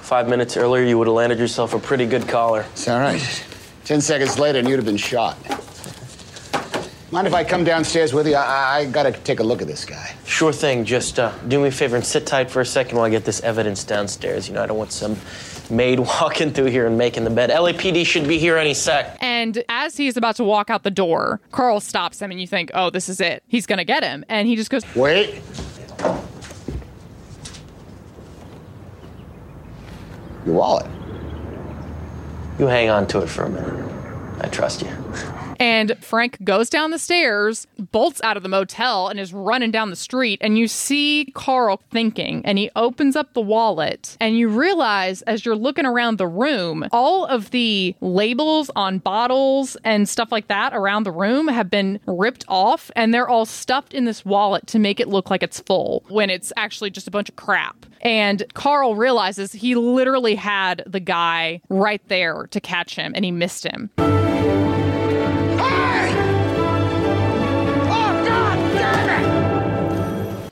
Five 0.00 0.28
minutes 0.28 0.56
earlier, 0.56 0.84
you 0.84 0.98
would 0.98 1.08
have 1.08 1.16
landed 1.16 1.38
yourself 1.38 1.74
a 1.74 1.78
pretty 1.78 2.06
good 2.06 2.28
collar. 2.28 2.64
It's 2.72 2.86
all 2.86 3.00
right. 3.00 3.44
Ten 3.84 4.00
seconds 4.00 4.38
later, 4.38 4.58
and 4.58 4.68
you'd 4.68 4.76
have 4.76 4.84
been 4.84 4.96
shot. 4.96 5.36
Mind 7.16 7.26
if 7.26 7.32
I 7.32 7.44
come 7.44 7.64
downstairs 7.64 8.12
with 8.12 8.26
you? 8.26 8.34
I, 8.34 8.80
I 8.80 8.84
gotta 8.84 9.10
take 9.10 9.40
a 9.40 9.42
look 9.42 9.62
at 9.62 9.66
this 9.66 9.86
guy. 9.86 10.14
Sure 10.26 10.52
thing. 10.52 10.84
Just 10.84 11.18
uh, 11.18 11.32
do 11.48 11.58
me 11.58 11.68
a 11.68 11.70
favor 11.70 11.96
and 11.96 12.04
sit 12.04 12.26
tight 12.26 12.50
for 12.50 12.60
a 12.60 12.66
second 12.66 12.98
while 12.98 13.06
I 13.06 13.08
get 13.08 13.24
this 13.24 13.40
evidence 13.40 13.84
downstairs. 13.84 14.46
You 14.46 14.52
know, 14.52 14.62
I 14.62 14.66
don't 14.66 14.76
want 14.76 14.92
some 14.92 15.16
maid 15.70 15.98
walking 16.20 16.52
through 16.52 16.66
here 16.66 16.86
and 16.86 16.98
making 16.98 17.24
the 17.24 17.30
bed. 17.30 17.48
LAPD 17.48 18.04
should 18.04 18.28
be 18.28 18.36
here 18.36 18.58
any 18.58 18.74
sec. 18.74 19.16
And 19.22 19.64
as 19.70 19.96
he's 19.96 20.18
about 20.18 20.36
to 20.36 20.44
walk 20.44 20.68
out 20.68 20.82
the 20.82 20.90
door, 20.90 21.40
Carl 21.52 21.80
stops 21.80 22.20
him 22.20 22.30
and 22.30 22.38
you 22.38 22.46
think, 22.46 22.70
oh, 22.74 22.90
this 22.90 23.08
is 23.08 23.18
it. 23.18 23.42
He's 23.46 23.64
going 23.64 23.78
to 23.78 23.84
get 23.86 24.04
him. 24.04 24.22
And 24.28 24.46
he 24.46 24.54
just 24.54 24.68
goes, 24.68 24.82
Wait. 24.94 25.40
Your 30.44 30.54
wallet. 30.54 30.86
You 32.58 32.66
hang 32.66 32.90
on 32.90 33.06
to 33.06 33.22
it 33.22 33.28
for 33.30 33.44
a 33.44 33.48
minute. 33.48 33.90
I 34.42 34.48
trust 34.48 34.82
you. 34.82 34.90
And 35.58 35.96
Frank 36.00 36.42
goes 36.44 36.68
down 36.68 36.90
the 36.90 36.98
stairs, 36.98 37.66
bolts 37.78 38.20
out 38.22 38.36
of 38.36 38.42
the 38.42 38.48
motel, 38.48 39.08
and 39.08 39.18
is 39.18 39.32
running 39.32 39.70
down 39.70 39.90
the 39.90 39.96
street. 39.96 40.38
And 40.42 40.58
you 40.58 40.68
see 40.68 41.32
Carl 41.34 41.80
thinking, 41.90 42.44
and 42.44 42.58
he 42.58 42.70
opens 42.76 43.16
up 43.16 43.32
the 43.34 43.40
wallet, 43.40 44.16
and 44.20 44.36
you 44.36 44.48
realize 44.48 45.22
as 45.22 45.44
you're 45.44 45.56
looking 45.56 45.86
around 45.86 46.18
the 46.18 46.26
room, 46.26 46.86
all 46.92 47.24
of 47.26 47.50
the 47.50 47.94
labels 48.00 48.70
on 48.76 48.98
bottles 48.98 49.76
and 49.84 50.08
stuff 50.08 50.30
like 50.30 50.48
that 50.48 50.74
around 50.74 51.04
the 51.04 51.12
room 51.12 51.48
have 51.48 51.70
been 51.70 52.00
ripped 52.06 52.44
off, 52.48 52.90
and 52.96 53.12
they're 53.12 53.28
all 53.28 53.46
stuffed 53.46 53.94
in 53.94 54.04
this 54.04 54.24
wallet 54.24 54.66
to 54.68 54.78
make 54.78 55.00
it 55.00 55.08
look 55.08 55.30
like 55.30 55.42
it's 55.42 55.60
full 55.60 56.04
when 56.08 56.30
it's 56.30 56.52
actually 56.56 56.90
just 56.90 57.08
a 57.08 57.10
bunch 57.10 57.28
of 57.28 57.36
crap. 57.36 57.86
And 58.02 58.44
Carl 58.54 58.94
realizes 58.94 59.52
he 59.52 59.74
literally 59.74 60.34
had 60.34 60.82
the 60.86 61.00
guy 61.00 61.60
right 61.68 62.02
there 62.08 62.46
to 62.50 62.60
catch 62.60 62.94
him, 62.94 63.12
and 63.14 63.24
he 63.24 63.30
missed 63.30 63.64
him. 63.64 63.90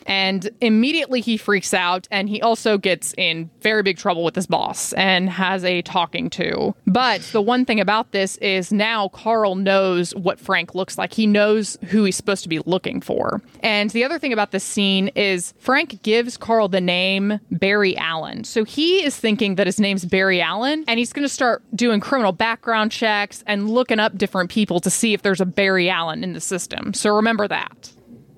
And 0.07 0.51
immediately 0.61 1.21
he 1.21 1.37
freaks 1.37 1.75
out 1.75 2.07
and 2.11 2.29
he 2.29 2.41
also 2.43 2.79
gets 2.79 3.15
in 3.17 3.51
very 3.61 3.83
big 3.83 3.97
trouble 3.97 4.25
with 4.25 4.35
his 4.35 4.47
boss 4.47 4.93
and 4.95 5.31
has 5.31 5.65
a 5.65 5.83
talking 5.83 6.31
to. 6.31 6.75
But 6.87 7.23
the 7.33 7.43
one 7.43 7.65
thing 7.65 7.81
about 7.81 8.13
this 8.13 8.37
is 8.39 8.73
now 8.73 9.09
Carl 9.09 9.55
knows 9.55 10.15
what 10.15 10.39
Frank 10.39 10.75
looks 10.75 10.99
like. 10.99 11.15
He 11.15 11.27
knows 11.27 11.79
who 11.89 12.05
he's 12.05 12.17
supposed 12.17 12.43
to 12.43 12.49
be 12.49 12.59
looking 12.61 13.01
for. 13.01 13.43
And 13.61 13.91
the 13.91 14.05
other 14.05 14.19
thing 14.19 14.33
about 14.33 14.51
this 14.51 14.65
scene 14.65 15.09
is 15.09 15.55
Frank 15.59 16.03
gives 16.03 16.37
Carl 16.37 16.69
the 16.69 16.81
name 16.81 17.41
Barry 17.51 17.97
Allen. 17.97 18.45
So 18.45 18.65
he 18.65 19.05
is 19.05 19.17
thinking 19.17 19.55
that 19.57 19.67
his 19.67 19.81
name's 19.81 20.05
Barry 20.05 20.41
Allen 20.41 20.85
and 20.87 20.99
he's 20.99 21.13
going 21.13 21.25
to 21.25 21.33
start 21.33 21.63
doing 21.75 22.01
criminal 22.01 22.33
background 22.33 22.93
checks 22.93 23.43
and 23.47 23.71
looking 23.71 24.01
up 24.01 24.17
different 24.17 24.51
people 24.51 24.81
to 24.81 24.91
see 24.91 25.15
if 25.15 25.23
there's 25.23 25.41
a 25.41 25.47
Barry 25.47 25.89
Allen 25.89 26.23
in 26.25 26.33
the 26.33 26.41
system. 26.41 26.93
So 26.95 27.15
remember 27.17 27.49
that. 27.49 27.93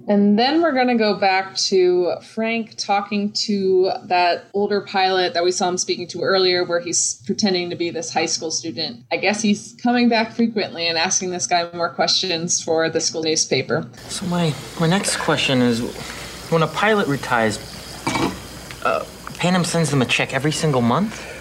And 0.09 0.38
then 0.38 0.62
we're 0.62 0.72
going 0.72 0.88
to 0.88 0.94
go 0.94 1.14
back 1.14 1.57
to 1.57 2.12
Frank 2.22 2.76
talking 2.76 3.32
to 3.32 3.90
that 4.04 4.44
older 4.54 4.80
pilot 4.80 5.34
that 5.34 5.42
we 5.42 5.50
saw 5.50 5.68
him 5.68 5.78
speaking 5.78 6.07
to 6.09 6.22
earlier, 6.22 6.64
where 6.64 6.80
he's 6.80 7.20
pretending 7.26 7.70
to 7.70 7.76
be 7.76 7.90
this 7.90 8.12
high 8.12 8.26
school 8.26 8.50
student. 8.50 9.04
I 9.11 9.16
guess 9.16 9.42
he's 9.42 9.76
coming 9.82 10.09
back 10.09 10.32
frequently 10.32 10.86
and 10.86 10.96
asking 10.96 11.30
this 11.30 11.46
guy 11.46 11.68
more 11.74 11.88
questions 11.88 12.62
for 12.62 12.88
the 12.88 13.00
school 13.00 13.22
newspaper. 13.22 13.88
So 14.09 14.26
my 14.26 14.54
my 14.78 14.86
next 14.86 15.16
question 15.16 15.61
is, 15.61 15.80
when 16.50 16.62
a 16.62 16.68
pilot 16.68 17.09
retires, 17.09 17.59
uh, 18.84 19.04
Pan 19.38 19.54
Am 19.54 19.64
sends 19.64 19.90
them 19.90 20.02
a 20.02 20.07
check 20.07 20.32
every 20.32 20.52
single 20.52 20.82
month. 20.82 21.32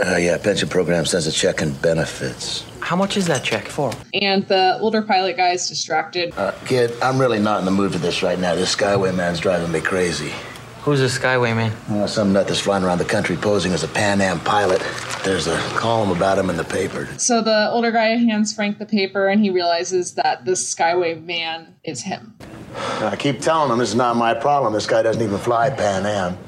Uh, 0.00 0.16
yeah, 0.16 0.38
pension 0.38 0.68
program 0.68 1.04
sends 1.04 1.26
a 1.26 1.32
check 1.32 1.60
and 1.60 1.80
benefits. 1.82 2.64
How 2.80 2.96
much 2.96 3.16
is 3.16 3.26
that 3.26 3.44
check 3.44 3.66
for? 3.66 3.92
And 4.14 4.46
the 4.48 4.78
older 4.80 5.02
pilot 5.02 5.36
guy 5.36 5.50
is 5.50 5.68
distracted. 5.68 6.32
Uh, 6.36 6.52
kid, 6.64 6.92
I'm 7.02 7.18
really 7.20 7.38
not 7.38 7.58
in 7.58 7.64
the 7.64 7.70
mood 7.70 7.92
for 7.92 7.98
this 7.98 8.22
right 8.22 8.38
now. 8.38 8.54
This 8.54 8.74
Skyway 8.74 9.14
man's 9.14 9.40
driving 9.40 9.70
me 9.70 9.80
crazy. 9.80 10.32
Who's 10.82 11.02
a 11.02 11.20
Skyway 11.20 11.54
man? 11.54 11.72
Uh, 11.90 12.06
some 12.06 12.32
nut 12.32 12.48
that's 12.48 12.60
flying 12.60 12.82
around 12.84 12.98
the 12.98 13.04
country 13.04 13.36
posing 13.36 13.72
as 13.72 13.84
a 13.84 13.88
Pan 13.88 14.20
Am 14.20 14.40
pilot. 14.40 14.82
There's 15.22 15.46
a 15.46 15.58
column 15.74 16.10
about 16.16 16.38
him 16.38 16.48
in 16.48 16.56
the 16.56 16.64
paper. 16.64 17.08
So 17.18 17.42
the 17.42 17.68
older 17.70 17.90
guy 17.90 18.06
hands 18.16 18.54
Frank 18.54 18.78
the 18.78 18.86
paper 18.86 19.28
and 19.28 19.42
he 19.42 19.50
realizes 19.50 20.14
that 20.14 20.46
this 20.46 20.74
Skyway 20.74 21.22
man 21.22 21.74
is 21.84 22.02
him. 22.02 22.36
I 23.00 23.16
keep 23.16 23.40
telling 23.40 23.70
him 23.70 23.78
this 23.78 23.90
is 23.90 23.96
not 23.96 24.16
my 24.16 24.32
problem. 24.32 24.72
This 24.72 24.86
guy 24.86 25.02
doesn't 25.02 25.20
even 25.20 25.38
fly 25.38 25.68
Pan 25.68 26.06
Am. 26.06 26.38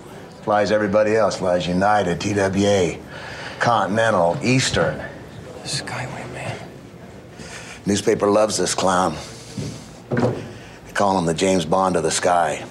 Flies 0.43 0.71
everybody 0.73 1.17
else. 1.17 1.37
Flies 1.37 1.67
United, 1.67 2.19
TWA, 2.21 2.97
Continental, 3.59 4.39
Eastern. 4.43 5.03
Skyway 5.65 6.11
man. 6.15 6.20
Newspaper 7.87 8.29
loves 8.29 8.57
this 8.57 8.75
clown. 8.75 9.17
They 10.11 10.93
call 10.93 11.19
him 11.19 11.25
the 11.25 11.35
James 11.35 11.65
Bond 11.65 11.97
of 11.97 12.03
the 12.03 12.11
sky. 12.11 12.65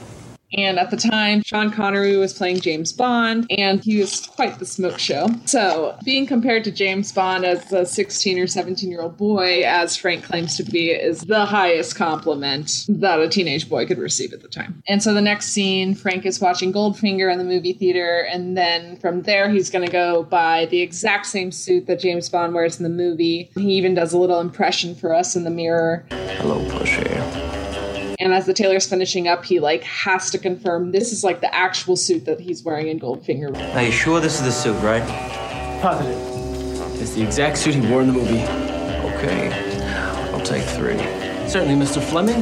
And 0.54 0.80
at 0.80 0.89
the 0.89 0.97
time, 0.97 1.43
Sean 1.43 1.72
Connery 1.72 2.18
was 2.18 2.34
playing 2.34 2.62
James 2.62 2.91
Bond, 2.91 3.45
and 3.50 3.84
he 3.84 4.00
was 4.00 4.26
quite 4.26 4.58
the 4.58 4.66
smoke 4.66 4.97
show. 4.97 5.28
So, 5.45 5.95
being 6.04 6.26
compared 6.26 6.64
to 6.64 6.72
James 6.72 7.12
Bond 7.12 7.45
as 7.45 7.72
a 7.72 7.86
16 7.86 8.39
or 8.39 8.47
17 8.47 8.89
year 8.89 9.02
old 9.02 9.18
boy, 9.18 9.64
as 9.64 9.95
Frank 9.95 10.24
claims 10.24 10.58
to 10.58 10.64
be, 10.64 10.89
is 10.89 11.22
the 11.22 11.45
highest 11.45 11.95
compliment 11.95 12.86
that 12.89 13.20
a 13.20 13.30
teenage 13.30 13.70
boy 13.70 13.86
could 13.86 14.00
receive 14.00 14.34
at 14.34 14.41
the 14.41 14.47
time. 14.47 14.82
And 14.88 15.04
so, 15.04 15.14
the 15.14 15.22
next 15.22 15.47
scene, 15.47 15.93
Frank 15.93 16.26
is 16.26 16.41
watching 16.41 16.74
Goldfinger 16.74 17.32
in 17.32 17.38
the 17.38 17.43
movie 17.43 17.74
theater, 17.74 18.28
and 18.32 18.58
then 18.58 18.97
from 18.97 19.24
there, 19.24 19.50
he's 19.50 19.70
going 19.70 19.86
to 19.86 19.91
go 19.91 20.24
buy 20.24 20.66
the 20.66 20.82
exact 20.82 21.28
same 21.28 21.52
suit 21.52 21.86
that 21.88 22.00
James 22.00 22.28
Bond 22.28 22.54
wears 22.54 22.78
in 22.78 22.84
the 22.84 22.89
movie. 22.89 23.52
He 23.56 23.74
even 23.74 23.93
does 23.93 24.14
a 24.14 24.18
little 24.18 24.39
impression 24.39 24.95
for 24.95 25.14
us 25.14 25.36
in 25.36 25.43
the 25.43 25.52
mirror. 25.52 26.06
Hello, 26.10 26.60
Pushy. 26.70 27.49
And 28.22 28.34
as 28.34 28.45
the 28.45 28.53
tailor's 28.53 28.86
finishing 28.86 29.30
up, 29.30 29.45
he 29.45 29.61
like 29.61 29.82
has 29.84 30.30
to 30.32 30.38
confirm 30.38 30.91
this 30.91 31.13
is 31.13 31.24
like 31.24 31.39
the 31.39 31.53
actual 31.55 31.95
suit 31.95 32.26
that 32.26 32.41
he's 32.41 32.63
wearing 32.63 32.89
in 32.89 32.99
Goldfinger. 32.99 33.55
Are 33.74 33.82
you 33.82 33.91
sure 33.91 34.20
this 34.20 34.39
is 34.39 34.43
the 34.43 34.51
suit, 34.51 34.78
right? 34.83 35.01
Positive. 35.82 36.17
It's 37.01 37.13
the 37.13 37.24
exact 37.24 37.58
suit 37.58 37.75
he 37.75 37.89
wore 37.89 38.01
in 38.01 38.08
the 38.08 38.13
movie. 38.13 38.41
Okay. 39.16 39.51
I'll 40.33 40.41
take 40.41 40.63
three. 40.63 40.97
Certainly, 41.47 41.75
Mr. 41.75 42.04
Fleming. 42.04 42.41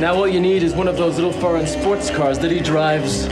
Now 0.00 0.18
what 0.18 0.32
you 0.32 0.40
need 0.40 0.62
is 0.62 0.72
one 0.72 0.88
of 0.88 0.96
those 0.96 1.16
little 1.16 1.32
foreign 1.32 1.66
sports 1.66 2.08
cars 2.08 2.38
that 2.38 2.50
he 2.50 2.60
drives. 2.60 3.24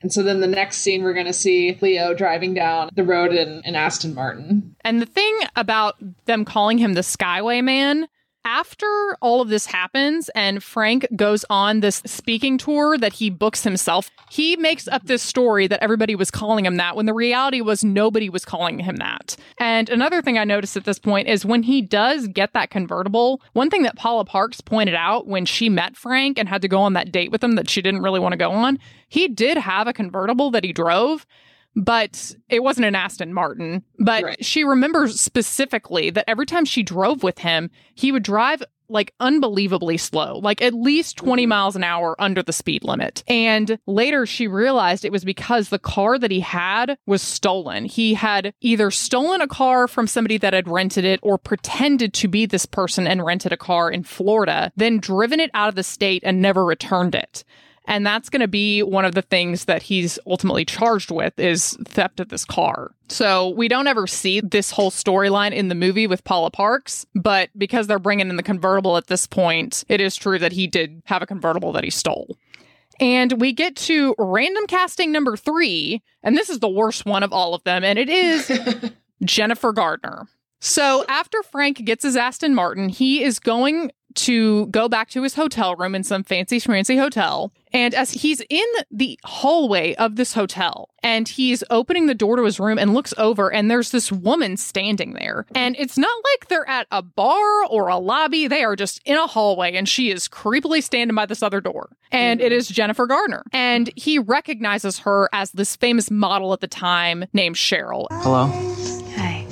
And 0.00 0.10
so 0.10 0.22
then 0.22 0.40
the 0.40 0.46
next 0.46 0.78
scene, 0.78 1.02
we're 1.02 1.12
going 1.12 1.26
to 1.26 1.32
see 1.34 1.76
Leo 1.82 2.14
driving 2.14 2.54
down 2.54 2.88
the 2.94 3.04
road 3.04 3.34
in, 3.34 3.60
in 3.66 3.74
Aston 3.74 4.14
Martin. 4.14 4.74
And 4.80 5.02
the 5.02 5.06
thing 5.06 5.38
about 5.56 5.96
them 6.24 6.46
calling 6.46 6.78
him 6.78 6.94
the 6.94 7.02
Skyway 7.02 7.62
Man 7.62 8.08
after 8.44 9.16
all 9.20 9.40
of 9.40 9.48
this 9.48 9.66
happens 9.66 10.30
and 10.30 10.62
Frank 10.62 11.06
goes 11.14 11.44
on 11.50 11.80
this 11.80 12.02
speaking 12.06 12.56
tour 12.58 12.96
that 12.96 13.14
he 13.14 13.30
books 13.30 13.64
himself, 13.64 14.10
he 14.30 14.56
makes 14.56 14.88
up 14.88 15.04
this 15.04 15.22
story 15.22 15.66
that 15.66 15.82
everybody 15.82 16.14
was 16.14 16.30
calling 16.30 16.64
him 16.64 16.76
that 16.76 16.96
when 16.96 17.06
the 17.06 17.14
reality 17.14 17.60
was 17.60 17.84
nobody 17.84 18.28
was 18.28 18.44
calling 18.44 18.78
him 18.78 18.96
that. 18.96 19.36
And 19.58 19.90
another 19.90 20.22
thing 20.22 20.38
I 20.38 20.44
noticed 20.44 20.76
at 20.76 20.84
this 20.84 20.98
point 20.98 21.28
is 21.28 21.44
when 21.44 21.62
he 21.62 21.82
does 21.82 22.28
get 22.28 22.52
that 22.54 22.70
convertible, 22.70 23.42
one 23.52 23.70
thing 23.70 23.82
that 23.82 23.96
Paula 23.96 24.24
Parks 24.24 24.60
pointed 24.60 24.94
out 24.94 25.26
when 25.26 25.44
she 25.44 25.68
met 25.68 25.96
Frank 25.96 26.38
and 26.38 26.48
had 26.48 26.62
to 26.62 26.68
go 26.68 26.80
on 26.80 26.94
that 26.94 27.12
date 27.12 27.30
with 27.30 27.44
him 27.44 27.52
that 27.56 27.68
she 27.68 27.82
didn't 27.82 28.02
really 28.02 28.20
want 28.20 28.32
to 28.32 28.38
go 28.38 28.50
on, 28.50 28.78
he 29.08 29.28
did 29.28 29.58
have 29.58 29.86
a 29.86 29.92
convertible 29.92 30.50
that 30.50 30.64
he 30.64 30.72
drove 30.72 31.26
but 31.78 32.34
it 32.48 32.62
wasn't 32.62 32.86
an 32.86 32.96
Aston 32.96 33.32
Martin. 33.32 33.84
But 33.98 34.24
right. 34.24 34.44
she 34.44 34.64
remembers 34.64 35.20
specifically 35.20 36.10
that 36.10 36.28
every 36.28 36.44
time 36.44 36.64
she 36.64 36.82
drove 36.82 37.22
with 37.22 37.38
him, 37.38 37.70
he 37.94 38.10
would 38.10 38.24
drive 38.24 38.62
like 38.90 39.14
unbelievably 39.20 39.98
slow, 39.98 40.38
like 40.38 40.62
at 40.62 40.72
least 40.72 41.18
20 41.18 41.42
mm-hmm. 41.42 41.48
miles 41.48 41.76
an 41.76 41.84
hour 41.84 42.16
under 42.18 42.42
the 42.42 42.52
speed 42.52 42.82
limit. 42.84 43.22
And 43.28 43.78
later 43.86 44.26
she 44.26 44.48
realized 44.48 45.04
it 45.04 45.12
was 45.12 45.24
because 45.24 45.68
the 45.68 45.78
car 45.78 46.18
that 46.18 46.30
he 46.30 46.40
had 46.40 46.96
was 47.06 47.22
stolen. 47.22 47.84
He 47.84 48.14
had 48.14 48.54
either 48.60 48.90
stolen 48.90 49.40
a 49.40 49.46
car 49.46 49.88
from 49.88 50.06
somebody 50.06 50.38
that 50.38 50.54
had 50.54 50.68
rented 50.68 51.04
it 51.04 51.20
or 51.22 51.38
pretended 51.38 52.14
to 52.14 52.28
be 52.28 52.46
this 52.46 52.66
person 52.66 53.06
and 53.06 53.24
rented 53.24 53.52
a 53.52 53.58
car 53.58 53.90
in 53.90 54.04
Florida, 54.04 54.72
then 54.74 54.98
driven 54.98 55.38
it 55.38 55.50
out 55.54 55.68
of 55.68 55.74
the 55.74 55.82
state 55.82 56.22
and 56.24 56.40
never 56.40 56.64
returned 56.64 57.14
it. 57.14 57.44
And 57.88 58.06
that's 58.06 58.28
going 58.28 58.42
to 58.42 58.48
be 58.48 58.82
one 58.82 59.06
of 59.06 59.14
the 59.14 59.22
things 59.22 59.64
that 59.64 59.82
he's 59.82 60.18
ultimately 60.26 60.66
charged 60.66 61.10
with 61.10 61.36
is 61.40 61.76
theft 61.86 62.20
of 62.20 62.28
this 62.28 62.44
car. 62.44 62.90
So 63.08 63.48
we 63.48 63.66
don't 63.66 63.86
ever 63.86 64.06
see 64.06 64.40
this 64.40 64.70
whole 64.70 64.90
storyline 64.90 65.52
in 65.52 65.68
the 65.68 65.74
movie 65.74 66.06
with 66.06 66.22
Paula 66.22 66.50
Parks, 66.50 67.06
but 67.14 67.48
because 67.56 67.86
they're 67.86 67.98
bringing 67.98 68.28
in 68.28 68.36
the 68.36 68.42
convertible 68.42 68.98
at 68.98 69.06
this 69.06 69.26
point, 69.26 69.84
it 69.88 70.02
is 70.02 70.16
true 70.16 70.38
that 70.38 70.52
he 70.52 70.66
did 70.66 71.02
have 71.06 71.22
a 71.22 71.26
convertible 71.26 71.72
that 71.72 71.82
he 71.82 71.88
stole. 71.88 72.36
And 73.00 73.40
we 73.40 73.54
get 73.54 73.74
to 73.76 74.14
random 74.18 74.66
casting 74.66 75.10
number 75.10 75.34
three, 75.38 76.02
and 76.22 76.36
this 76.36 76.50
is 76.50 76.58
the 76.58 76.68
worst 76.68 77.06
one 77.06 77.22
of 77.22 77.32
all 77.32 77.54
of 77.54 77.64
them, 77.64 77.84
and 77.84 77.98
it 77.98 78.10
is 78.10 78.52
Jennifer 79.24 79.72
Gardner. 79.72 80.26
So 80.60 81.06
after 81.08 81.42
Frank 81.42 81.84
gets 81.84 82.02
his 82.02 82.16
Aston 82.16 82.54
Martin, 82.54 82.90
he 82.90 83.22
is 83.22 83.38
going 83.38 83.92
to 84.16 84.66
go 84.66 84.88
back 84.88 85.08
to 85.10 85.22
his 85.22 85.34
hotel 85.34 85.74
room 85.76 85.94
in 85.94 86.02
some 86.02 86.24
fancy 86.24 86.60
schmancy 86.60 86.98
hotel. 86.98 87.52
And 87.72 87.94
as 87.94 88.10
he's 88.10 88.42
in 88.48 88.66
the 88.90 89.18
hallway 89.24 89.94
of 89.94 90.16
this 90.16 90.34
hotel 90.34 90.90
and 91.02 91.28
he's 91.28 91.62
opening 91.70 92.06
the 92.06 92.14
door 92.14 92.36
to 92.36 92.44
his 92.44 92.58
room 92.58 92.78
and 92.78 92.94
looks 92.94 93.14
over 93.18 93.52
and 93.52 93.70
there's 93.70 93.90
this 93.90 94.10
woman 94.10 94.56
standing 94.56 95.14
there. 95.14 95.46
And 95.54 95.76
it's 95.78 95.98
not 95.98 96.16
like 96.32 96.48
they're 96.48 96.68
at 96.68 96.86
a 96.90 97.02
bar 97.02 97.64
or 97.70 97.88
a 97.88 97.98
lobby. 97.98 98.46
They 98.46 98.64
are 98.64 98.76
just 98.76 99.00
in 99.04 99.16
a 99.16 99.26
hallway 99.26 99.74
and 99.74 99.88
she 99.88 100.10
is 100.10 100.28
creepily 100.28 100.82
standing 100.82 101.14
by 101.14 101.26
this 101.26 101.42
other 101.42 101.60
door. 101.60 101.90
And 102.10 102.40
it 102.40 102.46
mm-hmm. 102.46 102.58
is 102.58 102.68
Jennifer 102.68 103.06
Gardner. 103.06 103.44
And 103.52 103.90
he 103.96 104.18
recognizes 104.18 105.00
her 105.00 105.28
as 105.32 105.52
this 105.52 105.76
famous 105.76 106.10
model 106.10 106.52
at 106.52 106.60
the 106.60 106.68
time 106.68 107.26
named 107.32 107.56
Cheryl. 107.56 108.06
Hello. 108.10 108.46
Hi. 109.16 109.44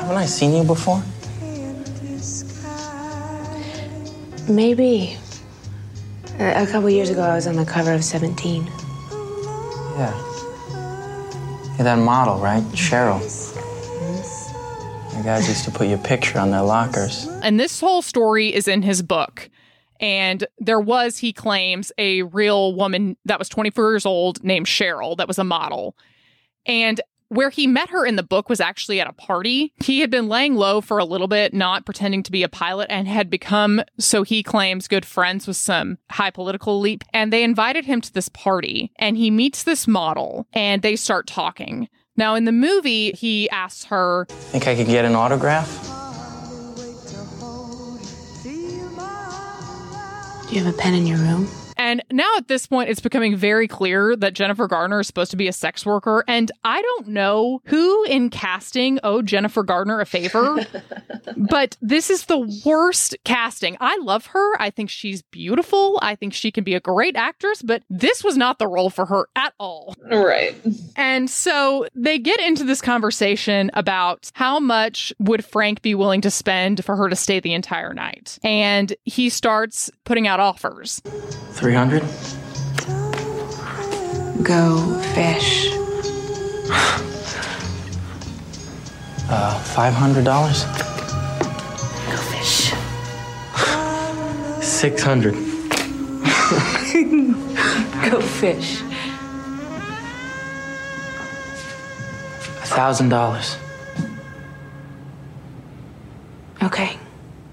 Haven't 0.00 0.16
I 0.16 0.26
seen 0.26 0.54
you 0.54 0.64
before? 0.64 1.02
Maybe. 4.48 5.16
A, 6.38 6.62
a 6.62 6.66
couple 6.66 6.88
years 6.90 7.10
ago, 7.10 7.22
I 7.22 7.34
was 7.34 7.46
on 7.46 7.56
the 7.56 7.64
cover 7.64 7.92
of 7.92 8.02
17. 8.02 8.64
Yeah. 9.96 10.16
You're 11.76 11.84
that 11.84 11.98
model, 11.98 12.38
right? 12.38 12.62
Cheryl. 12.72 13.20
The 15.16 15.24
guys 15.24 15.48
used 15.48 15.64
to 15.64 15.70
put 15.70 15.88
your 15.88 15.98
picture 15.98 16.38
on 16.38 16.50
their 16.50 16.62
lockers. 16.62 17.26
And 17.42 17.58
this 17.58 17.80
whole 17.80 18.02
story 18.02 18.54
is 18.54 18.68
in 18.68 18.82
his 18.82 19.02
book. 19.02 19.50
And 20.00 20.46
there 20.58 20.80
was, 20.80 21.18
he 21.18 21.32
claims, 21.32 21.90
a 21.98 22.22
real 22.22 22.74
woman 22.74 23.16
that 23.24 23.38
was 23.38 23.48
24 23.48 23.92
years 23.92 24.06
old 24.06 24.44
named 24.44 24.66
Cheryl 24.66 25.16
that 25.16 25.26
was 25.26 25.38
a 25.38 25.44
model. 25.44 25.96
And 26.66 27.00
where 27.28 27.50
he 27.50 27.66
met 27.66 27.90
her 27.90 28.04
in 28.04 28.16
the 28.16 28.22
book 28.22 28.48
was 28.48 28.60
actually 28.60 29.00
at 29.00 29.06
a 29.06 29.12
party. 29.12 29.72
He 29.82 30.00
had 30.00 30.10
been 30.10 30.28
laying 30.28 30.54
low 30.54 30.80
for 30.80 30.98
a 30.98 31.04
little 31.04 31.28
bit, 31.28 31.54
not 31.54 31.84
pretending 31.84 32.22
to 32.24 32.32
be 32.32 32.42
a 32.42 32.48
pilot, 32.48 32.86
and 32.90 33.06
had 33.06 33.30
become, 33.30 33.82
so 33.98 34.22
he 34.22 34.42
claims, 34.42 34.88
good 34.88 35.04
friends 35.04 35.46
with 35.46 35.56
some 35.56 35.98
high 36.10 36.30
political 36.30 36.76
elite. 36.76 37.04
And 37.12 37.32
they 37.32 37.42
invited 37.42 37.84
him 37.84 38.00
to 38.00 38.12
this 38.12 38.28
party, 38.28 38.92
and 38.96 39.16
he 39.16 39.30
meets 39.30 39.62
this 39.62 39.86
model, 39.86 40.46
and 40.52 40.82
they 40.82 40.96
start 40.96 41.26
talking. 41.26 41.88
Now, 42.16 42.34
in 42.34 42.46
the 42.46 42.52
movie, 42.52 43.12
he 43.12 43.48
asks 43.50 43.84
her, 43.84 44.26
Think 44.28 44.66
I 44.66 44.74
could 44.74 44.86
get 44.86 45.04
an 45.04 45.14
autograph? 45.14 45.68
Do 50.48 50.54
you 50.54 50.64
have 50.64 50.74
a 50.74 50.76
pen 50.78 50.94
in 50.94 51.06
your 51.06 51.18
room? 51.18 51.46
And 51.78 52.02
now 52.12 52.28
at 52.36 52.48
this 52.48 52.66
point, 52.66 52.90
it's 52.90 53.00
becoming 53.00 53.36
very 53.36 53.68
clear 53.68 54.16
that 54.16 54.34
Jennifer 54.34 54.66
Gardner 54.66 55.00
is 55.00 55.06
supposed 55.06 55.30
to 55.30 55.36
be 55.36 55.48
a 55.48 55.52
sex 55.52 55.86
worker. 55.86 56.24
And 56.26 56.50
I 56.64 56.82
don't 56.82 57.08
know 57.08 57.62
who 57.66 58.04
in 58.04 58.30
casting 58.30 58.98
owed 59.04 59.26
Jennifer 59.26 59.62
Gardner 59.62 60.00
a 60.00 60.06
favor, 60.06 60.58
but 61.36 61.76
this 61.80 62.10
is 62.10 62.26
the 62.26 62.60
worst 62.66 63.16
casting. 63.24 63.76
I 63.80 63.96
love 63.98 64.26
her. 64.26 64.60
I 64.60 64.70
think 64.70 64.90
she's 64.90 65.22
beautiful. 65.22 65.98
I 66.02 66.16
think 66.16 66.34
she 66.34 66.50
can 66.50 66.64
be 66.64 66.74
a 66.74 66.80
great 66.80 67.16
actress, 67.16 67.62
but 67.62 67.84
this 67.88 68.24
was 68.24 68.36
not 68.36 68.58
the 68.58 68.66
role 68.66 68.90
for 68.90 69.06
her 69.06 69.28
at 69.36 69.54
all. 69.60 69.94
Right. 70.10 70.56
And 70.96 71.30
so 71.30 71.86
they 71.94 72.18
get 72.18 72.40
into 72.40 72.64
this 72.64 72.80
conversation 72.80 73.70
about 73.74 74.30
how 74.34 74.58
much 74.58 75.12
would 75.20 75.44
Frank 75.44 75.82
be 75.82 75.94
willing 75.94 76.20
to 76.22 76.30
spend 76.30 76.84
for 76.84 76.96
her 76.96 77.08
to 77.08 77.16
stay 77.16 77.38
the 77.38 77.54
entire 77.54 77.94
night. 77.94 78.38
And 78.42 78.94
he 79.04 79.28
starts 79.28 79.90
putting 80.04 80.26
out 80.26 80.40
offers. 80.40 81.00
300? 81.68 82.00
Go 84.42 84.96
fish. 85.12 85.68
uh, 89.28 89.52
$500? 89.76 90.24
Go 92.10 92.16
fish. 92.32 92.72
600. 94.64 95.34
Go 98.10 98.16
fish. 98.22 98.80
$1,000. 102.62 103.56
Okay. 106.62 106.96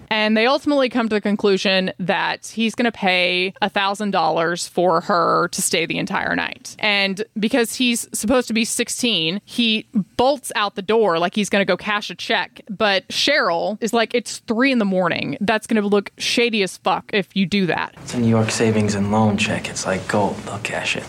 And 0.10 0.36
they 0.36 0.46
ultimately 0.46 0.90
come 0.90 1.10
to 1.10 1.16
the 1.16 1.22
conclusion 1.22 1.92
that 2.00 2.48
he's 2.48 2.76
going 2.76 2.86
to 2.86 2.92
pay 2.92 3.54
$1,000 3.62 4.70
for 4.70 5.02
her 5.02 5.48
to 5.50 5.62
stay 5.62 5.86
the 5.86 5.98
entire 5.98 6.36
night. 6.36 6.76
And 6.80 7.24
because 7.38 7.76
he's 7.76 8.08
supposed 8.18 8.48
to 8.48 8.54
be 8.54 8.66
16, 8.66 9.42
he 9.46 9.88
bolts 10.18 10.52
out 10.56 10.76
the 10.76 10.82
door 10.82 11.20
like 11.20 11.36
he's 11.36 11.50
going 11.50 11.62
to 11.62 11.66
go 11.66 11.78
cash 11.78 12.10
a 12.10 12.16
check. 12.16 12.62
But 12.70 13.08
Cheryl 13.10 13.78
is 13.82 13.94
like, 13.94 14.14
it's 14.14 14.40
three 14.40 14.72
in 14.72 14.80
the 14.80 14.86
morning. 14.86 15.38
That's 15.42 15.68
going 15.68 15.82
to 15.82 15.88
look 15.88 16.12
shady 16.18 16.64
as 16.64 16.78
fuck 16.78 17.10
if 17.14 17.36
you 17.36 17.46
do 17.46 17.66
that. 17.68 17.96
It's 18.02 18.14
a 18.14 18.20
New 18.20 18.28
York 18.28 18.52
savings 18.52 18.96
and 18.96 19.12
loan 19.12 19.38
check. 19.38 19.70
It's 19.70 19.86
like 19.86 20.08
gold. 20.08 20.36
They'll 20.38 20.60
cash 20.60 20.96
it. 20.96 21.04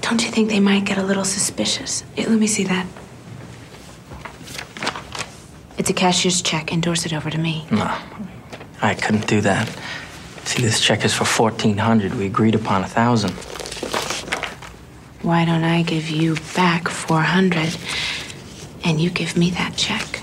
Don't 0.00 0.24
you 0.24 0.30
think 0.30 0.48
they 0.48 0.60
might 0.60 0.84
get 0.84 0.96
a 0.96 1.02
little 1.02 1.24
suspicious? 1.24 2.04
Let 2.16 2.30
me 2.30 2.46
see 2.46 2.64
that. 2.64 2.86
It's 5.78 5.88
a 5.88 5.94
cashier's 5.94 6.42
check. 6.42 6.72
Endorse 6.72 7.06
it 7.06 7.12
over 7.12 7.30
to 7.30 7.38
me. 7.38 7.66
No, 7.70 7.96
I 8.82 8.94
couldn't 8.94 9.26
do 9.26 9.40
that. 9.42 9.68
See, 10.44 10.62
this 10.62 10.80
check 10.80 11.04
is 11.04 11.14
for 11.14 11.24
fourteen 11.24 11.78
hundred. 11.78 12.14
We 12.14 12.26
agreed 12.26 12.54
upon 12.54 12.82
a 12.82 12.88
thousand. 12.88 13.32
Why 15.22 15.44
don't 15.44 15.64
I 15.64 15.82
give 15.82 16.10
you 16.10 16.36
back 16.54 16.88
four 16.88 17.20
hundred, 17.22 17.76
and 18.84 19.00
you 19.00 19.10
give 19.10 19.36
me 19.36 19.50
that 19.50 19.76
check? 19.76 20.20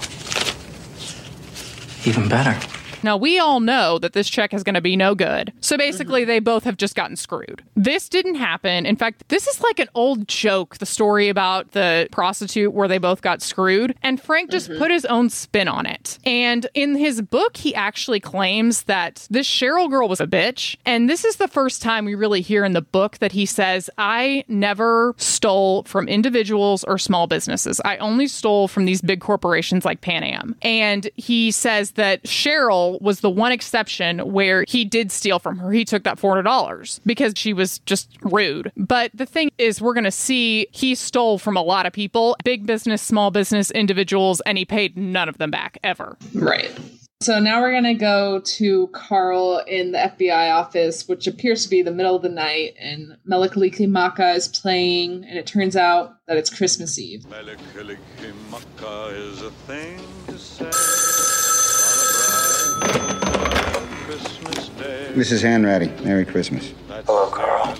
Even 2.05 2.27
better. 2.29 2.57
Now, 3.05 3.17
we 3.17 3.37
all 3.37 3.59
know 3.59 3.99
that 3.99 4.13
this 4.13 4.27
check 4.27 4.53
is 4.53 4.63
going 4.63 4.75
to 4.75 4.81
be 4.81 4.95
no 4.95 5.13
good. 5.13 5.53
So 5.61 5.77
basically, 5.77 6.21
mm-hmm. 6.21 6.27
they 6.27 6.39
both 6.39 6.63
have 6.63 6.75
just 6.75 6.95
gotten 6.95 7.15
screwed. 7.15 7.63
This 7.75 8.09
didn't 8.09 8.35
happen. 8.35 8.85
In 8.85 8.95
fact, 8.95 9.29
this 9.29 9.47
is 9.47 9.61
like 9.61 9.79
an 9.79 9.89
old 9.93 10.27
joke 10.27 10.77
the 10.79 10.85
story 10.87 11.29
about 11.29 11.71
the 11.71 12.07
prostitute 12.11 12.73
where 12.73 12.87
they 12.87 12.97
both 12.97 13.21
got 13.21 13.43
screwed. 13.43 13.95
And 14.01 14.19
Frank 14.19 14.49
just 14.49 14.69
mm-hmm. 14.69 14.79
put 14.79 14.89
his 14.89 15.05
own 15.05 15.29
spin 15.29 15.67
on 15.67 15.85
it. 15.85 16.17
And 16.25 16.65
in 16.73 16.95
his 16.95 17.21
book, 17.21 17.57
he 17.57 17.75
actually 17.75 18.19
claims 18.19 18.83
that 18.83 19.27
this 19.29 19.47
Cheryl 19.47 19.89
girl 19.89 20.07
was 20.07 20.19
a 20.19 20.27
bitch. 20.27 20.75
And 20.85 21.07
this 21.07 21.23
is 21.23 21.35
the 21.35 21.47
first 21.47 21.83
time 21.83 22.05
we 22.05 22.15
really 22.15 22.41
hear 22.41 22.65
in 22.65 22.73
the 22.73 22.81
book 22.81 23.19
that 23.19 23.33
he 23.33 23.45
says, 23.45 23.89
I 23.99 24.43
never 24.47 25.13
stole 25.17 25.83
from 25.83 26.07
individuals 26.07 26.83
or 26.83 26.97
small 26.97 27.27
businesses. 27.27 27.79
I 27.85 27.97
only 27.97 28.27
stole 28.27 28.67
from 28.67 28.85
these 28.85 29.01
big 29.01 29.21
corporations 29.21 29.85
like 29.85 30.01
Pan 30.01 30.23
Am. 30.23 30.55
And 30.63 31.07
he 31.15 31.51
says 31.51 31.91
that 31.91 32.23
Cheryl 32.23 32.94
Carl 32.95 33.05
was 33.05 33.19
the 33.21 33.29
one 33.29 33.51
exception 33.51 34.19
where 34.19 34.63
he 34.67 34.85
did 34.85 35.11
steal 35.11 35.39
from 35.39 35.57
her. 35.59 35.71
He 35.71 35.85
took 35.85 36.03
that 36.03 36.17
$400 36.17 36.99
because 37.05 37.33
she 37.35 37.53
was 37.53 37.79
just 37.79 38.09
rude. 38.21 38.71
But 38.75 39.11
the 39.13 39.25
thing 39.25 39.49
is, 39.57 39.81
we're 39.81 39.93
going 39.93 40.05
to 40.05 40.11
see 40.11 40.67
he 40.71 40.95
stole 40.95 41.37
from 41.37 41.57
a 41.57 41.61
lot 41.61 41.85
of 41.85 41.93
people, 41.93 42.35
big 42.43 42.65
business, 42.65 43.01
small 43.01 43.31
business, 43.31 43.71
individuals, 43.71 44.41
and 44.41 44.57
he 44.57 44.65
paid 44.65 44.97
none 44.97 45.29
of 45.29 45.37
them 45.37 45.51
back 45.51 45.77
ever. 45.83 46.17
Right. 46.33 46.71
So 47.21 47.39
now 47.39 47.61
we're 47.61 47.71
going 47.71 47.85
to 47.85 47.93
go 47.93 48.41
to 48.41 48.87
Carl 48.87 49.63
in 49.67 49.93
the 49.93 49.97
FBI 49.97 50.53
office, 50.53 51.07
which 51.07 51.27
appears 51.27 51.63
to 51.63 51.69
be 51.69 51.81
the 51.81 51.91
middle 51.91 52.15
of 52.15 52.21
the 52.21 52.29
night, 52.29 52.75
and 52.79 53.17
Mele 53.25 53.49
Kalikimaka 53.49 54.35
is 54.35 54.49
playing, 54.49 55.23
and 55.23 55.37
it 55.37 55.47
turns 55.47 55.77
out 55.77 56.17
that 56.27 56.37
it's 56.37 56.49
Christmas 56.49 56.99
Eve. 56.99 57.25
is 59.13 59.41
a 59.41 59.51
thing 59.65 59.99
to 60.27 60.37
say 60.37 61.44
Mrs. 65.15 65.43
Hanratty, 65.43 66.03
Merry 66.03 66.25
Christmas. 66.25 66.73
Hello, 66.89 67.29
Carl. 67.29 67.73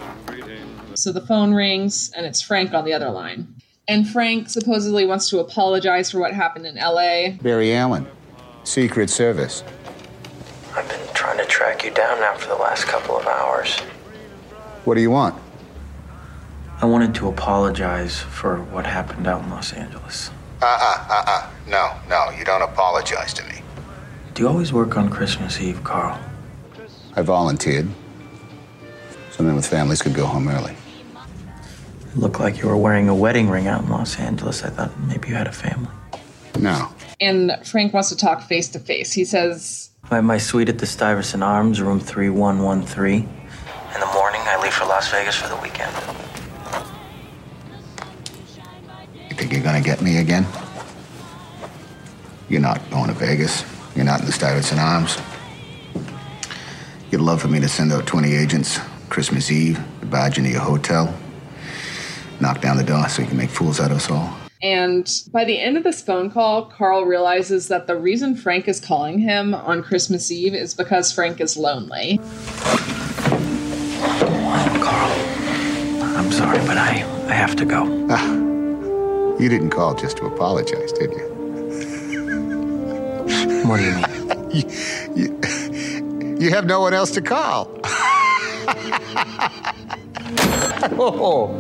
So 0.94 1.12
the 1.12 1.20
phone 1.20 1.54
rings, 1.54 2.10
and 2.16 2.26
it's 2.26 2.42
Frank 2.42 2.74
on 2.74 2.86
the 2.86 2.94
other 2.94 3.10
line. 3.10 3.54
And 3.88 4.08
Frank 4.08 4.50
supposedly 4.50 5.06
wants 5.06 5.30
to 5.30 5.40
apologize 5.40 6.10
for 6.10 6.20
what 6.20 6.34
happened 6.34 6.66
in 6.66 6.76
LA. 6.76 7.32
Barry 7.42 7.76
Allen, 7.76 8.08
Secret 8.64 9.10
Service. 9.10 9.64
I've 10.74 10.88
been 10.88 11.14
trying 11.14 11.38
to 11.38 11.46
track 11.46 11.84
you 11.84 11.92
down 11.92 12.20
now 12.22 12.36
for 12.36 12.48
the 12.48 12.56
last 12.56 12.86
couple 12.86 13.18
of 13.18 13.28
hours. 13.28 13.78
What 14.86 14.96
do 14.96 15.02
you 15.02 15.12
want? 15.12 15.36
I 16.82 16.86
wanted 16.86 17.14
to 17.16 17.28
apologize 17.28 18.20
for 18.20 18.62
what 18.62 18.86
happened 18.86 19.28
out 19.28 19.44
in 19.44 19.50
Los 19.50 19.74
Angeles. 19.74 20.32
Uh-uh, 20.62 21.08
uh-uh. 21.10 21.50
No, 21.68 21.92
no, 22.10 22.30
you 22.38 22.46
don't 22.46 22.62
apologize 22.62 23.34
to 23.34 23.44
me. 23.44 23.62
Do 24.36 24.44
you 24.44 24.50
always 24.50 24.74
work 24.74 24.98
on 24.98 25.10
Christmas 25.10 25.62
Eve, 25.62 25.82
Carl? 25.86 26.20
I 27.16 27.22
volunteered. 27.22 27.88
So 29.32 29.44
men 29.44 29.56
with 29.56 29.66
families 29.66 30.02
could 30.02 30.14
go 30.14 30.26
home 30.26 30.50
early. 30.50 30.76
It 32.12 32.18
looked 32.18 32.42
like 32.42 32.62
you 32.62 32.68
were 32.68 32.76
wearing 32.76 33.08
a 33.08 33.16
wedding 33.16 33.50
ring 33.50 33.68
out 33.68 33.84
in 33.84 33.90
Los 33.90 34.20
Angeles. 34.20 34.62
I 34.62 34.72
thought 34.72 34.92
maybe 35.08 35.30
you 35.30 35.36
had 35.36 35.48
a 35.48 35.54
family. 35.54 35.88
No. 36.60 36.94
And 37.22 37.54
Frank 37.64 37.94
wants 37.94 38.10
to 38.10 38.18
talk 38.18 38.42
face 38.42 38.68
to 38.70 38.80
face. 38.80 39.14
He 39.14 39.24
says, 39.24 39.92
I 40.12 40.16
have 40.16 40.26
my 40.26 40.38
suite 40.38 40.68
at 40.68 40.80
the 40.80 40.86
Stuyvesant 40.86 41.42
Arms, 41.42 41.80
room 41.80 42.02
3113. 42.02 43.22
In 43.22 44.00
the 44.02 44.06
morning, 44.08 44.42
I 44.44 44.62
leave 44.62 44.74
for 44.74 44.84
Las 44.84 45.10
Vegas 45.12 45.36
for 45.36 45.48
the 45.48 45.56
weekend. 45.62 45.96
You 49.30 49.36
think 49.38 49.54
you're 49.54 49.64
gonna 49.64 49.80
get 49.80 50.02
me 50.02 50.18
again? 50.18 50.46
You're 52.50 52.60
not 52.60 52.82
going 52.92 53.08
to 53.08 53.14
Vegas. 53.14 53.64
You're 53.96 54.06
not 54.06 54.20
in 54.20 54.26
the 54.26 54.32
Stuyvesant 54.32 54.80
Arms. 54.80 55.18
You'd 57.12 57.22
love 57.22 57.42
for 57.42 57.48
me 57.48 57.62
to 57.62 57.70
send 57.70 57.94
out 57.94 58.06
20 58.06 58.36
agents 58.36 58.80
Christmas 59.10 59.50
Eve, 59.50 59.80
barge 60.10 60.38
into 60.38 60.50
your 60.50 60.62
hotel, 60.62 61.18
knock 62.42 62.60
down 62.60 62.76
the 62.76 62.84
door 62.84 63.08
so 63.08 63.22
you 63.22 63.28
can 63.28 63.38
make 63.38 63.50
fools 63.50 63.80
out 63.80 63.92
of 63.92 63.98
us 63.98 64.10
all. 64.10 64.36
And 64.62 65.10
by 65.32 65.46
the 65.46 65.60
end 65.60 65.78
of 65.78 65.84
this 65.84 66.02
phone 66.02 66.30
call, 66.30 66.66
Carl 66.66 67.06
realizes 67.06 67.68
that 67.70 67.88
the 67.88 67.96
reason 67.96 68.36
Frank 68.36 68.68
is 68.68 68.80
calling 68.80 69.20
him 69.20 69.54
on 69.54 69.84
Christmas 69.84 70.30
Eve 70.32 70.54
is 70.56 70.74
because 70.74 71.14
Frank 71.14 71.40
is 71.40 71.56
lonely. 71.56 72.20
Carl, 74.82 75.12
I'm 76.18 76.32
sorry, 76.32 76.60
but 76.66 76.78
I, 76.78 77.04
I 77.28 77.34
have 77.34 77.56
to 77.58 77.66
go. 77.66 78.08
Ah, 78.10 78.34
you 79.40 79.48
didn't 79.48 79.70
call 79.70 79.94
just 79.96 80.18
to 80.18 80.26
apologize, 80.26 80.92
did 80.94 81.12
you? 81.12 81.35
What 83.66 83.78
do 83.78 83.84
you 83.84 83.96
mean? 83.96 84.06
you, 84.52 84.64
you, 85.16 86.38
you 86.40 86.50
have 86.52 86.66
no 86.66 86.80
one 86.80 86.94
else 86.94 87.12
to 87.12 87.22
call. 87.22 87.80
oh. 90.98 91.52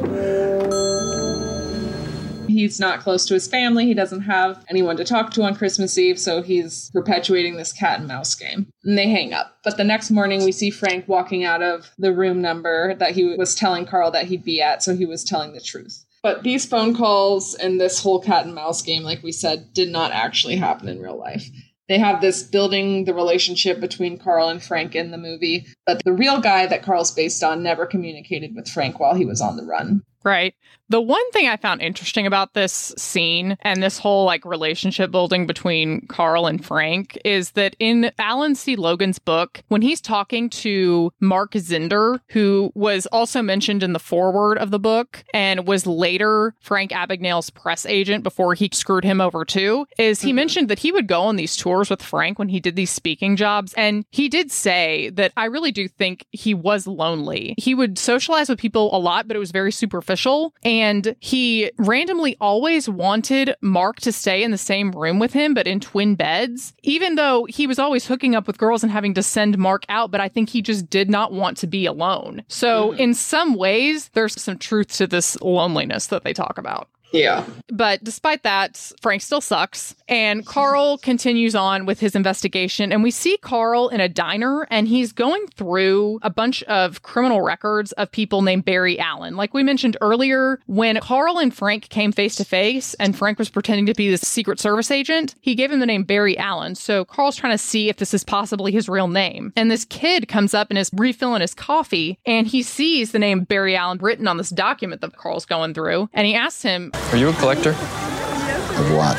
He's 2.47 2.79
not 2.79 3.01
close 3.01 3.25
to 3.25 3.33
his 3.33 3.47
family. 3.47 3.85
He 3.85 3.93
doesn't 3.93 4.21
have 4.21 4.63
anyone 4.69 4.95
to 4.97 5.03
talk 5.03 5.31
to 5.31 5.43
on 5.43 5.55
Christmas 5.55 5.97
Eve, 5.97 6.19
so 6.19 6.41
he's 6.41 6.89
perpetuating 6.91 7.57
this 7.57 7.73
cat 7.73 7.99
and 7.99 8.07
mouse 8.07 8.33
game. 8.35 8.67
And 8.83 8.97
they 8.97 9.09
hang 9.09 9.33
up. 9.33 9.57
But 9.63 9.77
the 9.77 9.83
next 9.83 10.11
morning, 10.11 10.45
we 10.45 10.51
see 10.51 10.69
Frank 10.69 11.07
walking 11.07 11.43
out 11.43 11.61
of 11.61 11.91
the 11.97 12.13
room 12.13 12.41
number 12.41 12.93
that 12.95 13.11
he 13.11 13.35
was 13.35 13.55
telling 13.55 13.85
Carl 13.85 14.11
that 14.11 14.27
he'd 14.27 14.45
be 14.45 14.61
at, 14.61 14.83
so 14.83 14.95
he 14.95 15.05
was 15.05 15.23
telling 15.23 15.53
the 15.53 15.59
truth. 15.59 16.04
But 16.25 16.41
these 16.41 16.65
phone 16.65 16.95
calls 16.95 17.53
and 17.53 17.79
this 17.79 18.01
whole 18.01 18.19
cat 18.19 18.47
and 18.47 18.55
mouse 18.55 18.81
game, 18.81 19.03
like 19.03 19.21
we 19.21 19.31
said, 19.31 19.71
did 19.73 19.91
not 19.91 20.11
actually 20.11 20.55
happen 20.55 20.87
in 20.89 20.99
real 20.99 21.19
life. 21.19 21.47
They 21.87 21.99
have 21.99 22.19
this 22.19 22.41
building 22.41 23.05
the 23.05 23.13
relationship 23.13 23.79
between 23.79 24.17
Carl 24.17 24.49
and 24.49 24.59
Frank 24.59 24.95
in 24.95 25.11
the 25.11 25.19
movie, 25.19 25.67
but 25.85 26.03
the 26.03 26.13
real 26.13 26.39
guy 26.39 26.65
that 26.65 26.81
Carl's 26.81 27.11
based 27.11 27.43
on 27.43 27.61
never 27.61 27.85
communicated 27.85 28.55
with 28.55 28.67
Frank 28.67 28.99
while 28.99 29.13
he 29.13 29.23
was 29.23 29.39
on 29.39 29.55
the 29.55 29.65
run. 29.65 30.01
Right. 30.25 30.55
The 30.89 31.01
one 31.01 31.31
thing 31.31 31.47
I 31.47 31.57
found 31.57 31.81
interesting 31.81 32.27
about 32.27 32.53
this 32.53 32.93
scene 32.97 33.57
and 33.61 33.81
this 33.81 33.97
whole 33.97 34.25
like 34.25 34.45
relationship 34.45 35.09
building 35.09 35.47
between 35.47 36.05
Carl 36.07 36.45
and 36.45 36.63
Frank 36.63 37.17
is 37.25 37.51
that 37.51 37.75
in 37.79 38.11
Alan 38.19 38.53
C. 38.53 38.75
Logan's 38.75 39.17
book, 39.17 39.63
when 39.67 39.81
he's 39.81 40.01
talking 40.01 40.49
to 40.49 41.11
Mark 41.19 41.53
Zinder, 41.53 42.19
who 42.29 42.71
was 42.75 43.07
also 43.07 43.41
mentioned 43.41 43.81
in 43.81 43.93
the 43.93 43.99
foreword 43.99 44.57
of 44.59 44.69
the 44.69 44.79
book 44.79 45.23
and 45.33 45.67
was 45.67 45.87
later 45.87 46.53
Frank 46.59 46.91
Abagnale's 46.91 47.49
press 47.49 47.85
agent 47.85 48.23
before 48.23 48.53
he 48.53 48.69
screwed 48.71 49.03
him 49.03 49.21
over 49.21 49.43
too, 49.43 49.87
is 49.97 50.21
he 50.21 50.29
mm-hmm. 50.29 50.35
mentioned 50.35 50.69
that 50.69 50.79
he 50.79 50.91
would 50.91 51.07
go 51.07 51.21
on 51.21 51.35
these 51.35 51.55
tours 51.55 51.89
with 51.89 52.01
Frank 52.01 52.37
when 52.37 52.49
he 52.49 52.59
did 52.59 52.75
these 52.75 52.91
speaking 52.91 53.35
jobs. 53.35 53.73
And 53.75 54.05
he 54.11 54.29
did 54.29 54.51
say 54.51 55.09
that 55.11 55.33
I 55.37 55.45
really 55.45 55.71
do 55.71 55.87
think 55.87 56.25
he 56.31 56.53
was 56.53 56.85
lonely. 56.85 57.55
He 57.57 57.75
would 57.75 57.97
socialize 57.99 58.49
with 58.49 58.59
people 58.59 58.95
a 58.95 58.97
lot, 58.97 59.27
but 59.27 59.35
it 59.35 59.39
was 59.39 59.51
very 59.51 59.71
superficial. 59.71 60.14
And 60.63 61.15
he 61.19 61.71
randomly 61.77 62.37
always 62.39 62.87
wanted 62.89 63.55
Mark 63.61 63.99
to 64.01 64.11
stay 64.11 64.43
in 64.43 64.51
the 64.51 64.57
same 64.57 64.91
room 64.91 65.19
with 65.19 65.33
him, 65.33 65.53
but 65.53 65.67
in 65.67 65.79
twin 65.79 66.15
beds, 66.15 66.73
even 66.83 67.15
though 67.15 67.45
he 67.45 67.67
was 67.67 67.79
always 67.79 68.05
hooking 68.05 68.35
up 68.35 68.47
with 68.47 68.57
girls 68.57 68.83
and 68.83 68.91
having 68.91 69.13
to 69.15 69.23
send 69.23 69.57
Mark 69.57 69.85
out. 69.89 70.11
But 70.11 70.21
I 70.21 70.29
think 70.29 70.49
he 70.49 70.61
just 70.61 70.89
did 70.89 71.09
not 71.09 71.31
want 71.31 71.57
to 71.57 71.67
be 71.67 71.85
alone. 71.85 72.43
So, 72.47 72.91
mm-hmm. 72.91 72.99
in 72.99 73.13
some 73.13 73.55
ways, 73.55 74.09
there's 74.09 74.41
some 74.41 74.57
truth 74.57 74.95
to 74.97 75.07
this 75.07 75.39
loneliness 75.41 76.07
that 76.07 76.23
they 76.23 76.33
talk 76.33 76.57
about. 76.57 76.89
Yeah. 77.15 77.45
But 77.69 78.03
despite 78.03 78.43
that, 78.43 78.91
Frank 79.01 79.21
still 79.21 79.41
sucks. 79.41 79.95
And 80.07 80.45
Carl 80.45 80.97
continues 81.01 81.55
on 81.55 81.85
with 81.85 81.99
his 81.99 82.15
investigation. 82.15 82.91
And 82.91 83.03
we 83.03 83.11
see 83.11 83.37
Carl 83.37 83.89
in 83.89 84.01
a 84.01 84.09
diner 84.09 84.67
and 84.69 84.87
he's 84.87 85.11
going 85.11 85.47
through 85.55 86.19
a 86.21 86.29
bunch 86.29 86.61
of 86.63 87.01
criminal 87.01 87.41
records 87.41 87.91
of 87.93 88.11
people 88.11 88.41
named 88.41 88.65
Barry 88.65 88.99
Allen. 88.99 89.35
Like 89.35 89.53
we 89.53 89.63
mentioned 89.63 89.97
earlier, 90.01 90.59
when 90.65 90.99
Carl 90.99 91.39
and 91.39 91.55
Frank 91.55 91.89
came 91.89 92.11
face 92.11 92.35
to 92.35 92.45
face 92.45 92.93
and 92.95 93.17
Frank 93.17 93.39
was 93.39 93.49
pretending 93.49 93.85
to 93.85 93.93
be 93.93 94.09
this 94.09 94.21
Secret 94.21 94.59
Service 94.59 94.91
agent, 94.91 95.35
he 95.41 95.55
gave 95.55 95.71
him 95.71 95.79
the 95.79 95.85
name 95.85 96.03
Barry 96.03 96.37
Allen. 96.37 96.75
So 96.75 97.05
Carl's 97.05 97.35
trying 97.35 97.53
to 97.53 97.57
see 97.57 97.89
if 97.89 97.97
this 97.97 98.13
is 98.13 98.23
possibly 98.23 98.71
his 98.71 98.89
real 98.89 99.07
name. 99.07 99.53
And 99.55 99.71
this 99.71 99.85
kid 99.85 100.27
comes 100.27 100.53
up 100.53 100.69
and 100.69 100.77
is 100.77 100.89
refilling 100.93 101.41
his 101.41 101.53
coffee 101.53 102.19
and 102.25 102.47
he 102.47 102.61
sees 102.61 103.11
the 103.11 103.19
name 103.19 103.43
Barry 103.43 103.75
Allen 103.75 103.99
written 103.99 104.27
on 104.27 104.37
this 104.37 104.49
document 104.49 105.01
that 105.01 105.15
Carl's 105.15 105.45
going 105.45 105.73
through. 105.73 106.09
And 106.13 106.27
he 106.27 106.35
asks 106.35 106.61
him, 106.61 106.91
Are 107.11 107.17
you 107.17 107.29
a 107.29 107.33
collector? 107.33 107.69
Of 107.69 108.91
what? 108.93 109.17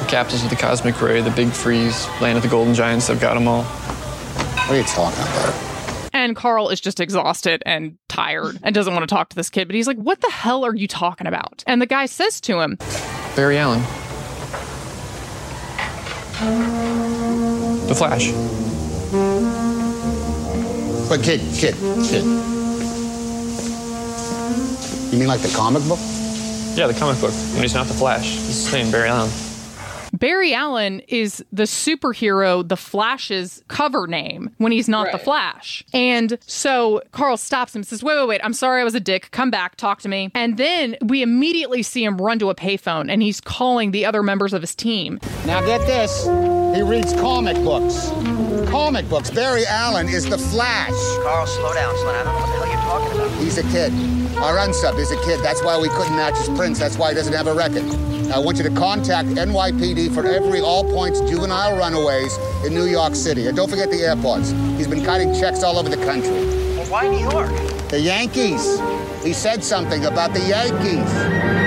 The 0.00 0.06
captives 0.08 0.44
of 0.44 0.50
the 0.50 0.56
Cosmic 0.56 1.00
Ray, 1.00 1.20
the 1.22 1.30
Big 1.30 1.50
Freeze, 1.50 2.06
Land 2.20 2.36
of 2.36 2.42
the 2.42 2.48
Golden 2.48 2.74
Giants, 2.74 3.08
I've 3.08 3.20
got 3.20 3.34
them 3.34 3.48
all. 3.48 3.62
What 3.62 4.70
are 4.70 4.76
you 4.76 4.82
talking 4.84 5.22
about? 5.22 5.54
And 6.12 6.36
Carl 6.36 6.68
is 6.68 6.80
just 6.80 7.00
exhausted 7.00 7.62
and 7.64 7.96
tired 8.08 8.58
and 8.62 8.74
doesn't 8.74 8.92
want 8.92 9.08
to 9.08 9.14
talk 9.14 9.30
to 9.30 9.36
this 9.36 9.48
kid. 9.48 9.68
But 9.68 9.76
he's 9.76 9.86
like, 9.86 9.96
What 9.96 10.20
the 10.20 10.30
hell 10.30 10.64
are 10.64 10.74
you 10.74 10.86
talking 10.86 11.26
about? 11.26 11.64
And 11.66 11.80
the 11.80 11.86
guy 11.86 12.06
says 12.06 12.40
to 12.42 12.60
him, 12.60 12.76
Barry 13.36 13.56
Allen. 13.56 13.80
The 17.88 17.94
Flash. 17.94 18.30
But 21.08 21.22
kid, 21.22 21.40
kid, 21.54 21.74
kid. 22.04 22.24
You 25.12 25.18
mean 25.18 25.28
like 25.28 25.40
the 25.40 25.52
comic 25.56 25.82
book? 25.88 25.98
Yeah, 26.74 26.86
the 26.86 26.94
comic 26.94 27.20
book. 27.20 27.32
And 27.32 27.62
he's 27.62 27.74
not 27.74 27.86
the 27.86 27.94
Flash. 27.94 28.24
He's 28.24 28.46
the 28.64 28.70
same, 28.70 28.90
Barry 28.90 29.08
Allen. 29.08 29.30
Barry 30.12 30.54
Allen 30.54 31.00
is 31.08 31.44
the 31.52 31.64
superhero, 31.64 32.66
the 32.66 32.76
Flash's 32.76 33.62
cover 33.68 34.06
name 34.06 34.50
when 34.58 34.72
he's 34.72 34.88
not 34.88 35.12
the 35.12 35.18
Flash. 35.18 35.84
And 35.92 36.36
so 36.46 37.00
Carl 37.12 37.36
stops 37.36 37.74
him 37.74 37.80
and 37.80 37.86
says, 37.86 38.02
Wait, 38.02 38.16
wait, 38.16 38.28
wait, 38.28 38.40
I'm 38.42 38.52
sorry 38.52 38.80
I 38.80 38.84
was 38.84 38.94
a 38.94 39.00
dick. 39.00 39.30
Come 39.30 39.50
back, 39.50 39.76
talk 39.76 40.00
to 40.02 40.08
me. 40.08 40.30
And 40.34 40.56
then 40.56 40.96
we 41.02 41.22
immediately 41.22 41.82
see 41.82 42.04
him 42.04 42.18
run 42.18 42.38
to 42.40 42.50
a 42.50 42.54
payphone 42.54 43.10
and 43.10 43.22
he's 43.22 43.40
calling 43.40 43.92
the 43.92 44.04
other 44.04 44.22
members 44.22 44.52
of 44.52 44.60
his 44.62 44.74
team. 44.74 45.20
Now 45.46 45.60
get 45.64 45.80
this. 45.86 46.24
He 46.76 46.82
reads 46.82 47.12
comic 47.14 47.56
books. 47.58 48.10
Comic 48.70 49.08
books. 49.08 49.30
Barry 49.30 49.64
Allen 49.66 50.08
is 50.08 50.28
the 50.28 50.38
Flash. 50.38 50.92
Carl, 51.22 51.46
slow 51.46 51.72
down, 51.74 51.96
slow 51.96 52.12
down. 52.12 52.79
I 52.90 52.98
don't 52.98 53.02
know 53.02 53.06
what 53.06 53.12
the 53.12 53.18
hell 53.20 53.30
you're 53.30 53.44
He's 53.44 53.58
a 53.58 53.62
kid. 53.70 53.92
Our 54.38 54.56
unsub 54.56 54.98
is 54.98 55.12
a 55.12 55.24
kid. 55.24 55.40
That's 55.44 55.62
why 55.62 55.78
we 55.78 55.88
couldn't 55.90 56.16
match 56.16 56.36
his 56.38 56.48
prints. 56.58 56.80
That's 56.80 56.98
why 56.98 57.10
he 57.10 57.14
doesn't 57.14 57.32
have 57.32 57.46
a 57.46 57.54
record. 57.54 57.84
I 58.32 58.38
want 58.38 58.58
you 58.58 58.64
to 58.64 58.74
contact 58.74 59.28
NYPD 59.28 60.12
for 60.12 60.26
every 60.26 60.60
all 60.60 60.82
points 60.82 61.20
juvenile 61.20 61.76
runaways 61.76 62.36
in 62.64 62.74
New 62.74 62.86
York 62.86 63.14
City. 63.14 63.46
And 63.46 63.56
don't 63.56 63.70
forget 63.70 63.90
the 63.90 64.02
airports. 64.02 64.50
He's 64.76 64.88
been 64.88 65.04
cutting 65.04 65.32
checks 65.34 65.62
all 65.62 65.78
over 65.78 65.88
the 65.88 66.04
country. 66.04 66.30
Well, 66.30 66.86
why 66.86 67.08
New 67.08 67.20
York? 67.20 67.50
The 67.90 68.00
Yankees. 68.00 68.80
He 69.22 69.34
said 69.34 69.62
something 69.62 70.04
about 70.04 70.32
the 70.32 70.40
Yankees. 70.40 71.59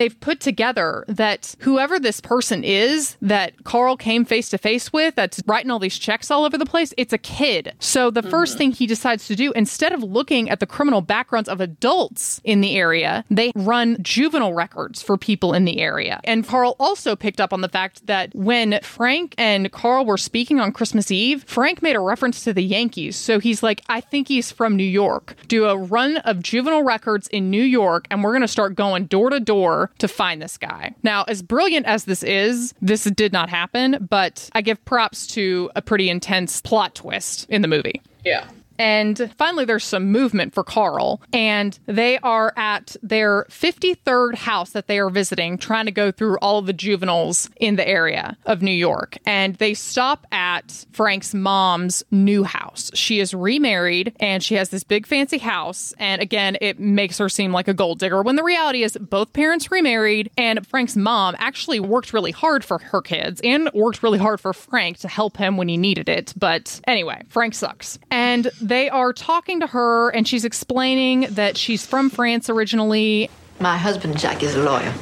They've 0.00 0.18
put 0.18 0.40
together 0.40 1.04
that 1.08 1.54
whoever 1.58 2.00
this 2.00 2.22
person 2.22 2.64
is 2.64 3.18
that 3.20 3.64
Carl 3.64 3.98
came 3.98 4.24
face 4.24 4.48
to 4.48 4.56
face 4.56 4.94
with, 4.94 5.14
that's 5.14 5.42
writing 5.46 5.70
all 5.70 5.78
these 5.78 5.98
checks 5.98 6.30
all 6.30 6.46
over 6.46 6.56
the 6.56 6.64
place, 6.64 6.94
it's 6.96 7.12
a 7.12 7.18
kid. 7.18 7.74
So 7.80 8.10
the 8.10 8.22
1st 8.22 8.56
thing 8.56 8.72
he 8.72 8.86
decides 8.86 9.26
to 9.26 9.36
do, 9.36 9.52
instead 9.52 9.92
of 9.92 10.02
looking 10.02 10.48
at 10.48 10.58
the 10.58 10.66
criminal 10.66 11.02
backgrounds 11.02 11.50
of 11.50 11.60
adults 11.60 12.40
in 12.44 12.62
the 12.62 12.76
area, 12.76 13.26
they 13.30 13.52
run 13.54 13.98
juvenile 14.00 14.54
records 14.54 15.02
for 15.02 15.18
people 15.18 15.52
in 15.52 15.66
the 15.66 15.80
area. 15.80 16.18
And 16.24 16.46
Carl 16.46 16.76
also 16.80 17.14
picked 17.14 17.38
up 17.38 17.52
on 17.52 17.60
the 17.60 17.68
fact 17.68 18.06
that 18.06 18.34
when 18.34 18.80
Frank 18.82 19.34
and 19.36 19.70
Carl 19.70 20.06
were 20.06 20.16
speaking 20.16 20.60
on 20.60 20.72
Christmas 20.72 21.10
Eve, 21.10 21.44
Frank 21.44 21.82
made 21.82 21.94
a 21.94 22.00
reference 22.00 22.42
to 22.44 22.54
the 22.54 22.64
Yankees. 22.64 23.16
So 23.16 23.38
he's 23.38 23.62
like, 23.62 23.82
I 23.90 24.00
think 24.00 24.28
he's 24.28 24.50
from 24.50 24.76
New 24.76 24.82
York. 24.82 25.36
Do 25.46 25.66
a 25.66 25.76
run 25.76 26.16
of 26.16 26.42
juvenile 26.42 26.84
records 26.84 27.28
in 27.28 27.50
New 27.50 27.62
York, 27.62 28.06
and 28.10 28.24
we're 28.24 28.32
going 28.32 28.40
to 28.40 28.48
start 28.48 28.74
going 28.74 29.04
door 29.04 29.28
to 29.28 29.40
door 29.40 29.89
to 29.98 30.08
find 30.08 30.40
this 30.40 30.56
guy. 30.56 30.94
Now, 31.02 31.24
as 31.28 31.42
brilliant 31.42 31.86
as 31.86 32.04
this 32.04 32.22
is, 32.22 32.74
this 32.80 33.04
did 33.04 33.32
not 33.32 33.48
happen, 33.48 34.06
but 34.08 34.48
I 34.54 34.62
give 34.62 34.82
props 34.84 35.26
to 35.28 35.70
a 35.76 35.82
pretty 35.82 36.08
intense 36.08 36.60
plot 36.60 36.94
twist 36.94 37.46
in 37.48 37.62
the 37.62 37.68
movie. 37.68 38.00
Yeah. 38.24 38.46
And 38.80 39.32
finally, 39.36 39.66
there's 39.66 39.84
some 39.84 40.10
movement 40.10 40.54
for 40.54 40.64
Carl, 40.64 41.20
and 41.34 41.78
they 41.84 42.18
are 42.20 42.54
at 42.56 42.96
their 43.02 43.44
53rd 43.50 44.36
house 44.36 44.70
that 44.70 44.86
they 44.86 44.98
are 44.98 45.10
visiting, 45.10 45.58
trying 45.58 45.84
to 45.84 45.92
go 45.92 46.10
through 46.10 46.38
all 46.38 46.62
the 46.62 46.72
juveniles 46.72 47.50
in 47.60 47.76
the 47.76 47.86
area 47.86 48.38
of 48.46 48.62
New 48.62 48.70
York. 48.70 49.18
And 49.26 49.56
they 49.56 49.74
stop 49.74 50.26
at 50.32 50.86
Frank's 50.92 51.34
mom's 51.34 52.02
new 52.10 52.42
house. 52.42 52.90
She 52.94 53.20
is 53.20 53.34
remarried 53.34 54.16
and 54.18 54.42
she 54.42 54.54
has 54.54 54.70
this 54.70 54.82
big 54.82 55.06
fancy 55.06 55.38
house. 55.38 55.92
And 55.98 56.22
again, 56.22 56.56
it 56.62 56.80
makes 56.80 57.18
her 57.18 57.28
seem 57.28 57.52
like 57.52 57.68
a 57.68 57.74
gold 57.74 57.98
digger 57.98 58.22
when 58.22 58.36
the 58.36 58.42
reality 58.42 58.82
is 58.82 58.96
both 58.96 59.34
parents 59.34 59.70
remarried, 59.70 60.30
and 60.38 60.66
Frank's 60.66 60.96
mom 60.96 61.36
actually 61.38 61.80
worked 61.80 62.14
really 62.14 62.30
hard 62.30 62.64
for 62.64 62.78
her 62.78 63.02
kids 63.02 63.42
and 63.44 63.70
worked 63.74 64.02
really 64.02 64.18
hard 64.18 64.40
for 64.40 64.54
Frank 64.54 64.98
to 64.98 65.08
help 65.08 65.36
him 65.36 65.58
when 65.58 65.68
he 65.68 65.76
needed 65.76 66.08
it. 66.08 66.32
But 66.34 66.80
anyway, 66.86 67.22
Frank 67.28 67.54
sucks. 67.54 67.98
And 68.10 68.50
they 68.70 68.88
are 68.88 69.12
talking 69.12 69.60
to 69.60 69.66
her, 69.66 70.10
and 70.10 70.26
she's 70.26 70.44
explaining 70.44 71.22
that 71.30 71.56
she's 71.56 71.84
from 71.84 72.08
France 72.08 72.48
originally. 72.48 73.28
My 73.58 73.76
husband, 73.76 74.18
Jack, 74.18 74.42
is 74.42 74.54
a 74.54 74.62
lawyer. 74.62 74.92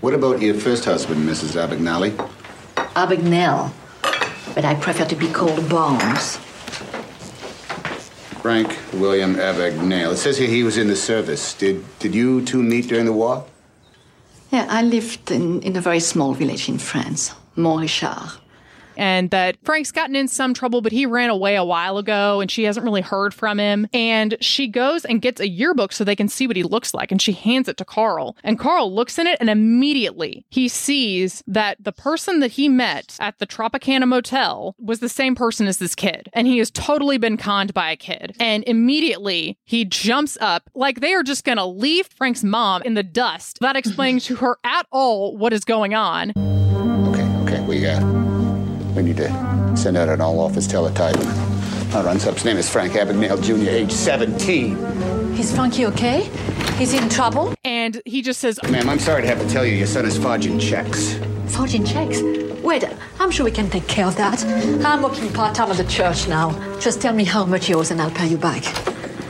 What 0.00 0.12
about 0.12 0.42
your 0.42 0.54
first 0.54 0.84
husband, 0.84 1.26
Mrs. 1.26 1.54
Abagnale? 1.54 2.10
Abagnale. 2.94 3.72
But 4.54 4.64
I 4.64 4.74
prefer 4.74 5.04
to 5.04 5.16
be 5.16 5.28
called 5.28 5.68
Barnes. 5.68 6.38
Frank 8.42 8.76
William 8.92 9.34
Abagnale. 9.36 10.12
It 10.12 10.16
says 10.16 10.36
here 10.36 10.48
he 10.48 10.62
was 10.62 10.76
in 10.76 10.88
the 10.88 10.96
service. 10.96 11.54
Did 11.54 11.84
did 11.98 12.14
you 12.14 12.44
two 12.44 12.62
meet 12.62 12.88
during 12.88 13.06
the 13.06 13.12
war? 13.12 13.44
Yeah, 14.50 14.66
I 14.68 14.82
lived 14.82 15.30
in, 15.30 15.62
in 15.62 15.76
a 15.76 15.80
very 15.80 16.00
small 16.00 16.34
village 16.34 16.68
in 16.68 16.78
France, 16.78 17.34
Montrichard. 17.56 18.38
And 18.96 19.30
that 19.30 19.56
Frank's 19.64 19.92
gotten 19.92 20.16
in 20.16 20.28
some 20.28 20.54
trouble, 20.54 20.80
but 20.80 20.92
he 20.92 21.06
ran 21.06 21.30
away 21.30 21.56
a 21.56 21.64
while 21.64 21.98
ago 21.98 22.40
and 22.40 22.50
she 22.50 22.64
hasn't 22.64 22.84
really 22.84 23.00
heard 23.00 23.34
from 23.34 23.58
him. 23.58 23.86
And 23.92 24.36
she 24.40 24.68
goes 24.68 25.04
and 25.04 25.22
gets 25.22 25.40
a 25.40 25.48
yearbook 25.48 25.92
so 25.92 26.04
they 26.04 26.16
can 26.16 26.28
see 26.28 26.46
what 26.46 26.56
he 26.56 26.62
looks 26.62 26.94
like. 26.94 27.10
And 27.10 27.20
she 27.20 27.32
hands 27.32 27.68
it 27.68 27.76
to 27.78 27.84
Carl. 27.84 28.36
And 28.42 28.58
Carl 28.58 28.94
looks 28.94 29.18
in 29.18 29.26
it 29.26 29.38
and 29.40 29.50
immediately 29.50 30.44
he 30.48 30.68
sees 30.68 31.42
that 31.46 31.76
the 31.82 31.92
person 31.92 32.40
that 32.40 32.52
he 32.52 32.68
met 32.68 33.16
at 33.20 33.38
the 33.38 33.46
Tropicana 33.46 34.06
Motel 34.06 34.74
was 34.78 35.00
the 35.00 35.08
same 35.08 35.34
person 35.34 35.66
as 35.66 35.78
this 35.78 35.94
kid. 35.94 36.28
And 36.32 36.46
he 36.46 36.58
has 36.58 36.70
totally 36.70 37.18
been 37.18 37.36
conned 37.36 37.74
by 37.74 37.90
a 37.90 37.96
kid. 37.96 38.34
And 38.40 38.64
immediately 38.66 39.58
he 39.64 39.84
jumps 39.84 40.36
up 40.40 40.70
like 40.74 41.00
they 41.00 41.14
are 41.14 41.22
just 41.22 41.44
going 41.44 41.58
to 41.58 41.64
leave 41.64 42.06
Frank's 42.06 42.44
mom 42.44 42.82
in 42.82 42.94
the 42.94 43.02
dust 43.02 43.58
without 43.60 43.76
explaining 43.76 44.20
to 44.20 44.36
her 44.36 44.58
at 44.64 44.86
all 44.90 45.36
what 45.36 45.52
is 45.52 45.64
going 45.64 45.94
on. 45.94 46.32
Okay, 47.08 47.24
okay, 47.42 47.60
we 47.62 47.86
uh, 47.86 48.25
we 48.96 49.02
need 49.02 49.18
to 49.18 49.76
send 49.76 49.96
out 49.96 50.08
an 50.08 50.20
all-office 50.20 50.66
teletype. 50.66 51.16
Our 51.94 52.04
unsub's 52.04 52.44
name 52.44 52.56
is 52.56 52.68
Frank 52.68 52.94
Abagnale 52.94 53.42
Jr., 53.42 53.70
age 53.70 53.92
17. 53.92 54.76
Is 55.38 55.54
Frankie 55.54 55.86
okay? 55.86 56.28
Is 56.80 56.92
he 56.92 56.98
in 56.98 57.08
trouble? 57.08 57.54
And 57.64 58.00
he 58.06 58.22
just 58.22 58.40
says, 58.40 58.58
Ma'am, 58.70 58.88
I'm 58.88 58.98
sorry 58.98 59.22
to 59.22 59.28
have 59.28 59.38
to 59.38 59.48
tell 59.48 59.64
you, 59.64 59.74
your 59.74 59.86
son 59.86 60.06
is 60.06 60.18
forging 60.18 60.58
checks. 60.58 61.14
Forging 61.48 61.84
checks? 61.84 62.20
Wait, 62.62 62.84
I'm 63.20 63.30
sure 63.30 63.44
we 63.44 63.52
can 63.52 63.70
take 63.70 63.86
care 63.86 64.06
of 64.06 64.16
that. 64.16 64.44
I'm 64.84 65.02
working 65.02 65.32
part 65.32 65.54
time 65.54 65.70
at 65.70 65.76
the 65.76 65.84
church 65.84 66.26
now. 66.26 66.50
Just 66.80 67.00
tell 67.00 67.14
me 67.14 67.24
how 67.24 67.44
much 67.44 67.66
he 67.66 67.74
owes 67.74 67.90
and 67.90 68.00
I'll 68.00 68.10
pay 68.10 68.26
you 68.26 68.38
back. 68.38 68.64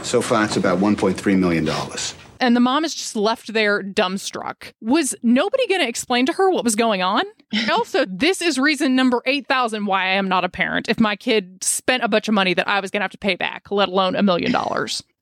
So 0.02 0.22
far, 0.22 0.44
it's 0.44 0.56
about 0.56 0.78
1.3 0.78 1.38
million 1.38 1.64
dollars. 1.64 2.14
And 2.40 2.56
the 2.56 2.60
mom 2.60 2.84
is 2.84 2.94
just 2.94 3.16
left 3.16 3.52
there 3.52 3.82
dumbstruck. 3.82 4.72
Was 4.80 5.14
nobody 5.22 5.66
going 5.68 5.80
to 5.80 5.88
explain 5.88 6.26
to 6.26 6.32
her 6.32 6.50
what 6.50 6.64
was 6.64 6.74
going 6.74 7.02
on? 7.02 7.24
also, 7.70 8.04
this 8.06 8.42
is 8.42 8.58
reason 8.58 8.96
number 8.96 9.22
8,000 9.26 9.86
why 9.86 10.04
I 10.04 10.14
am 10.14 10.28
not 10.28 10.44
a 10.44 10.48
parent. 10.48 10.88
If 10.88 11.00
my 11.00 11.16
kid 11.16 11.62
spent 11.62 12.02
a 12.02 12.08
bunch 12.08 12.28
of 12.28 12.34
money 12.34 12.54
that 12.54 12.68
I 12.68 12.80
was 12.80 12.90
going 12.90 13.00
to 13.00 13.04
have 13.04 13.10
to 13.12 13.18
pay 13.18 13.36
back, 13.36 13.70
let 13.70 13.88
alone 13.88 14.16
a 14.16 14.22
million 14.22 14.52
dollars. 14.52 15.02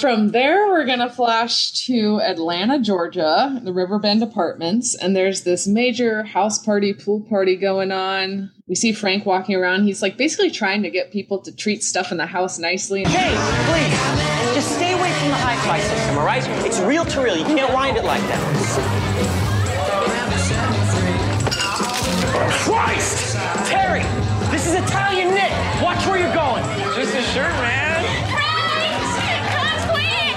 From 0.00 0.28
there, 0.28 0.68
we're 0.68 0.84
going 0.84 0.98
to 0.98 1.08
flash 1.08 1.72
to 1.86 2.20
Atlanta, 2.20 2.78
Georgia, 2.78 3.58
the 3.62 3.72
Riverbend 3.72 4.22
Apartments, 4.22 4.94
and 4.94 5.16
there's 5.16 5.44
this 5.44 5.66
major 5.66 6.22
house 6.22 6.62
party, 6.62 6.92
pool 6.92 7.20
party 7.22 7.56
going 7.56 7.92
on. 7.92 8.50
We 8.66 8.74
see 8.74 8.92
Frank 8.92 9.24
walking 9.24 9.54
around. 9.54 9.84
He's 9.84 10.02
like 10.02 10.18
basically 10.18 10.50
trying 10.50 10.82
to 10.82 10.90
get 10.90 11.12
people 11.12 11.38
to 11.40 11.54
treat 11.54 11.82
stuff 11.82 12.12
in 12.12 12.18
the 12.18 12.26
house 12.26 12.58
nicely. 12.58 13.04
Hey, 13.04 13.34
please, 13.70 14.35
just 15.36 15.48
stay 15.48 15.56
away 15.56 15.76
the 15.76 15.76
hi-fi 15.76 15.80
system, 15.80 16.18
all 16.18 16.24
right? 16.24 16.42
It's 16.66 16.80
reel 16.80 17.04
to 17.04 17.20
reel. 17.20 17.36
You 17.36 17.44
can't 17.44 17.72
wind 17.72 17.96
it 17.96 18.04
like 18.04 18.22
that. 18.22 18.40
Christ! 22.64 23.36
Terry, 23.68 24.02
this 24.50 24.66
is 24.66 24.74
Italian 24.74 25.34
knit. 25.34 25.52
Watch 25.82 26.06
where 26.06 26.18
you're 26.18 26.34
going. 26.34 26.62
Just 26.94 27.14
a 27.14 27.22
shirt, 27.22 27.52
man. 27.62 28.04
Christ! 28.32 29.18
Come 29.54 29.88
quick! 29.94 30.36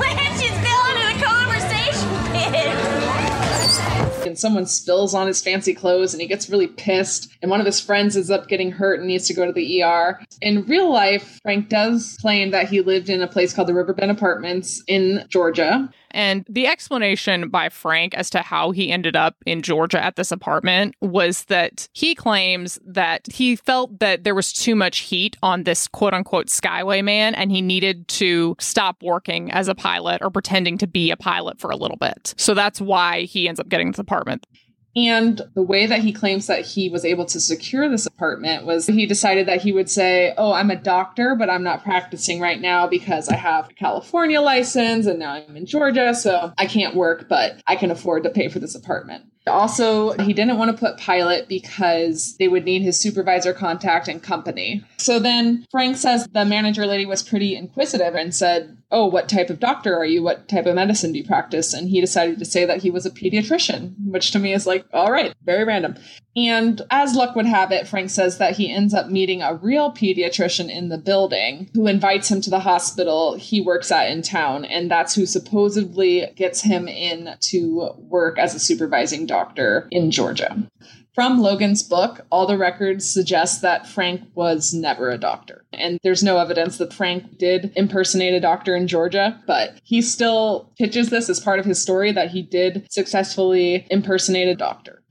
Lance 0.00 0.42
is 0.42 0.54
still 0.60 0.82
into 0.90 1.04
the 1.08 1.18
conversation 1.24 2.10
pit. 2.32 4.26
And 4.26 4.38
someone 4.38 4.66
spills 4.66 5.14
on 5.14 5.26
his 5.26 5.42
fancy 5.42 5.74
clothes 5.74 6.14
and 6.14 6.20
he 6.20 6.26
gets 6.26 6.48
really 6.48 6.68
pissed. 6.68 7.31
And 7.42 7.50
one 7.50 7.60
of 7.60 7.66
his 7.66 7.80
friends 7.80 8.16
ends 8.16 8.30
up 8.30 8.48
getting 8.48 8.70
hurt 8.70 9.00
and 9.00 9.08
needs 9.08 9.26
to 9.26 9.34
go 9.34 9.44
to 9.44 9.52
the 9.52 9.82
ER. 9.82 10.20
In 10.40 10.64
real 10.66 10.90
life, 10.90 11.40
Frank 11.42 11.68
does 11.68 12.16
claim 12.20 12.52
that 12.52 12.68
he 12.68 12.80
lived 12.80 13.10
in 13.10 13.20
a 13.20 13.26
place 13.26 13.52
called 13.52 13.68
the 13.68 13.74
Riverbend 13.74 14.10
Apartments 14.10 14.82
in 14.86 15.24
Georgia. 15.28 15.90
And 16.12 16.44
the 16.48 16.66
explanation 16.66 17.48
by 17.48 17.68
Frank 17.68 18.14
as 18.14 18.30
to 18.30 18.40
how 18.40 18.70
he 18.70 18.90
ended 18.90 19.16
up 19.16 19.36
in 19.46 19.62
Georgia 19.62 20.02
at 20.02 20.16
this 20.16 20.30
apartment 20.30 20.94
was 21.00 21.44
that 21.44 21.88
he 21.92 22.14
claims 22.14 22.78
that 22.84 23.26
he 23.32 23.56
felt 23.56 23.98
that 23.98 24.24
there 24.24 24.34
was 24.34 24.52
too 24.52 24.76
much 24.76 24.98
heat 24.98 25.36
on 25.42 25.64
this 25.64 25.88
quote 25.88 26.14
unquote 26.14 26.46
Skyway 26.46 27.02
man 27.02 27.34
and 27.34 27.50
he 27.50 27.62
needed 27.62 28.06
to 28.08 28.54
stop 28.60 29.02
working 29.02 29.50
as 29.50 29.68
a 29.68 29.74
pilot 29.74 30.20
or 30.22 30.30
pretending 30.30 30.78
to 30.78 30.86
be 30.86 31.10
a 31.10 31.16
pilot 31.16 31.58
for 31.58 31.70
a 31.70 31.76
little 31.76 31.96
bit. 31.96 32.34
So 32.36 32.54
that's 32.54 32.80
why 32.80 33.22
he 33.22 33.48
ends 33.48 33.58
up 33.58 33.68
getting 33.68 33.90
this 33.90 33.98
apartment. 33.98 34.46
And 34.94 35.40
the 35.54 35.62
way 35.62 35.86
that 35.86 36.00
he 36.00 36.12
claims 36.12 36.46
that 36.48 36.66
he 36.66 36.90
was 36.90 37.04
able 37.04 37.24
to 37.26 37.40
secure 37.40 37.88
this 37.88 38.06
apartment 38.06 38.66
was 38.66 38.86
he 38.86 39.06
decided 39.06 39.48
that 39.48 39.62
he 39.62 39.72
would 39.72 39.88
say, 39.88 40.34
Oh, 40.36 40.52
I'm 40.52 40.70
a 40.70 40.76
doctor, 40.76 41.34
but 41.34 41.48
I'm 41.48 41.62
not 41.62 41.82
practicing 41.82 42.40
right 42.40 42.60
now 42.60 42.86
because 42.86 43.28
I 43.28 43.36
have 43.36 43.70
a 43.70 43.74
California 43.74 44.40
license 44.40 45.06
and 45.06 45.18
now 45.18 45.32
I'm 45.32 45.56
in 45.56 45.66
Georgia, 45.66 46.14
so 46.14 46.52
I 46.58 46.66
can't 46.66 46.94
work, 46.94 47.26
but 47.28 47.62
I 47.66 47.76
can 47.76 47.90
afford 47.90 48.24
to 48.24 48.30
pay 48.30 48.48
for 48.48 48.58
this 48.58 48.74
apartment. 48.74 49.24
Also, 49.46 50.12
he 50.12 50.32
didn't 50.32 50.58
want 50.58 50.70
to 50.70 50.76
put 50.76 50.98
pilot 50.98 51.48
because 51.48 52.36
they 52.36 52.46
would 52.46 52.64
need 52.64 52.82
his 52.82 52.98
supervisor 52.98 53.52
contact 53.52 54.06
and 54.06 54.22
company. 54.22 54.84
So 54.98 55.18
then 55.18 55.66
Frank 55.70 55.96
says 55.96 56.28
the 56.32 56.44
manager 56.44 56.86
lady 56.86 57.06
was 57.06 57.22
pretty 57.22 57.56
inquisitive 57.56 58.14
and 58.14 58.34
said, 58.34 58.76
Oh, 58.90 59.06
what 59.06 59.28
type 59.28 59.50
of 59.50 59.58
doctor 59.58 59.96
are 59.96 60.04
you? 60.04 60.22
What 60.22 60.48
type 60.48 60.66
of 60.66 60.74
medicine 60.74 61.12
do 61.12 61.18
you 61.18 61.24
practice? 61.24 61.72
And 61.72 61.88
he 61.88 62.00
decided 62.00 62.38
to 62.38 62.44
say 62.44 62.66
that 62.66 62.82
he 62.82 62.90
was 62.90 63.06
a 63.06 63.10
pediatrician, 63.10 63.94
which 64.04 64.32
to 64.32 64.38
me 64.38 64.52
is 64.52 64.66
like, 64.66 64.84
all 64.92 65.10
right, 65.10 65.34
very 65.44 65.64
random. 65.64 65.96
And 66.36 66.80
as 66.90 67.14
luck 67.14 67.34
would 67.34 67.46
have 67.46 67.72
it, 67.72 67.88
Frank 67.88 68.10
says 68.10 68.38
that 68.38 68.56
he 68.56 68.70
ends 68.70 68.92
up 68.92 69.08
meeting 69.08 69.40
a 69.40 69.54
real 69.54 69.92
pediatrician 69.92 70.70
in 70.70 70.90
the 70.90 70.98
building 70.98 71.70
who 71.74 71.86
invites 71.86 72.30
him 72.30 72.42
to 72.42 72.50
the 72.50 72.60
hospital 72.60 73.34
he 73.34 73.60
works 73.62 73.90
at 73.90 74.10
in 74.10 74.20
town. 74.20 74.66
And 74.66 74.90
that's 74.90 75.14
who 75.14 75.24
supposedly 75.24 76.30
gets 76.36 76.60
him 76.60 76.86
in 76.86 77.34
to 77.40 77.90
work 77.96 78.38
as 78.38 78.54
a 78.54 78.60
supervising 78.60 79.24
doctor 79.24 79.31
in 79.90 80.10
Georgia. 80.10 80.68
From 81.14 81.40
Logan's 81.40 81.82
book, 81.82 82.24
all 82.30 82.46
the 82.46 82.56
records 82.56 83.08
suggest 83.08 83.60
that 83.60 83.86
Frank 83.86 84.22
was 84.34 84.72
never 84.72 85.10
a 85.10 85.18
doctor. 85.18 85.66
And 85.72 85.98
there's 86.02 86.22
no 86.22 86.38
evidence 86.38 86.78
that 86.78 86.94
Frank 86.94 87.36
did 87.36 87.70
impersonate 87.76 88.32
a 88.32 88.40
doctor 88.40 88.74
in 88.74 88.88
Georgia, 88.88 89.38
but 89.46 89.78
he 89.84 90.00
still 90.00 90.72
pitches 90.78 91.10
this 91.10 91.28
as 91.28 91.38
part 91.38 91.58
of 91.58 91.66
his 91.66 91.80
story 91.80 92.12
that 92.12 92.30
he 92.30 92.40
did 92.40 92.86
successfully 92.90 93.86
impersonate 93.90 94.48
a 94.48 94.54
doctor. 94.54 95.02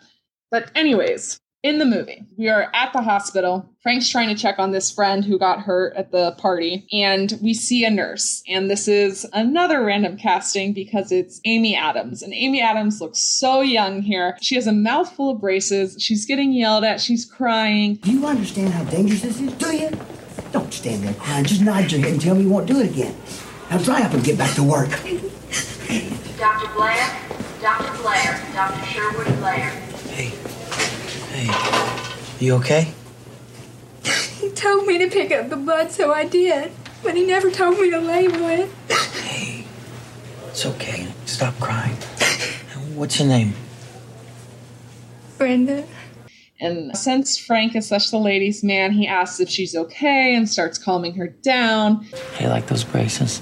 But, 0.49 0.71
anyways, 0.75 1.39
in 1.63 1.77
the 1.77 1.85
movie, 1.85 2.25
we 2.37 2.49
are 2.49 2.71
at 2.73 2.91
the 2.91 3.01
hospital. 3.01 3.69
Frank's 3.83 4.09
trying 4.09 4.29
to 4.29 4.41
check 4.41 4.57
on 4.57 4.71
this 4.71 4.91
friend 4.91 5.23
who 5.23 5.37
got 5.37 5.59
hurt 5.59 5.95
at 5.95 6.11
the 6.11 6.31
party, 6.33 6.87
and 6.91 7.37
we 7.41 7.53
see 7.53 7.85
a 7.85 7.89
nurse. 7.91 8.41
And 8.47 8.69
this 8.69 8.87
is 8.87 9.27
another 9.33 9.83
random 9.83 10.17
casting 10.17 10.73
because 10.73 11.11
it's 11.11 11.39
Amy 11.45 11.75
Adams. 11.75 12.23
And 12.23 12.33
Amy 12.33 12.61
Adams 12.61 12.99
looks 12.99 13.19
so 13.19 13.61
young 13.61 14.01
here. 14.01 14.37
She 14.41 14.55
has 14.55 14.65
a 14.65 14.71
mouthful 14.71 15.31
of 15.31 15.41
braces. 15.41 15.97
She's 15.99 16.25
getting 16.25 16.51
yelled 16.51 16.83
at. 16.83 16.99
She's 16.99 17.25
crying. 17.25 17.95
Do 17.95 18.11
you 18.11 18.25
understand 18.25 18.73
how 18.73 18.83
dangerous 18.85 19.21
this 19.21 19.39
is? 19.39 19.53
Do 19.53 19.75
you? 19.75 19.91
Don't 20.51 20.73
stand 20.73 21.03
there 21.03 21.13
crying. 21.13 21.45
Just 21.45 21.61
nod 21.61 21.91
your 21.91 22.01
head 22.01 22.13
and 22.13 22.21
tell 22.21 22.35
me 22.35 22.43
you 22.43 22.49
won't 22.49 22.67
do 22.67 22.79
it 22.79 22.89
again. 22.89 23.15
Now 23.69 23.77
dry 23.77 24.01
up 24.01 24.13
and 24.13 24.23
get 24.23 24.37
back 24.37 24.55
to 24.55 24.63
work. 24.63 24.89
Dr. 26.37 26.73
Blair, 26.73 27.21
Dr. 27.61 28.01
Blair, 28.01 28.41
Dr. 28.53 28.85
Sherwood 28.87 29.27
Blair. 29.37 29.90
Hey, 31.41 32.45
you 32.45 32.55
okay? 32.55 32.93
He 34.41 34.49
told 34.49 34.85
me 34.85 34.97
to 34.99 35.07
pick 35.07 35.31
up 35.31 35.49
the 35.49 35.55
blood, 35.55 35.91
so 35.91 36.11
I 36.11 36.25
did. 36.25 36.71
But 37.03 37.15
he 37.15 37.25
never 37.25 37.49
told 37.49 37.79
me 37.79 37.89
to 37.89 37.99
label 37.99 38.47
it. 38.47 38.69
Hey, 38.89 39.65
it's 40.47 40.65
okay. 40.65 41.07
Stop 41.25 41.59
crying. 41.59 41.95
What's 42.95 43.19
your 43.19 43.27
name? 43.27 43.53
Brenda. 45.37 45.87
And 46.59 46.95
since 46.95 47.37
Frank 47.37 47.75
is 47.75 47.87
such 47.87 48.11
the 48.11 48.19
ladies' 48.19 48.63
man, 48.63 48.91
he 48.91 49.07
asks 49.07 49.39
if 49.39 49.49
she's 49.49 49.75
okay 49.75 50.35
and 50.35 50.47
starts 50.47 50.77
calming 50.77 51.15
her 51.15 51.27
down. 51.27 52.03
Hey, 52.35 52.47
like 52.49 52.67
those 52.67 52.83
braces? 52.83 53.41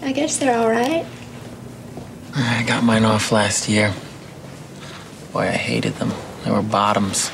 I 0.00 0.12
guess 0.12 0.38
they're 0.38 0.56
all 0.56 0.70
right. 0.70 1.04
I 2.34 2.62
got 2.66 2.82
mine 2.82 3.04
off 3.04 3.30
last 3.30 3.68
year. 3.68 3.92
Boy, 5.32 5.42
I 5.48 5.50
hated 5.52 5.94
them. 5.94 6.12
They 6.44 6.50
were 6.50 6.62
bottoms. 6.62 7.30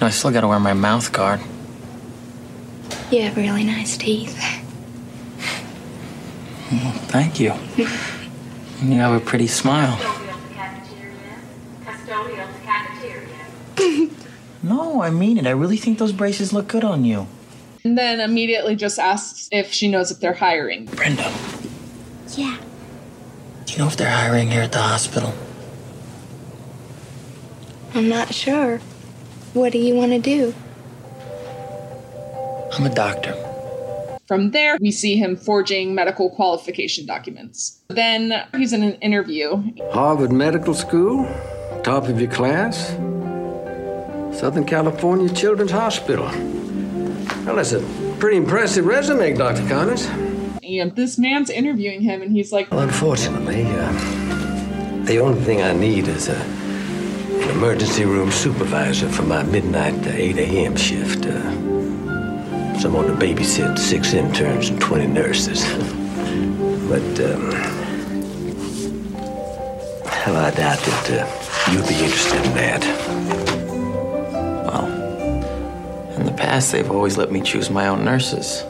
No, 0.00 0.06
I 0.06 0.10
still 0.10 0.30
gotta 0.30 0.48
wear 0.48 0.58
my 0.60 0.72
mouth 0.72 1.12
guard. 1.12 1.40
You 3.10 3.22
have 3.22 3.36
really 3.36 3.64
nice 3.64 3.96
teeth. 3.96 4.36
Well, 6.70 6.92
thank 7.12 7.38
you. 7.38 7.52
You 7.76 8.94
have 8.96 9.12
a 9.14 9.24
pretty 9.24 9.46
smile. 9.46 9.98
No, 14.64 15.02
I 15.02 15.10
mean 15.10 15.38
it. 15.38 15.46
I 15.46 15.50
really 15.50 15.76
think 15.76 15.98
those 15.98 16.12
braces 16.12 16.52
look 16.52 16.68
good 16.68 16.84
on 16.84 17.04
you. 17.04 17.26
And 17.84 17.98
then 17.98 18.20
immediately 18.20 18.76
just 18.76 18.96
asks 18.98 19.48
if 19.50 19.72
she 19.72 19.90
knows 19.90 20.12
if 20.12 20.20
they're 20.20 20.34
hiring. 20.34 20.84
Brenda, 20.86 21.32
Yeah. 22.36 22.58
do 23.66 23.72
you 23.72 23.78
know 23.80 23.88
if 23.88 23.96
they're 23.96 24.08
hiring 24.10 24.52
here 24.52 24.62
at 24.62 24.70
the 24.70 24.78
hospital? 24.78 25.34
I'm 27.94 28.08
not 28.08 28.32
sure. 28.34 28.78
What 29.54 29.72
do 29.72 29.78
you 29.78 29.94
want 29.94 30.12
to 30.12 30.18
do? 30.18 30.54
I'm 32.72 32.86
a 32.86 32.94
doctor. 32.94 33.34
From 34.26 34.52
there, 34.52 34.78
we 34.80 34.90
see 34.90 35.16
him 35.16 35.36
forging 35.36 35.94
medical 35.94 36.30
qualification 36.30 37.04
documents. 37.04 37.82
Then 37.88 38.32
he's 38.56 38.72
in 38.72 38.82
an 38.82 38.94
interview. 38.94 39.62
Harvard 39.92 40.32
Medical 40.32 40.72
School, 40.72 41.26
top 41.82 42.08
of 42.08 42.18
your 42.18 42.30
class. 42.30 42.88
Southern 44.38 44.64
California 44.64 45.28
Children's 45.34 45.72
Hospital. 45.72 46.24
Well, 47.44 47.56
that's 47.56 47.72
a 47.72 47.80
pretty 48.18 48.38
impressive 48.38 48.86
resume, 48.86 49.34
Dr. 49.34 49.68
Connors. 49.68 50.06
And 50.62 50.96
this 50.96 51.18
man's 51.18 51.50
interviewing 51.50 52.00
him, 52.00 52.22
and 52.22 52.32
he's 52.32 52.52
like, 52.52 52.70
Well, 52.70 52.80
unfortunately, 52.80 53.66
uh, 53.66 55.04
the 55.04 55.18
only 55.18 55.42
thing 55.42 55.60
I 55.60 55.72
need 55.72 56.08
is 56.08 56.28
a, 56.28 56.36
an 56.36 56.61
emergency 57.50 58.04
room 58.04 58.30
supervisor 58.30 59.08
for 59.08 59.22
my 59.22 59.42
midnight 59.42 60.02
to 60.04 60.14
8 60.14 60.38
a.m. 60.38 60.76
shift. 60.76 61.26
Uh, 61.26 61.42
someone 62.78 63.06
to 63.06 63.14
babysit 63.14 63.78
six 63.78 64.12
interns 64.12 64.68
and 64.68 64.80
20 64.80 65.06
nurses. 65.06 65.62
but, 66.88 67.20
um, 67.20 67.50
well, 70.26 70.36
I 70.36 70.50
doubt 70.50 70.78
that 70.78 71.10
uh, 71.10 71.72
you'd 71.72 71.88
be 71.88 71.94
interested 71.94 72.44
in 72.44 72.54
that. 72.54 72.82
Well, 74.66 74.86
in 76.18 76.26
the 76.26 76.32
past, 76.32 76.72
they've 76.72 76.90
always 76.90 77.16
let 77.16 77.32
me 77.32 77.40
choose 77.40 77.70
my 77.70 77.88
own 77.88 78.04
nurses. 78.04 78.64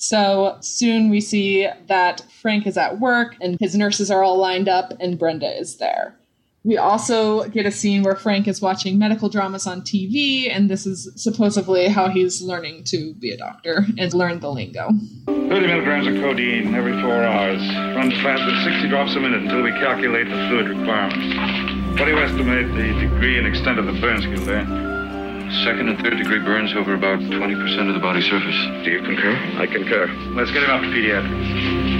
So 0.00 0.58
soon 0.60 1.08
we 1.08 1.20
see 1.20 1.68
that 1.86 2.24
Frank 2.30 2.66
is 2.66 2.76
at 2.76 3.00
work 3.00 3.36
and 3.40 3.56
his 3.58 3.74
nurses 3.74 4.10
are 4.10 4.22
all 4.22 4.36
lined 4.36 4.68
up 4.68 4.92
and 5.00 5.18
Brenda 5.18 5.50
is 5.58 5.76
there. 5.76 6.16
We 6.64 6.78
also 6.78 7.44
get 7.50 7.66
a 7.66 7.70
scene 7.70 8.02
where 8.02 8.16
Frank 8.16 8.48
is 8.48 8.62
watching 8.62 8.98
medical 8.98 9.28
dramas 9.28 9.66
on 9.66 9.82
TV, 9.82 10.50
and 10.50 10.70
this 10.70 10.86
is 10.86 11.12
supposedly 11.14 11.88
how 11.88 12.08
he's 12.08 12.40
learning 12.40 12.84
to 12.84 13.12
be 13.14 13.32
a 13.32 13.36
doctor 13.36 13.84
and 13.98 14.14
learn 14.14 14.40
the 14.40 14.50
lingo. 14.50 14.88
30 15.26 15.66
milligrams 15.66 16.06
of 16.06 16.14
codeine 16.14 16.74
every 16.74 16.98
four 17.02 17.22
hours. 17.22 17.60
Runs 17.94 18.14
fast 18.22 18.40
at 18.42 18.64
60 18.64 18.88
drops 18.88 19.14
a 19.14 19.20
minute 19.20 19.42
until 19.42 19.62
we 19.62 19.72
calculate 19.72 20.26
the 20.26 20.48
fluid 20.48 20.68
requirements. 20.68 22.00
What 22.00 22.06
do 22.06 22.12
you 22.12 22.18
estimate 22.18 22.68
the 22.74 22.98
degree 22.98 23.36
and 23.36 23.46
extent 23.46 23.78
of 23.78 23.84
the 23.84 24.00
burn 24.00 24.22
skill 24.22 24.46
there? 24.46 24.64
Second 25.64 25.90
and 25.90 26.00
third 26.00 26.16
degree 26.16 26.40
burns 26.40 26.72
over 26.74 26.94
about 26.94 27.18
20% 27.18 27.88
of 27.88 27.94
the 27.94 28.00
body 28.00 28.22
surface. 28.22 28.56
Do 28.84 28.90
you 28.90 29.02
concur? 29.02 29.36
I 29.60 29.66
concur. 29.66 30.06
Let's 30.32 30.50
get 30.50 30.62
him 30.62 30.70
up 30.70 30.80
to 30.80 30.88
pediatrics. 30.88 31.93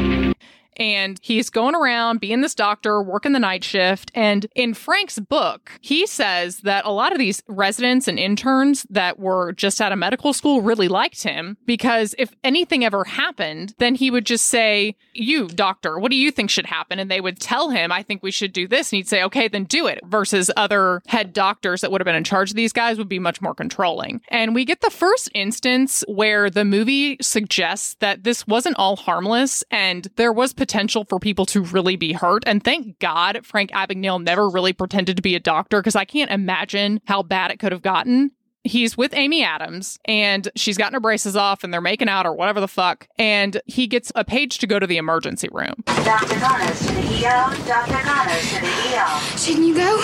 And 0.76 1.18
he's 1.22 1.50
going 1.50 1.74
around 1.74 2.20
being 2.20 2.40
this 2.40 2.54
doctor, 2.54 3.02
working 3.02 3.32
the 3.32 3.38
night 3.38 3.64
shift. 3.64 4.10
And 4.14 4.46
in 4.54 4.74
Frank's 4.74 5.18
book, 5.18 5.72
he 5.80 6.06
says 6.06 6.58
that 6.58 6.84
a 6.84 6.90
lot 6.90 7.12
of 7.12 7.18
these 7.18 7.42
residents 7.48 8.08
and 8.08 8.18
interns 8.18 8.86
that 8.90 9.18
were 9.18 9.52
just 9.52 9.80
out 9.80 9.92
of 9.92 9.98
medical 9.98 10.32
school 10.32 10.62
really 10.62 10.88
liked 10.88 11.22
him 11.22 11.56
because 11.66 12.14
if 12.18 12.32
anything 12.42 12.84
ever 12.84 13.04
happened, 13.04 13.74
then 13.78 13.94
he 13.94 14.10
would 14.10 14.26
just 14.26 14.46
say, 14.46 14.96
You, 15.12 15.48
doctor, 15.48 15.98
what 15.98 16.10
do 16.10 16.16
you 16.16 16.30
think 16.30 16.50
should 16.50 16.66
happen? 16.66 16.98
And 16.98 17.10
they 17.10 17.20
would 17.20 17.40
tell 17.40 17.70
him, 17.70 17.92
I 17.92 18.02
think 18.02 18.22
we 18.22 18.30
should 18.30 18.52
do 18.52 18.66
this. 18.66 18.92
And 18.92 18.98
he'd 18.98 19.08
say, 19.08 19.22
Okay, 19.22 19.48
then 19.48 19.64
do 19.64 19.86
it. 19.86 20.00
Versus 20.04 20.50
other 20.56 21.02
head 21.06 21.32
doctors 21.32 21.80
that 21.80 21.90
would 21.90 22.00
have 22.00 22.06
been 22.06 22.14
in 22.14 22.24
charge 22.24 22.50
of 22.50 22.56
these 22.56 22.72
guys 22.72 22.98
would 22.98 23.08
be 23.08 23.18
much 23.18 23.40
more 23.40 23.54
controlling. 23.54 24.20
And 24.28 24.54
we 24.54 24.64
get 24.64 24.80
the 24.80 24.90
first 24.90 25.30
instance 25.34 26.04
where 26.08 26.50
the 26.50 26.64
movie 26.64 27.16
suggests 27.20 27.96
that 28.00 28.24
this 28.24 28.46
wasn't 28.46 28.76
all 28.78 28.96
harmless 28.96 29.64
and 29.70 30.08
there 30.16 30.32
was 30.32 30.52
potential 30.52 30.63
for 31.08 31.18
people 31.18 31.46
to 31.46 31.62
really 31.62 31.96
be 31.96 32.12
hurt. 32.12 32.44
And 32.46 32.62
thank 32.62 32.98
God 32.98 33.40
Frank 33.44 33.70
Abagnale 33.70 34.22
never 34.22 34.48
really 34.48 34.72
pretended 34.72 35.16
to 35.16 35.22
be 35.22 35.34
a 35.34 35.40
doctor 35.40 35.80
because 35.80 35.96
I 35.96 36.04
can't 36.04 36.30
imagine 36.30 37.00
how 37.06 37.22
bad 37.22 37.50
it 37.50 37.58
could 37.58 37.72
have 37.72 37.82
gotten. 37.82 38.30
He's 38.66 38.96
with 38.96 39.12
Amy 39.12 39.44
Adams 39.44 39.98
and 40.06 40.48
she's 40.56 40.78
gotten 40.78 40.94
her 40.94 41.00
braces 41.00 41.36
off 41.36 41.64
and 41.64 41.72
they're 41.72 41.82
making 41.82 42.08
out 42.08 42.24
or 42.24 42.32
whatever 42.32 42.60
the 42.60 42.68
fuck. 42.68 43.06
And 43.18 43.60
he 43.66 43.86
gets 43.86 44.10
a 44.14 44.24
page 44.24 44.58
to 44.58 44.66
go 44.66 44.78
to 44.78 44.86
the 44.86 44.96
emergency 44.96 45.48
room. 45.52 45.84
Dr. 45.86 46.36
Connors 46.36 46.78
to 46.86 46.92
the 46.94 47.26
ER. 47.26 47.54
Dr. 47.66 47.92
Connors 47.92 48.52
to 48.54 48.60
the 48.60 48.96
ER. 48.96 49.38
Shouldn't 49.38 49.66
you 49.66 49.74
go? 49.74 50.02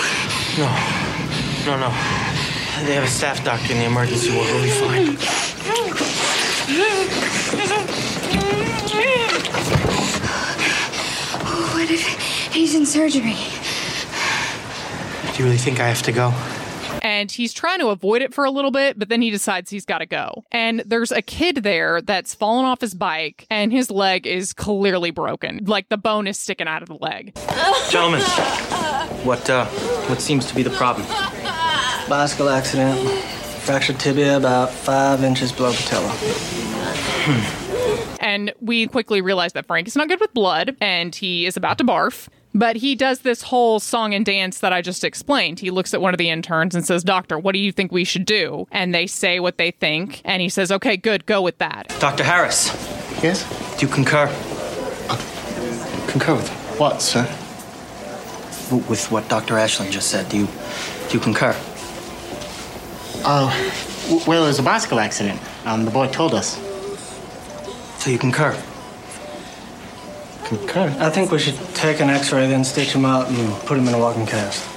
No, 0.57 0.69
no, 1.65 1.79
no. 1.79 1.89
They 2.85 2.95
have 2.95 3.03
a 3.03 3.07
staff 3.07 3.43
doctor 3.43 3.73
in 3.73 3.79
the 3.79 3.85
emergency 3.85 4.35
ward. 4.35 4.47
We'll 4.47 4.63
be 4.63 5.15
fine. 5.15 5.17
What 11.81 11.89
if 11.89 12.05
he's 12.53 12.75
in 12.75 12.85
surgery? 12.85 13.33
Do 15.33 15.39
you 15.39 15.45
really 15.45 15.57
think 15.57 15.79
I 15.79 15.87
have 15.87 16.03
to 16.03 16.11
go? 16.11 16.31
and 17.01 17.31
he's 17.31 17.53
trying 17.53 17.79
to 17.79 17.87
avoid 17.87 18.21
it 18.21 18.35
for 18.35 18.45
a 18.45 18.51
little 18.51 18.69
bit, 18.69 18.99
but 18.99 19.09
then 19.09 19.23
he 19.23 19.31
decides 19.31 19.71
he's 19.71 19.85
got 19.85 19.97
to 19.97 20.05
go. 20.05 20.45
And 20.51 20.81
there's 20.85 21.11
a 21.11 21.23
kid 21.23 21.63
there 21.63 21.99
that's 21.99 22.35
fallen 22.35 22.65
off 22.65 22.81
his 22.81 22.93
bike, 22.93 23.47
and 23.49 23.71
his 23.71 23.89
leg 23.89 24.27
is 24.27 24.53
clearly 24.53 25.09
broken. 25.09 25.61
Like 25.65 25.89
the 25.89 25.97
bone 25.97 26.27
is 26.27 26.37
sticking 26.37 26.67
out 26.67 26.83
of 26.83 26.87
the 26.87 26.97
leg. 27.01 27.35
Gentlemen, 27.89 28.21
what 29.25 29.49
uh, 29.49 29.65
what 29.65 30.21
seems 30.21 30.45
to 30.45 30.53
be 30.53 30.61
the 30.61 30.69
problem? 30.69 31.07
Bicycle 32.07 32.49
accident. 32.49 32.99
Fractured 33.63 33.99
tibia 33.99 34.37
about 34.37 34.69
five 34.69 35.23
inches 35.23 35.51
below 35.51 35.73
patella. 35.73 37.57
And 38.31 38.53
we 38.61 38.87
quickly 38.87 39.19
realize 39.19 39.51
that 39.53 39.65
Frank 39.65 39.89
is 39.89 39.95
not 39.97 40.07
good 40.07 40.21
with 40.21 40.33
blood, 40.33 40.77
and 40.79 41.13
he 41.13 41.45
is 41.45 41.57
about 41.57 41.77
to 41.79 41.83
barf. 41.83 42.29
But 42.53 42.77
he 42.77 42.95
does 42.95 43.19
this 43.19 43.41
whole 43.41 43.81
song 43.81 44.13
and 44.13 44.25
dance 44.25 44.59
that 44.59 44.71
I 44.71 44.81
just 44.81 45.03
explained. 45.03 45.59
He 45.59 45.69
looks 45.69 45.93
at 45.93 45.99
one 45.99 46.13
of 46.13 46.17
the 46.17 46.29
interns 46.29 46.73
and 46.73 46.85
says, 46.85 47.03
Doctor, 47.03 47.37
what 47.37 47.51
do 47.51 47.59
you 47.59 47.73
think 47.73 47.91
we 47.91 48.05
should 48.05 48.23
do? 48.23 48.67
And 48.71 48.95
they 48.95 49.05
say 49.05 49.41
what 49.41 49.57
they 49.57 49.71
think. 49.71 50.21
And 50.23 50.41
he 50.41 50.47
says, 50.47 50.71
Okay, 50.71 50.95
good, 50.95 51.25
go 51.25 51.41
with 51.41 51.57
that. 51.57 51.93
Dr. 51.99 52.23
Harris. 52.23 52.67
Yes? 53.21 53.43
Do 53.77 53.85
you 53.85 53.91
concur? 53.91 54.27
Concur 56.07 56.35
with 56.35 56.49
what, 56.79 57.01
sir? 57.01 57.23
with 58.87 59.11
what 59.11 59.27
Dr. 59.27 59.57
Ashland 59.57 59.91
just 59.91 60.09
said. 60.09 60.29
Do 60.29 60.37
you, 60.37 60.47
do 61.09 61.17
you 61.17 61.19
concur? 61.19 61.53
Oh, 63.25 63.51
w- 64.07 64.23
well, 64.25 64.45
it 64.45 64.47
was 64.47 64.59
a 64.59 64.63
bicycle 64.63 65.01
accident. 65.01 65.41
Um, 65.65 65.83
the 65.83 65.91
boy 65.91 66.07
told 66.07 66.33
us. 66.33 66.57
So 68.01 68.09
you 68.09 68.17
concur? 68.17 68.59
Concur? 70.45 70.95
I 70.99 71.11
think 71.11 71.29
we 71.29 71.37
should 71.37 71.55
take 71.75 71.99
an 71.99 72.09
x-ray, 72.09 72.47
then 72.47 72.63
stitch 72.63 72.93
him 72.93 73.05
out 73.05 73.29
and 73.29 73.53
put 73.67 73.77
him 73.77 73.87
in 73.87 73.93
a 73.93 73.99
walking 73.99 74.25
cast. 74.25 74.67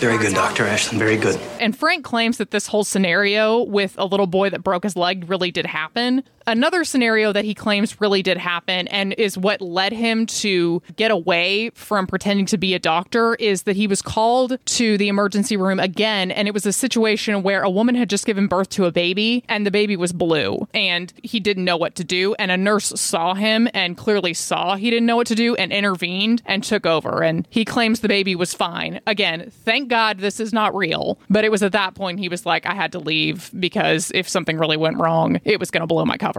Very 0.00 0.18
good, 0.18 0.34
Dr. 0.34 0.64
Ashland, 0.64 0.98
very 0.98 1.16
good. 1.16 1.40
And 1.60 1.78
Frank 1.78 2.04
claims 2.04 2.38
that 2.38 2.50
this 2.50 2.66
whole 2.66 2.82
scenario 2.82 3.62
with 3.62 3.94
a 3.98 4.04
little 4.04 4.26
boy 4.26 4.50
that 4.50 4.64
broke 4.64 4.82
his 4.82 4.96
leg 4.96 5.30
really 5.30 5.52
did 5.52 5.66
happen. 5.66 6.24
Another 6.48 6.84
scenario 6.84 7.32
that 7.32 7.44
he 7.44 7.54
claims 7.54 8.00
really 8.00 8.22
did 8.22 8.36
happen 8.36 8.86
and 8.88 9.12
is 9.14 9.36
what 9.36 9.60
led 9.60 9.92
him 9.92 10.26
to 10.26 10.80
get 10.94 11.10
away 11.10 11.70
from 11.70 12.06
pretending 12.06 12.46
to 12.46 12.56
be 12.56 12.72
a 12.72 12.78
doctor 12.78 13.34
is 13.34 13.64
that 13.64 13.74
he 13.74 13.88
was 13.88 14.00
called 14.00 14.56
to 14.64 14.96
the 14.96 15.08
emergency 15.08 15.56
room 15.56 15.80
again. 15.80 16.30
And 16.30 16.46
it 16.46 16.54
was 16.54 16.64
a 16.64 16.72
situation 16.72 17.42
where 17.42 17.62
a 17.62 17.70
woman 17.70 17.96
had 17.96 18.08
just 18.08 18.26
given 18.26 18.46
birth 18.46 18.68
to 18.70 18.84
a 18.84 18.92
baby 18.92 19.44
and 19.48 19.66
the 19.66 19.72
baby 19.72 19.96
was 19.96 20.12
blue 20.12 20.68
and 20.72 21.12
he 21.20 21.40
didn't 21.40 21.64
know 21.64 21.76
what 21.76 21.96
to 21.96 22.04
do. 22.04 22.34
And 22.38 22.52
a 22.52 22.56
nurse 22.56 22.92
saw 22.94 23.34
him 23.34 23.68
and 23.74 23.96
clearly 23.96 24.32
saw 24.32 24.76
he 24.76 24.88
didn't 24.88 25.06
know 25.06 25.16
what 25.16 25.26
to 25.26 25.34
do 25.34 25.56
and 25.56 25.72
intervened 25.72 26.42
and 26.46 26.62
took 26.62 26.86
over. 26.86 27.24
And 27.24 27.48
he 27.50 27.64
claims 27.64 28.00
the 28.00 28.08
baby 28.08 28.36
was 28.36 28.54
fine. 28.54 29.00
Again, 29.08 29.50
thank 29.64 29.88
God 29.88 30.18
this 30.18 30.38
is 30.38 30.52
not 30.52 30.76
real. 30.76 31.18
But 31.28 31.44
it 31.44 31.50
was 31.50 31.64
at 31.64 31.72
that 31.72 31.96
point 31.96 32.20
he 32.20 32.28
was 32.28 32.46
like, 32.46 32.66
I 32.66 32.74
had 32.74 32.92
to 32.92 33.00
leave 33.00 33.50
because 33.58 34.12
if 34.14 34.28
something 34.28 34.58
really 34.58 34.76
went 34.76 34.98
wrong, 34.98 35.40
it 35.44 35.58
was 35.58 35.72
going 35.72 35.80
to 35.80 35.88
blow 35.88 36.04
my 36.04 36.16
cover. 36.16 36.35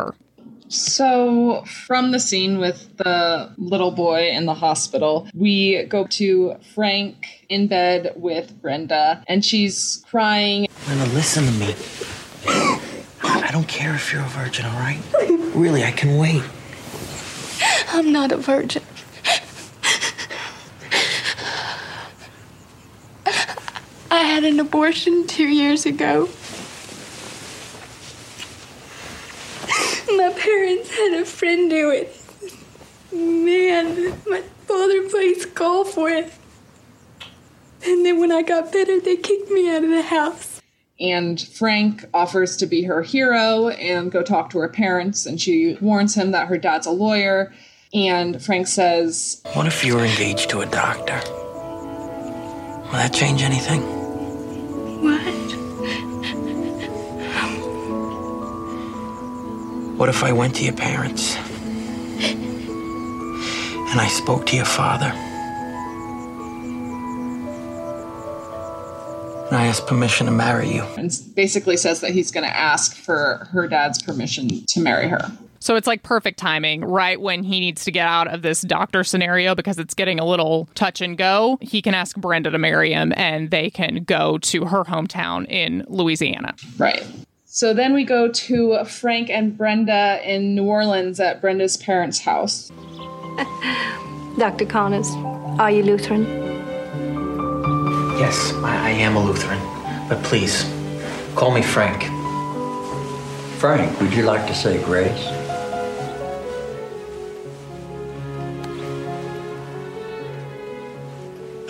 So, 0.69 1.63
from 1.63 2.11
the 2.11 2.19
scene 2.19 2.59
with 2.59 2.97
the 2.97 3.53
little 3.57 3.91
boy 3.91 4.29
in 4.29 4.45
the 4.45 4.53
hospital, 4.53 5.29
we 5.33 5.83
go 5.83 6.05
to 6.07 6.57
Frank 6.75 7.45
in 7.47 7.67
bed 7.67 8.11
with 8.17 8.61
Brenda, 8.61 9.23
and 9.27 9.45
she's 9.45 10.03
crying. 10.09 10.67
Lena, 10.89 11.05
listen 11.13 11.45
to 11.45 11.51
me. 11.53 11.75
I 13.23 13.49
don't 13.51 13.67
care 13.67 13.95
if 13.95 14.11
you're 14.11 14.23
a 14.23 14.27
virgin, 14.27 14.65
all 14.65 14.77
right? 14.79 14.99
Really, 15.55 15.85
I 15.85 15.91
can 15.91 16.17
wait. 16.17 16.43
I'm 17.93 18.11
not 18.11 18.33
a 18.33 18.37
virgin. 18.37 18.83
I 24.11 24.23
had 24.23 24.43
an 24.43 24.59
abortion 24.59 25.27
two 25.27 25.47
years 25.47 25.85
ago. 25.85 26.27
My 30.15 30.33
parents 30.37 30.89
had 30.95 31.13
a 31.13 31.25
friend 31.25 31.69
do 31.69 31.89
it. 31.89 32.15
Man, 33.11 34.17
my 34.27 34.41
father 34.65 35.09
plays 35.09 35.45
golf 35.45 35.97
with. 35.97 36.39
And 37.85 38.05
then 38.05 38.19
when 38.19 38.31
I 38.31 38.41
got 38.41 38.71
better, 38.71 38.99
they 38.99 39.15
kicked 39.15 39.49
me 39.49 39.69
out 39.73 39.83
of 39.83 39.89
the 39.89 40.01
house. 40.01 40.61
And 40.99 41.39
Frank 41.39 42.05
offers 42.13 42.57
to 42.57 42.65
be 42.65 42.83
her 42.83 43.03
hero 43.03 43.69
and 43.69 44.11
go 44.11 44.23
talk 44.23 44.49
to 44.51 44.59
her 44.59 44.69
parents, 44.69 45.25
and 45.25 45.39
she 45.39 45.77
warns 45.79 46.15
him 46.15 46.31
that 46.31 46.47
her 46.47 46.57
dad's 46.57 46.87
a 46.87 46.91
lawyer. 46.91 47.53
And 47.93 48.41
Frank 48.43 48.67
says, 48.67 49.41
What 49.53 49.67
if 49.67 49.85
you 49.85 49.95
were 49.95 50.05
engaged 50.05 50.49
to 50.49 50.61
a 50.61 50.65
doctor? 50.65 51.21
Will 52.87 52.93
that 52.93 53.13
change 53.13 53.43
anything? 53.43 53.81
What? 55.03 55.36
What 59.97 60.09
if 60.09 60.23
I 60.23 60.31
went 60.31 60.55
to 60.57 60.63
your 60.63 60.75
parents 60.75 61.35
and 63.89 63.99
I 63.99 64.07
spoke 64.07 64.45
to 64.45 64.55
your 64.55 64.63
father? 64.63 65.11
And 69.47 69.55
I 69.55 69.65
asked 69.65 69.87
permission 69.87 70.27
to 70.27 70.31
marry 70.31 70.69
you. 70.71 70.83
and 70.97 71.11
basically 71.35 71.77
says 71.77 72.01
that 72.01 72.11
he's 72.11 72.29
going 72.29 72.45
to 72.45 72.55
ask 72.55 72.95
for 72.95 73.47
her 73.51 73.67
dad's 73.67 73.99
permission 73.99 74.63
to 74.67 74.79
marry 74.79 75.07
her. 75.07 75.31
So 75.59 75.75
it's 75.75 75.87
like 75.87 76.03
perfect 76.03 76.37
timing, 76.37 76.85
right 76.85 77.19
when 77.19 77.43
he 77.43 77.59
needs 77.59 77.83
to 77.85 77.91
get 77.91 78.07
out 78.07 78.27
of 78.31 78.43
this 78.43 78.61
doctor 78.61 79.03
scenario 79.03 79.55
because 79.55 79.79
it's 79.79 79.95
getting 79.95 80.19
a 80.19 80.25
little 80.25 80.69
touch 80.75 81.01
and 81.01 81.17
go. 81.17 81.57
He 81.59 81.81
can 81.81 81.95
ask 81.95 82.15
Brenda 82.17 82.51
to 82.51 82.59
marry 82.59 82.93
him 82.93 83.13
and 83.17 83.49
they 83.49 83.71
can 83.71 84.03
go 84.03 84.37
to 84.37 84.65
her 84.65 84.83
hometown 84.83 85.47
in 85.49 85.85
Louisiana. 85.87 86.53
Right. 86.77 87.03
So 87.57 87.73
then 87.73 87.95
we 87.95 88.03
go 88.03 88.27
to 88.27 88.85
Frank 88.85 89.31
and 89.31 89.57
Brenda 89.57 90.21
in 90.23 90.53
New 90.53 90.65
Orleans 90.65 91.19
at 91.19 91.41
Brenda's 91.41 91.75
parents' 91.75 92.19
house. 92.19 92.69
Dr. 94.37 94.67
Connors, 94.67 95.09
are 95.57 95.71
you 95.71 95.81
Lutheran? 95.81 96.25
Yes, 98.19 98.53
I, 98.57 98.75
I 98.75 98.89
am 98.91 99.15
a 99.15 99.25
Lutheran. 99.25 99.57
But 100.07 100.21
please, 100.21 100.71
call 101.33 101.49
me 101.49 101.63
Frank. 101.63 102.03
Frank, 103.57 103.99
would 104.01 104.13
you 104.13 104.21
like 104.21 104.45
to 104.45 104.53
say 104.53 104.79
grace? 104.83 105.25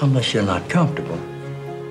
Unless 0.01 0.33
you're 0.33 0.43
not 0.43 0.69
comfortable. 0.69 1.17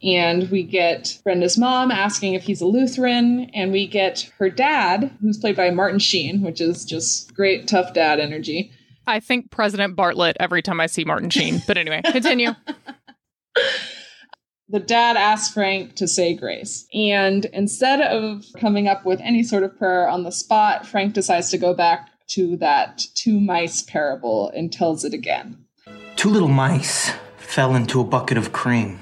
And 0.06 0.48
we 0.50 0.62
get 0.62 1.18
Brenda's 1.24 1.58
mom 1.58 1.90
asking 1.90 2.34
if 2.34 2.44
he's 2.44 2.60
a 2.60 2.66
Lutheran, 2.66 3.50
and 3.52 3.72
we 3.72 3.88
get 3.88 4.30
her 4.38 4.48
dad, 4.48 5.10
who's 5.20 5.36
played 5.36 5.56
by 5.56 5.70
Martin 5.70 5.98
Sheen, 5.98 6.42
which 6.42 6.60
is 6.60 6.84
just 6.84 7.34
great, 7.34 7.66
tough 7.66 7.92
dad 7.92 8.20
energy. 8.20 8.70
I 9.08 9.18
think 9.18 9.50
President 9.50 9.96
Bartlet 9.96 10.34
every 10.38 10.62
time 10.62 10.80
I 10.80 10.86
see 10.86 11.04
Martin 11.04 11.30
Sheen. 11.30 11.60
But 11.66 11.76
anyway, 11.76 12.02
continue. 12.04 12.52
the 14.68 14.80
dad 14.80 15.16
asks 15.16 15.52
Frank 15.52 15.96
to 15.96 16.06
say 16.06 16.34
grace. 16.34 16.86
And 16.94 17.44
instead 17.46 18.00
of 18.00 18.44
coming 18.60 18.88
up 18.88 19.04
with 19.04 19.20
any 19.20 19.42
sort 19.42 19.64
of 19.64 19.76
prayer 19.76 20.08
on 20.08 20.22
the 20.22 20.32
spot, 20.32 20.86
Frank 20.86 21.14
decides 21.14 21.50
to 21.50 21.58
go 21.58 21.74
back 21.74 22.10
to 22.28 22.56
that 22.58 23.02
two 23.14 23.40
mice 23.40 23.82
parable 23.82 24.50
and 24.50 24.72
tells 24.72 25.04
it 25.04 25.14
again. 25.14 25.64
Two 26.16 26.30
little 26.30 26.48
mice 26.48 27.10
fell 27.38 27.74
into 27.74 28.00
a 28.00 28.04
bucket 28.04 28.38
of 28.38 28.52
cream. 28.52 29.00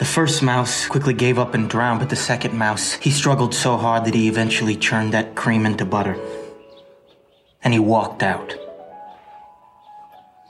The 0.00 0.06
first 0.06 0.42
mouse 0.42 0.86
quickly 0.86 1.12
gave 1.12 1.38
up 1.38 1.52
and 1.52 1.68
drowned, 1.68 2.00
but 2.00 2.08
the 2.08 2.16
second 2.16 2.54
mouse, 2.54 2.94
he 2.94 3.10
struggled 3.10 3.54
so 3.54 3.76
hard 3.76 4.06
that 4.06 4.14
he 4.14 4.28
eventually 4.28 4.74
churned 4.74 5.12
that 5.12 5.34
cream 5.34 5.66
into 5.66 5.84
butter. 5.84 6.16
And 7.62 7.74
he 7.74 7.80
walked 7.80 8.22
out. 8.22 8.54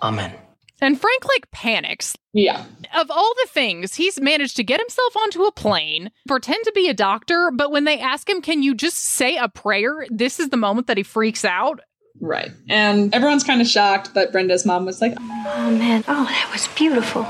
Amen. 0.00 0.32
And 0.80 1.00
Frank 1.00 1.24
like 1.24 1.50
panics. 1.50 2.16
Yeah. 2.32 2.64
Of 2.94 3.10
all 3.10 3.34
the 3.42 3.48
things, 3.50 3.96
he's 3.96 4.20
managed 4.20 4.54
to 4.54 4.62
get 4.62 4.78
himself 4.78 5.16
onto 5.16 5.42
a 5.42 5.50
plane, 5.50 6.12
pretend 6.28 6.64
to 6.66 6.72
be 6.72 6.88
a 6.88 6.94
doctor, 6.94 7.50
but 7.52 7.72
when 7.72 7.82
they 7.82 7.98
ask 7.98 8.30
him, 8.30 8.42
can 8.42 8.62
you 8.62 8.72
just 8.72 8.98
say 8.98 9.36
a 9.36 9.48
prayer? 9.48 10.06
This 10.10 10.38
is 10.38 10.50
the 10.50 10.56
moment 10.56 10.86
that 10.86 10.96
he 10.96 11.02
freaks 11.02 11.44
out. 11.44 11.80
Right. 12.20 12.52
And 12.68 13.12
everyone's 13.12 13.42
kind 13.42 13.60
of 13.60 13.66
shocked, 13.66 14.10
but 14.14 14.30
Brenda's 14.30 14.64
mom 14.64 14.84
was 14.86 15.00
like, 15.00 15.14
Oh 15.18 15.74
man, 15.76 16.04
oh, 16.06 16.24
that 16.24 16.50
was 16.52 16.68
beautiful. 16.68 17.26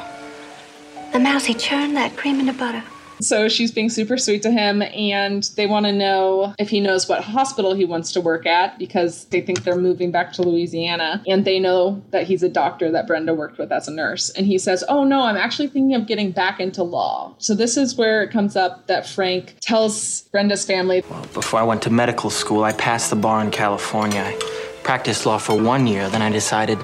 The 1.13 1.19
mousy 1.19 1.55
churned 1.55 1.97
that 1.97 2.17
cream 2.17 2.39
into 2.39 2.53
butter. 2.53 2.85
So 3.21 3.49
she's 3.49 3.71
being 3.71 3.91
super 3.91 4.17
sweet 4.17 4.43
to 4.43 4.51
him, 4.51 4.81
and 4.81 5.43
they 5.57 5.67
want 5.67 5.87
to 5.87 5.93
know 5.93 6.55
if 6.59 6.71
he 6.71 6.81
knows 6.81 7.09
what 7.09 7.23
hospital 7.23 7.75
he 7.75 7.85
wants 7.85 8.13
to 8.13 8.21
work 8.21 8.47
at 8.47 8.79
because 8.79 9.27
they 9.27 9.41
think 9.41 9.65
they're 9.65 9.77
moving 9.77 10.11
back 10.11 10.33
to 10.35 10.43
Louisiana. 10.43 11.23
And 11.27 11.45
they 11.45 11.59
know 11.59 12.03
that 12.11 12.27
he's 12.27 12.43
a 12.43 12.49
doctor 12.49 12.91
that 12.93 13.07
Brenda 13.07 13.35
worked 13.35 13.59
with 13.59 13.73
as 13.73 13.89
a 13.89 13.91
nurse. 13.91 14.31
And 14.31 14.47
he 14.47 14.57
says, 14.57 14.85
Oh, 14.89 15.05
no, 15.05 15.23
I'm 15.23 15.37
actually 15.37 15.69
thinking 15.69 15.95
of 15.95 16.07
getting 16.07 16.31
back 16.31 16.61
into 16.61 16.83
law. 16.83 17.35
So 17.39 17.55
this 17.55 17.77
is 17.77 17.97
where 17.97 18.23
it 18.23 18.31
comes 18.31 18.57
up 18.57 18.87
that 18.87 19.07
Frank 19.07 19.57
tells 19.61 20.23
Brenda's 20.33 20.65
family. 20.65 21.03
Before 21.35 21.61
I 21.61 21.65
went 21.65 21.83
to 21.83 21.91
medical 21.91 22.31
school, 22.31 22.65
I 22.65 22.73
passed 22.73 23.11
the 23.11 23.17
bar 23.17 23.43
in 23.43 23.51
California. 23.51 24.23
I 24.23 24.39
practiced 24.83 25.27
law 25.27 25.39
for 25.39 25.61
one 25.61 25.87
year, 25.87 26.09
then 26.09 26.23
I 26.23 26.31
decided, 26.31 26.79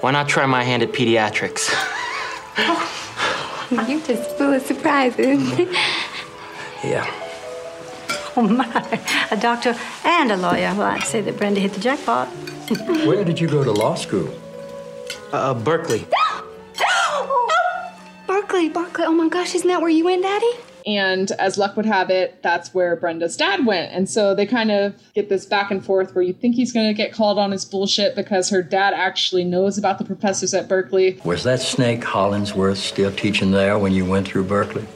why 0.00 0.10
not 0.10 0.28
try 0.28 0.44
my 0.44 0.62
hand 0.62 0.82
at 0.82 0.92
pediatrics? 0.92 1.72
You're 3.88 4.00
just 4.00 4.36
full 4.36 4.52
of 4.52 4.62
surprises. 4.62 5.68
Yeah. 6.84 7.06
oh 8.36 8.42
my, 8.42 8.66
a 9.30 9.36
doctor 9.36 9.76
and 10.04 10.32
a 10.32 10.36
lawyer. 10.36 10.74
Well, 10.74 10.82
I'd 10.82 11.04
say 11.04 11.20
that 11.20 11.38
Brenda 11.38 11.60
hit 11.60 11.74
the 11.74 11.80
jackpot. 11.80 12.26
Where 13.06 13.22
did 13.22 13.38
you 13.38 13.46
go 13.46 13.62
to 13.62 13.70
law 13.70 13.94
school? 13.94 14.28
Uh, 15.32 15.54
Berkeley. 15.54 16.04
Berkeley, 18.26 18.68
Berkeley. 18.68 19.04
Oh 19.04 19.12
my 19.12 19.28
gosh, 19.28 19.54
isn't 19.54 19.68
that 19.68 19.80
where 19.80 19.90
you 19.90 20.04
went, 20.04 20.22
Daddy? 20.22 20.50
And 20.86 21.30
as 21.32 21.58
luck 21.58 21.76
would 21.76 21.86
have 21.86 22.10
it, 22.10 22.42
that's 22.42 22.74
where 22.74 22.96
Brenda's 22.96 23.36
dad 23.36 23.64
went. 23.64 23.92
And 23.92 24.08
so 24.08 24.34
they 24.34 24.46
kind 24.46 24.70
of 24.70 24.94
get 25.14 25.28
this 25.28 25.46
back 25.46 25.70
and 25.70 25.84
forth 25.84 26.14
where 26.14 26.24
you 26.24 26.32
think 26.32 26.56
he's 26.56 26.72
going 26.72 26.88
to 26.88 26.94
get 26.94 27.12
called 27.12 27.38
on 27.38 27.52
his 27.52 27.64
bullshit 27.64 28.16
because 28.16 28.50
her 28.50 28.62
dad 28.62 28.92
actually 28.94 29.44
knows 29.44 29.78
about 29.78 29.98
the 29.98 30.04
professors 30.04 30.54
at 30.54 30.68
Berkeley. 30.68 31.20
Was 31.24 31.44
that 31.44 31.60
snake 31.60 32.02
Hollingsworth 32.02 32.78
still 32.78 33.12
teaching 33.12 33.52
there 33.52 33.78
when 33.78 33.92
you 33.92 34.04
went 34.04 34.26
through 34.26 34.44
Berkeley? 34.44 34.86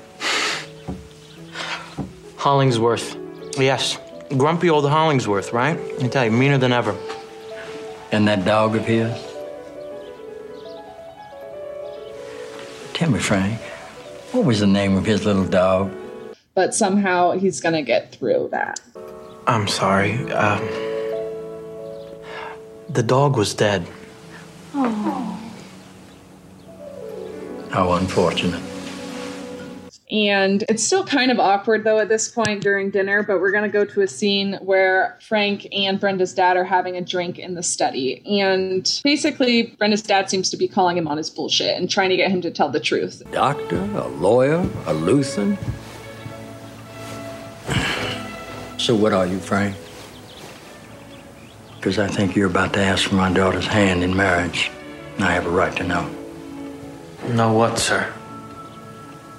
Hollingsworth. 2.36 3.16
Yes. 3.58 3.98
Grumpy 4.36 4.70
old 4.70 4.88
Hollingsworth, 4.88 5.52
right? 5.52 5.78
I 6.00 6.08
tell 6.08 6.24
you, 6.24 6.32
meaner 6.32 6.58
than 6.58 6.72
ever. 6.72 6.96
And 8.12 8.26
that 8.28 8.44
dog 8.44 8.74
of 8.76 8.84
his? 8.84 9.12
Tell 12.92 13.10
me, 13.10 13.18
Frank, 13.18 13.60
what 14.36 14.44
was 14.44 14.60
the 14.60 14.66
name 14.66 14.96
of 14.96 15.06
his 15.06 15.24
little 15.24 15.46
dog? 15.46 15.90
But 16.54 16.74
somehow 16.74 17.32
he's 17.32 17.60
going 17.60 17.74
to 17.74 17.82
get 17.82 18.14
through 18.14 18.48
that. 18.52 18.80
I'm 19.46 19.66
sorry. 19.66 20.30
Um, 20.30 20.60
the 22.90 23.02
dog 23.02 23.36
was 23.36 23.54
dead. 23.54 23.86
Oh. 24.74 25.40
How 27.70 27.92
unfortunate. 27.92 28.62
And 30.10 30.62
it's 30.68 30.84
still 30.84 31.04
kind 31.04 31.32
of 31.32 31.40
awkward 31.40 31.82
though 31.82 31.98
at 31.98 32.08
this 32.08 32.28
point 32.28 32.62
during 32.62 32.90
dinner, 32.90 33.24
but 33.24 33.40
we're 33.40 33.50
going 33.50 33.64
to 33.64 33.68
go 33.68 33.84
to 33.84 34.02
a 34.02 34.06
scene 34.06 34.54
where 34.62 35.18
Frank 35.20 35.66
and 35.72 35.98
Brenda's 35.98 36.32
dad 36.32 36.56
are 36.56 36.64
having 36.64 36.96
a 36.96 37.00
drink 37.00 37.38
in 37.40 37.54
the 37.54 37.62
study. 37.62 38.22
And 38.40 39.00
basically, 39.02 39.74
Brenda's 39.78 40.02
dad 40.02 40.30
seems 40.30 40.48
to 40.50 40.56
be 40.56 40.68
calling 40.68 40.96
him 40.96 41.08
on 41.08 41.16
his 41.16 41.28
bullshit 41.28 41.76
and 41.76 41.90
trying 41.90 42.10
to 42.10 42.16
get 42.16 42.30
him 42.30 42.40
to 42.42 42.50
tell 42.52 42.68
the 42.68 42.78
truth. 42.78 43.22
Doctor, 43.32 43.80
a 43.96 44.06
lawyer, 44.06 44.68
a 44.86 44.94
Lutheran? 44.94 45.58
So, 48.78 48.94
what 48.94 49.12
are 49.12 49.26
you, 49.26 49.38
Frank? 49.38 49.74
Because 51.76 51.98
I 51.98 52.06
think 52.06 52.36
you're 52.36 52.50
about 52.50 52.72
to 52.74 52.80
ask 52.80 53.08
for 53.08 53.14
my 53.16 53.32
daughter's 53.32 53.66
hand 53.66 54.04
in 54.04 54.14
marriage. 54.14 54.70
And 55.16 55.24
I 55.24 55.32
have 55.32 55.46
a 55.46 55.50
right 55.50 55.74
to 55.76 55.82
know. 55.82 56.08
Know 57.28 57.52
what, 57.52 57.78
sir? 57.78 58.12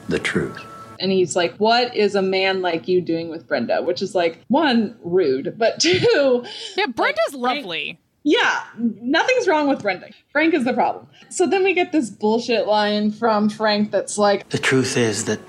The 0.10 0.20
truth. 0.20 0.64
And 1.00 1.12
he's 1.12 1.36
like, 1.36 1.56
What 1.58 1.96
is 1.96 2.16
a 2.16 2.22
man 2.22 2.62
like 2.62 2.88
you 2.88 3.02
doing 3.02 3.30
with 3.30 3.48
Brenda? 3.48 3.82
Which 3.84 4.02
is 4.02 4.16
like, 4.16 4.40
one, 4.48 4.98
rude, 5.04 5.56
but 5.58 5.80
two, 5.82 6.44
Yeah, 6.76 6.88
Brenda's 6.88 7.34
lovely. 7.34 8.00
yeah, 8.24 8.64
nothing's 8.78 9.48
wrong 9.48 9.68
with 9.68 9.82
Brenda. 9.82 10.10
Frank 10.32 10.54
is 10.54 10.64
the 10.66 10.74
problem. 10.74 11.08
So 11.30 11.46
then 11.46 11.64
we 11.64 11.74
get 11.74 11.92
this 11.92 12.10
bullshit 12.10 12.66
line 12.68 13.12
from 13.12 13.50
Frank 13.50 13.92
that's 13.92 14.18
like, 14.18 14.50
The 14.50 14.58
truth 14.58 14.98
is 14.98 15.26
that 15.26 15.40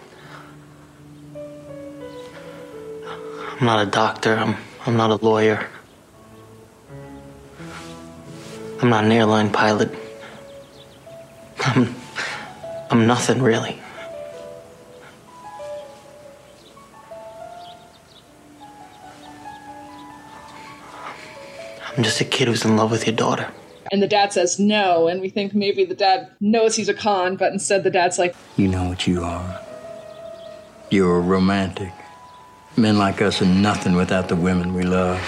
I'm 3.60 3.66
not 3.66 3.86
a 3.86 3.90
doctor. 3.90 4.34
I'm 4.36 4.56
I'm 4.86 4.96
not 4.96 5.10
a 5.10 5.16
lawyer. 5.24 5.66
I'm 8.80 8.88
not 8.90 9.04
an 9.04 9.10
airline 9.12 9.50
pilot. 9.50 9.92
I'm 11.60 11.94
I'm 12.90 13.06
nothing 13.06 13.42
really. 13.42 13.80
I'm 21.98 22.04
just 22.04 22.20
a 22.20 22.24
kid 22.24 22.46
who's 22.46 22.64
in 22.64 22.76
love 22.76 22.92
with 22.92 23.08
your 23.08 23.16
daughter. 23.16 23.50
and 23.90 24.00
the 24.00 24.06
dad 24.06 24.32
says 24.32 24.60
no. 24.60 25.08
And 25.08 25.20
we 25.20 25.30
think 25.30 25.52
maybe 25.52 25.84
the 25.84 25.96
dad 25.96 26.30
knows 26.38 26.76
he's 26.76 26.88
a 26.88 26.94
con, 26.94 27.34
but 27.34 27.52
instead 27.52 27.82
the 27.82 27.90
dad's 27.90 28.20
like, 28.20 28.36
You 28.56 28.68
know 28.68 28.88
what 28.88 29.08
you 29.08 29.24
are. 29.24 29.60
You're 30.90 31.16
a 31.16 31.20
romantic. 31.20 31.92
Men 32.76 32.98
like 32.98 33.20
us 33.20 33.42
are 33.42 33.46
nothing 33.46 33.96
without 33.96 34.28
the 34.28 34.36
women 34.36 34.74
we 34.74 34.84
love. 34.84 35.18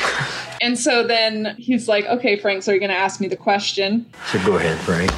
and 0.62 0.78
so 0.78 1.05
then 1.05 1.56
he's 1.59 1.88
like, 1.88 2.05
Okay, 2.06 2.36
Frank, 2.38 2.62
so 2.62 2.70
you're 2.70 2.78
going 2.78 2.90
to 2.90 2.97
ask 2.97 3.20
me 3.20 3.26
the 3.26 3.36
question. 3.36 4.06
So 4.30 4.38
go 4.47 4.56
ahead, 4.56 4.78
Frank. 4.78 5.10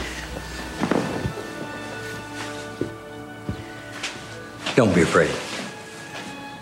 Don't 4.75 4.95
be 4.95 5.03
afraid. 5.03 5.29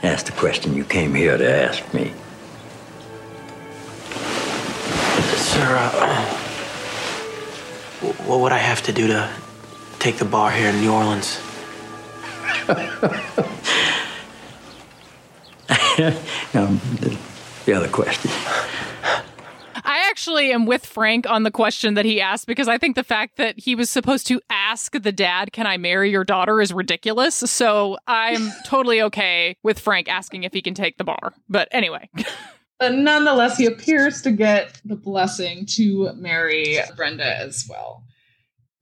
Ask 0.03 0.27
the 0.27 0.33
question 0.33 0.75
you 0.75 0.83
came 0.83 1.15
here 1.15 1.39
to 1.39 1.49
ask 1.49 1.95
me. 1.95 2.13
Sir, 5.61 5.77
uh, 5.77 6.25
what 8.25 8.41
would 8.41 8.53
I 8.53 8.57
have 8.57 8.81
to 8.85 8.95
do 8.95 9.09
to 9.09 9.29
take 9.99 10.17
the 10.17 10.25
bar 10.25 10.51
here 10.51 10.71
in 10.71 10.81
New 10.81 10.91
Orleans? 10.91 11.39
um, 16.55 16.81
the, 17.01 17.15
the 17.67 17.75
other 17.75 17.89
question. 17.89 18.31
I 19.85 20.07
actually 20.09 20.51
am 20.51 20.65
with 20.65 20.87
Frank 20.87 21.29
on 21.29 21.43
the 21.43 21.51
question 21.51 21.93
that 21.93 22.07
he 22.07 22.23
asked 22.23 22.47
because 22.47 22.67
I 22.67 22.79
think 22.79 22.97
the 22.97 23.05
fact 23.05 23.37
that 23.37 23.59
he 23.59 23.75
was 23.75 23.91
supposed 23.91 24.27
to 24.29 24.41
ask 24.49 24.93
the 24.93 25.13
dad, 25.13 25.53
Can 25.53 25.67
I 25.67 25.77
marry 25.77 26.11
your 26.11 26.25
daughter, 26.25 26.63
is 26.63 26.73
ridiculous. 26.73 27.35
So 27.35 27.99
I'm 28.07 28.51
totally 28.65 29.03
okay 29.03 29.59
with 29.63 29.79
Frank 29.79 30.09
asking 30.09 30.45
if 30.45 30.55
he 30.55 30.63
can 30.63 30.73
take 30.73 30.97
the 30.97 31.05
bar. 31.05 31.35
But 31.51 31.69
anyway. 31.71 32.09
But 32.81 32.95
nonetheless, 32.95 33.59
he 33.59 33.67
appears 33.67 34.23
to 34.23 34.33
get 34.33 34.81
the 34.87 34.97
blessing 34.97 35.67
to 35.75 36.15
marry 36.15 36.79
Brenda 36.97 37.37
as 37.37 37.67
well. 37.69 38.05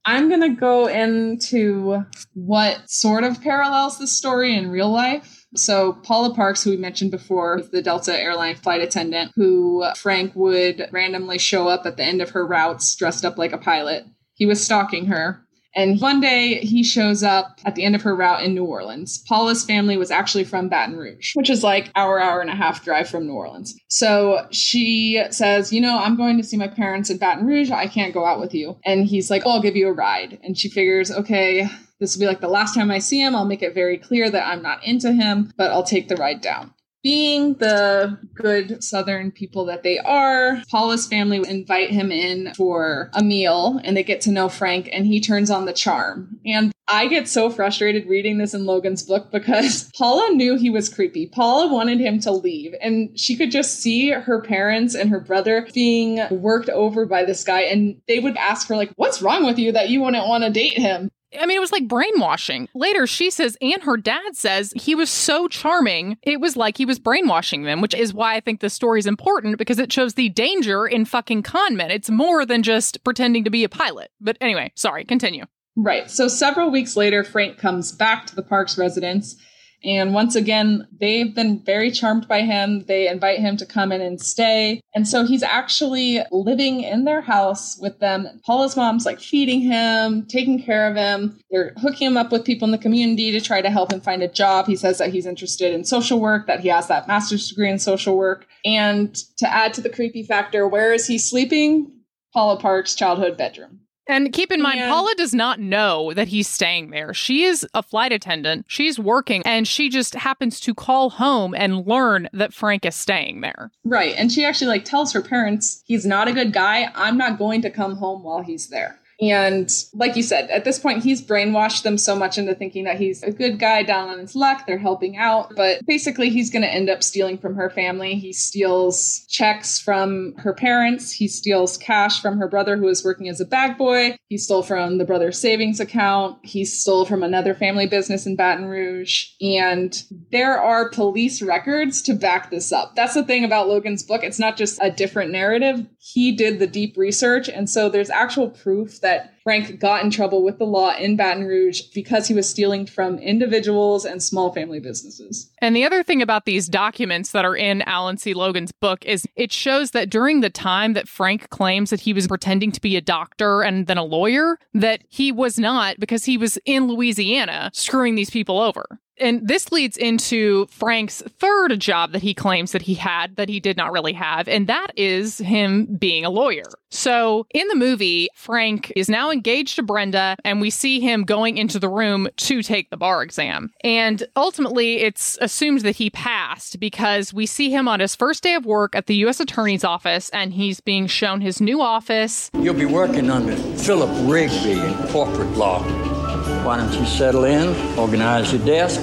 I'm 0.05 0.29
going 0.29 0.41
to 0.41 0.59
go 0.59 0.87
into 0.87 2.05
what 2.33 2.89
sort 2.89 3.25
of 3.25 3.41
parallels 3.41 3.99
this 3.99 4.13
story 4.13 4.55
in 4.55 4.71
real 4.71 4.89
life. 4.89 5.45
So, 5.55 5.93
Paula 5.93 6.33
Parks, 6.33 6.63
who 6.63 6.71
we 6.71 6.77
mentioned 6.77 7.11
before, 7.11 7.61
the 7.71 7.81
Delta 7.81 8.17
airline 8.17 8.55
flight 8.55 8.81
attendant 8.81 9.33
who 9.35 9.85
Frank 9.97 10.33
would 10.33 10.87
randomly 10.91 11.37
show 11.37 11.67
up 11.67 11.85
at 11.85 11.97
the 11.97 12.03
end 12.03 12.21
of 12.21 12.29
her 12.29 12.47
routes 12.47 12.95
dressed 12.95 13.25
up 13.25 13.37
like 13.37 13.51
a 13.51 13.57
pilot. 13.57 14.05
He 14.33 14.45
was 14.45 14.63
stalking 14.63 15.07
her. 15.07 15.45
And 15.75 16.01
one 16.01 16.19
day 16.19 16.59
he 16.59 16.83
shows 16.83 17.23
up 17.23 17.59
at 17.65 17.75
the 17.75 17.83
end 17.83 17.95
of 17.95 18.01
her 18.01 18.15
route 18.15 18.43
in 18.43 18.55
New 18.55 18.65
Orleans. 18.65 19.23
Paula's 19.27 19.63
family 19.63 19.97
was 19.97 20.11
actually 20.11 20.43
from 20.43 20.67
Baton 20.67 20.97
Rouge, 20.97 21.33
which 21.35 21.49
is 21.49 21.63
like 21.63 21.91
hour, 21.95 22.19
hour 22.19 22.41
and 22.41 22.49
a 22.49 22.55
half 22.55 22.83
drive 22.83 23.07
from 23.09 23.27
New 23.27 23.33
Orleans. 23.33 23.75
So 23.87 24.47
she 24.51 25.23
says, 25.29 25.71
You 25.71 25.81
know, 25.81 25.99
I'm 25.99 26.17
going 26.17 26.37
to 26.37 26.43
see 26.43 26.57
my 26.57 26.67
parents 26.67 27.09
in 27.09 27.17
Baton 27.17 27.45
Rouge. 27.45 27.71
I 27.71 27.87
can't 27.87 28.13
go 28.13 28.25
out 28.25 28.39
with 28.39 28.53
you. 28.53 28.77
And 28.83 29.05
he's 29.05 29.29
like, 29.29 29.43
oh, 29.45 29.51
I'll 29.51 29.61
give 29.61 29.75
you 29.75 29.87
a 29.87 29.93
ride. 29.93 30.39
And 30.43 30.57
she 30.57 30.69
figures, 30.69 31.11
okay, 31.11 31.67
this 31.99 32.15
will 32.15 32.21
be 32.21 32.27
like 32.27 32.41
the 32.41 32.47
last 32.47 32.73
time 32.73 32.91
I 32.91 32.99
see 32.99 33.21
him. 33.21 33.35
I'll 33.35 33.45
make 33.45 33.61
it 33.61 33.73
very 33.73 33.97
clear 33.97 34.29
that 34.29 34.47
I'm 34.47 34.61
not 34.61 34.83
into 34.83 35.11
him, 35.11 35.53
but 35.57 35.71
I'll 35.71 35.83
take 35.83 36.07
the 36.07 36.15
ride 36.15 36.41
down. 36.41 36.73
Being 37.01 37.53
the 37.55 38.19
good 38.33 38.83
Southern 38.83 39.31
people 39.31 39.65
that 39.65 39.83
they 39.83 39.99
are, 39.99 40.61
Paula's 40.69 41.07
family 41.07 41.37
invite 41.37 41.91
him 41.91 42.11
in 42.11 42.53
for 42.55 43.09
a 43.13 43.23
meal 43.23 43.79
and 43.85 43.95
they 43.95 44.03
get 44.03 44.19
to 44.21 44.31
know 44.31 44.49
Frank 44.49 44.89
and 44.91 45.07
he 45.07 45.21
turns 45.21 45.49
on 45.49 45.65
the 45.65 45.71
charm. 45.71 46.39
And 46.45 46.73
I 46.89 47.07
get 47.07 47.29
so 47.29 47.49
frustrated 47.49 48.07
reading 48.07 48.37
this 48.37 48.53
in 48.53 48.65
Logan's 48.65 49.03
book 49.03 49.31
because 49.31 49.89
Paula 49.97 50.33
knew 50.33 50.57
he 50.57 50.69
was 50.69 50.89
creepy. 50.89 51.27
Paula 51.27 51.71
wanted 51.71 51.99
him 51.99 52.19
to 52.21 52.31
leave 52.31 52.75
and 52.81 53.17
she 53.17 53.37
could 53.37 53.51
just 53.51 53.79
see 53.79 54.09
her 54.09 54.41
parents 54.41 54.93
and 54.93 55.09
her 55.09 55.21
brother 55.21 55.67
being 55.73 56.19
worked 56.31 56.69
over 56.69 57.05
by 57.05 57.23
this 57.23 57.45
guy 57.45 57.61
and 57.61 58.01
they 58.09 58.19
would 58.19 58.35
ask 58.35 58.67
her 58.67 58.75
like, 58.75 58.91
what's 58.97 59.21
wrong 59.21 59.45
with 59.45 59.57
you 59.57 59.71
that 59.71 59.89
you 59.89 60.01
wouldn't 60.01 60.27
want 60.27 60.43
to 60.43 60.49
date 60.49 60.77
him? 60.77 61.09
I 61.37 61.45
mean, 61.45 61.57
it 61.57 61.61
was 61.61 61.71
like 61.71 61.87
brainwashing. 61.87 62.69
Later, 62.73 63.05
she 63.05 63.29
says, 63.29 63.57
and 63.61 63.83
her 63.83 63.97
dad 63.97 64.35
says, 64.35 64.73
he 64.75 64.95
was 64.95 65.09
so 65.09 65.47
charming, 65.47 66.17
it 66.23 66.39
was 66.39 66.57
like 66.57 66.77
he 66.77 66.85
was 66.85 66.99
brainwashing 66.99 67.63
them, 67.63 67.81
which 67.81 67.93
is 67.93 68.13
why 68.13 68.35
I 68.35 68.39
think 68.39 68.61
the 68.61 68.69
story 68.69 68.99
is 68.99 69.05
important 69.05 69.57
because 69.57 69.79
it 69.79 69.93
shows 69.93 70.15
the 70.15 70.29
danger 70.29 70.87
in 70.87 71.05
fucking 71.05 71.43
con 71.43 71.75
men. 71.75 71.91
It's 71.91 72.09
more 72.09 72.45
than 72.45 72.63
just 72.63 73.03
pretending 73.03 73.43
to 73.43 73.49
be 73.49 73.63
a 73.63 73.69
pilot. 73.69 74.11
But 74.19 74.37
anyway, 74.41 74.71
sorry, 74.75 75.05
continue. 75.05 75.45
Right. 75.75 76.09
So 76.09 76.27
several 76.27 76.71
weeks 76.71 76.97
later, 76.97 77.23
Frank 77.23 77.57
comes 77.57 77.91
back 77.91 78.25
to 78.27 78.35
the 78.35 78.43
park's 78.43 78.77
residence. 78.77 79.35
And 79.83 80.13
once 80.13 80.35
again, 80.35 80.87
they've 80.99 81.33
been 81.33 81.63
very 81.63 81.91
charmed 81.91 82.27
by 82.27 82.41
him. 82.41 82.85
They 82.85 83.07
invite 83.07 83.39
him 83.39 83.55
to 83.57 83.65
come 83.65 83.91
in 83.91 84.01
and 84.01 84.19
stay. 84.19 84.81
And 84.93 85.07
so 85.07 85.25
he's 85.25 85.43
actually 85.43 86.21
living 86.31 86.81
in 86.81 87.05
their 87.05 87.21
house 87.21 87.77
with 87.79 87.99
them. 87.99 88.27
Paula's 88.45 88.75
mom's 88.75 89.05
like 89.05 89.19
feeding 89.19 89.61
him, 89.61 90.25
taking 90.25 90.61
care 90.61 90.89
of 90.89 90.95
him. 90.95 91.39
They're 91.49 91.73
hooking 91.77 92.07
him 92.07 92.17
up 92.17 92.31
with 92.31 92.45
people 92.45 92.65
in 92.65 92.71
the 92.71 92.77
community 92.77 93.31
to 93.31 93.41
try 93.41 93.61
to 93.61 93.69
help 93.69 93.93
him 93.93 94.01
find 94.01 94.21
a 94.21 94.27
job. 94.27 94.67
He 94.67 94.75
says 94.75 94.97
that 94.97 95.13
he's 95.13 95.25
interested 95.25 95.73
in 95.73 95.85
social 95.85 96.19
work, 96.19 96.47
that 96.47 96.59
he 96.59 96.67
has 96.67 96.87
that 96.87 97.07
master's 97.07 97.49
degree 97.49 97.69
in 97.69 97.79
social 97.79 98.17
work. 98.17 98.47
And 98.65 99.15
to 99.37 99.51
add 99.51 99.73
to 99.75 99.81
the 99.81 99.89
creepy 99.89 100.23
factor, 100.23 100.67
where 100.67 100.93
is 100.93 101.07
he 101.07 101.17
sleeping? 101.17 101.91
Paula 102.33 102.59
Park's 102.59 102.95
childhood 102.95 103.37
bedroom. 103.37 103.79
And 104.09 104.33
keep 104.33 104.51
in 104.51 104.59
mind, 104.59 104.79
Paula 104.79 105.13
does 105.15 105.35
not 105.35 105.59
know 105.59 106.13
that 106.13 106.29
he's 106.29 106.47
staying 106.47 106.89
there. 106.89 107.13
She 107.13 107.43
is 107.43 107.65
a 107.75 107.83
flight 107.83 108.11
attendant. 108.11 108.65
She's 108.67 108.97
working, 108.97 109.43
and 109.45 109.67
she 109.67 109.87
just 109.87 110.15
happens 110.15 110.59
to 110.61 110.73
call 110.73 111.11
home 111.11 111.53
and 111.53 111.85
learn 111.85 112.27
that 112.33 112.51
Frank 112.51 112.85
is 112.85 112.95
staying 112.95 113.41
there. 113.41 113.71
Right. 113.85 114.15
And 114.17 114.31
she 114.31 114.43
actually 114.43 114.69
like 114.69 114.83
tells 114.83 115.13
her 115.13 115.21
parents, 115.21 115.83
he's 115.85 116.07
not 116.07 116.27
a 116.27 116.33
good 116.33 116.51
guy. 116.51 116.91
I'm 116.95 117.17
not 117.19 117.37
going 117.37 117.61
to 117.61 117.69
come 117.69 117.97
home 117.97 118.23
while 118.23 118.41
he's 118.41 118.69
there. 118.69 118.99
And 119.21 119.69
like 119.93 120.15
you 120.15 120.23
said, 120.23 120.49
at 120.49 120.63
this 120.63 120.79
point, 120.79 121.03
he's 121.03 121.21
brainwashed 121.21 121.83
them 121.83 121.97
so 121.97 122.15
much 122.15 122.37
into 122.37 122.55
thinking 122.55 122.85
that 122.85 122.97
he's 122.97 123.21
a 123.21 123.31
good 123.31 123.59
guy 123.59 123.83
down 123.83 124.07
on 124.07 124.19
his 124.19 124.33
luck. 124.33 124.65
They're 124.65 124.77
helping 124.77 125.17
out. 125.17 125.55
But 125.55 125.85
basically, 125.85 126.29
he's 126.29 126.49
going 126.49 126.61
to 126.61 126.73
end 126.73 126.89
up 126.89 127.03
stealing 127.03 127.37
from 127.37 127.55
her 127.55 127.69
family. 127.69 128.15
He 128.15 128.31
steals 128.31 129.25
checks 129.27 129.77
from 129.77 130.35
her 130.37 130.53
parents. 130.53 131.11
He 131.11 131.27
steals 131.27 131.77
cash 131.77 132.21
from 132.21 132.37
her 132.37 132.47
brother, 132.47 132.77
who 132.77 132.87
is 132.87 133.03
working 133.03 133.27
as 133.27 133.41
a 133.41 133.45
bag 133.45 133.77
boy. 133.77 134.15
He 134.29 134.37
stole 134.37 134.63
from 134.63 134.99
the 134.99 135.05
brother's 135.05 135.39
savings 135.39 135.81
account. 135.81 136.37
He 136.43 136.63
stole 136.63 137.05
from 137.05 137.21
another 137.21 137.53
family 137.53 137.87
business 137.87 138.25
in 138.25 138.37
Baton 138.37 138.65
Rouge. 138.65 139.25
And 139.41 140.01
there 140.31 140.57
are 140.57 140.89
police 140.89 141.41
records 141.41 142.01
to 142.03 142.13
back 142.13 142.51
this 142.51 142.71
up. 142.71 142.95
That's 142.95 143.15
the 143.15 143.23
thing 143.23 143.43
about 143.43 143.67
Logan's 143.67 144.03
book. 144.03 144.23
It's 144.23 144.39
not 144.39 144.55
just 144.55 144.79
a 144.81 144.91
different 144.91 145.31
narrative. 145.31 145.85
He 145.97 146.31
did 146.31 146.59
the 146.59 146.67
deep 146.67 146.95
research. 146.95 147.49
And 147.49 147.69
so 147.69 147.89
there's 147.89 148.09
actual 148.09 148.49
proof 148.49 149.01
that 149.01 149.08
Frank 149.43 149.79
got 149.79 150.03
in 150.03 150.11
trouble 150.11 150.43
with 150.43 150.59
the 150.59 150.65
law 150.65 150.95
in 150.95 151.15
Baton 151.15 151.45
Rouge 151.45 151.81
because 151.93 152.27
he 152.27 152.33
was 152.33 152.47
stealing 152.47 152.85
from 152.85 153.17
individuals 153.17 154.05
and 154.05 154.21
small 154.21 154.51
family 154.51 154.79
businesses. 154.79 155.49
And 155.59 155.75
the 155.75 155.83
other 155.83 156.03
thing 156.03 156.21
about 156.21 156.45
these 156.45 156.67
documents 156.67 157.31
that 157.31 157.45
are 157.45 157.55
in 157.55 157.81
Alan 157.83 158.17
C. 158.17 158.33
Logan's 158.33 158.71
book 158.71 159.03
is 159.05 159.25
it 159.35 159.51
shows 159.51 159.91
that 159.91 160.09
during 160.09 160.41
the 160.41 160.49
time 160.49 160.93
that 160.93 161.07
Frank 161.07 161.49
claims 161.49 161.89
that 161.89 162.01
he 162.01 162.13
was 162.13 162.27
pretending 162.27 162.71
to 162.71 162.81
be 162.81 162.95
a 162.95 163.01
doctor 163.01 163.61
and 163.61 163.87
then 163.87 163.97
a 163.97 164.03
lawyer, 164.03 164.57
that 164.73 165.01
he 165.09 165.31
was 165.31 165.57
not 165.57 165.99
because 165.99 166.25
he 166.25 166.37
was 166.37 166.57
in 166.65 166.87
Louisiana 166.87 167.71
screwing 167.73 168.15
these 168.15 168.29
people 168.29 168.59
over. 168.59 168.85
And 169.19 169.47
this 169.47 169.71
leads 169.71 169.97
into 169.97 170.67
Frank's 170.67 171.21
third 171.39 171.79
job 171.79 172.11
that 172.13 172.21
he 172.21 172.33
claims 172.33 172.71
that 172.71 172.83
he 172.83 172.95
had 172.95 173.35
that 173.35 173.49
he 173.49 173.59
did 173.59 173.77
not 173.77 173.91
really 173.91 174.13
have, 174.13 174.47
and 174.47 174.67
that 174.67 174.91
is 174.95 175.37
him 175.39 175.85
being 175.97 176.25
a 176.25 176.29
lawyer. 176.29 176.63
So 176.91 177.45
in 177.51 177.67
the 177.67 177.75
movie, 177.75 178.29
Frank 178.35 178.91
is 178.95 179.09
now 179.09 179.29
engaged 179.29 179.75
to 179.75 179.83
Brenda, 179.83 180.35
and 180.43 180.59
we 180.59 180.69
see 180.69 180.99
him 180.99 181.23
going 181.23 181.57
into 181.57 181.79
the 181.79 181.89
room 181.89 182.27
to 182.35 182.63
take 182.63 182.89
the 182.89 182.97
bar 182.97 183.21
exam. 183.21 183.71
And 183.83 184.23
ultimately, 184.35 185.01
it's 185.01 185.37
assumed 185.41 185.81
that 185.81 185.97
he 185.97 186.09
passed 186.09 186.79
because 186.79 187.33
we 187.33 187.45
see 187.45 187.69
him 187.69 187.87
on 187.87 187.99
his 187.99 188.15
first 188.15 188.43
day 188.43 188.55
of 188.55 188.65
work 188.65 188.95
at 188.95 189.05
the 189.05 189.15
U.S. 189.17 189.39
Attorney's 189.39 189.83
Office, 189.83 190.29
and 190.31 190.53
he's 190.53 190.79
being 190.79 191.07
shown 191.07 191.41
his 191.41 191.61
new 191.61 191.81
office. 191.81 192.49
You'll 192.53 192.73
be 192.73 192.85
working 192.85 193.29
under 193.29 193.55
Philip 193.55 194.09
Rigby 194.29 194.79
in 194.79 195.07
corporate 195.09 195.51
law. 195.51 196.18
Why 196.63 196.77
don't 196.77 196.93
you 196.93 197.05
settle 197.05 197.45
in, 197.45 197.97
organize 197.97 198.51
your 198.53 198.63
desk? 198.65 199.01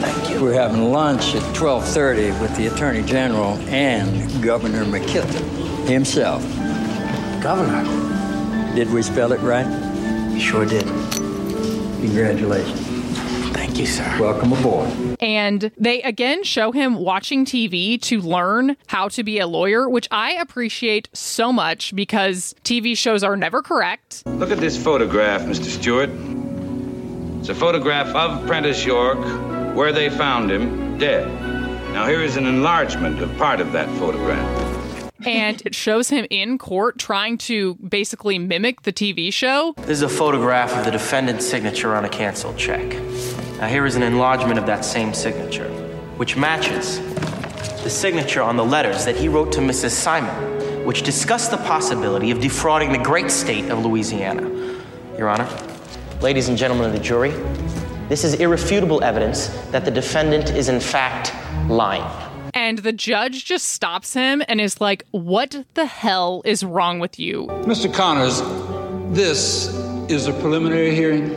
Thank 0.00 0.30
you. 0.30 0.42
We're 0.42 0.52
having 0.52 0.92
lunch 0.92 1.34
at 1.34 1.42
12:30 1.54 2.32
with 2.40 2.54
the 2.56 2.66
Attorney 2.66 3.02
General 3.02 3.56
and 3.68 4.42
Governor 4.42 4.84
McKittrick 4.84 5.86
himself. 5.88 6.42
Governor? 7.42 7.84
Did 8.74 8.90
we 8.92 9.02
spell 9.02 9.32
it 9.32 9.40
right? 9.40 9.66
You 10.32 10.40
sure 10.40 10.66
did. 10.66 10.86
Congratulations. 12.00 12.97
Thank 13.52 13.78
you, 13.78 13.86
sir. 13.86 14.16
Welcome 14.20 14.52
aboard. 14.52 14.90
And 15.20 15.70
they 15.76 16.02
again 16.02 16.44
show 16.44 16.72
him 16.72 16.96
watching 16.96 17.44
TV 17.44 18.00
to 18.02 18.20
learn 18.20 18.76
how 18.86 19.08
to 19.08 19.22
be 19.22 19.38
a 19.38 19.46
lawyer, 19.46 19.88
which 19.88 20.08
I 20.10 20.32
appreciate 20.32 21.08
so 21.12 21.52
much 21.52 21.94
because 21.94 22.54
TV 22.64 22.96
shows 22.96 23.22
are 23.22 23.36
never 23.36 23.62
correct. 23.62 24.22
Look 24.26 24.50
at 24.50 24.58
this 24.58 24.82
photograph, 24.82 25.42
Mr. 25.42 25.64
Stewart. 25.64 26.10
It's 27.40 27.48
a 27.48 27.54
photograph 27.54 28.14
of 28.14 28.46
Prentice 28.46 28.84
York 28.84 29.18
where 29.74 29.92
they 29.92 30.10
found 30.10 30.50
him 30.50 30.98
dead. 30.98 31.26
Now, 31.92 32.06
here 32.06 32.20
is 32.20 32.36
an 32.36 32.46
enlargement 32.46 33.20
of 33.20 33.34
part 33.38 33.60
of 33.60 33.72
that 33.72 33.88
photograph. 33.98 34.67
And 35.24 35.62
it 35.64 35.74
shows 35.74 36.08
him 36.08 36.26
in 36.30 36.58
court 36.58 36.98
trying 36.98 37.38
to 37.38 37.74
basically 37.76 38.38
mimic 38.38 38.82
the 38.82 38.92
TV 38.92 39.32
show. 39.32 39.74
This 39.78 39.90
is 39.90 40.02
a 40.02 40.08
photograph 40.08 40.72
of 40.76 40.84
the 40.84 40.90
defendant's 40.90 41.46
signature 41.46 41.94
on 41.94 42.04
a 42.04 42.08
canceled 42.08 42.56
check. 42.56 42.88
Now, 43.58 43.66
here 43.66 43.86
is 43.86 43.96
an 43.96 44.02
enlargement 44.02 44.58
of 44.58 44.66
that 44.66 44.84
same 44.84 45.12
signature, 45.12 45.68
which 46.16 46.36
matches 46.36 47.00
the 47.82 47.90
signature 47.90 48.42
on 48.42 48.56
the 48.56 48.64
letters 48.64 49.04
that 49.04 49.16
he 49.16 49.28
wrote 49.28 49.52
to 49.52 49.60
Mrs. 49.60 49.90
Simon, 49.90 50.84
which 50.84 51.02
discuss 51.02 51.48
the 51.48 51.56
possibility 51.58 52.30
of 52.30 52.40
defrauding 52.40 52.92
the 52.92 52.98
great 52.98 53.30
state 53.30 53.70
of 53.70 53.84
Louisiana. 53.84 54.42
Your 55.16 55.28
Honor, 55.28 55.48
ladies 56.20 56.48
and 56.48 56.56
gentlemen 56.56 56.86
of 56.86 56.92
the 56.92 57.00
jury, 57.00 57.30
this 58.08 58.24
is 58.24 58.34
irrefutable 58.34 59.02
evidence 59.02 59.48
that 59.70 59.84
the 59.84 59.90
defendant 59.90 60.50
is 60.50 60.68
in 60.68 60.80
fact 60.80 61.32
lying. 61.68 62.27
And 62.58 62.78
the 62.78 62.92
judge 62.92 63.44
just 63.44 63.68
stops 63.68 64.14
him 64.14 64.42
and 64.48 64.60
is 64.60 64.80
like, 64.80 65.04
What 65.12 65.64
the 65.74 65.86
hell 65.86 66.42
is 66.44 66.64
wrong 66.64 66.98
with 66.98 67.16
you? 67.16 67.46
Mr. 67.62 67.86
Connors, 67.94 68.42
this 69.14 69.68
is 70.10 70.26
a 70.26 70.32
preliminary 70.32 70.92
hearing. 70.92 71.28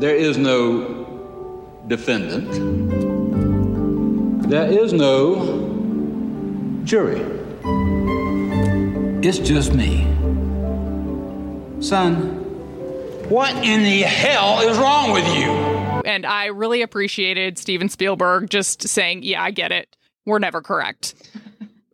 There 0.00 0.14
is 0.14 0.36
no 0.36 1.80
defendant. 1.86 2.50
There 4.50 4.70
is 4.70 4.92
no 4.92 6.82
jury. 6.84 7.22
It's 9.26 9.38
just 9.38 9.72
me. 9.72 10.04
Son, 11.80 12.38
what 13.30 13.54
in 13.64 13.82
the 13.82 14.02
hell 14.02 14.60
is 14.60 14.76
wrong 14.76 15.12
with 15.12 15.26
you? 15.34 15.50
And 16.04 16.26
I 16.26 16.46
really 16.46 16.82
appreciated 16.82 17.56
Steven 17.56 17.88
Spielberg 17.88 18.50
just 18.50 18.86
saying, 18.86 19.22
Yeah, 19.22 19.42
I 19.42 19.52
get 19.52 19.72
it. 19.72 19.88
We're 20.26 20.38
never 20.38 20.60
correct. 20.60 21.14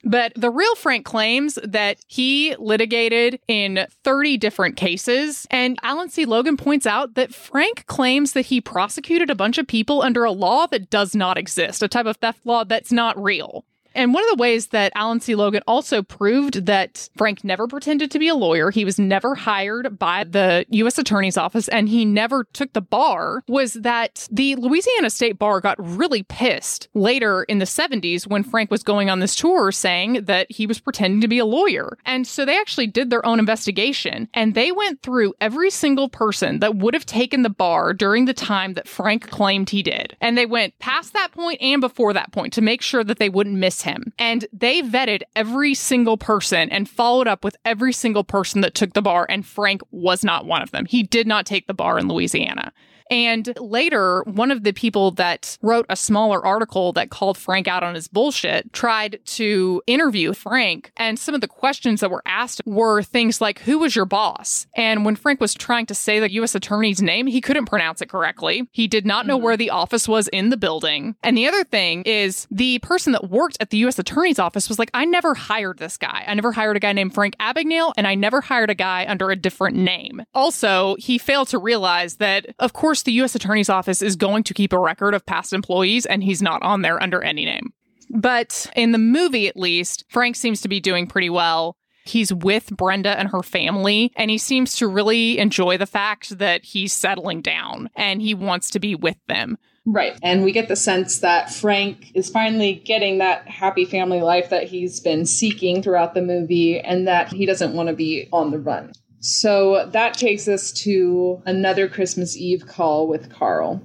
But 0.05 0.33
the 0.37 0.51
real 0.51 0.75
Frank 0.75 1.05
claims 1.05 1.59
that 1.63 1.99
he 2.07 2.57
litigated 2.57 3.41
in 3.47 3.87
30 4.05 4.39
different 4.39 4.77
cases. 4.77 5.47
And 5.51 5.79
Alan 5.83 6.09
C. 6.09 6.25
Logan 6.25 6.57
points 6.57 6.87
out 6.87 7.15
that 7.15 7.35
Frank 7.35 7.85
claims 7.87 8.33
that 8.33 8.47
he 8.47 8.61
prosecuted 8.61 9.29
a 9.29 9.35
bunch 9.35 9.59
of 9.59 9.67
people 9.67 10.01
under 10.01 10.25
a 10.25 10.33
law 10.33 10.67
that 10.69 10.89
does 10.89 11.15
not 11.15 11.37
exist, 11.37 11.83
a 11.83 11.89
type 11.89 12.07
of 12.07 12.17
theft 12.17 12.41
law 12.45 12.65
that's 12.65 12.93
not 12.93 13.23
real. 13.23 13.65
And 13.99 14.15
one 14.15 14.23
of 14.23 14.31
the 14.31 14.41
ways 14.41 14.69
that 14.69 14.93
Alan 14.95 15.19
C. 15.19 15.35
Logan 15.35 15.65
also 15.66 16.03
proved 16.03 16.66
that 16.66 17.09
Frank 17.16 17.43
never 17.43 17.66
pretended 17.66 18.12
to 18.12 18.20
be 18.20 18.29
a 18.29 18.35
lawyer, 18.37 18.70
he 18.70 18.85
was 18.85 18.97
never 18.97 19.35
hired 19.35 19.99
by 19.99 20.23
the 20.23 20.65
U.S. 20.69 20.99
Attorney's 20.99 21.37
Office, 21.37 21.66
and 21.66 21.89
he 21.89 22.05
never 22.05 22.45
took 22.53 22.73
the 22.75 22.81
bar, 22.81 23.43
was 23.49 23.73
that 23.73 24.29
the 24.31 24.55
Louisiana 24.55 25.11
State 25.11 25.37
Bar 25.37 25.61
got 25.61 25.75
really 25.81 26.23
pissed 26.23 26.89
later 26.95 27.43
in 27.43 27.59
the 27.59 27.65
70s 27.65 28.25
when 28.25 28.45
Frank 28.45 28.70
was 28.70 28.85
going 28.85 29.11
on 29.11 29.19
this 29.19 29.35
tour 29.35 29.73
saying 29.73 30.27
that 30.27 30.47
he 30.49 30.65
was 30.65 30.79
pretending 30.79 31.20
to 31.20 31.27
be 31.27 31.41
a 31.41 31.45
lawyer. 31.45 31.99
And 32.07 32.25
so 32.25 32.45
they 32.45 32.57
actually 32.57 32.87
did 32.87 33.11
their 33.11 33.27
own 33.27 33.41
investigation 33.41 34.29
and 34.33 34.55
they 34.55 34.70
went 34.70 35.03
through 35.03 35.35
every 35.41 35.70
single 35.70 36.09
person 36.09 36.61
that 36.61 36.77
would 36.77 36.95
have 36.95 37.05
taken 37.05 37.43
the 37.43 37.51
bar 37.51 37.95
during 37.95 38.27
the 38.27 38.33
time 38.33 38.75
that 38.75 38.87
Frank 38.87 39.29
claimed 39.29 39.70
he 39.70 39.83
did. 39.83 40.16
And 40.20 40.39
they 40.39 40.47
went 40.47 40.79
past 40.79 41.15
that 41.15 41.33
point 41.33 41.61
and 41.61 41.81
before 41.81 42.12
that 42.12 42.31
point 42.31 42.53
to 42.53 42.62
make 42.62 42.81
sure 42.81 43.03
that 43.03 43.19
they 43.19 43.29
wouldn't 43.29 43.57
miss 43.57 43.83
him. 43.83 43.88
And 44.19 44.47
they 44.52 44.82
vetted 44.82 45.23
every 45.36 45.74
single 45.74 46.16
person 46.16 46.70
and 46.70 46.89
followed 46.89 47.28
up 47.28 47.44
with 47.44 47.56
every 47.65 47.93
single 47.93 48.24
person 48.24 48.60
that 48.60 48.74
took 48.74 48.93
the 48.93 49.02
bar, 49.02 49.27
and 49.28 49.47
Frank 49.47 49.82
was 49.90 50.24
not 50.24 50.47
one 50.47 50.62
of 50.62 50.70
them. 50.70 50.86
He 50.86 51.02
did 51.02 51.27
not 51.27 51.47
take 51.47 51.66
the 51.66 51.74
bar 51.74 51.98
in 51.98 52.09
Louisiana. 52.09 52.73
And 53.10 53.52
later, 53.59 54.22
one 54.24 54.51
of 54.51 54.64
the 54.64 54.72
people 54.72 55.10
that 55.12 55.59
wrote 55.62 55.86
a 55.89 55.97
smaller 55.97 56.44
article 56.44 56.93
that 56.93 57.10
called 57.10 57.39
Frank 57.39 57.68
out 57.68 57.82
on 57.82 57.94
his 57.94 58.09
bullshit 58.09 58.72
tried 58.72 59.20
to 59.24 59.82
interview 59.86 60.32
Frank. 60.32 60.93
And 60.97 61.18
some 61.18 61.35
of 61.35 61.40
the 61.40 61.48
questions 61.48 62.01
that 62.01 62.10
were 62.10 62.22
asked 62.26 62.62
were 62.66 63.02
things 63.02 63.40
like, 63.40 63.60
Who 63.60 63.78
was 63.78 63.97
your 63.97 64.05
boss? 64.05 64.66
And 64.74 65.05
when 65.05 65.16
Frank 65.16 65.40
was 65.40 65.55
trying 65.55 65.86
to 65.86 65.94
say 65.94 66.20
the 66.20 66.32
U.S. 66.32 66.55
attorney's 66.55 67.02
name, 67.02 67.26
he 67.26 67.40
couldn't 67.40 67.66
pronounce 67.66 68.01
it 68.01 68.09
correctly. 68.09 68.68
He 68.72 68.86
did 68.86 69.06
not 69.06 69.26
know 69.26 69.36
mm-hmm. 69.36 69.44
where 69.44 69.56
the 69.56 69.70
office 69.70 70.06
was 70.06 70.28
in 70.28 70.51
the 70.51 70.56
building. 70.56 71.16
And 71.22 71.36
the 71.36 71.47
other 71.47 71.64
thing 71.64 72.02
is, 72.02 72.47
the 72.51 72.78
person 72.80 73.12
that 73.12 73.30
worked 73.30 73.56
at 73.60 73.70
the 73.70 73.78
U.S. 73.78 73.98
attorney's 73.98 74.39
office 74.39 74.68
was 74.68 74.78
like, 74.78 74.90
I 74.94 75.05
never 75.05 75.35
hired 75.35 75.78
this 75.78 75.97
guy. 75.97 76.24
I 76.26 76.35
never 76.35 76.52
hired 76.52 76.76
a 76.76 76.80
guy 76.80 76.93
named 76.93 77.14
Frank 77.14 77.36
Abagnale, 77.39 77.93
and 77.97 78.06
I 78.06 78.14
never 78.14 78.40
hired 78.40 78.70
a 78.70 78.74
guy 78.74 79.06
under 79.09 79.30
a 79.30 79.36
different 79.36 79.76
name. 79.76 80.22
Also, 80.35 80.97
he 80.98 81.18
failed 81.18 81.48
to 81.48 81.59
realize 81.59 82.16
that, 82.16 82.47
of 82.59 82.72
course, 82.72 82.98
the 83.05 83.12
U.S. 83.12 83.35
Attorney's 83.35 83.69
Office 83.69 84.03
is 84.03 84.16
going 84.16 84.45
to 84.45 84.55
keep 84.55 84.73
a 84.73 84.79
record 84.79 85.15
of 85.15 85.27
past 85.27 85.53
employees, 85.53 86.07
and 86.07 86.23
he's 86.23 86.43
not 86.43 86.62
on 86.62 86.83
there 86.83 87.03
under 87.03 87.23
any 87.23 87.45
name. 87.45 87.73
But 88.11 88.70
in 88.75 88.93
the 88.93 88.99
movie, 88.99 89.49
at 89.49 89.57
least, 89.57 90.05
Frank 90.09 90.37
seems 90.37 90.61
to 90.62 90.69
be 90.69 90.81
doing 90.81 91.07
pretty 91.07 91.31
well. 91.31 91.77
He's 92.05 92.33
with 92.33 92.70
Brenda 92.70 93.19
and 93.19 93.29
her 93.29 93.43
family, 93.43 94.12
and 94.16 94.31
he 94.31 94.39
seems 94.39 94.77
to 94.77 94.89
really 94.89 95.39
enjoy 95.39 95.77
the 95.77 95.87
fact 95.87 96.39
that 96.39 96.65
he's 96.65 96.93
settling 96.93 97.43
down 97.43 97.91
and 97.97 98.23
he 98.23 98.33
wants 98.35 98.70
to 98.70 98.81
be 98.81 98.95
with 98.95 99.16
them. 99.29 99.59
Right. 99.85 100.19
And 100.23 100.43
we 100.43 100.53
get 100.53 100.69
the 100.69 100.77
sense 100.77 101.20
that 101.20 101.51
Frank 101.51 102.12
is 102.15 102.31
finally 102.31 102.75
getting 102.75 103.19
that 103.19 103.49
happy 103.49 103.85
family 103.85 104.20
life 104.20 104.51
that 104.51 104.65
he's 104.65 105.01
been 105.01 105.25
seeking 105.25 105.83
throughout 105.83 106.15
the 106.15 106.23
movie 106.23 106.79
and 106.79 107.07
that 107.09 107.33
he 107.33 107.47
doesn't 107.47 107.75
want 107.75 107.89
to 107.89 107.95
be 107.95 108.29
on 108.33 108.51
the 108.51 108.59
run. 108.59 108.93
So 109.20 109.86
that 109.86 110.15
takes 110.15 110.47
us 110.47 110.70
to 110.85 111.43
another 111.45 111.89
Christmas 111.89 112.36
Eve 112.36 112.66
call 112.66 113.09
with 113.09 113.32
Carl. 113.32 113.82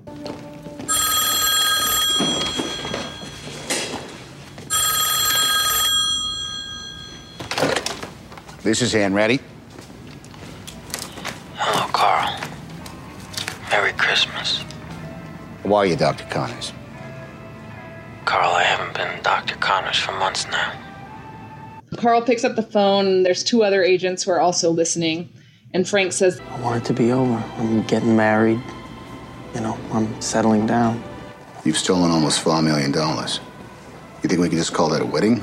This 8.62 8.82
is 8.82 8.94
Hanratty. 8.94 9.42
Hello, 11.56 11.86
oh, 11.86 11.90
Carl. 11.92 12.40
Merry 13.72 13.94
Christmas. 13.94 14.64
How 15.64 15.74
are 15.74 15.86
you, 15.88 15.96
Dr. 15.96 16.26
Connors? 16.26 16.72
Carl, 18.26 18.52
I 18.52 18.64
haven't 18.64 18.96
been 18.96 19.22
Dr. 19.24 19.56
Connors 19.56 19.98
for 19.98 20.12
months 20.14 20.46
now. 20.48 20.83
Carl 22.04 22.22
picks 22.22 22.44
up 22.44 22.58
the 22.58 22.64
phone, 22.64 23.08
and 23.08 23.26
there's 23.26 23.46
two 23.46 23.64
other 23.64 23.82
agents 23.82 24.24
who 24.24 24.32
are 24.32 24.42
also 24.42 24.70
listening. 24.70 25.30
And 25.74 25.88
Frank 25.88 26.12
says, 26.12 26.42
I 26.50 26.60
want 26.60 26.84
it 26.84 26.88
to 26.88 26.94
be 26.94 27.14
over. 27.14 27.36
I'm 27.58 27.82
getting 27.84 28.14
married. 28.14 28.62
You 29.56 29.62
know, 29.62 29.80
I'm 29.94 30.22
settling 30.22 30.68
down. 30.68 31.02
You've 31.64 31.78
stolen 31.78 32.12
almost 32.12 32.44
$4 32.44 32.62
million. 32.62 32.92
You 32.92 34.28
think 34.28 34.42
we 34.42 34.50
can 34.50 34.58
just 34.58 34.74
call 34.74 34.90
that 34.90 35.02
a 35.02 35.06
wedding 35.06 35.40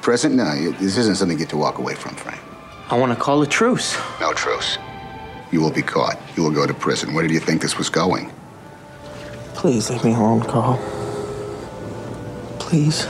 present? 0.00 0.34
No, 0.34 0.72
this 0.72 0.96
isn't 0.96 1.16
something 1.16 1.36
you 1.36 1.44
get 1.44 1.50
to 1.50 1.58
walk 1.58 1.76
away 1.76 1.94
from, 1.94 2.14
Frank. 2.14 2.40
I 2.88 2.96
want 2.96 3.12
to 3.12 3.22
call 3.22 3.42
a 3.42 3.46
truce. 3.46 3.94
No 4.18 4.32
truce. 4.32 4.78
You 5.52 5.60
will 5.60 5.72
be 5.72 5.82
caught. 5.82 6.18
You 6.36 6.42
will 6.42 6.52
go 6.52 6.66
to 6.66 6.72
prison. 6.72 7.12
Where 7.12 7.22
did 7.22 7.32
you 7.34 7.40
think 7.40 7.60
this 7.60 7.76
was 7.76 7.90
going? 7.90 8.32
Please 9.52 9.90
leave 9.90 10.04
me 10.04 10.14
alone, 10.14 10.40
Carl. 10.40 10.78
Please. 12.58 13.06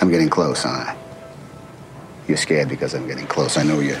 I'm 0.00 0.10
getting 0.10 0.30
close, 0.30 0.62
huh? 0.62 0.94
You're 2.28 2.36
scared 2.36 2.68
because 2.68 2.94
I'm 2.94 3.06
getting 3.08 3.26
close. 3.26 3.56
I 3.56 3.62
know 3.64 3.80
you. 3.80 3.96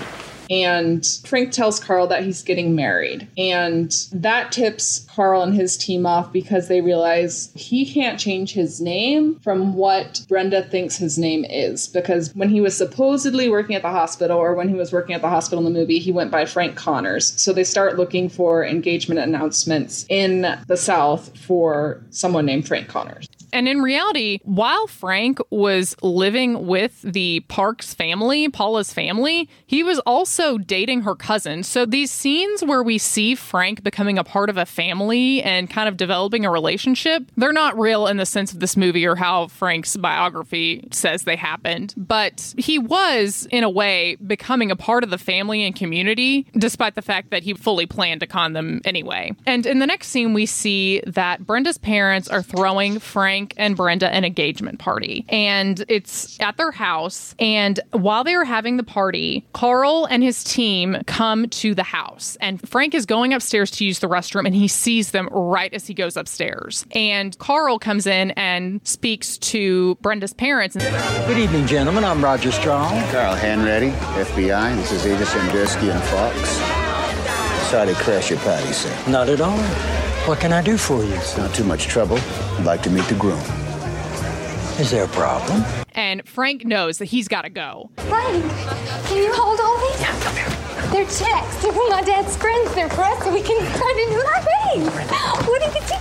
and 0.50 1.04
Frank 1.26 1.52
tells 1.52 1.78
Carl 1.78 2.06
that 2.06 2.24
he's 2.24 2.42
getting 2.42 2.74
married. 2.74 3.28
And 3.36 3.92
that 4.12 4.50
tips 4.52 5.06
Carl 5.14 5.42
and 5.42 5.54
his 5.54 5.76
team 5.76 6.06
off 6.06 6.32
because 6.32 6.68
they 6.68 6.80
realize 6.80 7.50
he 7.54 7.84
can't 7.92 8.18
change 8.18 8.52
his 8.52 8.80
name 8.80 9.38
from 9.40 9.74
what 9.74 10.24
Brenda 10.28 10.62
thinks 10.62 10.96
his 10.96 11.18
name 11.18 11.44
is. 11.44 11.88
Because 11.88 12.34
when 12.34 12.48
he 12.48 12.60
was 12.60 12.76
supposedly 12.76 13.48
working 13.50 13.76
at 13.76 13.82
the 13.82 13.90
hospital, 13.90 14.38
or 14.38 14.54
when 14.54 14.68
he 14.68 14.74
was 14.74 14.92
working 14.92 15.14
at 15.14 15.20
the 15.20 15.28
hospital 15.28 15.66
in 15.66 15.70
the 15.70 15.78
movie, 15.78 15.98
he 15.98 16.12
went 16.12 16.30
by 16.30 16.44
Frank 16.46 16.76
Connors. 16.76 17.38
So 17.40 17.52
they 17.52 17.64
start 17.64 17.96
looking 17.96 18.28
for 18.28 18.64
engagement 18.64 19.20
announcements 19.20 20.06
in 20.08 20.46
the 20.66 20.76
South 20.76 21.36
for 21.38 22.02
someone 22.10 22.46
named 22.46 22.66
Frank 22.66 22.88
Connors. 22.88 23.28
And 23.52 23.68
in 23.68 23.80
reality, 23.80 24.40
while 24.44 24.86
Frank 24.86 25.38
was 25.50 25.96
living 26.02 26.66
with 26.66 27.00
the 27.02 27.40
Parks 27.48 27.94
family, 27.94 28.48
Paula's 28.48 28.92
family, 28.92 29.48
he 29.66 29.82
was 29.82 29.98
also 30.00 30.58
dating 30.58 31.02
her 31.02 31.14
cousin. 31.14 31.62
So 31.62 31.86
these 31.86 32.10
scenes 32.10 32.64
where 32.64 32.82
we 32.82 32.98
see 32.98 33.34
Frank 33.34 33.82
becoming 33.82 34.18
a 34.18 34.24
part 34.24 34.50
of 34.50 34.56
a 34.56 34.66
family 34.66 35.42
and 35.42 35.70
kind 35.70 35.88
of 35.88 35.96
developing 35.96 36.44
a 36.44 36.50
relationship, 36.50 37.24
they're 37.36 37.52
not 37.52 37.78
real 37.78 38.06
in 38.06 38.16
the 38.16 38.26
sense 38.26 38.52
of 38.52 38.60
this 38.60 38.76
movie 38.76 39.06
or 39.06 39.16
how 39.16 39.46
Frank's 39.48 39.96
biography 39.96 40.86
says 40.92 41.22
they 41.22 41.36
happened. 41.36 41.94
But 41.96 42.54
he 42.58 42.78
was, 42.78 43.46
in 43.50 43.64
a 43.64 43.70
way, 43.70 44.16
becoming 44.16 44.70
a 44.70 44.76
part 44.76 45.04
of 45.04 45.10
the 45.10 45.18
family 45.18 45.64
and 45.64 45.74
community, 45.74 46.46
despite 46.52 46.94
the 46.94 47.02
fact 47.02 47.30
that 47.30 47.42
he 47.42 47.54
fully 47.54 47.86
planned 47.86 48.20
to 48.20 48.26
con 48.26 48.52
them 48.52 48.80
anyway. 48.84 49.32
And 49.46 49.66
in 49.66 49.78
the 49.78 49.86
next 49.86 50.08
scene, 50.08 50.34
we 50.34 50.46
see 50.46 51.00
that 51.06 51.46
Brenda's 51.46 51.78
parents 51.78 52.28
are 52.28 52.42
throwing 52.42 52.98
Frank 52.98 53.37
and 53.56 53.76
Brenda 53.76 54.08
an 54.08 54.24
engagement 54.24 54.78
party. 54.78 55.24
And 55.28 55.84
it's 55.88 56.38
at 56.40 56.56
their 56.56 56.70
house. 56.70 57.34
And 57.38 57.80
while 57.92 58.24
they 58.24 58.34
are 58.34 58.44
having 58.44 58.76
the 58.76 58.82
party, 58.82 59.46
Carl 59.52 60.06
and 60.10 60.22
his 60.22 60.42
team 60.44 60.98
come 61.06 61.48
to 61.48 61.74
the 61.74 61.82
house. 61.82 62.36
And 62.40 62.66
Frank 62.68 62.94
is 62.94 63.06
going 63.06 63.32
upstairs 63.32 63.70
to 63.72 63.84
use 63.84 64.00
the 64.00 64.08
restroom 64.08 64.46
and 64.46 64.54
he 64.54 64.68
sees 64.68 65.10
them 65.10 65.28
right 65.32 65.72
as 65.72 65.86
he 65.86 65.94
goes 65.94 66.16
upstairs. 66.16 66.84
And 66.92 67.36
Carl 67.38 67.78
comes 67.78 68.06
in 68.06 68.32
and 68.32 68.80
speaks 68.86 69.38
to 69.38 69.96
Brenda's 69.96 70.32
parents. 70.32 70.76
Good 70.76 71.38
evening, 71.38 71.66
gentlemen. 71.66 72.04
I'm 72.04 72.22
Roger 72.24 72.52
Strong. 72.52 72.90
Carl 73.10 73.36
Hanratty, 73.36 73.92
FBI. 73.92 74.76
This 74.76 74.92
is 74.92 75.06
Agents 75.06 75.32
Amdursky 75.32 75.92
and 75.92 76.02
Fox. 76.04 76.88
Sorry 77.70 77.92
to 77.92 78.00
crash 78.00 78.30
your 78.30 78.38
party, 78.40 78.72
sir. 78.72 79.10
Not 79.10 79.28
at 79.28 79.40
all. 79.40 80.07
What 80.26 80.40
can 80.40 80.52
I 80.52 80.62
do 80.62 80.76
for 80.76 81.02
you? 81.02 81.14
It's 81.14 81.36
not 81.38 81.54
too 81.54 81.64
much 81.64 81.86
trouble. 81.86 82.18
I'd 82.58 82.64
like 82.64 82.82
to 82.82 82.90
meet 82.90 83.04
the 83.06 83.14
groom. 83.14 83.40
Is 84.78 84.90
there 84.90 85.04
a 85.04 85.08
problem? 85.08 85.64
And 85.94 86.26
Frank 86.28 86.64
knows 86.64 86.98
that 86.98 87.06
he's 87.06 87.28
got 87.28 87.42
to 87.42 87.50
go. 87.50 87.90
Frank, 87.96 88.44
can 89.06 89.16
you 89.16 89.32
hold 89.32 89.58
all 89.58 89.78
these? 89.90 90.00
Yeah, 90.00 90.20
come 90.20 90.36
here. 90.36 90.48
They're 90.92 91.04
checks. 91.04 91.62
They're 91.62 91.72
from 91.72 91.88
my 91.88 92.02
dad's 92.02 92.36
friends. 92.36 92.74
They're 92.74 92.90
for 92.90 93.02
us 93.02 93.24
so 93.24 93.32
we 93.32 93.42
can 93.42 93.58
try 93.76 93.92
to 93.96 94.12
do 94.12 94.20
our 94.20 94.42
thing. 94.42 94.86
What 95.46 95.62
did 95.62 95.74
you 95.74 95.80
do? 95.80 95.94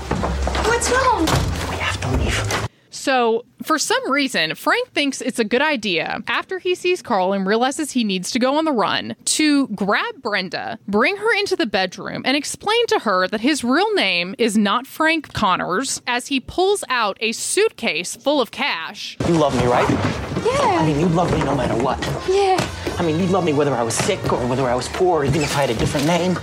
What's 0.68 0.92
wrong? 0.92 2.67
So, 2.98 3.46
for 3.62 3.78
some 3.78 4.12
reason, 4.12 4.56
Frank 4.56 4.90
thinks 4.90 5.22
it's 5.22 5.38
a 5.38 5.44
good 5.44 5.62
idea 5.62 6.20
after 6.28 6.58
he 6.58 6.74
sees 6.74 7.04
Carl 7.04 7.32
and 7.32 7.46
realizes 7.46 7.92
he 7.92 8.04
needs 8.04 8.32
to 8.32 8.40
go 8.40 8.58
on 8.58 8.66
the 8.66 8.72
run 8.72 9.16
to 9.26 9.68
grab 9.68 10.22
Brenda, 10.24 10.80
bring 10.88 11.16
her 11.16 11.38
into 11.38 11.56
the 11.56 11.68
bedroom, 11.68 12.24
and 12.26 12.36
explain 12.36 12.88
to 12.88 13.00
her 13.00 13.28
that 13.28 13.42
his 13.42 13.64
real 13.64 13.94
name 13.94 14.34
is 14.40 14.58
not 14.58 14.88
Frank 14.88 15.32
Connors 15.34 16.02
as 16.08 16.28
he 16.28 16.40
pulls 16.40 16.84
out 16.90 17.18
a 17.22 17.34
suitcase 17.34 18.16
full 18.16 18.42
of 18.42 18.50
cash. 18.50 19.16
You 19.28 19.36
love 19.36 19.56
me, 19.56 19.68
right? 19.68 19.88
Yeah. 20.44 20.80
I 20.80 20.86
mean, 20.86 21.00
you 21.00 21.08
love 21.08 21.32
me 21.32 21.40
no 21.46 21.56
matter 21.56 21.82
what. 21.82 22.00
Yeah. 22.28 22.58
I 22.98 23.04
mean, 23.04 23.20
you 23.20 23.28
love 23.28 23.46
me 23.46 23.54
whether 23.54 23.76
I 23.76 23.84
was 23.84 23.94
sick 23.94 24.34
or 24.34 24.44
whether 24.48 24.68
I 24.68 24.74
was 24.74 24.88
poor, 24.90 25.22
or 25.22 25.26
even 25.26 25.42
if 25.42 25.56
I 25.56 25.62
had 25.62 25.70
a 25.70 25.76
different 25.76 26.08
name. 26.08 26.36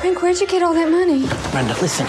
Frank, 0.00 0.20
where'd 0.22 0.40
you 0.40 0.46
get 0.46 0.62
all 0.62 0.74
that 0.74 0.90
money? 0.90 1.26
Brenda, 1.50 1.74
listen. 1.80 2.06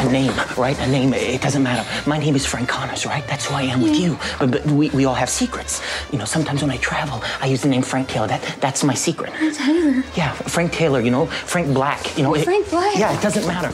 A 0.00 0.10
name, 0.10 0.32
right? 0.56 0.78
A 0.80 0.86
name, 0.86 1.12
it 1.12 1.42
doesn't 1.42 1.62
matter. 1.62 1.86
My 2.08 2.16
name 2.18 2.34
is 2.34 2.46
Frank 2.46 2.68
Connors, 2.68 3.04
right? 3.04 3.26
That's 3.26 3.46
who 3.46 3.54
I 3.54 3.62
am 3.62 3.82
with 3.82 3.94
you. 3.96 4.18
But, 4.38 4.50
but 4.50 4.64
we, 4.66 4.88
we 4.90 5.04
all 5.04 5.14
have 5.14 5.28
secrets. 5.28 5.82
You 6.10 6.18
know, 6.18 6.24
sometimes 6.24 6.62
when 6.62 6.70
I 6.70 6.78
travel, 6.78 7.22
I 7.40 7.46
use 7.46 7.60
the 7.62 7.68
name 7.68 7.82
Frank 7.82 8.08
Taylor. 8.08 8.26
That, 8.26 8.56
that's 8.60 8.82
my 8.82 8.94
secret. 8.94 9.32
Taylor. 9.54 10.02
Yeah, 10.14 10.32
Frank 10.32 10.72
Taylor, 10.72 11.00
you 11.00 11.10
know, 11.10 11.26
Frank 11.26 11.72
Black, 11.74 12.16
you 12.16 12.22
know. 12.22 12.34
it- 12.34 12.44
Frank 12.44 12.68
Black? 12.70 12.96
Yeah, 12.96 13.16
it 13.16 13.22
doesn't 13.22 13.46
matter. 13.46 13.70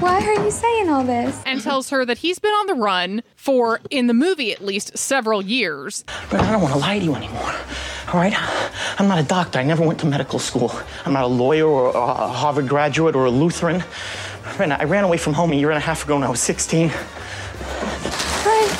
Why 0.00 0.20
are 0.20 0.44
you 0.44 0.50
saying 0.50 0.88
all 0.88 1.04
this? 1.04 1.42
And 1.46 1.60
tells 1.62 1.90
her 1.90 2.04
that 2.04 2.18
he's 2.18 2.38
been 2.38 2.52
on 2.52 2.66
the 2.66 2.74
run 2.74 3.22
for, 3.34 3.80
in 3.90 4.06
the 4.06 4.14
movie 4.14 4.52
at 4.52 4.64
least, 4.64 4.96
several 4.96 5.42
years. 5.42 6.04
But 6.30 6.40
I 6.40 6.52
don't 6.52 6.60
want 6.60 6.74
to 6.74 6.80
lie 6.80 6.98
to 6.98 7.04
you 7.04 7.14
anymore. 7.14 7.54
All 8.08 8.20
right? 8.20 8.34
I'm 9.00 9.08
not 9.08 9.18
a 9.18 9.22
doctor. 9.22 9.58
I 9.58 9.64
never 9.64 9.84
went 9.84 9.98
to 10.00 10.06
medical 10.06 10.38
school. 10.38 10.72
I'm 11.04 11.12
not 11.12 11.24
a 11.24 11.28
lawyer 11.28 11.66
or 11.66 11.90
a 11.90 12.28
Harvard 12.28 12.68
graduate 12.68 13.16
or 13.16 13.24
a 13.24 13.30
Lutheran. 13.30 13.82
Brenda, 14.56 14.80
I 14.80 14.84
ran 14.84 15.04
away 15.04 15.16
from 15.16 15.32
home 15.32 15.52
a 15.52 15.56
year 15.56 15.70
and 15.70 15.78
a 15.78 15.80
half 15.80 16.04
ago 16.04 16.14
when 16.14 16.22
I 16.22 16.28
was 16.30 16.40
16. 16.40 16.88
Frank. 16.90 18.70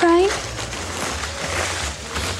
Frank? 0.00 0.32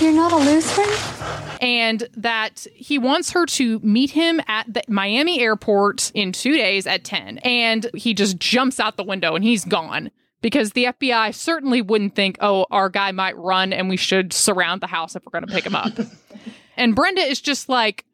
You're 0.01 0.13
not 0.13 0.33
a 0.33 0.37
Lutheran? 0.37 1.46
And 1.61 2.09
that 2.15 2.67
he 2.75 2.99
wants 2.99 3.31
her 3.31 3.47
to 3.47 3.79
meet 3.81 4.11
him 4.11 4.41
at 4.47 4.73
the 4.73 4.83
Miami 4.89 5.41
airport 5.41 6.11
in 6.15 6.33
two 6.33 6.57
days 6.57 6.87
at 6.87 7.05
10. 7.05 7.39
And 7.39 7.91
he 7.95 8.15
just 8.15 8.39
jumps 8.39 8.81
out 8.81 8.97
the 8.97 9.05
window 9.05 9.35
and 9.35 9.45
he's 9.45 9.65
gone 9.65 10.11
because 10.41 10.73
the 10.73 10.85
FBI 10.85 11.35
certainly 11.35 11.83
wouldn't 11.83 12.15
think, 12.15 12.37
oh, 12.41 12.67
our 12.71 12.89
guy 12.89 13.13
might 13.13 13.37
run 13.37 13.73
and 13.73 13.89
we 13.89 13.97
should 13.97 14.33
surround 14.33 14.81
the 14.81 14.87
house 14.87 15.17
if 15.17 15.25
we're 15.25 15.39
going 15.39 15.47
to 15.47 15.53
pick 15.53 15.67
him 15.67 15.75
up. 15.75 15.93
and 16.77 16.95
Brenda 16.95 17.23
is 17.23 17.41
just 17.41 17.69
like, 17.69 18.05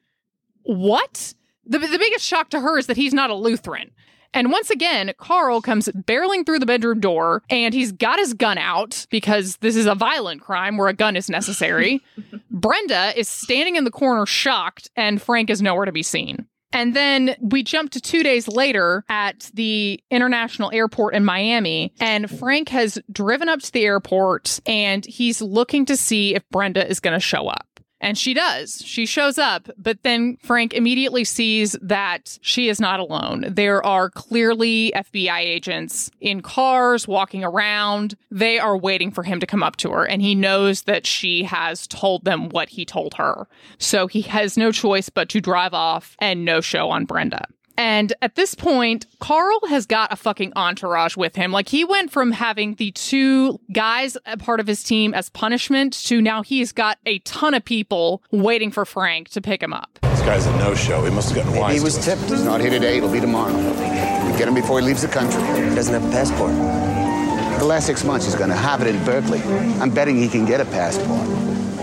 what? 0.63 1.35
The, 1.67 1.79
the 1.79 1.99
biggest 1.99 2.25
shock 2.25 2.51
to 2.51 2.61
her 2.61 2.79
is 2.79 2.87
that 2.87 2.97
he's 2.97 3.15
not 3.15 3.31
a 3.31 3.35
Lutheran. 3.35 3.91
And 4.35 4.51
once 4.51 4.71
again, 4.71 5.13
Carl 5.19 5.61
comes 5.61 5.89
barreling 5.89 6.47
through 6.47 6.59
the 6.59 6.67
bedroom 6.67 7.01
door 7.01 7.43
and 7.51 7.75
he's 7.75 7.93
got 7.93 8.19
his 8.19 8.33
gun 8.33 8.59
out 8.59 9.07
because 9.11 9.57
this 9.59 9.77
is 9.77 9.87
a 9.87 9.95
violent 9.95 10.41
crime 10.41 10.77
where 10.77 10.89
a 10.89 10.95
gun 10.95 11.17
is 11.17 11.29
necessary. 11.29 12.01
Brenda 12.51 13.19
is 13.19 13.29
standing 13.29 13.77
in 13.77 13.85
the 13.85 13.91
corner 13.91 14.25
shocked 14.27 14.91
and 14.97 15.21
Frank 15.21 15.51
is 15.51 15.61
nowhere 15.61 15.85
to 15.85 15.93
be 15.93 16.03
seen. 16.03 16.47
And 16.73 16.97
then 16.97 17.37
we 17.41 17.63
jump 17.63 17.91
to 17.93 18.01
two 18.01 18.23
days 18.23 18.49
later 18.49 19.05
at 19.09 19.51
the 19.53 20.03
international 20.11 20.71
airport 20.73 21.15
in 21.15 21.25
Miami, 21.25 21.93
and 22.01 22.31
Frank 22.31 22.71
has 22.71 22.99
driven 23.11 23.49
up 23.49 23.61
to 23.61 23.73
the 23.73 23.85
airport 23.85 24.59
and 24.65 25.05
he's 25.05 25.43
looking 25.43 25.85
to 25.87 25.97
see 25.97 26.35
if 26.35 26.49
Brenda 26.49 26.89
is 26.89 26.99
going 26.99 27.15
to 27.15 27.21
show 27.21 27.47
up. 27.47 27.67
And 28.03 28.19
she 28.19 28.35
does. 28.35 28.83
She 28.85 29.07
shows 29.07 29.39
up, 29.39 29.71
but 29.79 30.03
then 30.03 30.37
Frank 30.43 30.75
immediately 30.75 31.23
sees 31.23 31.77
that 31.81 32.37
she 32.43 32.69
is 32.69 32.81
not 32.81 32.99
alone. 32.99 33.45
There 33.49 33.85
are 33.87 34.11
clearly 34.11 34.93
FBI 34.97 35.39
agents 35.39 36.11
in 36.21 36.43
cars 36.43 37.07
walking 37.07 37.45
around. 37.45 38.17
They 38.29 38.59
are 38.59 38.77
waiting 38.77 39.13
for 39.13 39.23
him 39.23 39.39
to 39.39 39.47
come 39.47 39.63
up 39.63 39.77
to 39.77 39.93
her, 39.93 40.05
and 40.05 40.21
he 40.21 40.35
knows 40.35 40.83
that 40.83 41.07
she 41.07 41.45
has 41.45 41.87
told 41.87 42.25
them 42.25 42.49
what 42.49 42.71
he 42.71 42.85
told 42.85 43.15
her. 43.15 43.47
So 43.79 44.09
he 44.09 44.23
has 44.23 44.59
no 44.59 44.73
choice 44.73 45.09
but 45.09 45.29
to 45.29 45.41
drive 45.41 45.73
off 45.73 46.17
and 46.19 46.45
no 46.45 46.61
show 46.61 46.91
on 46.91 47.05
Brenda. 47.05 47.47
And 47.77 48.13
at 48.23 48.35
this 48.35 48.55
point, 48.55 49.07
Carl 49.19 49.61
has 49.69 49.87
got 49.87 50.13
a 50.13 50.17
fucking 50.17 50.53
entourage 50.57 51.17
with 51.17 51.35
him. 51.37 51.53
Like 51.53 51.69
he 51.69 51.85
went 51.85 52.11
from 52.11 52.33
having 52.33 52.75
the 52.77 52.91
two 52.93 53.59
guys 53.73 54.17
a 54.27 54.37
part 54.37 54.61
of 54.61 54.67
his 54.67 54.83
team 54.83 55.15
as 55.15 55.31
punishment 55.31 55.93
to 56.05 56.21
now 56.21 56.43
he's 56.43 56.73
got 56.73 56.99
a 57.07 57.19
ton 57.21 57.55
of 57.55 57.65
people 57.65 58.23
waiting 58.31 58.71
for 58.71 58.85
Frank 58.85 59.29
to 59.31 59.41
pick 59.41 59.63
him 59.63 59.73
up. 59.73 59.99
This 60.03 60.21
guy's 60.21 60.47
a 60.47 60.57
no-show. 60.59 61.05
He 61.05 61.11
must 61.11 61.31
have 61.33 61.45
gotten 61.45 61.59
wise 61.61 61.73
He 61.73 61.79
to 61.79 61.85
was 61.85 61.99
us. 61.99 62.05
tipped. 62.05 62.23
He's 62.31 62.45
not 62.45 62.61
here 62.61 62.71
today. 62.71 62.99
It'll 62.99 63.11
be 63.11 63.21
tomorrow. 63.21 63.57
We 63.57 64.39
get 64.39 64.49
him 64.49 64.55
before 64.55 64.81
he 64.81 64.87
leaves 64.87 65.03
the 65.03 65.09
country. 65.09 65.41
He 65.69 65.75
doesn't 65.75 65.93
have 65.95 66.05
a 66.07 66.13
passport. 66.13 66.53
The 67.59 67.65
last 67.65 67.87
six 67.87 68.05
months 68.05 68.27
he's 68.27 68.35
going 68.35 68.51
to 68.51 68.57
have 68.57 68.81
it 68.83 68.89
in 68.89 69.03
Berkeley. 69.05 69.41
I'm 69.81 69.91
betting 69.91 70.17
he 70.17 70.29
can 70.29 70.45
get 70.45 70.61
a 70.61 70.65
passport. 70.65 71.29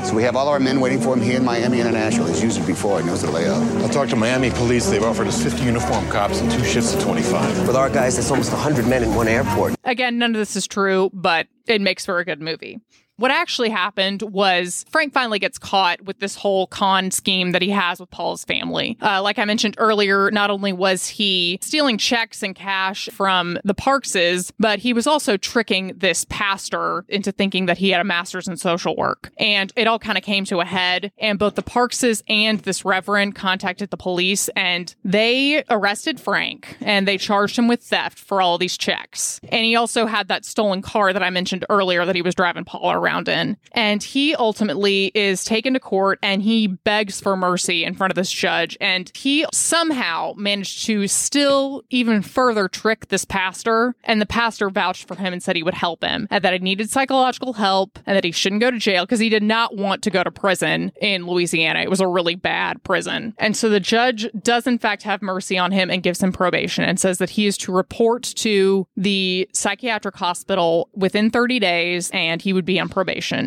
So 0.09 0.15
we 0.15 0.23
have 0.23 0.35
all 0.35 0.47
our 0.47 0.59
men 0.59 0.79
waiting 0.79 0.99
for 0.99 1.13
him 1.13 1.21
here 1.21 1.37
in 1.37 1.45
Miami 1.45 1.79
International. 1.79 2.25
He's 2.25 2.41
used 2.41 2.59
it 2.59 2.65
before. 2.65 2.99
He 2.99 3.05
knows 3.05 3.21
the 3.21 3.29
layout. 3.29 3.61
I'll 3.83 3.89
talk 3.89 4.09
to 4.09 4.15
Miami 4.15 4.49
police. 4.49 4.89
They've 4.89 5.03
offered 5.03 5.27
us 5.27 5.43
50 5.43 5.63
uniformed 5.63 6.09
cops 6.09 6.41
and 6.41 6.51
two 6.51 6.63
shifts 6.63 6.95
of 6.95 7.01
25. 7.03 7.67
With 7.67 7.75
our 7.75 7.91
guys, 7.91 8.15
that's 8.15 8.31
almost 8.31 8.51
100 8.51 8.87
men 8.87 9.03
in 9.03 9.13
one 9.13 9.27
airport. 9.27 9.75
Again, 9.83 10.17
none 10.17 10.31
of 10.31 10.39
this 10.39 10.55
is 10.55 10.67
true, 10.67 11.11
but 11.13 11.45
it 11.67 11.79
makes 11.79 12.07
for 12.07 12.17
a 12.17 12.25
good 12.25 12.41
movie. 12.41 12.79
What 13.19 13.31
actually 13.31 13.69
happened 13.69 14.21
was 14.21 14.85
Frank 14.91 15.11
finally 15.11 15.39
gets 15.39 15.59
caught 15.59 16.01
with 16.03 16.19
this 16.19 16.35
whole 16.35 16.67
con 16.67 17.11
scheme 17.11 17.51
that 17.51 17.61
he 17.61 17.69
has 17.71 17.99
with 17.99 18.09
Paul's 18.09 18.45
family. 18.45 18.97
Uh, 19.01 19.21
like 19.21 19.37
I 19.37 19.43
mentioned 19.43 19.75
earlier, 19.77 20.31
not 20.31 20.49
only 20.49 20.71
was 20.71 21.05
he 21.05 21.59
stealing 21.61 21.97
checks 21.97 22.41
and 22.41 22.55
cash 22.55 23.09
from 23.11 23.59
the 23.65 23.73
Parkses, 23.73 24.53
but 24.57 24.79
he 24.79 24.93
was 24.93 25.05
also 25.05 25.35
tricking 25.35 25.91
this 25.97 26.25
pastor 26.29 27.03
into 27.09 27.33
thinking 27.33 27.65
that 27.65 27.77
he 27.77 27.89
had 27.89 27.99
a 27.99 28.05
master's 28.05 28.47
in 28.47 28.55
social 28.55 28.95
work. 28.95 29.31
And 29.37 29.73
it 29.75 29.85
all 29.85 29.99
kind 29.99 30.17
of 30.17 30.23
came 30.23 30.45
to 30.45 30.61
a 30.61 30.65
head. 30.65 31.11
And 31.17 31.37
both 31.37 31.55
the 31.55 31.61
Parkses 31.61 32.23
and 32.29 32.61
this 32.61 32.85
reverend 32.85 33.35
contacted 33.35 33.89
the 33.89 33.97
police 33.97 34.47
and 34.55 34.95
they 35.03 35.65
arrested 35.69 36.21
Frank 36.21 36.77
and 36.79 37.05
they 37.05 37.17
charged 37.17 37.59
him 37.59 37.67
with 37.67 37.83
theft 37.83 38.17
for 38.17 38.41
all 38.41 38.57
these 38.57 38.77
checks. 38.77 39.41
And 39.49 39.65
he 39.65 39.75
also 39.75 40.05
had 40.05 40.29
that 40.29 40.45
stolen 40.45 40.81
car 40.81 41.11
that 41.11 41.21
I 41.21 41.29
mentioned 41.29 41.65
earlier 41.69 42.05
that 42.05 42.15
he 42.15 42.21
was 42.21 42.33
driving 42.33 42.63
Paul 42.63 42.93
around 42.93 43.08
in. 43.09 43.57
And 43.71 44.03
he 44.03 44.35
ultimately 44.35 45.11
is 45.15 45.43
taken 45.43 45.73
to 45.73 45.79
court 45.79 46.19
and 46.21 46.41
he 46.41 46.67
begs 46.67 47.19
for 47.19 47.35
mercy 47.35 47.83
in 47.83 47.95
front 47.95 48.11
of 48.11 48.15
this 48.15 48.31
judge. 48.31 48.77
And 48.79 49.11
he 49.15 49.45
somehow 49.53 50.33
managed 50.37 50.85
to 50.85 51.07
still 51.07 51.83
even 51.89 52.21
further 52.21 52.67
trick 52.67 53.07
this 53.07 53.25
pastor. 53.25 53.95
And 54.03 54.21
the 54.21 54.25
pastor 54.25 54.69
vouched 54.69 55.07
for 55.07 55.15
him 55.15 55.33
and 55.33 55.41
said 55.41 55.55
he 55.55 55.63
would 55.63 55.73
help 55.73 56.03
him 56.03 56.27
and 56.29 56.43
that 56.43 56.53
he 56.53 56.59
needed 56.59 56.89
psychological 56.89 57.53
help 57.53 57.99
and 58.05 58.15
that 58.15 58.23
he 58.23 58.31
shouldn't 58.31 58.61
go 58.61 58.71
to 58.71 58.77
jail 58.77 59.05
because 59.05 59.19
he 59.19 59.29
did 59.29 59.43
not 59.43 59.75
want 59.75 60.01
to 60.03 60.09
go 60.09 60.23
to 60.23 60.31
prison 60.31 60.91
in 61.01 61.25
Louisiana. 61.25 61.79
It 61.79 61.89
was 61.89 62.01
a 62.01 62.07
really 62.07 62.35
bad 62.35 62.83
prison. 62.83 63.33
And 63.37 63.55
so 63.55 63.69
the 63.69 63.79
judge 63.79 64.27
does, 64.41 64.67
in 64.67 64.77
fact, 64.77 65.03
have 65.03 65.21
mercy 65.21 65.57
on 65.57 65.71
him 65.71 65.89
and 65.89 66.03
gives 66.03 66.21
him 66.21 66.31
probation 66.31 66.83
and 66.83 66.99
says 66.99 67.17
that 67.17 67.31
he 67.31 67.45
is 67.45 67.57
to 67.57 67.71
report 67.71 68.23
to 68.23 68.87
the 68.95 69.49
psychiatric 69.53 70.15
hospital 70.15 70.89
within 70.93 71.29
30 71.29 71.59
days 71.59 72.09
and 72.11 72.41
he 72.41 72.53
would 72.53 72.65
be 72.65 72.79
on 72.79 72.89
probation. 72.89 72.98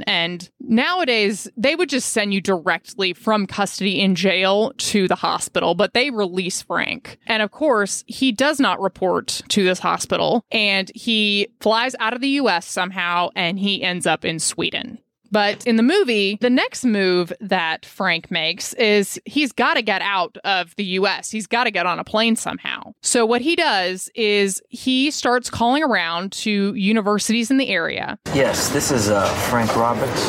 And 0.07 0.49
nowadays, 0.61 1.49
they 1.57 1.74
would 1.74 1.89
just 1.89 2.11
send 2.12 2.35
you 2.35 2.41
directly 2.41 3.12
from 3.12 3.47
custody 3.47 4.01
in 4.01 4.15
jail 4.15 4.73
to 4.79 5.09
the 5.09 5.15
hospital, 5.15 5.74
but 5.74 5.95
they 5.95 6.11
release 6.11 6.62
Frank. 6.62 7.19
And 7.27 7.43
of 7.43 7.51
course, 7.51 8.05
he 8.07 8.33
does 8.33 8.61
not 8.61 8.81
report 8.81 9.43
to 9.49 9.65
this 9.65 9.79
hospital 9.79 10.45
and 10.51 10.91
he 10.95 11.49
flies 11.61 11.95
out 12.01 12.15
of 12.15 12.20
the 12.20 12.29
US 12.29 12.66
somehow 12.66 13.29
and 13.35 13.59
he 13.59 13.83
ends 13.83 14.07
up 14.07 14.24
in 14.24 14.39
Sweden. 14.39 14.99
But 15.33 15.67
in 15.67 15.77
the 15.77 15.83
movie, 15.83 16.37
the 16.41 16.51
next 16.51 16.85
move 16.85 17.33
that 17.41 17.87
Frank 17.87 18.31
makes 18.31 18.75
is 18.75 19.19
he's 19.25 19.51
got 19.51 19.75
to 19.75 19.83
get 19.83 20.03
out 20.03 20.37
of 20.45 20.77
the 20.77 20.85
US. 20.85 21.31
He's 21.31 21.47
got 21.47 21.65
to 21.65 21.71
get 21.71 21.87
on 21.87 21.99
a 21.99 22.05
plane 22.05 22.37
somehow. 22.37 22.93
So 23.01 23.25
what 23.25 23.41
he 23.41 23.57
does 23.57 24.11
is 24.15 24.63
he 24.69 25.11
starts 25.11 25.49
calling 25.49 25.83
around 25.83 26.33
to 26.33 26.75
universities 26.75 27.51
in 27.51 27.57
the 27.57 27.69
area. 27.69 28.19
Yes, 28.35 28.69
this 28.69 28.93
is 28.93 29.09
uh, 29.09 29.27
Frank 29.49 29.75
Roberts, 29.75 30.27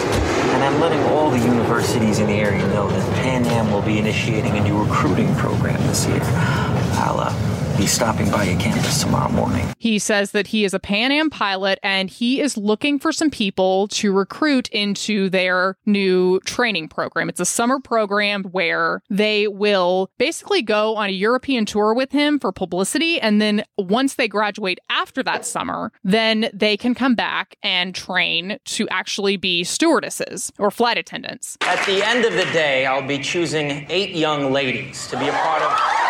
and 0.53 0.63
I'm 0.63 0.79
letting 0.79 1.03
all 1.11 1.29
the 1.29 1.39
universities 1.39 2.19
in 2.19 2.27
the 2.27 2.33
area 2.33 2.65
know 2.67 2.89
that 2.89 3.13
Pan 3.15 3.45
Am 3.45 3.71
will 3.71 3.81
be 3.81 3.97
initiating 3.97 4.55
a 4.57 4.63
new 4.63 4.81
recruiting 4.81 5.35
program 5.35 5.81
this 5.87 6.07
year. 6.07 6.21
I'll 6.23 7.19
uh, 7.19 7.62
be 7.77 7.87
stopping 7.87 8.29
by 8.29 8.43
your 8.43 8.59
campus 8.59 9.01
tomorrow 9.01 9.31
morning. 9.31 9.65
He 9.79 9.99
says 9.99 10.31
that 10.31 10.47
he 10.47 10.63
is 10.63 10.73
a 10.73 10.79
Pan 10.79 11.11
Am 11.11 11.29
pilot 11.29 11.79
and 11.83 12.09
he 12.09 12.39
is 12.39 12.57
looking 12.57 12.99
for 12.99 13.11
some 13.11 13.29
people 13.29 13.87
to 13.89 14.11
recruit 14.11 14.69
into 14.69 15.29
their 15.29 15.77
new 15.85 16.39
training 16.41 16.87
program. 16.87 17.29
It's 17.29 17.39
a 17.39 17.45
summer 17.45 17.79
program 17.79 18.43
where 18.45 19.01
they 19.09 19.47
will 19.47 20.09
basically 20.17 20.61
go 20.61 20.95
on 20.95 21.09
a 21.09 21.13
European 21.13 21.65
tour 21.65 21.93
with 21.93 22.11
him 22.11 22.39
for 22.39 22.51
publicity. 22.51 23.19
And 23.19 23.41
then 23.41 23.63
once 23.77 24.15
they 24.15 24.27
graduate 24.27 24.79
after 24.89 25.23
that 25.23 25.45
summer, 25.45 25.91
then 26.03 26.49
they 26.53 26.77
can 26.77 26.93
come 26.93 27.15
back 27.15 27.55
and 27.63 27.93
train 27.95 28.59
to 28.65 28.87
actually 28.89 29.37
be 29.37 29.63
stewardesses 29.63 30.51
or 30.59 30.71
flight 30.71 30.97
attendants. 30.97 31.57
At 31.61 31.85
the 31.85 32.03
end 32.05 32.25
of 32.25 32.33
the 32.33 32.45
day, 32.53 32.85
I'll 32.85 33.07
be 33.07 33.19
choosing 33.19 33.85
eight 33.89 34.15
young 34.15 34.51
ladies 34.51 35.07
to 35.07 35.19
be 35.19 35.27
a 35.27 35.31
part 35.31 35.61
of 35.61 35.71
Pan 35.71 35.71
Am's 35.73 35.93
future 35.93 36.02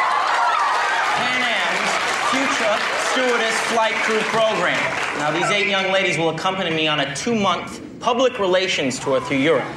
stewardess 3.11 3.59
flight 3.71 3.93
crew 4.03 4.19
program. 4.31 4.79
Now, 5.17 5.31
these 5.31 5.49
eight 5.51 5.67
young 5.67 5.91
ladies 5.91 6.17
will 6.17 6.29
accompany 6.29 6.69
me 6.75 6.87
on 6.87 6.99
a 6.99 7.15
two 7.15 7.35
month 7.35 7.81
public 7.99 8.39
relations 8.39 8.99
tour 8.99 9.21
through 9.21 9.37
Europe. 9.37 9.67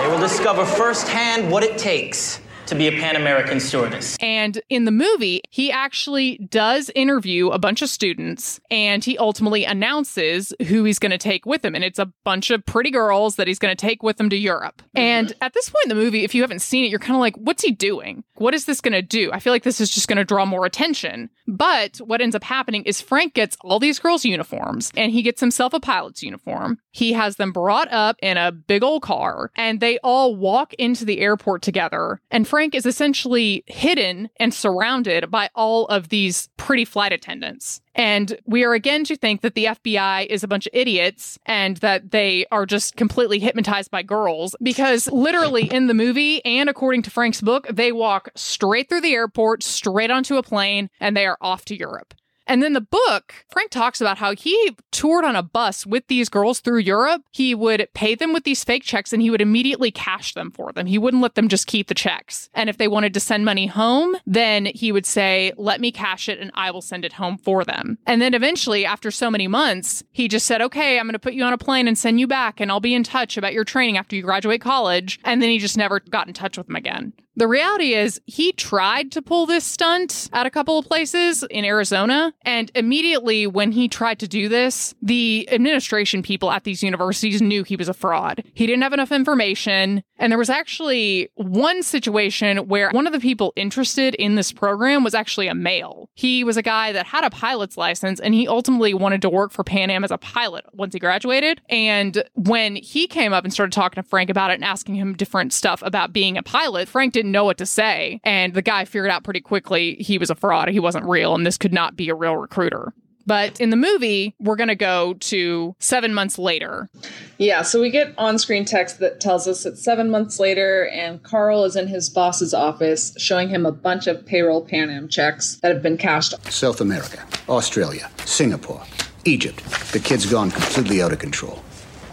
They 0.00 0.08
will 0.08 0.20
discover 0.20 0.64
firsthand 0.64 1.50
what 1.50 1.62
it 1.62 1.78
takes 1.78 2.40
to 2.66 2.74
be 2.74 2.88
a 2.88 2.92
Pan 2.92 3.16
American 3.16 3.60
stewardess. 3.60 4.16
And 4.20 4.60
in 4.68 4.84
the 4.84 4.90
movie, 4.90 5.42
he 5.50 5.70
actually 5.70 6.38
does 6.50 6.90
interview 6.94 7.48
a 7.48 7.58
bunch 7.58 7.82
of 7.82 7.88
students 7.88 8.60
and 8.70 9.04
he 9.04 9.18
ultimately 9.18 9.64
announces 9.64 10.52
who 10.68 10.84
he's 10.84 10.98
going 10.98 11.10
to 11.10 11.18
take 11.18 11.46
with 11.46 11.64
him. 11.64 11.74
And 11.74 11.84
it's 11.84 11.98
a 11.98 12.12
bunch 12.24 12.50
of 12.50 12.64
pretty 12.64 12.90
girls 12.90 13.36
that 13.36 13.46
he's 13.46 13.58
going 13.58 13.74
to 13.74 13.80
take 13.80 14.02
with 14.02 14.20
him 14.20 14.30
to 14.30 14.36
Europe. 14.36 14.82
Mm-hmm. 14.82 14.98
And 14.98 15.32
at 15.40 15.54
this 15.54 15.68
point 15.68 15.84
in 15.84 15.88
the 15.90 16.02
movie, 16.02 16.24
if 16.24 16.34
you 16.34 16.42
haven't 16.42 16.60
seen 16.60 16.84
it, 16.84 16.88
you're 16.88 16.98
kind 16.98 17.16
of 17.16 17.20
like, 17.20 17.36
what's 17.36 17.62
he 17.62 17.72
doing? 17.72 18.24
What 18.36 18.54
is 18.54 18.64
this 18.64 18.80
going 18.80 18.92
to 18.92 19.02
do? 19.02 19.30
I 19.32 19.40
feel 19.40 19.52
like 19.52 19.62
this 19.62 19.80
is 19.80 19.90
just 19.90 20.08
going 20.08 20.16
to 20.16 20.24
draw 20.24 20.44
more 20.44 20.66
attention. 20.66 21.30
But 21.46 21.98
what 21.98 22.20
ends 22.20 22.36
up 22.36 22.44
happening 22.44 22.84
is 22.84 23.00
Frank 23.00 23.34
gets 23.34 23.56
all 23.62 23.78
these 23.78 23.98
girls' 23.98 24.24
uniforms 24.24 24.90
and 24.96 25.12
he 25.12 25.22
gets 25.22 25.40
himself 25.40 25.74
a 25.74 25.80
pilot's 25.80 26.22
uniform. 26.22 26.78
He 26.90 27.12
has 27.12 27.36
them 27.36 27.52
brought 27.52 27.92
up 27.92 28.16
in 28.22 28.36
a 28.36 28.52
big 28.52 28.82
old 28.82 29.02
car 29.02 29.50
and 29.56 29.80
they 29.80 29.98
all 29.98 30.36
walk 30.36 30.74
into 30.74 31.04
the 31.04 31.20
airport 31.20 31.62
together. 31.62 32.20
And 32.30 32.46
Frank 32.52 32.74
is 32.74 32.84
essentially 32.84 33.64
hidden 33.66 34.28
and 34.36 34.52
surrounded 34.52 35.30
by 35.30 35.48
all 35.54 35.86
of 35.86 36.10
these 36.10 36.50
pretty 36.58 36.84
flight 36.84 37.10
attendants. 37.10 37.80
And 37.94 38.38
we 38.44 38.62
are 38.62 38.74
again 38.74 39.04
to 39.04 39.16
think 39.16 39.40
that 39.40 39.54
the 39.54 39.64
FBI 39.64 40.26
is 40.26 40.44
a 40.44 40.48
bunch 40.48 40.66
of 40.66 40.74
idiots 40.74 41.38
and 41.46 41.78
that 41.78 42.10
they 42.10 42.44
are 42.52 42.66
just 42.66 42.94
completely 42.94 43.38
hypnotized 43.38 43.90
by 43.90 44.02
girls 44.02 44.54
because 44.62 45.10
literally 45.10 45.64
in 45.64 45.86
the 45.86 45.94
movie 45.94 46.44
and 46.44 46.68
according 46.68 47.00
to 47.04 47.10
Frank's 47.10 47.40
book, 47.40 47.66
they 47.72 47.90
walk 47.90 48.28
straight 48.34 48.86
through 48.90 49.00
the 49.00 49.14
airport, 49.14 49.62
straight 49.62 50.10
onto 50.10 50.36
a 50.36 50.42
plane, 50.42 50.90
and 51.00 51.16
they 51.16 51.24
are 51.24 51.38
off 51.40 51.64
to 51.64 51.74
Europe. 51.74 52.12
And 52.46 52.62
then 52.62 52.72
the 52.72 52.80
book, 52.80 53.44
Frank 53.50 53.70
talks 53.70 54.00
about 54.00 54.18
how 54.18 54.34
he 54.34 54.76
toured 54.90 55.24
on 55.24 55.36
a 55.36 55.42
bus 55.42 55.86
with 55.86 56.06
these 56.08 56.28
girls 56.28 56.60
through 56.60 56.80
Europe. 56.80 57.22
He 57.30 57.54
would 57.54 57.88
pay 57.94 58.14
them 58.14 58.32
with 58.32 58.44
these 58.44 58.64
fake 58.64 58.82
checks 58.82 59.12
and 59.12 59.22
he 59.22 59.30
would 59.30 59.40
immediately 59.40 59.90
cash 59.90 60.34
them 60.34 60.50
for 60.50 60.72
them. 60.72 60.86
He 60.86 60.98
wouldn't 60.98 61.22
let 61.22 61.34
them 61.34 61.48
just 61.48 61.66
keep 61.66 61.88
the 61.88 61.94
checks. 61.94 62.50
And 62.54 62.68
if 62.68 62.78
they 62.78 62.88
wanted 62.88 63.14
to 63.14 63.20
send 63.20 63.44
money 63.44 63.66
home, 63.66 64.16
then 64.26 64.66
he 64.66 64.92
would 64.92 65.06
say, 65.06 65.52
let 65.56 65.80
me 65.80 65.92
cash 65.92 66.28
it 66.28 66.38
and 66.38 66.50
I 66.54 66.70
will 66.70 66.82
send 66.82 67.04
it 67.04 67.14
home 67.14 67.38
for 67.38 67.64
them. 67.64 67.98
And 68.06 68.20
then 68.20 68.34
eventually, 68.34 68.84
after 68.84 69.10
so 69.10 69.30
many 69.30 69.48
months, 69.48 70.02
he 70.10 70.28
just 70.28 70.46
said, 70.46 70.62
okay, 70.62 70.98
I'm 70.98 71.06
going 71.06 71.12
to 71.12 71.18
put 71.18 71.34
you 71.34 71.44
on 71.44 71.52
a 71.52 71.58
plane 71.58 71.88
and 71.88 71.96
send 71.96 72.20
you 72.20 72.26
back 72.26 72.60
and 72.60 72.70
I'll 72.70 72.80
be 72.80 72.94
in 72.94 73.04
touch 73.04 73.36
about 73.36 73.52
your 73.52 73.64
training 73.64 73.96
after 73.96 74.16
you 74.16 74.22
graduate 74.22 74.60
college. 74.60 75.20
And 75.24 75.40
then 75.40 75.50
he 75.50 75.58
just 75.58 75.76
never 75.76 76.00
got 76.00 76.28
in 76.28 76.34
touch 76.34 76.58
with 76.58 76.66
them 76.66 76.76
again. 76.76 77.12
The 77.34 77.48
reality 77.48 77.94
is, 77.94 78.20
he 78.26 78.52
tried 78.52 79.10
to 79.12 79.22
pull 79.22 79.46
this 79.46 79.64
stunt 79.64 80.28
at 80.32 80.44
a 80.46 80.50
couple 80.50 80.78
of 80.78 80.86
places 80.86 81.42
in 81.50 81.64
Arizona. 81.64 82.34
And 82.42 82.70
immediately 82.74 83.46
when 83.46 83.72
he 83.72 83.88
tried 83.88 84.18
to 84.20 84.28
do 84.28 84.48
this, 84.48 84.94
the 85.00 85.48
administration 85.50 86.22
people 86.22 86.50
at 86.50 86.64
these 86.64 86.82
universities 86.82 87.40
knew 87.40 87.62
he 87.64 87.76
was 87.76 87.88
a 87.88 87.94
fraud. 87.94 88.44
He 88.54 88.66
didn't 88.66 88.82
have 88.82 88.92
enough 88.92 89.12
information. 89.12 90.02
And 90.18 90.30
there 90.30 90.38
was 90.38 90.50
actually 90.50 91.30
one 91.34 91.82
situation 91.82 92.68
where 92.68 92.90
one 92.90 93.06
of 93.06 93.12
the 93.12 93.20
people 93.20 93.52
interested 93.56 94.14
in 94.16 94.34
this 94.34 94.52
program 94.52 95.02
was 95.02 95.14
actually 95.14 95.48
a 95.48 95.54
male. 95.54 96.10
He 96.14 96.44
was 96.44 96.56
a 96.56 96.62
guy 96.62 96.92
that 96.92 97.06
had 97.06 97.24
a 97.24 97.30
pilot's 97.30 97.76
license 97.76 98.20
and 98.20 98.34
he 98.34 98.46
ultimately 98.46 98.94
wanted 98.94 99.22
to 99.22 99.30
work 99.30 99.52
for 99.52 99.64
Pan 99.64 99.90
Am 99.90 100.04
as 100.04 100.10
a 100.10 100.18
pilot 100.18 100.64
once 100.74 100.92
he 100.92 101.00
graduated. 101.00 101.60
And 101.68 102.22
when 102.34 102.76
he 102.76 103.06
came 103.06 103.32
up 103.32 103.44
and 103.44 103.52
started 103.52 103.72
talking 103.72 104.02
to 104.02 104.08
Frank 104.08 104.30
about 104.30 104.50
it 104.50 104.54
and 104.54 104.64
asking 104.64 104.96
him 104.96 105.14
different 105.14 105.52
stuff 105.52 105.82
about 105.82 106.12
being 106.12 106.36
a 106.36 106.42
pilot, 106.42 106.88
Frank 106.88 107.14
didn't 107.22 107.32
know 107.32 107.44
what 107.44 107.58
to 107.58 107.66
say. 107.66 108.20
And 108.24 108.52
the 108.52 108.62
guy 108.62 108.84
figured 108.84 109.10
out 109.10 109.22
pretty 109.22 109.40
quickly 109.40 109.94
he 109.94 110.18
was 110.18 110.28
a 110.28 110.34
fraud. 110.34 110.68
He 110.68 110.80
wasn't 110.80 111.04
real 111.04 111.34
and 111.34 111.46
this 111.46 111.56
could 111.56 111.72
not 111.72 111.96
be 111.96 112.08
a 112.08 112.14
real 112.14 112.36
recruiter. 112.36 112.92
But 113.24 113.60
in 113.60 113.70
the 113.70 113.76
movie, 113.76 114.34
we're 114.40 114.56
going 114.56 114.66
to 114.66 114.74
go 114.74 115.14
to 115.14 115.76
seven 115.78 116.12
months 116.12 116.40
later. 116.40 116.90
Yeah, 117.38 117.62
so 117.62 117.80
we 117.80 117.88
get 117.88 118.12
on 118.18 118.36
screen 118.40 118.64
text 118.64 118.98
that 118.98 119.20
tells 119.20 119.46
us 119.46 119.64
it's 119.64 119.80
seven 119.80 120.10
months 120.10 120.40
later, 120.40 120.88
and 120.88 121.22
Carl 121.22 121.62
is 121.62 121.76
in 121.76 121.86
his 121.86 122.10
boss's 122.10 122.52
office 122.52 123.14
showing 123.18 123.48
him 123.48 123.64
a 123.64 123.70
bunch 123.70 124.08
of 124.08 124.26
payroll 124.26 124.64
Pan 124.64 124.90
Am 124.90 125.06
checks 125.06 125.60
that 125.62 125.72
have 125.72 125.84
been 125.84 125.98
cashed. 125.98 126.34
South 126.50 126.80
America, 126.80 127.24
Australia, 127.48 128.10
Singapore, 128.24 128.82
Egypt. 129.24 129.62
The 129.92 130.00
kid's 130.00 130.26
gone 130.26 130.50
completely 130.50 131.00
out 131.00 131.12
of 131.12 131.20
control. 131.20 131.62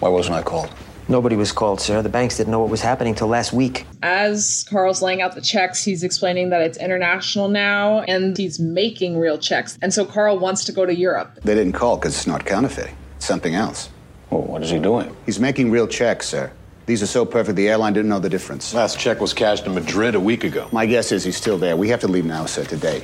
Why 0.02 0.10
wasn't 0.10 0.36
I 0.36 0.44
called? 0.44 0.70
Nobody 1.10 1.36
was 1.36 1.52
called, 1.52 1.82
sir. 1.82 2.04
The 2.04 2.10
banks 2.10 2.38
didn't 2.38 2.52
know 2.52 2.60
what 2.60 2.70
was 2.70 2.82
happening 2.82 3.16
till 3.16 3.28
last 3.28 3.52
week. 3.52 3.88
As 4.04 4.64
Carl's 4.70 5.02
laying 5.02 5.24
out 5.24 5.34
the 5.34 5.42
checks, 5.42 5.84
he's 5.84 6.04
explaining 6.04 6.52
that 6.52 6.62
it's 6.62 6.78
international 6.78 7.50
now 7.50 8.02
and 8.02 8.38
he's 8.38 8.60
making 8.60 9.18
real 9.18 9.40
checks. 9.40 9.76
And 9.82 9.92
so 9.92 10.06
Carl 10.06 10.38
wants 10.38 10.66
to 10.66 10.72
go 10.72 10.86
to 10.86 10.96
Europe. 10.96 11.40
They 11.44 11.56
didn't 11.56 11.74
call 11.74 11.98
because 11.98 12.16
it's 12.16 12.28
not 12.28 12.46
counterfeiting. 12.46 12.96
It's 13.18 13.26
something 13.26 13.56
else. 13.56 13.90
Well, 14.30 14.44
what 14.44 14.62
is 14.62 14.70
he 14.70 14.78
doing? 14.78 15.16
He's 15.26 15.40
making 15.40 15.72
real 15.72 15.88
checks, 15.88 16.28
sir. 16.28 16.52
These 16.86 17.02
are 17.02 17.08
so 17.08 17.26
perfect, 17.26 17.56
the 17.56 17.70
airline 17.70 17.94
didn't 17.94 18.10
know 18.10 18.20
the 18.20 18.30
difference. 18.30 18.72
Last 18.76 19.00
check 19.00 19.20
was 19.20 19.34
cashed 19.34 19.66
in 19.66 19.74
Madrid 19.74 20.14
a 20.14 20.20
week 20.20 20.44
ago. 20.44 20.70
My 20.72 20.86
guess 20.86 21.12
is 21.12 21.24
he's 21.24 21.38
still 21.38 21.58
there. 21.58 21.76
We 21.76 21.90
have 21.90 22.02
to 22.02 22.08
leave 22.08 22.26
now, 22.26 22.46
sir, 22.46 22.66
today. 22.66 23.04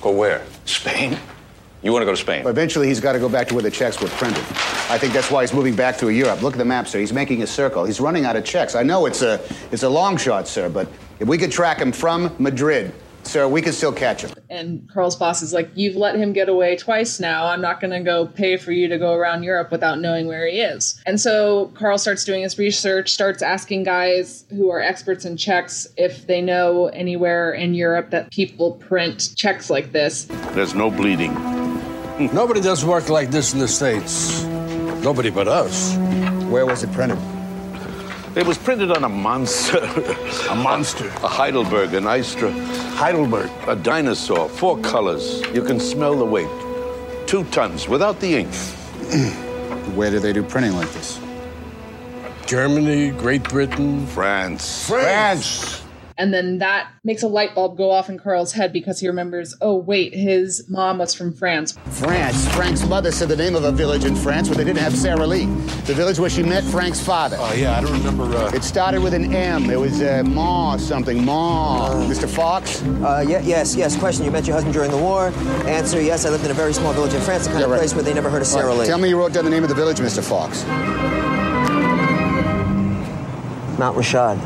Go 0.00 0.12
where? 0.12 0.42
Spain? 0.64 1.18
You 1.84 1.92
want 1.92 2.00
to 2.00 2.06
go 2.06 2.12
to 2.12 2.16
Spain? 2.16 2.46
Eventually, 2.46 2.88
he's 2.88 2.98
got 2.98 3.12
to 3.12 3.18
go 3.18 3.28
back 3.28 3.46
to 3.48 3.54
where 3.54 3.62
the 3.62 3.70
checks 3.70 4.00
were 4.00 4.08
printed. 4.08 4.42
I 4.88 4.96
think 4.96 5.12
that's 5.12 5.30
why 5.30 5.42
he's 5.42 5.52
moving 5.52 5.76
back 5.76 5.96
through 5.96 6.08
Europe. 6.10 6.40
Look 6.40 6.54
at 6.54 6.58
the 6.58 6.64
map, 6.64 6.88
sir. 6.88 6.98
He's 6.98 7.12
making 7.12 7.42
a 7.42 7.46
circle. 7.46 7.84
He's 7.84 8.00
running 8.00 8.24
out 8.24 8.36
of 8.36 8.44
checks. 8.46 8.74
I 8.74 8.82
know 8.82 9.04
it's 9.04 9.20
a, 9.20 9.38
it's 9.70 9.82
a 9.82 9.88
long 9.88 10.16
shot, 10.16 10.48
sir, 10.48 10.70
but 10.70 10.88
if 11.20 11.28
we 11.28 11.36
could 11.36 11.52
track 11.52 11.78
him 11.78 11.92
from 11.92 12.34
Madrid, 12.38 12.94
sir, 13.26 13.48
we 13.48 13.62
could 13.62 13.74
still 13.74 13.92
catch 13.92 14.22
him. 14.22 14.32
And 14.50 14.88
Carl's 14.92 15.16
boss 15.16 15.42
is 15.42 15.52
like, 15.52 15.70
You've 15.74 15.96
let 15.96 16.16
him 16.16 16.32
get 16.32 16.48
away 16.48 16.76
twice 16.76 17.20
now. 17.20 17.46
I'm 17.46 17.60
not 17.60 17.80
going 17.80 17.92
to 17.92 18.00
go 18.00 18.26
pay 18.26 18.56
for 18.56 18.72
you 18.72 18.88
to 18.88 18.98
go 18.98 19.14
around 19.14 19.42
Europe 19.42 19.70
without 19.70 20.00
knowing 20.00 20.26
where 20.26 20.46
he 20.46 20.60
is. 20.60 21.00
And 21.06 21.20
so 21.20 21.72
Carl 21.74 21.98
starts 21.98 22.24
doing 22.24 22.42
his 22.42 22.58
research, 22.58 23.10
starts 23.10 23.42
asking 23.42 23.84
guys 23.84 24.44
who 24.50 24.70
are 24.70 24.80
experts 24.80 25.24
in 25.24 25.36
checks 25.36 25.86
if 25.96 26.26
they 26.26 26.40
know 26.40 26.86
anywhere 26.88 27.52
in 27.52 27.74
Europe 27.74 28.10
that 28.10 28.30
people 28.30 28.72
print 28.72 29.30
checks 29.36 29.70
like 29.70 29.92
this. 29.92 30.24
There's 30.52 30.74
no 30.74 30.90
bleeding. 30.90 31.34
Nobody 32.32 32.60
does 32.60 32.84
work 32.84 33.08
like 33.08 33.30
this 33.30 33.52
in 33.52 33.58
the 33.58 33.68
States. 33.68 34.44
Nobody 35.02 35.30
but 35.30 35.48
us. 35.48 35.96
Where 36.46 36.64
was 36.64 36.82
it 36.82 36.92
printed? 36.92 37.18
It 38.36 38.44
was 38.44 38.58
printed 38.58 38.90
on 38.90 39.04
a 39.04 39.08
monster. 39.08 39.78
A 40.50 40.56
monster. 40.56 41.06
A 41.22 41.28
Heidelberg, 41.28 41.94
an 41.94 42.08
Istra. 42.08 42.50
Heidelberg. 42.96 43.48
A 43.68 43.76
dinosaur, 43.76 44.48
four 44.48 44.76
colors. 44.78 45.40
You 45.54 45.62
can 45.62 45.78
smell 45.78 46.16
the 46.16 46.24
weight. 46.24 46.48
Two 47.28 47.44
tons 47.44 47.88
without 47.88 48.18
the 48.18 48.34
ink. 48.38 48.52
Where 49.94 50.10
do 50.10 50.18
they 50.18 50.32
do 50.32 50.42
printing 50.42 50.72
like 50.74 50.90
this? 50.90 51.20
Germany, 52.44 53.10
Great 53.12 53.44
Britain, 53.44 54.04
France. 54.08 54.88
France. 54.88 55.83
And 56.16 56.32
then 56.32 56.58
that 56.58 56.92
makes 57.02 57.24
a 57.24 57.28
light 57.28 57.56
bulb 57.56 57.76
go 57.76 57.90
off 57.90 58.08
in 58.08 58.18
Carl's 58.18 58.52
head 58.52 58.72
because 58.72 59.00
he 59.00 59.08
remembers, 59.08 59.56
oh, 59.60 59.74
wait, 59.76 60.14
his 60.14 60.68
mom 60.68 60.98
was 60.98 61.12
from 61.12 61.32
France. 61.32 61.76
France. 61.90 62.46
Frank's 62.54 62.86
mother 62.86 63.10
said 63.10 63.28
the 63.28 63.36
name 63.36 63.56
of 63.56 63.64
a 63.64 63.72
village 63.72 64.04
in 64.04 64.14
France 64.14 64.48
where 64.48 64.56
they 64.56 64.62
didn't 64.62 64.78
have 64.78 64.96
Sara 64.96 65.26
Lee. 65.26 65.46
The 65.86 65.94
village 65.94 66.20
where 66.20 66.30
she 66.30 66.44
met 66.44 66.62
Frank's 66.64 67.00
father. 67.00 67.36
Oh, 67.40 67.52
yeah, 67.54 67.76
I 67.76 67.80
don't 67.80 67.92
remember. 67.92 68.24
Uh... 68.24 68.52
It 68.54 68.62
started 68.62 69.02
with 69.02 69.12
an 69.12 69.34
M. 69.34 69.68
It 69.70 69.78
was 69.80 70.00
uh, 70.00 70.22
Ma 70.24 70.76
something. 70.76 71.24
Ma. 71.24 71.90
Mr. 72.04 72.28
Fox? 72.28 72.80
Uh, 72.82 73.24
yeah, 73.26 73.40
yes, 73.40 73.74
yes. 73.74 73.96
Question: 73.96 74.24
You 74.24 74.30
met 74.30 74.46
your 74.46 74.54
husband 74.54 74.72
during 74.72 74.92
the 74.92 74.96
war? 74.98 75.28
Answer: 75.66 76.00
Yes, 76.00 76.24
I 76.24 76.30
lived 76.30 76.44
in 76.44 76.50
a 76.52 76.54
very 76.54 76.72
small 76.72 76.92
village 76.92 77.12
in 77.14 77.20
France, 77.22 77.44
the 77.44 77.50
kind 77.50 77.60
Yeah, 77.60 77.64
of 77.66 77.70
right. 77.72 77.78
place 77.78 77.94
where 77.94 78.04
they 78.04 78.14
never 78.14 78.30
heard 78.30 78.42
of 78.42 78.46
Sara 78.46 78.64
All 78.64 78.70
right, 78.70 78.80
Lee. 78.82 78.86
Tell 78.86 78.98
me 78.98 79.08
you 79.08 79.18
wrote 79.18 79.32
down 79.32 79.44
the 79.44 79.50
name 79.50 79.64
of 79.64 79.68
the 79.68 79.74
village, 79.74 79.98
Mr. 79.98 80.22
Fox. 80.22 80.62
Montrichard. 83.78 84.38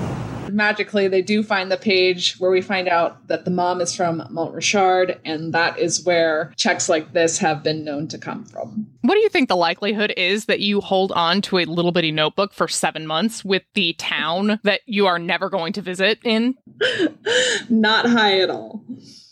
Magically, 0.58 1.06
they 1.06 1.22
do 1.22 1.44
find 1.44 1.70
the 1.70 1.76
page 1.76 2.34
where 2.38 2.50
we 2.50 2.60
find 2.60 2.88
out 2.88 3.28
that 3.28 3.44
the 3.44 3.50
mom 3.52 3.80
is 3.80 3.94
from 3.94 4.22
Montrichard, 4.28 5.16
and 5.24 5.54
that 5.54 5.78
is 5.78 6.04
where 6.04 6.52
checks 6.56 6.88
like 6.88 7.12
this 7.12 7.38
have 7.38 7.62
been 7.62 7.84
known 7.84 8.08
to 8.08 8.18
come 8.18 8.44
from. 8.44 8.88
What 9.02 9.14
do 9.14 9.20
you 9.20 9.28
think 9.28 9.48
the 9.48 9.54
likelihood 9.54 10.12
is 10.16 10.46
that 10.46 10.58
you 10.58 10.80
hold 10.80 11.12
on 11.12 11.42
to 11.42 11.58
a 11.58 11.64
little 11.64 11.92
bitty 11.92 12.10
notebook 12.10 12.52
for 12.52 12.66
seven 12.66 13.06
months 13.06 13.44
with 13.44 13.62
the 13.74 13.92
town 13.92 14.58
that 14.64 14.80
you 14.84 15.06
are 15.06 15.20
never 15.20 15.48
going 15.48 15.72
to 15.74 15.80
visit 15.80 16.18
in? 16.24 16.56
Not 17.68 18.06
high 18.06 18.40
at 18.40 18.50
all. 18.50 18.82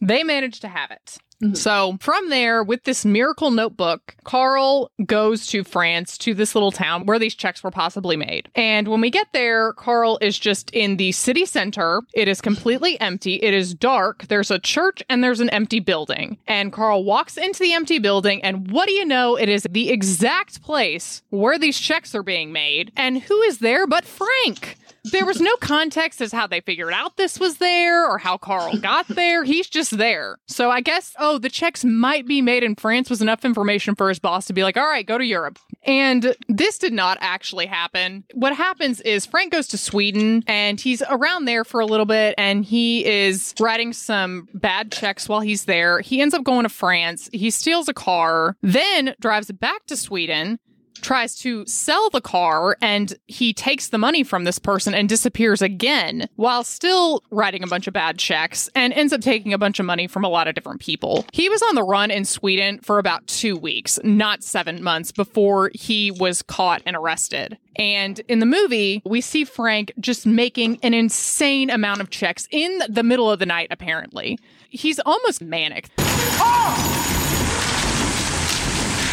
They 0.01 0.23
managed 0.23 0.61
to 0.61 0.69
have 0.69 0.93
it. 0.93 1.19
Mm-hmm. 1.43 1.55
So 1.55 1.99
from 2.01 2.31
there, 2.31 2.63
with 2.63 2.85
this 2.85 3.05
miracle 3.05 3.51
notebook, 3.51 4.17
Carl 4.25 4.91
goes 5.05 5.47
to 5.49 5.65
France 5.65 6.17
to 6.19 6.33
this 6.33 6.55
little 6.55 6.73
town 6.73 7.05
where 7.05 7.19
these 7.19 7.35
checks 7.35 7.63
were 7.63 7.71
possibly 7.71 8.17
made. 8.17 8.49
And 8.55 8.89
when 8.89 9.01
we 9.01 9.11
get 9.11 9.29
there, 9.33 9.75
Carl 9.75 10.19
is 10.23 10.39
just 10.39 10.71
in 10.71 10.97
the 10.97 11.13
city 11.13 11.45
center. 11.45 12.01
It 12.15 12.27
is 12.29 12.41
completely 12.41 12.99
empty. 13.01 13.35
It 13.35 13.53
is 13.53 13.75
dark. 13.75 14.27
There's 14.29 14.51
a 14.51 14.59
church 14.59 15.03
and 15.11 15.23
there's 15.23 15.41
an 15.41 15.51
empty 15.51 15.81
building. 15.81 16.39
And 16.47 16.73
Carl 16.73 17.05
walks 17.05 17.37
into 17.37 17.61
the 17.61 17.75
empty 17.75 17.99
building, 17.99 18.43
and 18.43 18.71
what 18.71 18.87
do 18.87 18.93
you 18.93 19.05
know? 19.05 19.37
It 19.37 19.49
is 19.49 19.67
the 19.69 19.91
exact 19.91 20.63
place 20.63 21.23
where 21.31 21.59
these 21.59 21.79
checks 21.79 22.15
are 22.15 22.23
being 22.23 22.53
made. 22.53 22.93
And 22.97 23.21
who 23.21 23.43
is 23.43 23.59
there 23.59 23.87
but 23.87 24.05
Frank? 24.05 24.77
There 25.13 25.27
was 25.27 25.41
no 25.41 25.57
context 25.57 26.21
as 26.21 26.33
how 26.33 26.47
they 26.47 26.61
figured 26.61 26.93
out 26.93 27.17
this 27.17 27.39
was 27.39 27.59
there 27.59 28.07
or 28.09 28.19
how 28.19 28.37
Carl 28.37 28.77
got 28.79 29.07
there. 29.09 29.45
He's 29.45 29.69
just 29.69 29.97
there. 29.97 30.39
So 30.47 30.71
I 30.71 30.81
guess, 30.81 31.15
oh, 31.19 31.39
the 31.39 31.49
checks 31.49 31.85
might 31.85 32.27
be 32.27 32.43
made 32.43 32.63
in 32.63 32.75
France 32.75 33.11
was 33.11 33.23
enough 33.23 33.45
information 33.45 33.95
for 33.95 34.09
his 34.09 34.19
boss 34.19 34.47
to 34.47 34.53
be 34.53 34.63
like, 34.63 34.77
all 34.77 34.87
right, 34.87 35.07
go 35.07 35.19
to 35.19 35.25
Europe. 35.25 35.59
And 35.85 36.35
this 36.49 36.79
did 36.79 36.93
not 36.93 37.19
actually 37.21 37.67
happen. 37.67 38.25
What 38.35 38.57
happens 38.57 39.01
is 39.03 39.25
Frank 39.25 39.53
goes 39.53 39.69
to 39.69 39.79
Sweden 39.79 40.43
and 40.47 40.81
he's 40.81 41.03
around 41.09 41.45
there 41.45 41.65
for 41.65 41.81
a 41.81 41.87
little 41.87 42.07
bit 42.07 42.35
and 42.37 42.65
he 42.65 43.05
is 43.05 43.55
writing 43.61 43.93
some 43.93 44.49
bad 44.55 44.91
checks 44.91 45.29
while 45.29 45.41
he's 45.41 45.67
there. 45.67 46.01
He 46.01 46.21
ends 46.21 46.35
up 46.35 46.43
going 46.43 46.65
to 46.65 46.69
France. 46.69 47.29
He 47.33 47.51
steals 47.51 47.89
a 47.89 47.95
car, 47.95 48.57
then 48.63 49.15
drives 49.21 49.51
back 49.53 49.87
to 49.87 49.97
Sweden 49.97 50.59
tries 51.01 51.35
to 51.37 51.67
sell 51.67 52.11
the 52.11 52.21
car 52.21 52.77
and 52.81 53.15
he 53.27 53.53
takes 53.53 53.89
the 53.89 53.99
money 53.99 54.23
from 54.23 54.45
this 54.45 54.59
person 54.59 54.95
and 54.95 55.09
disappears 55.09 55.63
again 55.63 56.29
while 56.37 56.65
still 56.65 57.23
writing 57.31 57.63
a 57.63 57.67
bunch 57.67 57.87
of 57.87 57.95
bad 57.95 58.19
checks 58.19 58.69
and 58.75 58.93
ends 58.93 59.13
up 59.13 59.21
taking 59.21 59.53
a 59.53 59.59
bunch 59.59 59.79
of 59.79 59.87
money 59.87 60.07
from 60.07 60.25
a 60.25 60.29
lot 60.29 60.49
of 60.49 60.55
different 60.55 60.81
people. 60.81 61.25
He 61.33 61.49
was 61.49 61.63
on 61.63 61.75
the 61.75 61.83
run 61.83 62.11
in 62.11 62.25
Sweden 62.25 62.79
for 62.81 62.99
about 62.99 63.27
two 63.27 63.57
weeks, 63.57 63.99
not 64.03 64.43
seven 64.43 64.83
months, 64.83 65.13
before 65.13 65.71
he 65.75 66.11
was 66.11 66.43
caught 66.43 66.83
and 66.87 66.97
arrested. 66.97 67.59
And 67.77 68.21
in 68.29 68.39
the 68.39 68.47
movie, 68.47 69.03
we 69.05 69.21
see 69.21 69.45
Frank 69.45 69.93
just 70.01 70.27
making 70.27 70.79
an 70.83 70.95
insane 70.95 71.71
amount 71.71 72.01
of 72.01 72.11
checks 72.11 72.49
in 72.51 72.81
the 72.89 73.03
middle 73.03 73.31
of 73.31 73.39
the 73.39 73.47
night, 73.47 73.69
apparently. 73.71 74.39
He's 74.71 74.99
almost 75.01 75.43
manic. 75.43 75.91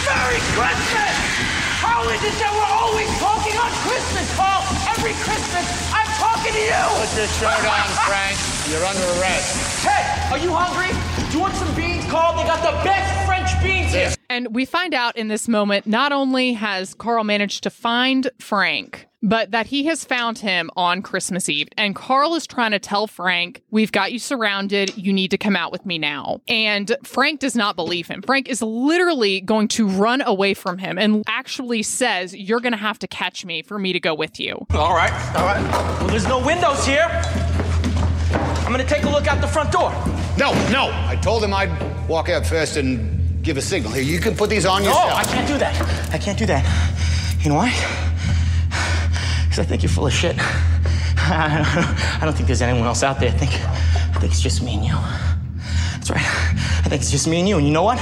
Merry 0.05 0.39
Christmas! 0.53 1.52
How 1.84 2.07
is 2.07 2.23
it 2.23 2.35
that 2.39 2.51
we're 2.55 2.73
always 2.80 3.11
talking 3.19 3.53
on 3.60 3.68
Christmas, 3.84 4.26
Carl? 4.39 4.64
Every 4.88 5.11
Christmas, 5.22 5.68
I'm 5.91 6.07
talking 6.15 6.55
to 6.55 6.64
you! 6.64 6.84
Put 6.95 7.11
your 7.19 7.27
shirt 7.35 7.61
on, 7.68 7.88
Frank. 8.07 8.39
You're 8.72 8.88
under 8.88 9.03
arrest. 9.19 9.84
Hey, 9.84 10.07
are 10.31 10.39
you 10.39 10.55
hungry? 10.55 10.95
Do 11.30 11.31
you 11.35 11.41
want 11.43 11.53
some 11.60 11.69
beans, 11.76 11.92
Carl? 12.14 12.38
They 12.38 12.44
got 12.44 12.61
the 12.61 12.84
best 12.84 13.26
French 13.26 13.64
beans 13.64 13.91
here. 13.91 14.11
And 14.30 14.53
we 14.53 14.65
find 14.65 14.94
out 14.94 15.18
in 15.18 15.30
this 15.30 15.48
moment 15.48 15.88
not 15.88 16.11
only 16.11 16.53
has 16.53 16.94
Carl 16.94 17.23
managed 17.23 17.64
to 17.64 17.72
find 17.72 18.30
Frank, 18.40 19.07
but 19.23 19.49
that 19.49 19.65
he 19.65 19.85
has 19.85 20.06
found 20.06 20.38
him 20.38 20.69
on 20.76 21.02
Christmas 21.02 21.49
Eve. 21.49 21.69
And 21.76 21.95
Carl 21.95 22.35
is 22.35 22.45
trying 22.45 22.69
to 22.72 22.77
tell 22.77 23.07
Frank, 23.07 23.64
We've 23.72 23.91
got 23.91 24.11
you 24.11 24.19
surrounded. 24.19 24.95
You 24.95 25.11
need 25.11 25.31
to 25.31 25.40
come 25.40 25.56
out 25.56 25.72
with 25.72 25.88
me 25.88 25.98
now. 25.98 26.41
And 26.48 26.95
Frank 27.03 27.40
does 27.40 27.56
not 27.56 27.76
believe 27.76 28.07
him. 28.07 28.22
Frank 28.22 28.48
is 28.48 28.61
literally 28.61 29.41
going 29.41 29.68
to 29.69 29.88
run 29.88 30.22
away 30.22 30.53
from 30.53 30.77
him 30.77 30.99
and 30.99 31.23
actually 31.26 31.81
says, 31.81 32.35
You're 32.35 32.60
going 32.60 32.73
to 32.73 32.77
have 32.77 32.99
to 32.99 33.07
catch 33.07 33.44
me 33.44 33.64
for 33.64 33.80
me 33.80 33.91
to 33.91 33.99
go 33.99 34.14
with 34.14 34.40
you. 34.40 34.68
All 34.72 34.94
right, 34.94 35.11
all 35.35 35.45
right. 35.45 35.61
Well, 35.72 36.07
there's 36.10 36.27
no 36.27 36.45
windows 36.45 36.85
here. 36.85 37.07
I'm 38.73 38.79
gonna 38.79 38.89
take 38.89 39.03
a 39.03 39.09
look 39.09 39.27
out 39.27 39.39
the 39.39 39.47
front 39.47 39.71
door. 39.71 39.91
No, 40.35 40.51
no. 40.71 40.89
I 41.07 41.15
told 41.21 41.43
him 41.43 41.53
I'd 41.53 41.69
walk 42.09 42.27
out 42.29 42.43
first 42.43 42.75
and 42.75 43.43
give 43.43 43.55
a 43.57 43.61
signal. 43.61 43.91
Here, 43.91 44.01
you 44.01 44.19
can 44.19 44.35
put 44.35 44.49
these 44.49 44.65
on 44.65 44.81
No, 44.81 44.87
yourself. 44.87 45.11
Oh, 45.11 45.15
I 45.15 45.23
can't 45.25 45.47
do 45.47 45.59
that. 45.59 46.11
I 46.11 46.17
can't 46.17 46.39
do 46.39 46.47
that. 46.47 46.65
You 47.43 47.49
know 47.49 47.55
why? 47.57 47.69
Because 49.43 49.59
I 49.59 49.63
think 49.63 49.83
you're 49.83 49.91
full 49.91 50.07
of 50.07 50.11
shit. 50.11 50.35
I 50.39 52.17
don't 52.23 52.33
think 52.33 52.47
there's 52.47 52.63
anyone 52.63 52.87
else 52.87 53.03
out 53.03 53.19
there. 53.19 53.29
I 53.29 53.33
think, 53.33 53.51
I 53.53 54.19
think 54.19 54.31
it's 54.33 54.41
just 54.41 54.63
me 54.63 54.73
and 54.73 54.85
you. 54.85 54.95
That's 55.91 56.09
right. 56.09 56.25
I 56.25 56.89
think 56.89 56.99
it's 57.03 57.11
just 57.11 57.27
me 57.27 57.41
and 57.41 57.47
you. 57.47 57.59
And 57.59 57.67
you 57.67 57.73
know 57.73 57.83
what? 57.83 57.99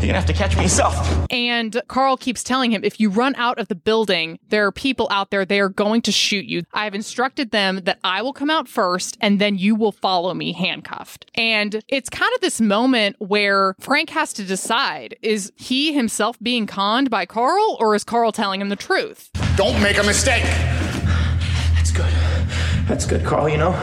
You're 0.00 0.06
gonna 0.06 0.18
have 0.18 0.26
to 0.26 0.32
catch 0.32 0.56
me 0.56 0.62
yourself. 0.62 1.26
And 1.28 1.82
Carl 1.88 2.16
keeps 2.16 2.42
telling 2.42 2.70
him, 2.72 2.82
if 2.84 2.98
you 2.98 3.10
run 3.10 3.34
out 3.34 3.58
of 3.58 3.68
the 3.68 3.74
building, 3.74 4.38
there 4.48 4.66
are 4.66 4.72
people 4.72 5.06
out 5.10 5.30
there, 5.30 5.44
they 5.44 5.60
are 5.60 5.68
going 5.68 6.00
to 6.02 6.12
shoot 6.12 6.46
you. 6.46 6.62
I 6.72 6.84
have 6.84 6.94
instructed 6.94 7.50
them 7.50 7.82
that 7.84 7.98
I 8.02 8.22
will 8.22 8.32
come 8.32 8.48
out 8.48 8.66
first 8.66 9.18
and 9.20 9.38
then 9.38 9.58
you 9.58 9.74
will 9.74 9.92
follow 9.92 10.32
me 10.32 10.54
handcuffed. 10.54 11.30
And 11.34 11.82
it's 11.86 12.08
kind 12.08 12.32
of 12.34 12.40
this 12.40 12.62
moment 12.62 13.16
where 13.18 13.74
Frank 13.78 14.08
has 14.10 14.32
to 14.34 14.44
decide 14.44 15.16
is 15.20 15.52
he 15.56 15.92
himself 15.92 16.38
being 16.40 16.66
conned 16.66 17.10
by 17.10 17.26
Carl 17.26 17.76
or 17.78 17.94
is 17.94 18.02
Carl 18.02 18.32
telling 18.32 18.62
him 18.62 18.70
the 18.70 18.76
truth? 18.76 19.28
Don't 19.56 19.82
make 19.82 19.98
a 19.98 20.02
mistake. 20.02 20.44
That's 21.74 21.92
good. 21.92 22.12
That's 22.88 23.04
good, 23.04 23.22
Carl, 23.22 23.50
you 23.50 23.58
know? 23.58 23.74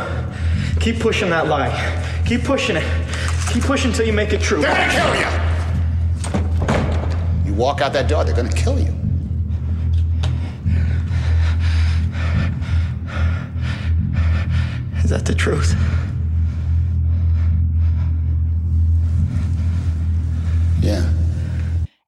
Keep 0.80 1.00
pushing 1.00 1.30
that 1.30 1.48
lie. 1.48 2.24
Keep 2.26 2.44
pushing 2.44 2.76
it. 2.76 2.86
Keep 3.54 3.64
pushing 3.64 3.92
until 3.92 4.08
you 4.08 4.14
make 4.14 4.34
it 4.34 4.42
true. 4.42 4.62
They're 4.62 4.74
gonna 4.74 4.92
kill 4.92 5.16
you. 5.16 5.57
Walk 7.58 7.82
out 7.82 7.92
that 7.94 8.08
door, 8.08 8.24
they're 8.24 8.36
gonna 8.36 8.50
kill 8.50 8.80
you. 8.80 8.94
Is 15.04 15.10
that 15.10 15.26
the 15.26 15.34
truth? 15.34 15.76
Yeah. 20.82 21.12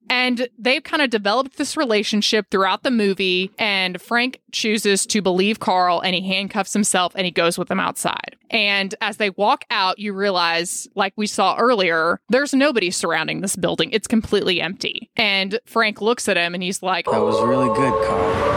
And 0.09 0.47
they've 0.57 0.83
kind 0.83 1.01
of 1.01 1.09
developed 1.09 1.57
this 1.57 1.77
relationship 1.77 2.47
throughout 2.49 2.83
the 2.83 2.91
movie. 2.91 3.51
And 3.57 4.01
Frank 4.01 4.41
chooses 4.51 5.05
to 5.07 5.21
believe 5.21 5.59
Carl 5.59 6.01
and 6.01 6.15
he 6.15 6.21
handcuffs 6.27 6.73
himself 6.73 7.13
and 7.15 7.25
he 7.25 7.31
goes 7.31 7.57
with 7.57 7.69
him 7.69 7.79
outside. 7.79 8.35
And 8.49 8.95
as 9.01 9.17
they 9.17 9.29
walk 9.31 9.65
out, 9.69 9.99
you 9.99 10.13
realize, 10.13 10.87
like 10.95 11.13
we 11.15 11.27
saw 11.27 11.55
earlier, 11.57 12.19
there's 12.29 12.53
nobody 12.53 12.89
surrounding 12.89 13.41
this 13.41 13.55
building. 13.55 13.91
It's 13.91 14.07
completely 14.07 14.59
empty. 14.59 15.09
And 15.15 15.59
Frank 15.65 16.01
looks 16.01 16.27
at 16.27 16.37
him 16.37 16.53
and 16.53 16.63
he's 16.63 16.81
like, 16.81 17.05
That 17.05 17.21
was 17.21 17.39
really 17.41 17.67
good, 17.67 18.07
Carl. 18.07 18.48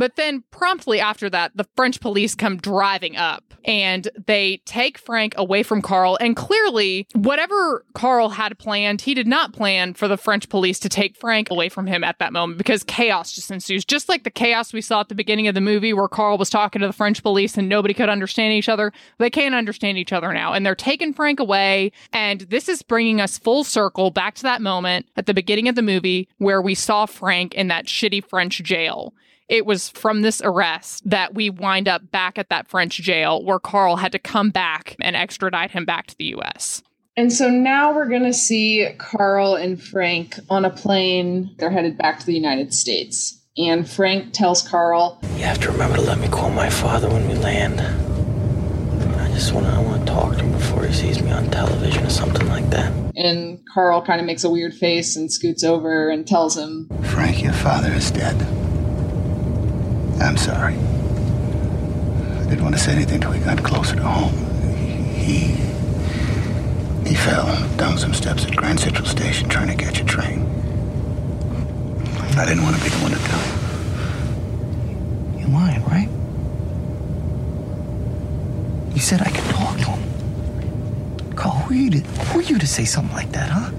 But 0.00 0.16
then 0.16 0.44
promptly 0.50 0.98
after 0.98 1.28
that, 1.28 1.54
the 1.54 1.66
French 1.76 2.00
police 2.00 2.34
come 2.34 2.56
driving 2.56 3.18
up 3.18 3.44
and 3.66 4.08
they 4.26 4.62
take 4.64 4.96
Frank 4.96 5.34
away 5.36 5.62
from 5.62 5.82
Carl. 5.82 6.16
And 6.22 6.34
clearly, 6.34 7.06
whatever 7.14 7.84
Carl 7.92 8.30
had 8.30 8.58
planned, 8.58 9.02
he 9.02 9.12
did 9.12 9.26
not 9.26 9.52
plan 9.52 9.92
for 9.92 10.08
the 10.08 10.16
French 10.16 10.48
police 10.48 10.78
to 10.78 10.88
take 10.88 11.18
Frank 11.18 11.50
away 11.50 11.68
from 11.68 11.86
him 11.86 12.02
at 12.02 12.18
that 12.18 12.32
moment 12.32 12.56
because 12.56 12.82
chaos 12.82 13.32
just 13.32 13.50
ensues. 13.50 13.84
Just 13.84 14.08
like 14.08 14.24
the 14.24 14.30
chaos 14.30 14.72
we 14.72 14.80
saw 14.80 15.00
at 15.00 15.10
the 15.10 15.14
beginning 15.14 15.48
of 15.48 15.54
the 15.54 15.60
movie 15.60 15.92
where 15.92 16.08
Carl 16.08 16.38
was 16.38 16.48
talking 16.48 16.80
to 16.80 16.86
the 16.86 16.94
French 16.94 17.22
police 17.22 17.58
and 17.58 17.68
nobody 17.68 17.92
could 17.92 18.08
understand 18.08 18.54
each 18.54 18.70
other. 18.70 18.94
They 19.18 19.28
can't 19.28 19.54
understand 19.54 19.98
each 19.98 20.14
other 20.14 20.32
now. 20.32 20.54
And 20.54 20.64
they're 20.64 20.74
taking 20.74 21.12
Frank 21.12 21.40
away. 21.40 21.92
And 22.10 22.40
this 22.40 22.70
is 22.70 22.80
bringing 22.80 23.20
us 23.20 23.36
full 23.36 23.64
circle 23.64 24.10
back 24.10 24.34
to 24.36 24.44
that 24.44 24.62
moment 24.62 25.10
at 25.18 25.26
the 25.26 25.34
beginning 25.34 25.68
of 25.68 25.74
the 25.74 25.82
movie 25.82 26.26
where 26.38 26.62
we 26.62 26.74
saw 26.74 27.04
Frank 27.04 27.54
in 27.54 27.68
that 27.68 27.84
shitty 27.84 28.24
French 28.24 28.62
jail 28.62 29.12
it 29.50 29.66
was 29.66 29.88
from 29.90 30.22
this 30.22 30.40
arrest 30.42 31.02
that 31.10 31.34
we 31.34 31.50
wind 31.50 31.88
up 31.88 32.10
back 32.12 32.38
at 32.38 32.48
that 32.50 32.68
French 32.68 32.94
jail 33.02 33.44
where 33.44 33.58
Carl 33.58 33.96
had 33.96 34.12
to 34.12 34.18
come 34.18 34.50
back 34.50 34.96
and 35.00 35.16
extradite 35.16 35.72
him 35.72 35.84
back 35.84 36.06
to 36.06 36.16
the 36.16 36.26
US. 36.36 36.82
And 37.16 37.32
so 37.32 37.50
now 37.50 37.92
we're 37.92 38.08
going 38.08 38.22
to 38.22 38.32
see 38.32 38.88
Carl 38.96 39.56
and 39.56 39.82
Frank 39.82 40.38
on 40.48 40.64
a 40.64 40.70
plane. 40.70 41.54
They're 41.58 41.70
headed 41.70 41.98
back 41.98 42.20
to 42.20 42.26
the 42.26 42.32
United 42.32 42.72
States. 42.72 43.44
And 43.58 43.90
Frank 43.90 44.32
tells 44.32 44.66
Carl, 44.66 45.18
You 45.36 45.42
have 45.42 45.60
to 45.62 45.72
remember 45.72 45.96
to 45.96 46.02
let 46.02 46.18
me 46.20 46.28
call 46.28 46.50
my 46.50 46.70
father 46.70 47.08
when 47.08 47.28
we 47.28 47.34
land. 47.34 47.80
I 47.80 49.28
just 49.32 49.52
want 49.52 49.66
to 49.66 49.72
I 49.72 49.82
want 49.82 50.06
to 50.06 50.12
talk 50.12 50.36
to 50.36 50.44
him 50.44 50.52
before 50.52 50.84
he 50.86 50.92
sees 50.94 51.20
me 51.20 51.32
on 51.32 51.50
television 51.50 52.04
or 52.06 52.10
something 52.10 52.46
like 52.46 52.70
that. 52.70 52.92
and 53.16 53.58
Carl 53.74 54.00
kind 54.00 54.20
of 54.20 54.26
makes 54.26 54.44
a 54.44 54.50
weird 54.50 54.74
face 54.74 55.16
and 55.16 55.30
scoots 55.32 55.64
over 55.64 56.08
and 56.08 56.24
tells 56.26 56.56
him, 56.56 56.88
Frank, 57.10 57.42
your 57.42 57.52
father 57.52 57.92
is 57.92 58.12
dead. 58.12 58.36
I'm 60.20 60.36
sorry. 60.36 60.74
I 60.74 62.44
didn't 62.48 62.62
want 62.62 62.74
to 62.74 62.80
say 62.80 62.92
anything 62.92 63.20
till 63.20 63.30
we 63.30 63.38
got 63.38 63.62
closer 63.62 63.96
to 63.96 64.02
home. 64.02 64.34
He. 65.14 65.56
He 67.08 67.14
fell 67.16 67.46
down 67.76 67.98
some 67.98 68.12
steps 68.14 68.44
at 68.44 68.54
Grand 68.54 68.78
Central 68.78 69.06
Station 69.06 69.48
trying 69.48 69.68
to 69.68 69.74
catch 69.74 70.00
a 70.00 70.04
train. 70.04 70.46
I 72.36 72.44
didn't 72.46 72.62
want 72.62 72.76
to 72.76 72.82
be 72.82 72.90
the 72.90 72.96
one 72.98 73.10
to 73.10 73.18
tell 73.18 73.40
you. 73.46 75.40
You're 75.40 75.48
lying, 75.48 75.84
right? 75.84 76.08
You 78.94 79.00
said 79.00 79.22
I 79.22 79.30
could 79.30 79.44
talk 79.50 79.76
to 79.78 79.84
him. 79.86 81.34
Carl, 81.34 81.56
who 81.56 81.74
are 81.74 81.76
you 81.76 81.90
to, 81.90 81.98
who 81.98 82.38
are 82.38 82.42
you 82.42 82.58
to 82.58 82.66
say 82.66 82.84
something 82.84 83.14
like 83.16 83.32
that, 83.32 83.50
huh? 83.50 83.70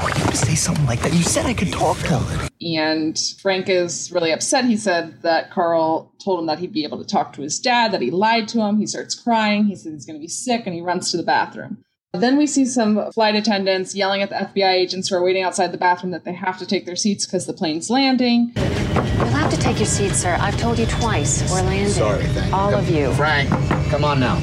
Who 0.00 0.08
you 0.08 0.30
to 0.30 0.36
say 0.36 0.54
something 0.54 0.86
like 0.86 1.00
that? 1.00 1.12
You 1.12 1.22
said 1.22 1.46
I 1.46 1.54
could 1.54 1.72
talk 1.72 1.98
to 1.98 2.18
him. 2.18 2.48
and 2.60 3.18
Frank 3.40 3.68
is 3.68 4.10
really 4.12 4.32
upset. 4.32 4.64
He 4.64 4.76
said 4.76 5.22
that 5.22 5.50
Carl 5.50 6.12
told 6.24 6.40
him 6.40 6.46
that 6.46 6.58
he'd 6.58 6.72
be 6.72 6.84
able 6.84 6.98
to 6.98 7.04
talk 7.04 7.32
to 7.34 7.42
his 7.42 7.58
dad, 7.60 7.92
that 7.92 8.00
he 8.00 8.10
lied 8.10 8.48
to 8.48 8.60
him. 8.60 8.78
He 8.78 8.86
starts 8.86 9.14
crying. 9.14 9.64
He 9.66 9.76
says 9.76 9.92
he's 9.92 10.06
going 10.06 10.18
to 10.18 10.22
be 10.22 10.28
sick 10.28 10.62
and 10.66 10.74
he 10.74 10.80
runs 10.80 11.10
to 11.10 11.16
the 11.16 11.22
bathroom. 11.22 11.78
Then 12.12 12.36
we 12.36 12.46
see 12.46 12.64
some 12.64 13.12
flight 13.12 13.36
attendants 13.36 13.94
yelling 13.94 14.20
at 14.20 14.30
the 14.30 14.36
FBI 14.36 14.72
agents 14.72 15.08
who 15.08 15.16
are 15.16 15.22
waiting 15.22 15.44
outside 15.44 15.70
the 15.70 15.78
bathroom 15.78 16.10
that 16.10 16.24
they 16.24 16.32
have 16.32 16.58
to 16.58 16.66
take 16.66 16.84
their 16.84 16.96
seats 16.96 17.24
because 17.24 17.46
the 17.46 17.52
plane's 17.52 17.88
landing. 17.88 18.52
You'll 18.56 19.26
have 19.26 19.50
to 19.52 19.56
take 19.56 19.78
your 19.78 19.86
seat, 19.86 20.14
sir. 20.14 20.36
I've 20.40 20.58
told 20.58 20.78
you 20.78 20.86
twice. 20.86 21.48
We're 21.50 21.62
landing. 21.62 21.88
Sorry, 21.92 22.24
thank 22.24 22.52
All 22.52 22.74
of 22.74 22.90
you. 22.90 23.12
Frank, 23.14 23.48
come 23.90 24.04
on 24.04 24.18
now. 24.18 24.38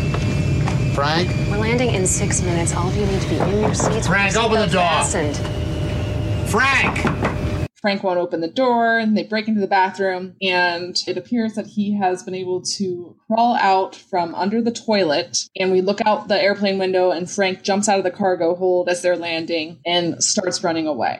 Frank? 0.97 1.29
We're 1.51 1.57
landing 1.57 1.93
in 1.93 2.07
six 2.07 2.41
minutes. 2.41 2.73
All 2.73 2.87
of 2.87 2.97
you 2.97 3.05
need 3.05 3.21
to 3.21 3.29
be 3.29 3.37
in 3.37 3.61
your 3.61 3.75
seats. 3.75 4.07
Frank, 4.07 4.33
with 4.33 4.33
your 4.33 4.43
open 4.45 4.59
the 4.61 4.65
seatbelt 4.65 4.71
door. 4.71 4.81
Fastened. 4.81 6.49
Frank! 6.49 7.69
Frank 7.79 8.03
won't 8.03 8.17
open 8.17 8.41
the 8.41 8.47
door 8.47 8.97
and 8.97 9.15
they 9.15 9.21
break 9.21 9.47
into 9.47 9.61
the 9.61 9.67
bathroom 9.67 10.35
and 10.41 10.99
it 11.05 11.15
appears 11.15 11.53
that 11.53 11.67
he 11.67 11.95
has 11.95 12.23
been 12.23 12.33
able 12.33 12.63
to 12.63 13.15
crawl 13.27 13.55
out 13.57 13.95
from 13.95 14.33
under 14.33 14.59
the 14.59 14.71
toilet 14.71 15.47
and 15.55 15.71
we 15.71 15.81
look 15.81 16.01
out 16.03 16.29
the 16.29 16.41
airplane 16.41 16.79
window 16.79 17.11
and 17.11 17.29
Frank 17.29 17.61
jumps 17.61 17.87
out 17.87 17.99
of 17.99 18.03
the 18.03 18.09
cargo 18.09 18.55
hold 18.55 18.89
as 18.89 19.03
they're 19.03 19.15
landing 19.15 19.79
and 19.85 20.23
starts 20.23 20.63
running 20.63 20.87
away. 20.87 21.19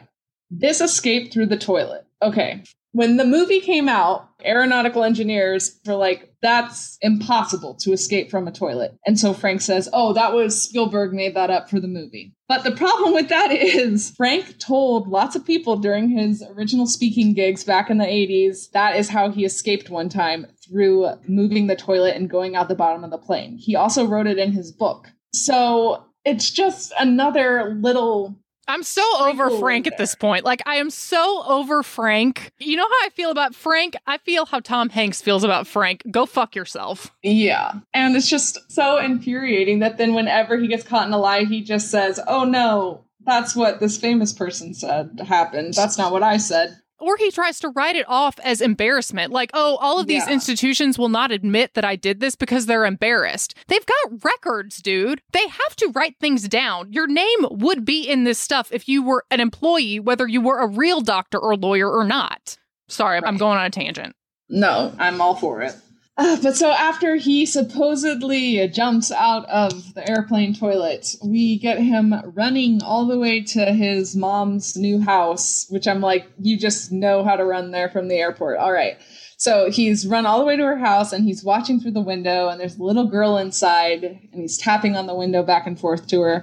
This 0.50 0.80
escape 0.80 1.32
through 1.32 1.46
the 1.46 1.56
toilet. 1.56 2.04
Okay. 2.20 2.64
When 2.92 3.16
the 3.16 3.24
movie 3.24 3.60
came 3.60 3.88
out, 3.88 4.28
aeronautical 4.44 5.04
engineers 5.04 5.78
were 5.86 5.94
like, 5.94 6.32
that's 6.40 6.96
impossible 7.02 7.74
to 7.80 7.92
escape 7.92 8.30
from 8.30 8.48
a 8.48 8.52
toilet. 8.52 8.96
And 9.06 9.18
so 9.18 9.34
Frank 9.34 9.60
says, 9.60 9.88
oh, 9.92 10.12
that 10.14 10.32
was 10.32 10.60
Spielberg 10.60 11.12
made 11.12 11.34
that 11.34 11.50
up 11.50 11.68
for 11.68 11.80
the 11.80 11.88
movie. 11.88 12.34
But 12.48 12.64
the 12.64 12.72
problem 12.72 13.12
with 13.12 13.28
that 13.28 13.52
is 13.52 14.12
Frank 14.16 14.58
told 14.58 15.08
lots 15.08 15.36
of 15.36 15.44
people 15.44 15.76
during 15.76 16.08
his 16.08 16.42
original 16.48 16.86
speaking 16.86 17.34
gigs 17.34 17.64
back 17.64 17.90
in 17.90 17.98
the 17.98 18.06
80s 18.06 18.70
that 18.70 18.96
is 18.96 19.08
how 19.08 19.30
he 19.30 19.44
escaped 19.44 19.90
one 19.90 20.08
time 20.08 20.46
through 20.66 21.08
moving 21.26 21.66
the 21.66 21.76
toilet 21.76 22.16
and 22.16 22.30
going 22.30 22.56
out 22.56 22.68
the 22.68 22.74
bottom 22.74 23.04
of 23.04 23.10
the 23.10 23.18
plane. 23.18 23.56
He 23.58 23.76
also 23.76 24.06
wrote 24.06 24.26
it 24.26 24.38
in 24.38 24.52
his 24.52 24.72
book. 24.72 25.08
So 25.34 26.04
it's 26.24 26.50
just 26.50 26.92
another 26.98 27.76
little 27.80 28.38
I'm 28.68 28.82
so 28.82 29.02
over 29.18 29.50
Frank 29.58 29.86
at 29.86 29.96
this 29.98 30.14
point. 30.14 30.44
Like, 30.44 30.62
I 30.66 30.76
am 30.76 30.90
so 30.90 31.42
over 31.46 31.82
Frank. 31.82 32.52
You 32.58 32.76
know 32.76 32.86
how 32.86 33.06
I 33.06 33.08
feel 33.10 33.30
about 33.30 33.54
Frank? 33.54 33.96
I 34.06 34.18
feel 34.18 34.46
how 34.46 34.60
Tom 34.60 34.90
Hanks 34.90 35.22
feels 35.22 35.42
about 35.42 35.66
Frank. 35.66 36.02
Go 36.10 36.26
fuck 36.26 36.54
yourself. 36.54 37.10
Yeah. 37.22 37.72
And 37.94 38.14
it's 38.14 38.28
just 38.28 38.58
so 38.70 38.98
infuriating 38.98 39.78
that 39.80 39.96
then 39.96 40.14
whenever 40.14 40.58
he 40.58 40.68
gets 40.68 40.84
caught 40.84 41.06
in 41.06 41.12
a 41.12 41.18
lie, 41.18 41.44
he 41.44 41.62
just 41.62 41.90
says, 41.90 42.20
oh 42.28 42.44
no, 42.44 43.04
that's 43.24 43.56
what 43.56 43.80
this 43.80 43.98
famous 43.98 44.32
person 44.32 44.74
said 44.74 45.20
happened. 45.26 45.74
That's 45.74 45.98
not 45.98 46.12
what 46.12 46.22
I 46.22 46.36
said. 46.36 46.76
Or 47.00 47.16
he 47.16 47.30
tries 47.30 47.60
to 47.60 47.68
write 47.68 47.94
it 47.96 48.06
off 48.08 48.38
as 48.42 48.60
embarrassment. 48.60 49.32
Like, 49.32 49.50
oh, 49.54 49.76
all 49.76 50.00
of 50.00 50.06
these 50.08 50.26
Yeah. 50.26 50.32
institutions 50.32 50.98
will 50.98 51.08
not 51.08 51.30
admit 51.30 51.74
that 51.74 51.84
I 51.84 51.94
did 51.96 52.20
this 52.20 52.34
because 52.34 52.66
they're 52.66 52.84
embarrassed. 52.84 53.54
They've 53.68 53.86
got 53.86 54.24
records, 54.24 54.78
dude. 54.82 55.22
They 55.32 55.46
have 55.46 55.76
to 55.76 55.88
write 55.94 56.16
things 56.18 56.48
down. 56.48 56.92
Your 56.92 57.06
name 57.06 57.46
would 57.50 57.84
be 57.84 58.02
in 58.08 58.24
this 58.24 58.38
stuff 58.38 58.72
if 58.72 58.88
you 58.88 59.02
were 59.02 59.24
an 59.30 59.38
employee, 59.40 60.00
whether 60.00 60.26
you 60.26 60.40
were 60.40 60.58
a 60.58 60.66
real 60.66 61.00
doctor 61.00 61.38
or 61.38 61.56
lawyer 61.56 61.90
or 61.90 62.04
not. 62.04 62.56
Sorry, 62.88 63.20
I'm 63.24 63.36
going 63.36 63.58
on 63.58 63.66
a 63.66 63.70
tangent. 63.70 64.16
No, 64.48 64.92
I'm 64.98 65.20
all 65.20 65.34
for 65.36 65.62
it. 65.62 65.74
Uh, 66.18 66.36
but 66.42 66.56
so 66.56 66.72
after 66.72 67.14
he 67.14 67.46
supposedly 67.46 68.66
jumps 68.68 69.12
out 69.12 69.48
of 69.48 69.94
the 69.94 70.10
airplane 70.10 70.52
toilet, 70.52 71.14
we 71.24 71.56
get 71.58 71.78
him 71.78 72.12
running 72.34 72.82
all 72.82 73.06
the 73.06 73.16
way 73.16 73.40
to 73.40 73.66
his 73.66 74.16
mom's 74.16 74.76
new 74.76 75.00
house, 75.00 75.66
which 75.68 75.86
I'm 75.86 76.00
like, 76.00 76.26
you 76.40 76.58
just 76.58 76.90
know 76.90 77.22
how 77.22 77.36
to 77.36 77.44
run 77.44 77.70
there 77.70 77.88
from 77.88 78.08
the 78.08 78.16
airport. 78.16 78.58
All 78.58 78.72
right. 78.72 78.98
So 79.36 79.70
he's 79.70 80.08
run 80.08 80.26
all 80.26 80.40
the 80.40 80.44
way 80.44 80.56
to 80.56 80.64
her 80.64 80.76
house 80.76 81.12
and 81.12 81.24
he's 81.24 81.44
watching 81.44 81.78
through 81.78 81.92
the 81.92 82.00
window, 82.00 82.48
and 82.48 82.60
there's 82.60 82.76
a 82.76 82.82
little 82.82 83.06
girl 83.06 83.36
inside, 83.36 84.02
and 84.02 84.28
he's 84.32 84.58
tapping 84.58 84.96
on 84.96 85.06
the 85.06 85.14
window 85.14 85.44
back 85.44 85.68
and 85.68 85.78
forth 85.78 86.08
to 86.08 86.20
her. 86.22 86.42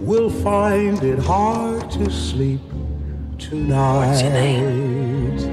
will 0.00 0.30
find 0.30 1.02
it 1.02 1.18
hard 1.18 1.90
to 1.90 2.10
sleep 2.10 2.62
tonight. 3.38 4.06
What's 4.06 4.22
your 4.22 4.32
name? 4.32 5.47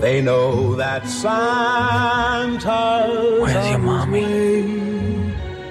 They 0.00 0.20
know 0.20 0.74
that 0.76 1.06
Santa's 1.08 2.60
Where's 3.40 3.70
your 3.70 3.78
mommy? 3.78 4.86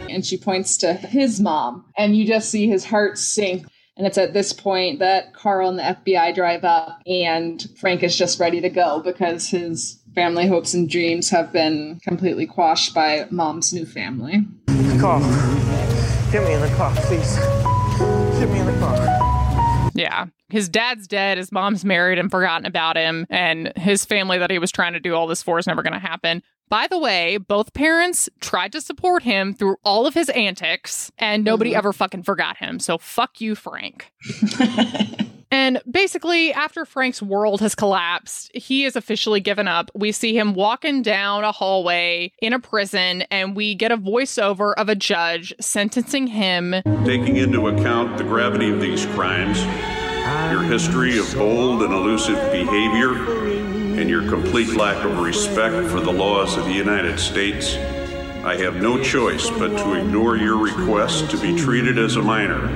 and 0.09 0.25
she 0.25 0.37
points 0.37 0.77
to 0.77 0.93
his 0.93 1.39
mom, 1.41 1.85
and 1.97 2.15
you 2.15 2.25
just 2.25 2.49
see 2.49 2.67
his 2.67 2.85
heart 2.85 3.17
sink. 3.17 3.65
And 3.97 4.05
it's 4.07 4.17
at 4.17 4.33
this 4.33 4.51
point 4.53 4.99
that 4.99 5.33
Carl 5.33 5.69
and 5.69 5.77
the 5.79 5.83
FBI 5.83 6.33
drive 6.35 6.63
up, 6.63 7.01
and 7.05 7.65
Frank 7.77 8.01
is 8.03 8.17
just 8.17 8.39
ready 8.39 8.59
to 8.61 8.69
go 8.69 9.01
because 9.01 9.47
his 9.49 10.01
family 10.15 10.47
hopes 10.47 10.73
and 10.73 10.89
dreams 10.89 11.29
have 11.29 11.51
been 11.53 11.99
completely 12.03 12.45
quashed 12.45 12.93
by 12.93 13.27
mom's 13.29 13.71
new 13.73 13.85
family. 13.85 14.45
Carl, 14.99 15.19
get 16.31 16.43
me 16.45 16.53
in 16.53 16.61
the 16.61 16.73
car, 16.75 16.93
please. 16.95 17.35
Get 18.39 18.49
me 18.49 18.59
in 18.59 18.65
the 18.65 18.77
car. 18.79 19.91
Yeah. 19.93 20.25
His 20.55 20.69
dad's 20.69 21.05
dead, 21.05 21.37
his 21.37 21.51
mom's 21.51 21.83
married 21.83 22.17
and 22.17 22.31
forgotten 22.31 22.65
about 22.65 22.95
him, 22.95 23.27
and 23.29 23.73
his 23.75 24.05
family 24.05 24.37
that 24.37 24.49
he 24.49 24.57
was 24.57 24.71
trying 24.71 24.93
to 24.93 25.01
do 25.01 25.13
all 25.13 25.27
this 25.27 25.43
for 25.43 25.59
is 25.59 25.67
never 25.67 25.83
going 25.83 25.91
to 25.91 25.99
happen. 25.99 26.41
By 26.69 26.87
the 26.87 26.97
way, 26.97 27.35
both 27.35 27.73
parents 27.73 28.29
tried 28.39 28.71
to 28.71 28.79
support 28.79 29.21
him 29.21 29.53
through 29.53 29.75
all 29.83 30.07
of 30.07 30.13
his 30.13 30.29
antics, 30.29 31.11
and 31.17 31.43
nobody 31.43 31.71
mm-hmm. 31.71 31.79
ever 31.79 31.91
fucking 31.91 32.23
forgot 32.23 32.55
him. 32.55 32.79
So 32.79 32.97
fuck 32.97 33.41
you, 33.41 33.53
Frank. 33.53 34.13
And 35.51 35.81
basically, 35.89 36.51
after 36.51 36.83
Frank's 36.83 37.21
world 37.21 37.61
has 37.61 37.75
collapsed, 37.75 38.51
he 38.53 38.83
is 38.83 38.97
officially 38.97 39.39
given 39.39 39.69
up. 39.69 39.89
We 39.95 40.11
see 40.11 40.37
him 40.37 40.53
walking 40.53 41.01
down 41.01 41.45
a 41.45 41.53
hallway 41.53 42.33
in 42.41 42.51
a 42.51 42.59
prison, 42.59 43.21
and 43.31 43.55
we 43.55 43.73
get 43.73 43.91
a 43.91 43.97
voiceover 43.97 44.73
of 44.75 44.89
a 44.89 44.95
judge 44.95 45.53
sentencing 45.61 46.27
him. 46.27 46.75
Taking 47.05 47.37
into 47.37 47.67
account 47.67 48.17
the 48.17 48.25
gravity 48.25 48.69
of 48.69 48.81
these 48.81 49.05
crimes, 49.05 49.59
your 50.51 50.63
history 50.63 51.17
of 51.17 51.33
bold 51.35 51.83
and 51.83 51.93
elusive 51.93 52.51
behavior, 52.51 53.13
and 53.99 54.09
your 54.09 54.27
complete 54.27 54.75
lack 54.75 55.03
of 55.05 55.19
respect 55.19 55.89
for 55.89 55.99
the 55.99 56.11
laws 56.11 56.57
of 56.57 56.65
the 56.65 56.73
United 56.73 57.19
States, 57.19 57.75
I 58.43 58.57
have 58.57 58.75
no 58.75 59.01
choice 59.01 59.49
but 59.49 59.69
to 59.69 59.93
ignore 59.93 60.37
your 60.37 60.57
request 60.57 61.31
to 61.31 61.37
be 61.37 61.55
treated 61.55 61.97
as 61.97 62.15
a 62.15 62.21
minor 62.21 62.67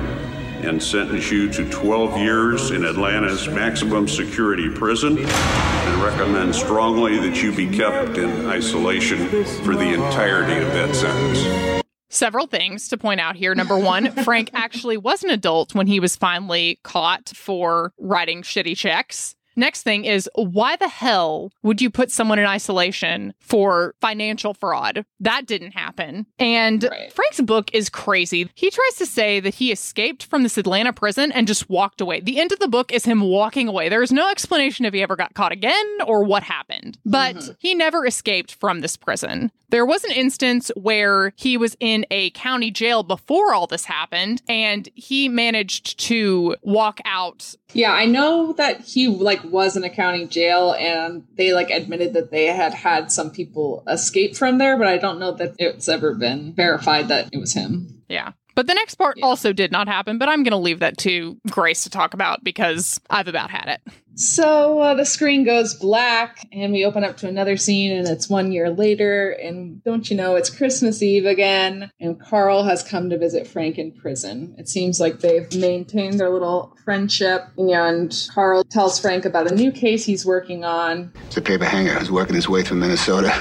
and 0.62 0.82
sentence 0.82 1.30
you 1.30 1.50
to 1.52 1.68
12 1.70 2.18
years 2.18 2.70
in 2.70 2.84
Atlanta's 2.84 3.48
maximum 3.48 4.06
security 4.06 4.68
prison 4.68 5.18
and 5.18 6.02
recommend 6.02 6.54
strongly 6.54 7.18
that 7.18 7.42
you 7.42 7.54
be 7.54 7.68
kept 7.68 8.18
in 8.18 8.46
isolation 8.46 9.44
for 9.64 9.74
the 9.74 9.92
entirety 9.94 10.60
of 10.60 10.72
that 10.72 10.94
sentence. 10.94 11.79
Several 12.12 12.48
things 12.48 12.88
to 12.88 12.98
point 12.98 13.20
out 13.20 13.36
here. 13.36 13.54
Number 13.54 13.78
one, 13.78 14.10
Frank 14.24 14.50
actually 14.52 14.96
was 14.96 15.22
an 15.22 15.30
adult 15.30 15.76
when 15.76 15.86
he 15.86 16.00
was 16.00 16.16
finally 16.16 16.80
caught 16.82 17.30
for 17.34 17.92
writing 17.98 18.42
shitty 18.42 18.76
checks. 18.76 19.36
Next 19.56 19.82
thing 19.82 20.04
is 20.04 20.28
why 20.34 20.76
the 20.76 20.88
hell 20.88 21.52
would 21.62 21.82
you 21.82 21.90
put 21.90 22.10
someone 22.10 22.38
in 22.38 22.46
isolation 22.46 23.34
for 23.40 23.94
financial 24.00 24.54
fraud? 24.54 25.04
That 25.18 25.46
didn't 25.46 25.72
happen. 25.72 26.26
And 26.38 26.84
right. 26.84 27.12
Frank's 27.12 27.40
book 27.40 27.70
is 27.72 27.88
crazy. 27.88 28.50
He 28.54 28.70
tries 28.70 28.94
to 28.96 29.06
say 29.06 29.40
that 29.40 29.54
he 29.54 29.72
escaped 29.72 30.26
from 30.26 30.42
this 30.42 30.58
Atlanta 30.58 30.92
prison 30.92 31.32
and 31.32 31.46
just 31.46 31.68
walked 31.68 32.00
away. 32.00 32.20
The 32.20 32.40
end 32.40 32.52
of 32.52 32.58
the 32.58 32.68
book 32.68 32.92
is 32.92 33.04
him 33.04 33.20
walking 33.20 33.68
away. 33.68 33.88
There 33.88 34.02
is 34.02 34.12
no 34.12 34.30
explanation 34.30 34.84
if 34.84 34.94
he 34.94 35.02
ever 35.02 35.16
got 35.16 35.34
caught 35.34 35.52
again 35.52 35.86
or 36.06 36.24
what 36.24 36.42
happened. 36.42 36.98
But 37.04 37.36
mm-hmm. 37.36 37.52
he 37.58 37.74
never 37.74 38.06
escaped 38.06 38.54
from 38.54 38.80
this 38.80 38.96
prison. 38.96 39.50
There 39.70 39.86
was 39.86 40.02
an 40.02 40.10
instance 40.10 40.70
where 40.74 41.32
he 41.36 41.56
was 41.56 41.76
in 41.78 42.04
a 42.10 42.30
county 42.30 42.70
jail 42.72 43.02
before 43.04 43.54
all 43.54 43.68
this 43.68 43.84
happened 43.84 44.42
and 44.48 44.88
he 44.94 45.28
managed 45.28 45.98
to 46.00 46.56
walk 46.62 47.00
out 47.04 47.54
yeah, 47.72 47.92
I 47.92 48.06
know 48.06 48.52
that 48.54 48.80
he 48.80 49.08
like 49.08 49.44
was 49.44 49.76
in 49.76 49.84
a 49.84 49.90
county 49.90 50.26
jail 50.26 50.72
and 50.72 51.24
they 51.36 51.52
like 51.52 51.70
admitted 51.70 52.14
that 52.14 52.30
they 52.30 52.46
had 52.46 52.74
had 52.74 53.12
some 53.12 53.30
people 53.30 53.82
escape 53.88 54.36
from 54.36 54.58
there, 54.58 54.76
but 54.76 54.88
I 54.88 54.98
don't 54.98 55.18
know 55.18 55.32
that 55.32 55.54
it's 55.58 55.88
ever 55.88 56.14
been 56.14 56.52
verified 56.52 57.08
that 57.08 57.28
it 57.32 57.38
was 57.38 57.52
him. 57.52 58.02
Yeah. 58.08 58.32
But 58.54 58.66
the 58.66 58.74
next 58.74 58.96
part 58.96 59.16
yeah. 59.16 59.24
also 59.24 59.52
did 59.52 59.72
not 59.72 59.88
happen, 59.88 60.18
but 60.18 60.28
I'm 60.28 60.42
going 60.42 60.50
to 60.50 60.58
leave 60.58 60.80
that 60.80 60.98
to 60.98 61.38
Grace 61.50 61.84
to 61.84 61.90
talk 61.90 62.14
about 62.14 62.42
because 62.44 63.00
I've 63.08 63.28
about 63.28 63.50
had 63.50 63.68
it. 63.68 63.94
So 64.20 64.80
uh, 64.80 64.94
the 64.94 65.06
screen 65.06 65.44
goes 65.44 65.72
black, 65.72 66.46
and 66.52 66.74
we 66.74 66.84
open 66.84 67.04
up 67.04 67.16
to 67.18 67.26
another 67.26 67.56
scene, 67.56 67.90
and 67.90 68.06
it's 68.06 68.28
one 68.28 68.52
year 68.52 68.68
later. 68.68 69.30
And 69.30 69.82
don't 69.82 70.10
you 70.10 70.16
know, 70.16 70.36
it's 70.36 70.50
Christmas 70.50 71.02
Eve 71.02 71.24
again, 71.24 71.90
and 71.98 72.20
Carl 72.20 72.64
has 72.64 72.82
come 72.82 73.08
to 73.08 73.16
visit 73.16 73.46
Frank 73.46 73.78
in 73.78 73.92
prison. 73.92 74.54
It 74.58 74.68
seems 74.68 75.00
like 75.00 75.20
they've 75.20 75.50
maintained 75.54 76.20
their 76.20 76.28
little 76.28 76.76
friendship, 76.84 77.44
and 77.56 78.14
Carl 78.34 78.62
tells 78.64 79.00
Frank 79.00 79.24
about 79.24 79.50
a 79.50 79.54
new 79.54 79.72
case 79.72 80.04
he's 80.04 80.26
working 80.26 80.66
on. 80.66 81.14
It's 81.24 81.38
a 81.38 81.40
paper 81.40 81.64
hanger 81.64 81.94
who's 81.94 82.10
working 82.10 82.34
his 82.34 82.46
way 82.46 82.62
through 82.62 82.76
Minnesota. 82.76 83.30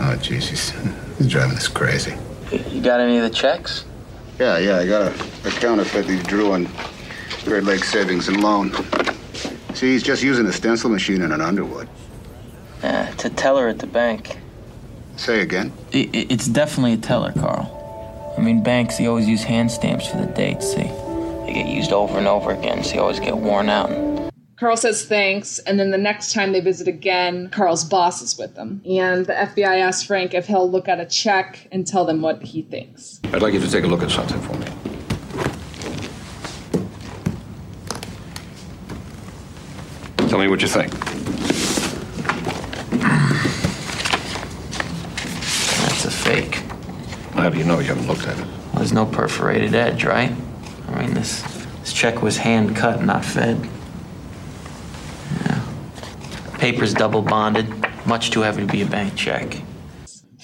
oh, 0.00 0.18
Jesus, 0.20 0.74
he's 1.16 1.28
driving 1.28 1.56
us 1.56 1.66
crazy. 1.66 2.14
You 2.68 2.82
got 2.82 3.00
any 3.00 3.16
of 3.16 3.22
the 3.22 3.30
checks? 3.30 3.86
Yeah, 4.38 4.58
yeah, 4.58 4.76
I 4.76 4.86
got 4.86 5.00
a, 5.00 5.48
a 5.48 5.50
counterfeit 5.50 6.04
he 6.04 6.18
drew 6.18 6.52
on 6.52 6.68
Great 7.50 7.64
Lake 7.64 7.82
Savings 7.82 8.28
and 8.28 8.44
Loan. 8.44 8.72
See, 9.74 9.90
he's 9.90 10.04
just 10.04 10.22
using 10.22 10.46
a 10.46 10.52
stencil 10.52 10.88
machine 10.88 11.20
and 11.20 11.32
an 11.32 11.40
Underwood. 11.40 11.88
Yeah, 12.80 13.10
it's 13.10 13.24
a 13.24 13.30
teller 13.30 13.66
at 13.66 13.80
the 13.80 13.88
bank. 13.88 14.38
Say 15.16 15.40
again? 15.40 15.72
It, 15.90 16.30
it's 16.30 16.46
definitely 16.46 16.92
a 16.92 16.96
teller, 16.98 17.32
Carl. 17.32 18.34
I 18.38 18.40
mean, 18.40 18.62
banks, 18.62 18.98
they 18.98 19.08
always 19.08 19.26
use 19.26 19.42
hand 19.42 19.72
stamps 19.72 20.06
for 20.06 20.18
the 20.18 20.26
dates, 20.26 20.70
see? 20.70 20.84
They 20.84 21.52
get 21.52 21.66
used 21.66 21.90
over 21.90 22.16
and 22.18 22.28
over 22.28 22.52
again, 22.52 22.84
so 22.84 22.92
they 22.92 22.98
always 22.98 23.18
get 23.18 23.36
worn 23.36 23.68
out. 23.68 24.30
Carl 24.54 24.76
says 24.76 25.04
thanks, 25.04 25.58
and 25.58 25.76
then 25.80 25.90
the 25.90 25.98
next 25.98 26.32
time 26.32 26.52
they 26.52 26.60
visit 26.60 26.86
again, 26.86 27.50
Carl's 27.50 27.82
boss 27.82 28.22
is 28.22 28.38
with 28.38 28.54
them. 28.54 28.80
And 28.88 29.26
the 29.26 29.32
FBI 29.32 29.80
asks 29.80 30.04
Frank 30.04 30.34
if 30.34 30.46
he'll 30.46 30.70
look 30.70 30.86
at 30.86 31.00
a 31.00 31.06
check 31.06 31.66
and 31.72 31.84
tell 31.84 32.04
them 32.04 32.22
what 32.22 32.44
he 32.44 32.62
thinks. 32.62 33.20
I'd 33.24 33.42
like 33.42 33.54
you 33.54 33.60
to 33.60 33.68
take 33.68 33.82
a 33.82 33.88
look 33.88 34.04
at 34.04 34.12
something 34.12 34.40
for 34.40 34.56
me. 34.56 34.79
Tell 40.30 40.38
me 40.38 40.46
what 40.46 40.62
you 40.62 40.68
think. 40.68 40.92
That's 45.80 46.04
a 46.04 46.10
fake. 46.12 46.54
How 47.32 47.50
do 47.50 47.58
you 47.58 47.64
know 47.64 47.80
you 47.80 47.86
haven't 47.86 48.06
looked 48.06 48.28
at 48.28 48.38
it? 48.38 48.44
Well, 48.44 48.74
there's 48.76 48.92
no 48.92 49.06
perforated 49.06 49.74
edge, 49.74 50.04
right? 50.04 50.32
I 50.86 51.00
mean, 51.00 51.14
this, 51.14 51.42
this 51.80 51.92
check 51.92 52.22
was 52.22 52.36
hand 52.36 52.76
cut, 52.76 53.02
not 53.02 53.24
fed. 53.24 53.68
Yeah. 55.46 55.66
Paper's 56.58 56.94
double 56.94 57.22
bonded, 57.22 57.66
much 58.06 58.30
too 58.30 58.42
heavy 58.42 58.64
to 58.64 58.72
be 58.72 58.82
a 58.82 58.86
bank 58.86 59.16
check. 59.16 59.60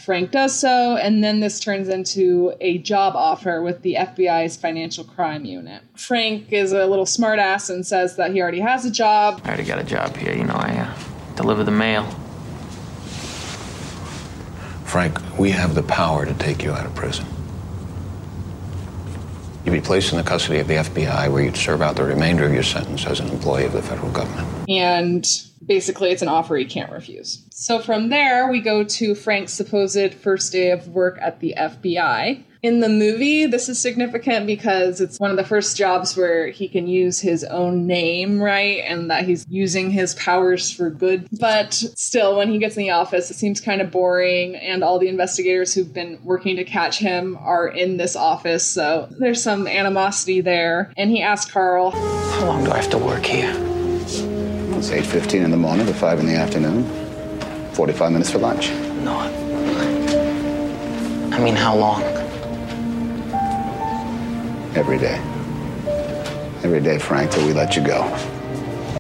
Frank 0.07 0.31
does 0.31 0.57
so, 0.57 0.95
and 0.95 1.25
then 1.25 1.41
this 1.41 1.59
turns 1.59 1.89
into 1.89 2.55
a 2.61 2.79
job 2.79 3.17
offer 3.17 3.61
with 3.61 3.83
the 3.83 3.97
FBI's 3.99 4.57
financial 4.57 5.03
crime 5.03 5.45
unit. 5.45 5.83
Frank 5.97 6.53
is 6.53 6.71
a 6.71 6.87
little 6.87 7.07
smartass 7.07 7.69
and 7.71 7.85
says 7.85 8.15
that 8.15 8.31
he 8.31 8.41
already 8.41 8.61
has 8.61 8.85
a 8.85 8.91
job. 8.93 9.41
I 9.43 9.49
already 9.49 9.65
got 9.65 9.81
a 9.81 9.85
job 9.85 10.17
here, 10.17 10.33
you 10.33 10.45
know, 10.45 10.55
I 10.55 10.77
uh, 10.77 11.35
deliver 11.35 11.65
the 11.65 11.73
mail. 11.73 12.05
Frank, 14.85 15.19
we 15.37 15.51
have 15.51 15.75
the 15.75 15.83
power 15.83 16.25
to 16.25 16.35
take 16.35 16.63
you 16.63 16.71
out 16.71 16.87
of 16.87 16.95
prison. 16.95 17.27
You'd 19.65 19.73
be 19.73 19.81
placed 19.81 20.13
in 20.13 20.19
the 20.19 20.25
custody 20.25 20.61
of 20.61 20.69
the 20.69 20.75
FBI 20.75 21.33
where 21.33 21.43
you'd 21.43 21.57
serve 21.57 21.83
out 21.83 21.97
the 21.97 22.05
remainder 22.05 22.47
of 22.47 22.55
your 22.55 22.63
sentence 22.63 23.05
as 23.07 23.19
an 23.19 23.29
employee 23.29 23.65
of 23.65 23.73
the 23.73 23.83
federal 23.83 24.13
government. 24.13 24.71
And 24.71 25.27
basically 25.65 26.11
it's 26.11 26.23
an 26.23 26.29
offer 26.29 26.57
he 26.57 26.65
can't 26.65 26.93
refuse. 26.93 27.45
So 27.51 27.79
from 27.79 28.11
there, 28.11 28.51
we 28.51 28.61
go 28.61 28.85
to 28.85 29.15
Frank's 29.15 29.53
supposed 29.53 30.15
first 30.15 30.53
day 30.53 30.71
of 30.71 30.89
work 30.89 31.19
at 31.21 31.41
the 31.41 31.55
FBI. 31.57 32.45
In 32.63 32.81
the 32.81 32.89
movie, 32.89 33.47
this 33.47 33.69
is 33.69 33.79
significant 33.79 34.47
because 34.47 35.01
it's 35.01 35.21
one 35.21 35.31
of 35.31 35.37
the 35.37 35.45
first 35.45 35.77
jobs 35.77 36.17
where 36.17 36.49
he 36.49 36.69
can 36.69 36.89
use 36.89 37.21
his 37.21 37.45
own 37.45 37.87
name, 37.87 38.41
right? 38.41 38.83
And 38.85 39.11
that 39.11 39.25
he's 39.25 39.47
using 39.49 39.91
his 39.91 40.15
powers 40.15 40.71
for 40.71 40.91
good. 40.91 41.29
But 41.39 41.75
still, 41.75 42.37
when 42.37 42.51
he 42.51 42.59
gets 42.59 42.77
in 42.77 42.83
the 42.83 42.91
office, 42.91 43.31
it 43.31 43.35
seems 43.35 43.61
kind 43.61 43.81
of 43.81 43.93
boring. 43.93 44.57
And 44.57 44.83
all 44.83 44.99
the 44.99 45.09
investigators 45.09 45.75
who've 45.75 45.93
been 45.93 46.19
working 46.25 46.57
to 46.57 46.65
catch 46.65 46.99
him 46.99 47.39
are 47.41 47.69
in 47.69 47.99
this 47.99 48.17
office. 48.17 48.67
So 48.67 49.09
there's 49.19 49.43
some 49.43 49.69
animosity 49.69 50.41
there. 50.41 50.93
And 50.97 51.11
he 51.11 51.23
asks 51.23 51.51
Carl, 51.51 51.93
How 51.93 52.47
long 52.47 52.65
do 52.65 52.73
I 52.73 52.79
have 52.79 52.91
to 52.91 52.99
work 52.99 53.25
here? 53.25 53.76
It's 54.89 55.09
8.15 55.09 55.45
in 55.45 55.51
the 55.51 55.57
morning 55.57 55.85
to 55.87 55.93
5 55.93 56.21
in 56.21 56.27
the 56.27 56.37
afternoon. 56.37 56.85
45 57.73 58.13
minutes 58.13 58.31
for 58.31 58.39
lunch. 58.39 58.71
No. 59.03 59.17
I 61.33 61.41
mean, 61.41 61.57
how 61.57 61.75
long? 61.75 62.05
Every 64.77 64.99
day. 64.99 65.17
Every 66.63 66.81
day, 66.81 67.01
Frank, 67.01 67.33
till 67.33 67.45
we 67.45 67.53
let 67.53 67.75
you 67.75 67.83
go. 67.83 68.05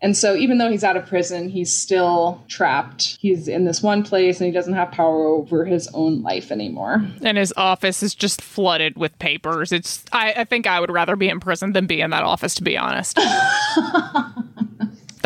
And 0.03 0.17
so, 0.17 0.35
even 0.35 0.59
though 0.59 0.69
he's 0.69 0.83
out 0.83 0.97
of 0.97 1.07
prison, 1.07 1.49
he's 1.49 1.73
still 1.73 2.43
trapped. 2.49 3.17
He's 3.21 3.47
in 3.47 3.65
this 3.65 3.81
one 3.81 4.03
place 4.03 4.41
and 4.41 4.47
he 4.49 4.53
doesn't 4.53 4.75
have 4.75 4.91
power 4.91 5.29
over 5.29 5.65
his 5.65 5.89
own 5.95 6.21
life 6.21 6.51
anymore. 6.51 7.07
And 7.23 7.39
his 7.39 7.55
office 7.57 8.03
is 8.03 8.13
just 8.13 8.43
flooded 8.43 8.97
with 8.97 9.17
papers. 9.21 9.71
It's, 9.71 10.05
I, 10.11 10.33
I 10.33 10.45
think 10.45 10.67
I 10.67 10.81
would 10.81 10.91
rather 10.91 11.15
be 11.15 11.29
in 11.29 11.39
prison 11.39 11.75
than 11.75 11.87
be 11.87 12.01
in 12.01 12.11
that 12.11 12.25
office, 12.25 12.57
to 12.57 12.65
be 12.65 12.77
honest. 12.77 13.21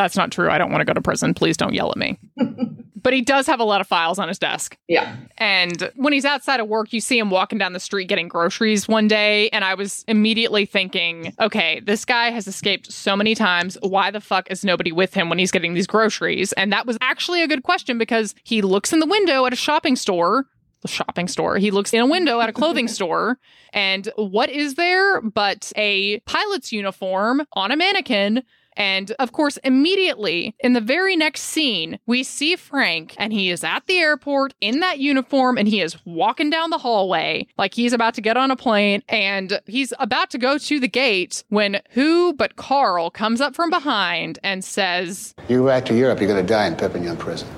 That's 0.00 0.16
not 0.16 0.32
true. 0.32 0.48
I 0.48 0.56
don't 0.56 0.70
want 0.70 0.80
to 0.80 0.86
go 0.86 0.94
to 0.94 1.02
prison. 1.02 1.34
Please 1.34 1.58
don't 1.58 1.74
yell 1.74 1.90
at 1.90 1.98
me. 1.98 2.18
but 2.96 3.12
he 3.12 3.20
does 3.20 3.46
have 3.46 3.60
a 3.60 3.64
lot 3.64 3.82
of 3.82 3.86
files 3.86 4.18
on 4.18 4.28
his 4.28 4.38
desk. 4.38 4.78
Yeah. 4.88 5.14
And 5.36 5.92
when 5.94 6.14
he's 6.14 6.24
outside 6.24 6.58
of 6.58 6.68
work, 6.68 6.94
you 6.94 7.02
see 7.02 7.18
him 7.18 7.28
walking 7.28 7.58
down 7.58 7.74
the 7.74 7.80
street 7.80 8.06
getting 8.06 8.26
groceries 8.26 8.88
one 8.88 9.08
day. 9.08 9.50
And 9.50 9.62
I 9.62 9.74
was 9.74 10.02
immediately 10.08 10.64
thinking, 10.64 11.34
okay, 11.38 11.80
this 11.80 12.06
guy 12.06 12.30
has 12.30 12.48
escaped 12.48 12.90
so 12.90 13.14
many 13.14 13.34
times. 13.34 13.76
Why 13.82 14.10
the 14.10 14.22
fuck 14.22 14.50
is 14.50 14.64
nobody 14.64 14.90
with 14.90 15.12
him 15.12 15.28
when 15.28 15.38
he's 15.38 15.50
getting 15.50 15.74
these 15.74 15.86
groceries? 15.86 16.54
And 16.54 16.72
that 16.72 16.86
was 16.86 16.96
actually 17.02 17.42
a 17.42 17.46
good 17.46 17.62
question 17.62 17.98
because 17.98 18.34
he 18.42 18.62
looks 18.62 18.94
in 18.94 19.00
the 19.00 19.06
window 19.06 19.44
at 19.44 19.52
a 19.52 19.56
shopping 19.56 19.96
store 19.96 20.46
the 20.80 20.88
shopping 20.88 21.28
store. 21.28 21.58
He 21.58 21.70
looks 21.70 21.92
in 21.92 22.00
a 22.00 22.06
window 22.06 22.40
at 22.40 22.48
a 22.48 22.54
clothing 22.54 22.88
store, 22.96 23.38
and 23.74 24.10
what 24.16 24.48
is 24.48 24.76
there 24.76 25.20
but 25.20 25.70
a 25.76 26.20
pilot's 26.20 26.72
uniform 26.72 27.42
on 27.52 27.70
a 27.70 27.76
mannequin? 27.76 28.42
And 28.76 29.12
of 29.18 29.32
course, 29.32 29.56
immediately 29.58 30.54
in 30.60 30.72
the 30.72 30.80
very 30.80 31.16
next 31.16 31.42
scene, 31.42 31.98
we 32.06 32.22
see 32.22 32.56
Frank 32.56 33.14
and 33.18 33.32
he 33.32 33.50
is 33.50 33.64
at 33.64 33.86
the 33.86 33.98
airport 33.98 34.54
in 34.60 34.80
that 34.80 34.98
uniform 34.98 35.58
and 35.58 35.68
he 35.68 35.80
is 35.80 35.96
walking 36.04 36.50
down 36.50 36.70
the 36.70 36.78
hallway 36.78 37.46
like 37.58 37.74
he's 37.74 37.92
about 37.92 38.14
to 38.14 38.20
get 38.20 38.36
on 38.36 38.50
a 38.50 38.56
plane 38.56 39.02
and 39.08 39.60
he's 39.66 39.92
about 39.98 40.30
to 40.30 40.38
go 40.38 40.58
to 40.58 40.80
the 40.80 40.88
gate 40.88 41.44
when 41.48 41.80
who 41.90 42.32
but 42.32 42.56
Carl 42.56 43.10
comes 43.10 43.40
up 43.40 43.54
from 43.54 43.70
behind 43.70 44.38
and 44.42 44.64
says, 44.64 45.34
You 45.48 45.58
go 45.58 45.66
back 45.66 45.84
to 45.86 45.94
Europe, 45.94 46.20
you're 46.20 46.28
going 46.28 46.44
to 46.44 46.48
die 46.48 46.66
in 46.66 46.76
Perpignan 46.76 47.16
prison. 47.16 47.48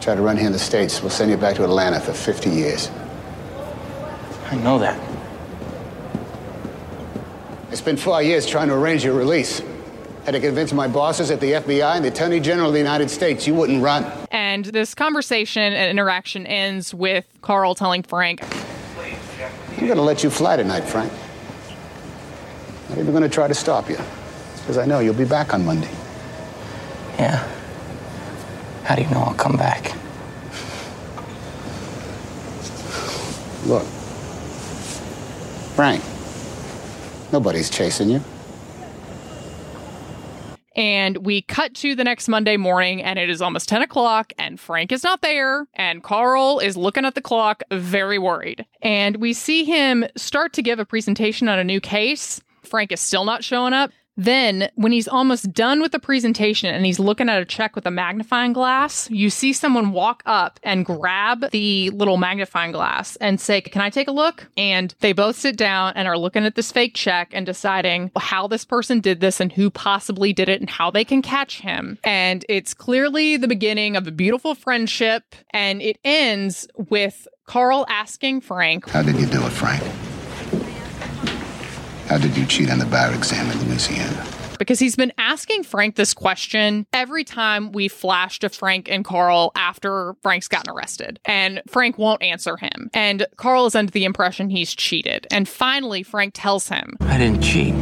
Try 0.00 0.14
to 0.14 0.22
run 0.22 0.36
here 0.36 0.46
in 0.46 0.52
the 0.52 0.58
States, 0.58 1.00
we'll 1.02 1.10
send 1.10 1.30
you 1.30 1.36
back 1.36 1.56
to 1.56 1.64
Atlanta 1.64 2.00
for 2.00 2.12
50 2.12 2.50
years. 2.50 2.90
I 4.50 4.56
know 4.56 4.78
that. 4.78 4.98
I 7.70 7.74
spent 7.74 8.00
four 8.00 8.22
years 8.22 8.46
trying 8.46 8.68
to 8.68 8.74
arrange 8.74 9.04
your 9.04 9.14
release. 9.14 9.60
Had 10.28 10.34
to 10.34 10.40
convince 10.40 10.74
my 10.74 10.86
bosses 10.86 11.30
at 11.30 11.40
the 11.40 11.52
FBI 11.52 11.96
and 11.96 12.04
the 12.04 12.10
Attorney 12.10 12.38
General 12.38 12.66
of 12.66 12.74
the 12.74 12.78
United 12.78 13.08
States 13.08 13.46
you 13.46 13.54
wouldn't 13.54 13.82
run. 13.82 14.04
and 14.30 14.66
this 14.66 14.94
conversation 14.94 15.62
and 15.62 15.90
interaction 15.90 16.46
ends 16.46 16.92
with 16.92 17.24
Carl 17.40 17.74
telling 17.74 18.02
Frank, 18.02 18.42
I'm 18.44 19.86
going 19.86 19.96
to 19.96 20.02
let 20.02 20.22
you 20.22 20.28
fly 20.28 20.58
tonight, 20.58 20.82
Frank. 20.82 21.10
Not 22.90 22.98
even 22.98 23.12
going 23.12 23.22
to 23.22 23.30
try 23.30 23.48
to 23.48 23.54
stop 23.54 23.88
you. 23.88 23.96
Because 24.56 24.76
I 24.76 24.84
know 24.84 24.98
you'll 24.98 25.14
be 25.14 25.24
back 25.24 25.54
on 25.54 25.64
Monday. 25.64 25.88
Yeah. 27.18 27.48
How 28.84 28.96
do 28.96 29.00
you 29.00 29.08
know 29.08 29.20
I'll 29.20 29.32
come 29.32 29.56
back? 29.56 29.94
Look, 33.64 33.86
Frank, 35.74 36.04
nobody's 37.32 37.70
chasing 37.70 38.10
you. 38.10 38.20
And 40.78 41.26
we 41.26 41.42
cut 41.42 41.74
to 41.74 41.96
the 41.96 42.04
next 42.04 42.28
Monday 42.28 42.56
morning, 42.56 43.02
and 43.02 43.18
it 43.18 43.28
is 43.28 43.42
almost 43.42 43.68
10 43.68 43.82
o'clock, 43.82 44.32
and 44.38 44.60
Frank 44.60 44.92
is 44.92 45.02
not 45.02 45.22
there, 45.22 45.66
and 45.74 46.04
Carl 46.04 46.60
is 46.60 46.76
looking 46.76 47.04
at 47.04 47.16
the 47.16 47.20
clock, 47.20 47.64
very 47.72 48.16
worried. 48.16 48.64
And 48.80 49.16
we 49.16 49.32
see 49.32 49.64
him 49.64 50.06
start 50.16 50.52
to 50.52 50.62
give 50.62 50.78
a 50.78 50.84
presentation 50.84 51.48
on 51.48 51.58
a 51.58 51.64
new 51.64 51.80
case. 51.80 52.40
Frank 52.62 52.92
is 52.92 53.00
still 53.00 53.24
not 53.24 53.42
showing 53.42 53.72
up. 53.72 53.90
Then, 54.18 54.68
when 54.74 54.90
he's 54.90 55.06
almost 55.06 55.52
done 55.52 55.80
with 55.80 55.92
the 55.92 56.00
presentation 56.00 56.74
and 56.74 56.84
he's 56.84 56.98
looking 56.98 57.28
at 57.28 57.40
a 57.40 57.44
check 57.44 57.76
with 57.76 57.86
a 57.86 57.90
magnifying 57.92 58.52
glass, 58.52 59.08
you 59.12 59.30
see 59.30 59.52
someone 59.52 59.92
walk 59.92 60.24
up 60.26 60.58
and 60.64 60.84
grab 60.84 61.50
the 61.52 61.90
little 61.90 62.16
magnifying 62.16 62.72
glass 62.72 63.14
and 63.16 63.40
say, 63.40 63.60
Can 63.60 63.80
I 63.80 63.90
take 63.90 64.08
a 64.08 64.12
look? 64.12 64.48
And 64.56 64.92
they 64.98 65.12
both 65.12 65.36
sit 65.36 65.56
down 65.56 65.92
and 65.94 66.08
are 66.08 66.18
looking 66.18 66.44
at 66.44 66.56
this 66.56 66.72
fake 66.72 66.96
check 66.96 67.30
and 67.32 67.46
deciding 67.46 68.10
how 68.18 68.48
this 68.48 68.64
person 68.64 68.98
did 68.98 69.20
this 69.20 69.38
and 69.38 69.52
who 69.52 69.70
possibly 69.70 70.32
did 70.32 70.48
it 70.48 70.60
and 70.60 70.68
how 70.68 70.90
they 70.90 71.04
can 71.04 71.22
catch 71.22 71.60
him. 71.60 71.96
And 72.02 72.44
it's 72.48 72.74
clearly 72.74 73.36
the 73.36 73.46
beginning 73.46 73.94
of 73.94 74.08
a 74.08 74.10
beautiful 74.10 74.56
friendship. 74.56 75.36
And 75.50 75.80
it 75.80 75.98
ends 76.02 76.66
with 76.76 77.28
Carl 77.46 77.86
asking 77.88 78.40
Frank, 78.40 78.88
How 78.88 79.02
did 79.02 79.16
you 79.20 79.26
do 79.26 79.46
it, 79.46 79.50
Frank? 79.50 79.84
How 82.08 82.18
did 82.18 82.36
you 82.36 82.46
cheat 82.46 82.70
on 82.70 82.78
the 82.78 82.86
bar 82.86 83.14
exam 83.14 83.50
in 83.50 83.68
Louisiana? 83.68 84.26
because 84.58 84.78
he's 84.78 84.96
been 84.96 85.12
asking 85.18 85.62
Frank 85.62 85.96
this 85.96 86.12
question 86.12 86.86
every 86.92 87.24
time 87.24 87.72
we 87.72 87.88
flash 87.88 88.40
to 88.40 88.48
Frank 88.48 88.90
and 88.90 89.04
Carl 89.04 89.52
after 89.54 90.14
Frank's 90.22 90.48
gotten 90.48 90.72
arrested. 90.74 91.20
And 91.24 91.62
Frank 91.68 91.96
won't 91.96 92.22
answer 92.22 92.56
him. 92.56 92.90
And 92.92 93.26
Carl 93.36 93.66
is 93.66 93.74
under 93.74 93.92
the 93.92 94.04
impression 94.04 94.50
he's 94.50 94.74
cheated. 94.74 95.26
And 95.30 95.48
finally, 95.48 96.02
Frank 96.02 96.34
tells 96.34 96.68
him, 96.68 96.96
I 97.00 97.18
didn't 97.18 97.42
cheat. 97.42 97.74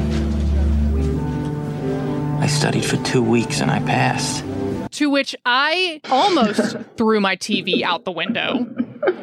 I 2.42 2.46
studied 2.46 2.84
for 2.84 2.98
two 2.98 3.22
weeks 3.22 3.60
and 3.60 3.70
I 3.70 3.80
passed. 3.80 4.44
To 4.92 5.10
which 5.10 5.34
I 5.44 6.00
almost 6.10 6.76
threw 6.96 7.20
my 7.20 7.36
TV 7.36 7.82
out 7.82 8.04
the 8.04 8.12
window 8.12 8.66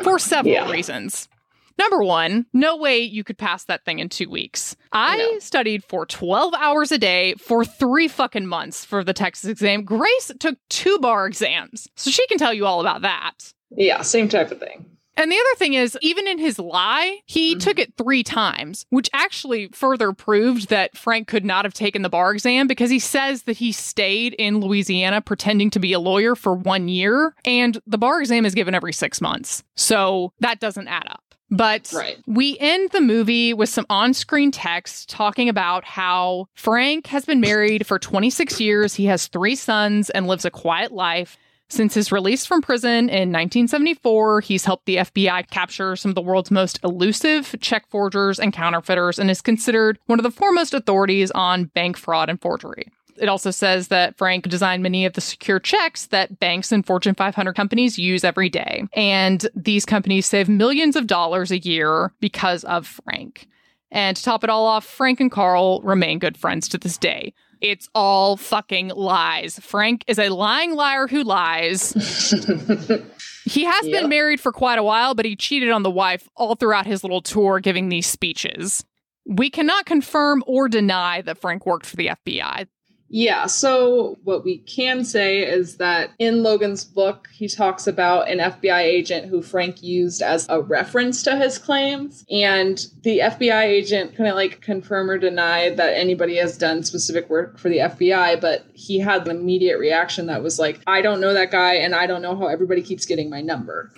for 0.01 0.19
several 0.19 0.71
reasons. 0.71 1.29
Number 1.77 2.03
one, 2.03 2.45
no 2.53 2.77
way 2.77 2.99
you 2.99 3.23
could 3.23 3.37
pass 3.37 3.65
that 3.65 3.85
thing 3.85 3.99
in 3.99 4.09
two 4.09 4.29
weeks. 4.29 4.75
I 4.91 5.37
studied 5.39 5.83
for 5.83 6.05
12 6.05 6.53
hours 6.53 6.91
a 6.91 6.97
day 6.97 7.35
for 7.35 7.65
three 7.65 8.07
fucking 8.07 8.45
months 8.45 8.85
for 8.85 9.03
the 9.03 9.13
Texas 9.13 9.49
exam. 9.49 9.83
Grace 9.83 10.31
took 10.39 10.57
two 10.69 10.99
bar 10.99 11.25
exams, 11.25 11.87
so 11.95 12.11
she 12.11 12.25
can 12.27 12.37
tell 12.37 12.53
you 12.53 12.65
all 12.65 12.81
about 12.81 13.01
that. 13.01 13.53
Yeah, 13.71 14.01
same 14.01 14.29
type 14.29 14.51
of 14.51 14.59
thing. 14.59 14.85
And 15.15 15.31
the 15.31 15.35
other 15.35 15.57
thing 15.57 15.73
is, 15.75 15.97
even 16.01 16.27
in 16.27 16.39
his 16.39 16.57
lie, 16.57 17.19
he 17.25 17.51
mm-hmm. 17.51 17.59
took 17.59 17.79
it 17.79 17.93
three 17.97 18.23
times, 18.23 18.85
which 18.89 19.09
actually 19.13 19.67
further 19.67 20.11
proved 20.11 20.69
that 20.69 20.97
Frank 20.97 21.27
could 21.27 21.45
not 21.45 21.65
have 21.65 21.73
taken 21.73 22.01
the 22.01 22.09
bar 22.09 22.33
exam 22.33 22.67
because 22.67 22.89
he 22.89 22.99
says 22.99 23.43
that 23.43 23.57
he 23.57 23.71
stayed 23.71 24.33
in 24.33 24.59
Louisiana 24.59 25.21
pretending 25.21 25.69
to 25.71 25.79
be 25.79 25.93
a 25.93 25.99
lawyer 25.99 26.35
for 26.35 26.55
one 26.55 26.87
year, 26.87 27.35
and 27.45 27.79
the 27.85 27.97
bar 27.97 28.21
exam 28.21 28.45
is 28.45 28.55
given 28.55 28.73
every 28.73 28.93
six 28.93 29.21
months. 29.21 29.63
So 29.75 30.33
that 30.39 30.59
doesn't 30.59 30.87
add 30.87 31.07
up. 31.07 31.22
But 31.51 31.91
Right. 31.93 32.17
we 32.25 32.57
end 32.59 32.89
the 32.91 33.01
movie 33.01 33.53
with 33.53 33.69
some 33.69 33.85
on 33.89 34.13
screen 34.13 34.51
text 34.51 35.09
talking 35.09 35.49
about 35.49 35.83
how 35.85 36.47
Frank 36.55 37.07
has 37.07 37.25
been 37.25 37.39
married 37.41 37.85
for 37.85 37.99
26 37.99 38.59
years. 38.59 38.95
He 38.95 39.05
has 39.05 39.27
three 39.27 39.55
sons 39.55 40.09
and 40.09 40.25
lives 40.27 40.45
a 40.45 40.49
quiet 40.51 40.91
life. 40.91 41.37
Since 41.69 41.93
his 41.95 42.11
release 42.11 42.45
from 42.45 42.61
prison 42.61 43.09
in 43.09 43.31
1974, 43.31 44.41
he's 44.41 44.65
helped 44.65 44.85
the 44.85 44.97
FBI 44.97 45.49
capture 45.49 45.95
some 45.95 46.09
of 46.09 46.15
the 46.15 46.21
world's 46.21 46.51
most 46.51 46.79
elusive 46.83 47.55
check 47.61 47.87
forgers 47.89 48.39
and 48.39 48.53
counterfeiters 48.53 49.17
and 49.17 49.31
is 49.31 49.41
considered 49.41 49.97
one 50.05 50.19
of 50.19 50.23
the 50.23 50.29
foremost 50.31 50.73
authorities 50.73 51.31
on 51.31 51.65
bank 51.65 51.97
fraud 51.97 52.29
and 52.29 52.39
forgery. 52.41 52.91
It 53.17 53.29
also 53.29 53.51
says 53.51 53.89
that 53.89 54.17
Frank 54.17 54.47
designed 54.47 54.83
many 54.83 55.05
of 55.05 55.13
the 55.13 55.21
secure 55.21 55.59
checks 55.59 56.07
that 56.07 56.39
banks 56.39 56.71
and 56.71 56.85
Fortune 56.85 57.15
500 57.15 57.53
companies 57.53 57.97
use 57.99 58.23
every 58.23 58.49
day. 58.49 58.83
And 58.93 59.47
these 59.55 59.85
companies 59.85 60.25
save 60.25 60.49
millions 60.49 60.95
of 60.95 61.07
dollars 61.07 61.51
a 61.51 61.59
year 61.59 62.11
because 62.19 62.63
of 62.63 62.87
Frank. 62.87 63.47
And 63.91 64.17
to 64.17 64.23
top 64.23 64.43
it 64.43 64.49
all 64.49 64.65
off, 64.65 64.85
Frank 64.85 65.19
and 65.19 65.31
Carl 65.31 65.81
remain 65.83 66.17
good 66.19 66.37
friends 66.37 66.67
to 66.69 66.77
this 66.77 66.97
day. 66.97 67.33
It's 67.61 67.87
all 67.95 68.35
fucking 68.35 68.89
lies. 68.89 69.59
Frank 69.59 70.03
is 70.07 70.19
a 70.19 70.29
lying 70.29 70.73
liar 70.75 71.07
who 71.07 71.23
lies. 71.23 71.93
he 73.45 73.63
has 73.63 73.85
Yep. 73.87 74.01
been 74.01 74.09
married 74.09 74.39
for 74.41 74.51
quite 74.51 74.79
a 74.79 74.83
while, 74.83 75.13
but 75.13 75.25
he 75.25 75.35
cheated 75.35 75.69
on 75.69 75.83
the 75.83 75.91
wife 75.91 76.27
all 76.35 76.55
throughout 76.55 76.85
his 76.85 77.03
little 77.03 77.21
tour 77.21 77.59
giving 77.59 77.89
these 77.89 78.07
speeches. 78.07 78.83
We 79.25 79.49
cannot 79.49 79.85
confirm 79.85 80.43
or 80.47 80.67
deny 80.67 81.21
that 81.21 81.37
Frank 81.39 81.65
worked 81.65 81.85
for 81.85 81.95
the 81.95 82.07
FBI. 82.07 82.67
Yeah, 83.15 83.45
so 83.45 84.17
what 84.23 84.43
we 84.43 84.57
can 84.57 85.05
say 85.05 85.45
is 85.45 85.77
that 85.77 86.09
in 86.17 86.41
Logan's 86.41 86.83
book, 86.83 87.27
he 87.31 87.47
talks 87.47 87.85
about 87.85 88.27
an 88.27 88.39
FBI 88.39 88.79
agent 88.79 89.27
who 89.27 89.43
Frank 89.43 89.83
used 89.83 90.23
as 90.23 90.47
a 90.49 90.59
reference 90.59 91.21
to 91.23 91.37
his 91.37 91.59
claims. 91.59 92.25
And 92.31 92.83
the 93.03 93.19
FBI 93.19 93.65
agent 93.65 94.15
couldn't 94.15 94.33
like 94.33 94.61
confirm 94.61 95.11
or 95.11 95.19
deny 95.19 95.69
that 95.69 95.93
anybody 95.93 96.37
has 96.37 96.57
done 96.57 96.81
specific 96.81 97.29
work 97.29 97.59
for 97.59 97.69
the 97.69 97.77
FBI, 97.77 98.41
but 98.41 98.65
he 98.73 98.97
had 98.97 99.27
an 99.27 99.37
immediate 99.37 99.77
reaction 99.77 100.25
that 100.25 100.41
was 100.41 100.57
like, 100.57 100.81
I 100.87 101.03
don't 101.03 101.21
know 101.21 101.35
that 101.35 101.51
guy, 101.51 101.75
and 101.75 101.93
I 101.93 102.07
don't 102.07 102.23
know 102.23 102.35
how 102.35 102.47
everybody 102.47 102.81
keeps 102.81 103.05
getting 103.05 103.29
my 103.29 103.41
number. 103.41 103.91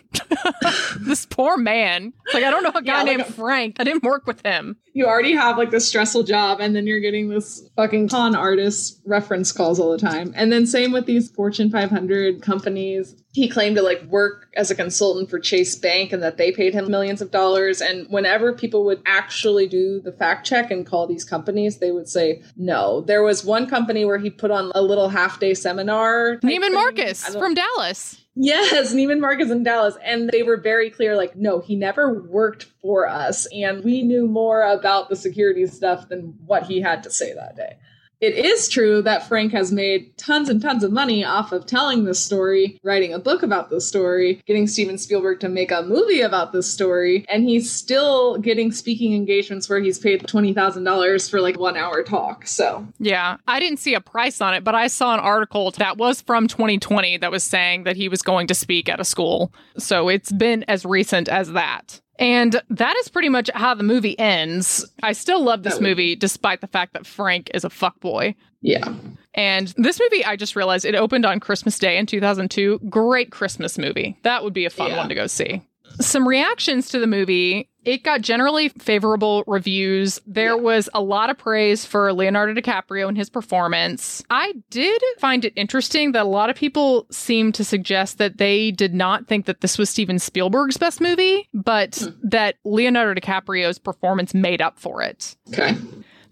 this 1.00 1.26
poor 1.26 1.56
man. 1.56 2.12
It's 2.26 2.34
like, 2.34 2.44
I 2.44 2.52
don't 2.52 2.64
know 2.64 2.72
a 2.76 2.82
guy 2.82 2.98
Yeah, 2.98 3.04
like 3.04 3.18
named 3.18 3.34
Frank. 3.34 3.78
I 3.80 3.86
didn't 3.86 4.04
work 4.04 4.28
with 4.28 4.46
him. 4.46 4.76
You 4.92 5.06
already 5.06 5.34
have 5.34 5.58
like 5.58 5.72
this 5.72 5.88
stressful 5.88 6.24
job, 6.24 6.60
and 6.60 6.76
then 6.76 6.86
you're 6.86 7.00
getting 7.00 7.30
this 7.30 7.64
fucking 7.78 8.10
con 8.10 8.36
artist 8.36 9.02
reference 9.06 9.52
calls 9.52 9.80
all 9.80 9.92
the 9.92 9.98
time. 9.98 10.34
And 10.36 10.52
then 10.52 10.66
same 10.66 10.92
with 10.92 11.06
these 11.06 11.30
Fortune 11.30 11.70
500 11.70 12.42
companies. 12.42 13.16
He 13.34 13.48
claimed 13.48 13.76
to 13.76 13.82
like 13.82 14.04
work 14.04 14.48
as 14.56 14.72
a 14.72 14.76
consultant 14.76 15.30
for 15.30 15.40
Chase 15.40 15.76
Bank 15.76 16.12
and 16.12 16.24
that 16.24 16.38
they 16.38 16.52
paid 16.52 16.74
him 16.74 16.90
millions 16.90 17.22
of 17.22 17.32
dollars. 17.32 17.82
And 17.82 18.08
whenever 18.10 18.54
people 18.54 18.86
would 18.86 19.02
actually 19.06 19.68
do 19.68 20.02
the 20.02 20.12
fact 20.12 20.46
check 20.46 20.72
and 20.72 20.86
call 20.86 21.08
these 21.08 21.26
companies, 21.26 21.78
they 21.78 21.92
would 21.92 22.08
say 22.08 22.42
no. 22.58 23.02
There 23.02 23.24
was 23.24 23.46
one 23.46 23.68
company 23.68 24.06
where 24.06 24.18
he 24.18 24.30
put 24.30 24.52
on 24.52 24.72
a 24.74 24.82
little 24.82 25.10
half 25.10 25.40
day 25.40 25.54
seminar. 25.54 26.38
Neiman. 26.38 26.74
Marcus 26.74 27.26
from 27.36 27.54
Dallas. 27.54 28.22
Yes, 28.36 28.94
Neiman 28.94 29.22
Marcus 29.22 29.50
in 29.50 29.64
Dallas. 29.64 29.96
And 30.04 30.30
they 30.30 30.44
were 30.44 30.58
very 30.58 30.90
clear 30.90 31.16
like, 31.16 31.36
no, 31.38 31.62
he 31.62 31.76
never 31.76 32.22
worked 32.22 32.66
for 32.82 33.08
us. 33.08 33.48
And 33.54 33.84
we 33.84 34.02
knew 34.02 34.28
more 34.28 34.62
about 34.62 35.08
the 35.10 35.16
security 35.16 35.66
stuff 35.68 36.10
than 36.10 36.36
what 36.46 36.64
he 36.64 36.82
had 36.82 37.04
to 37.04 37.10
say 37.10 37.34
that 37.34 37.56
day. 37.56 37.78
It 38.22 38.36
is 38.36 38.70
true 38.70 39.02
that 39.02 39.28
Frank 39.28 39.52
has 39.52 39.72
made 39.72 40.18
tons 40.18 40.50
and 40.50 40.62
tons 40.62 40.84
of 40.84 40.92
money 40.92 41.24
off 41.24 41.52
of 41.52 41.66
telling 41.66 42.06
this 42.06 42.24
story, 42.24 42.80
writing 42.84 43.14
a 43.14 43.20
book 43.20 43.44
about 43.44 43.70
this 43.70 43.88
story, 43.88 44.42
getting 44.46 44.68
Steven 44.68 44.98
Spielberg 44.98 45.40
to 45.42 45.50
make 45.50 45.72
a 45.72 45.84
movie 45.84 46.22
about 46.22 46.52
this 46.52 46.72
story, 46.72 47.26
and 47.30 47.44
he's 47.44 47.72
still 47.72 48.38
getting 48.38 48.72
speaking 48.72 49.14
engagements 49.14 49.70
where 49.70 49.80
he's 49.80 50.00
paid 50.00 50.24
$20,000 50.24 51.30
for 51.30 51.42
like 51.42 51.60
one 51.60 51.78
hour 51.78 52.04
talk. 52.04 52.48
So, 52.48 52.88
Yeah, 53.00 53.38
I 53.48 53.60
didn't 53.60 53.80
see 53.80 53.94
a 53.94 54.02
price 54.02 54.42
on 54.42 54.54
it, 54.54 54.64
but 54.64 54.76
I 54.76 54.88
saw 54.88 55.14
an 55.14 55.20
article 55.20 55.72
that 55.72 55.98
was 55.98 56.22
from 56.22 56.48
2020 56.48 57.18
that 57.18 57.32
was 57.32 57.44
saying 57.44 57.84
that 57.84 57.96
he 57.96 58.10
was 58.10 58.22
going 58.22 58.48
to 58.48 58.56
speak 58.56 58.90
at 58.90 59.00
a 59.00 59.06
school. 59.06 59.54
So 59.78 60.10
it's 60.10 60.32
been 60.32 60.64
as 60.68 60.86
recent 60.86 61.28
as 61.28 61.52
that. 61.54 62.02
And 62.18 62.62
that 62.70 62.96
is 62.98 63.10
pretty 63.10 63.30
much 63.30 63.50
how 63.54 63.74
the 63.74 63.84
movie 63.84 64.18
ends. 64.18 64.86
I 65.04 65.12
still 65.14 65.44
love 65.44 65.64
this 65.64 65.82
movie 65.82 66.16
despite 66.16 66.62
the 66.62 66.68
fact 66.68 66.94
that 66.94 67.06
Frank 67.06 67.52
is 67.54 67.66
a 67.66 67.70
fuckboy. 67.70 68.36
Yeah. 68.62 68.94
And 69.34 69.74
this 69.78 70.00
movie, 70.00 70.24
I 70.24 70.36
just 70.38 70.56
realized 70.56 70.86
it 70.86 70.96
opened 70.96 71.26
on 71.26 71.40
Christmas 71.40 71.78
Day 71.78 71.98
in 71.98 72.06
2002. 72.06 72.80
Great 72.90 73.32
Christmas 73.32 73.78
movie. 73.78 74.18
That 74.24 74.44
would 74.44 74.54
be 74.54 74.66
a 74.66 74.70
fun 74.70 74.92
Yeah. 74.92 74.98
one 74.98 75.10
to 75.10 75.16
go 75.16 75.28
see. 75.28 75.62
Some 76.00 76.28
reactions 76.28 76.90
to 76.90 77.00
the 77.00 77.08
movie. 77.08 77.70
It 77.86 78.04
got 78.04 78.22
generally 78.22 78.70
favorable 78.70 79.44
reviews. 79.48 80.20
There 80.26 80.58
was 80.58 80.90
a 80.94 81.02
lot 81.02 81.30
of 81.30 81.38
praise 81.38 81.86
for 81.86 82.12
Leonardo 82.12 82.60
DiCaprio 82.60 83.08
and 83.08 83.18
his 83.18 83.30
performance. 83.30 84.24
I 84.30 84.54
did 84.70 85.02
find 85.20 85.46
it 85.46 85.54
interesting 85.56 86.12
that 86.14 86.24
a 86.24 86.30
lot 86.30 86.50
of 86.50 86.56
people 86.56 87.06
seemed 87.12 87.56
to 87.56 87.64
suggest 87.64 88.18
that 88.18 88.38
they 88.38 88.72
did 88.72 88.94
not 88.94 89.28
think 89.28 89.46
that 89.46 89.62
this 89.62 89.78
was 89.78 89.90
Steven 89.90 90.20
Spielberg's 90.20 90.78
best 90.78 91.00
movie, 91.00 91.48
but 91.54 91.96
hmm. 91.96 92.28
that 92.28 92.56
Leonardo 92.64 93.20
DiCaprio's 93.20 93.80
performance 93.80 94.34
made 94.34 94.62
up 94.62 94.80
for 94.80 95.02
it. 95.02 95.36
Okay. 95.50 95.76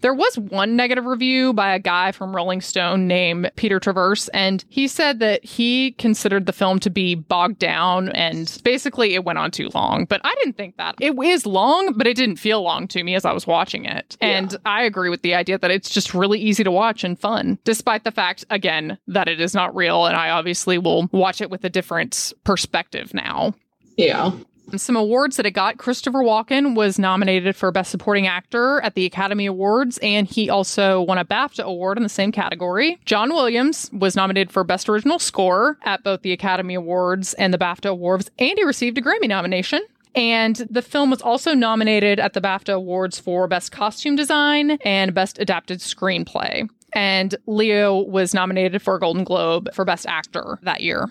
There 0.04 0.12
was 0.12 0.38
one 0.38 0.76
negative 0.76 1.06
review 1.06 1.54
by 1.54 1.74
a 1.74 1.78
guy 1.78 2.12
from 2.12 2.36
Rolling 2.36 2.60
Stone 2.60 3.08
named 3.08 3.50
Peter 3.56 3.80
Travers, 3.80 4.28
and 4.34 4.62
he 4.68 4.86
said 4.86 5.18
that 5.20 5.42
he 5.42 5.92
considered 5.92 6.44
the 6.44 6.52
film 6.52 6.78
to 6.80 6.90
be 6.90 7.14
bogged 7.14 7.58
down 7.58 8.10
and 8.10 8.60
basically 8.64 9.14
it 9.14 9.24
went 9.24 9.38
on 9.38 9.50
too 9.50 9.70
long. 9.72 10.04
But 10.04 10.20
I 10.22 10.34
didn't 10.34 10.58
think 10.58 10.76
that. 10.76 10.96
It 11.00 11.18
is 11.18 11.46
long, 11.46 11.94
but 11.94 12.06
it 12.06 12.18
didn't 12.18 12.36
feel 12.36 12.60
long 12.60 12.86
to 12.88 13.02
me 13.02 13.14
as 13.14 13.24
I 13.24 13.32
was 13.32 13.46
watching 13.46 13.86
it. 13.86 14.18
And 14.20 14.54
I 14.66 14.82
agree 14.82 15.08
with 15.08 15.22
the 15.22 15.32
idea 15.32 15.56
that 15.56 15.70
it's 15.70 15.88
just 15.88 16.12
really 16.12 16.38
easy 16.38 16.64
to 16.64 16.70
watch 16.70 17.02
and 17.02 17.18
fun, 17.18 17.58
despite 17.64 18.04
the 18.04 18.12
fact, 18.12 18.44
again, 18.50 18.98
that 19.06 19.26
it 19.26 19.40
is 19.40 19.54
not 19.54 19.74
real. 19.74 20.04
And 20.04 20.18
I 20.18 20.28
obviously 20.28 20.76
will 20.76 21.08
watch 21.12 21.40
it 21.40 21.48
with 21.48 21.64
a 21.64 21.70
different 21.70 22.34
perspective 22.44 23.14
now. 23.14 23.54
Yeah. 23.96 24.32
Some 24.76 24.96
awards 24.96 25.36
that 25.36 25.46
it 25.46 25.52
got 25.52 25.78
Christopher 25.78 26.20
Walken 26.20 26.74
was 26.74 26.98
nominated 26.98 27.54
for 27.54 27.70
Best 27.70 27.90
Supporting 27.90 28.26
Actor 28.26 28.80
at 28.80 28.94
the 28.94 29.04
Academy 29.04 29.46
Awards, 29.46 29.98
and 29.98 30.26
he 30.26 30.48
also 30.48 31.02
won 31.02 31.18
a 31.18 31.24
BAFTA 31.24 31.64
award 31.64 31.96
in 31.96 32.02
the 32.02 32.08
same 32.08 32.32
category. 32.32 32.98
John 33.04 33.30
Williams 33.30 33.90
was 33.92 34.16
nominated 34.16 34.50
for 34.50 34.64
Best 34.64 34.88
Original 34.88 35.18
Score 35.18 35.78
at 35.82 36.02
both 36.02 36.22
the 36.22 36.32
Academy 36.32 36.74
Awards 36.74 37.34
and 37.34 37.52
the 37.52 37.58
BAFTA 37.58 37.90
Awards, 37.90 38.30
and 38.38 38.58
he 38.58 38.64
received 38.64 38.98
a 38.98 39.02
Grammy 39.02 39.28
nomination. 39.28 39.80
And 40.14 40.56
the 40.70 40.82
film 40.82 41.10
was 41.10 41.22
also 41.22 41.54
nominated 41.54 42.20
at 42.20 42.32
the 42.34 42.40
BAFTA 42.40 42.74
Awards 42.74 43.18
for 43.18 43.48
Best 43.48 43.72
Costume 43.72 44.16
Design 44.16 44.72
and 44.84 45.12
Best 45.12 45.38
Adapted 45.38 45.80
Screenplay. 45.80 46.68
And 46.92 47.34
Leo 47.46 47.98
was 47.98 48.32
nominated 48.32 48.80
for 48.80 48.94
a 48.94 49.00
Golden 49.00 49.24
Globe 49.24 49.74
for 49.74 49.84
Best 49.84 50.06
Actor 50.06 50.60
that 50.62 50.80
year. 50.80 51.10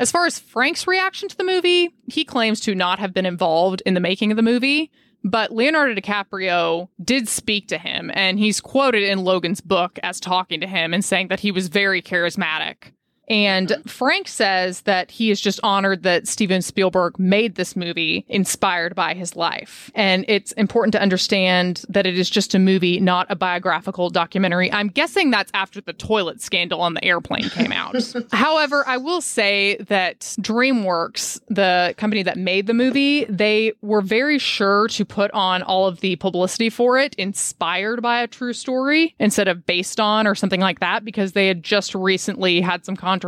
As 0.00 0.10
far 0.10 0.24
as 0.24 0.38
Frank's 0.38 0.86
reaction 0.86 1.28
to 1.28 1.36
the 1.36 1.44
movie, 1.44 1.90
he 2.06 2.24
claims 2.24 2.58
to 2.60 2.74
not 2.74 2.98
have 2.98 3.12
been 3.12 3.26
involved 3.26 3.82
in 3.84 3.92
the 3.92 4.00
making 4.00 4.32
of 4.32 4.36
the 4.36 4.42
movie, 4.42 4.90
but 5.22 5.52
Leonardo 5.52 5.94
DiCaprio 5.94 6.88
did 7.04 7.28
speak 7.28 7.68
to 7.68 7.76
him, 7.76 8.10
and 8.14 8.38
he's 8.38 8.62
quoted 8.62 9.02
in 9.02 9.24
Logan's 9.24 9.60
book 9.60 9.98
as 10.02 10.18
talking 10.18 10.62
to 10.62 10.66
him 10.66 10.94
and 10.94 11.04
saying 11.04 11.28
that 11.28 11.40
he 11.40 11.52
was 11.52 11.68
very 11.68 12.00
charismatic. 12.00 12.92
And 13.30 13.76
Frank 13.86 14.26
says 14.26 14.80
that 14.82 15.12
he 15.12 15.30
is 15.30 15.40
just 15.40 15.60
honored 15.62 16.02
that 16.02 16.26
Steven 16.26 16.60
Spielberg 16.62 17.16
made 17.16 17.54
this 17.54 17.76
movie 17.76 18.24
inspired 18.28 18.96
by 18.96 19.14
his 19.14 19.36
life. 19.36 19.88
And 19.94 20.24
it's 20.26 20.50
important 20.52 20.92
to 20.94 21.00
understand 21.00 21.84
that 21.88 22.06
it 22.06 22.18
is 22.18 22.28
just 22.28 22.56
a 22.56 22.58
movie, 22.58 22.98
not 22.98 23.28
a 23.30 23.36
biographical 23.36 24.10
documentary. 24.10 24.72
I'm 24.72 24.88
guessing 24.88 25.30
that's 25.30 25.52
after 25.54 25.80
the 25.80 25.92
toilet 25.92 26.42
scandal 26.42 26.80
on 26.80 26.94
the 26.94 27.04
airplane 27.04 27.48
came 27.50 27.70
out. 27.70 27.94
However, 28.32 28.82
I 28.88 28.96
will 28.96 29.20
say 29.20 29.76
that 29.76 30.20
DreamWorks, 30.40 31.40
the 31.48 31.94
company 31.98 32.24
that 32.24 32.36
made 32.36 32.66
the 32.66 32.74
movie, 32.74 33.26
they 33.26 33.74
were 33.80 34.02
very 34.02 34.40
sure 34.40 34.88
to 34.88 35.04
put 35.04 35.30
on 35.30 35.62
all 35.62 35.86
of 35.86 36.00
the 36.00 36.16
publicity 36.16 36.68
for 36.68 36.98
it 36.98 37.14
inspired 37.14 38.02
by 38.02 38.22
a 38.22 38.26
true 38.26 38.52
story 38.52 39.14
instead 39.20 39.46
of 39.46 39.64
based 39.66 40.00
on 40.00 40.26
or 40.26 40.34
something 40.34 40.60
like 40.60 40.80
that 40.80 41.04
because 41.04 41.32
they 41.32 41.46
had 41.46 41.62
just 41.62 41.94
recently 41.94 42.60
had 42.60 42.84
some 42.84 42.96
controversy 42.96 43.19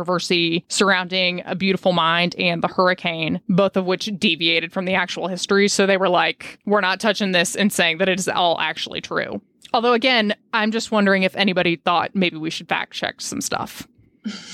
surrounding 0.67 1.41
A 1.45 1.55
Beautiful 1.55 1.93
Mind 1.93 2.35
and 2.37 2.61
The 2.61 2.67
Hurricane, 2.67 3.41
both 3.49 3.77
of 3.77 3.85
which 3.85 4.09
deviated 4.17 4.71
from 4.71 4.85
the 4.85 4.93
actual 4.93 5.27
history. 5.27 5.67
So 5.67 5.85
they 5.85 5.97
were 5.97 6.09
like, 6.09 6.59
we're 6.65 6.81
not 6.81 6.99
touching 6.99 7.31
this 7.31 7.55
and 7.55 7.71
saying 7.71 7.99
that 7.99 8.09
it 8.09 8.19
is 8.19 8.27
all 8.27 8.59
actually 8.59 9.01
true. 9.01 9.41
Although, 9.73 9.93
again, 9.93 10.35
I'm 10.53 10.71
just 10.71 10.91
wondering 10.91 11.23
if 11.23 11.35
anybody 11.35 11.77
thought 11.77 12.15
maybe 12.15 12.37
we 12.37 12.49
should 12.49 12.69
fact 12.69 12.93
check 12.93 13.21
some 13.21 13.41
stuff 13.41 13.87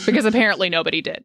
because 0.06 0.26
apparently 0.26 0.70
nobody 0.70 1.02
did. 1.02 1.24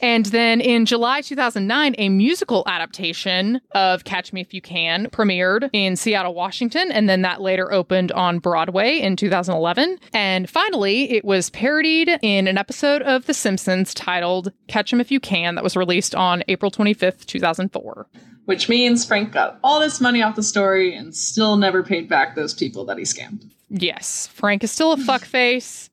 And 0.00 0.26
then 0.26 0.60
in 0.60 0.84
July 0.84 1.20
2009, 1.20 1.94
a 1.96 2.08
musical 2.08 2.64
adaptation 2.66 3.60
of 3.70 4.04
Catch 4.04 4.32
Me 4.32 4.40
If 4.40 4.52
You 4.52 4.60
Can 4.60 5.06
premiered 5.06 5.70
in 5.72 5.96
Seattle, 5.96 6.34
Washington, 6.34 6.90
and 6.90 7.08
then 7.08 7.22
that 7.22 7.40
later 7.40 7.72
opened 7.72 8.10
on 8.12 8.40
Broadway 8.40 8.98
in 8.98 9.16
2011. 9.16 9.98
And 10.12 10.50
finally, 10.50 11.12
it 11.12 11.24
was 11.24 11.50
parodied 11.50 12.18
in 12.20 12.48
an 12.48 12.58
episode 12.58 13.02
of 13.02 13.26
The 13.26 13.34
Simpsons 13.34 13.94
titled 13.94 14.52
Catch 14.66 14.92
'em 14.92 15.00
If 15.00 15.10
You 15.10 15.20
Can 15.20 15.54
that 15.54 15.64
was 15.64 15.76
released 15.76 16.14
on 16.14 16.42
April 16.48 16.70
25th, 16.70 17.24
2004. 17.26 18.08
Which 18.44 18.68
means 18.68 19.04
Frank 19.04 19.32
got 19.32 19.60
all 19.62 19.78
this 19.78 20.00
money 20.00 20.20
off 20.20 20.34
the 20.34 20.42
story 20.42 20.94
and 20.94 21.14
still 21.14 21.56
never 21.56 21.84
paid 21.84 22.08
back 22.08 22.34
those 22.34 22.54
people 22.54 22.84
that 22.86 22.98
he 22.98 23.04
scammed. 23.04 23.48
Yes, 23.70 24.26
Frank 24.26 24.64
is 24.64 24.72
still 24.72 24.92
a 24.92 24.96
fuckface, 24.96 25.90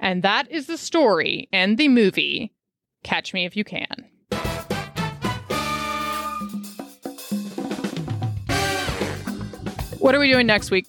and 0.00 0.22
that 0.22 0.50
is 0.50 0.66
the 0.66 0.78
story 0.78 1.48
and 1.52 1.76
the 1.76 1.88
movie 1.88 2.52
Catch 3.02 3.32
Me 3.34 3.44
If 3.44 3.56
You 3.56 3.64
Can. 3.64 4.06
What 9.98 10.14
are 10.14 10.18
we 10.18 10.32
doing 10.32 10.46
next 10.46 10.70
week? 10.70 10.86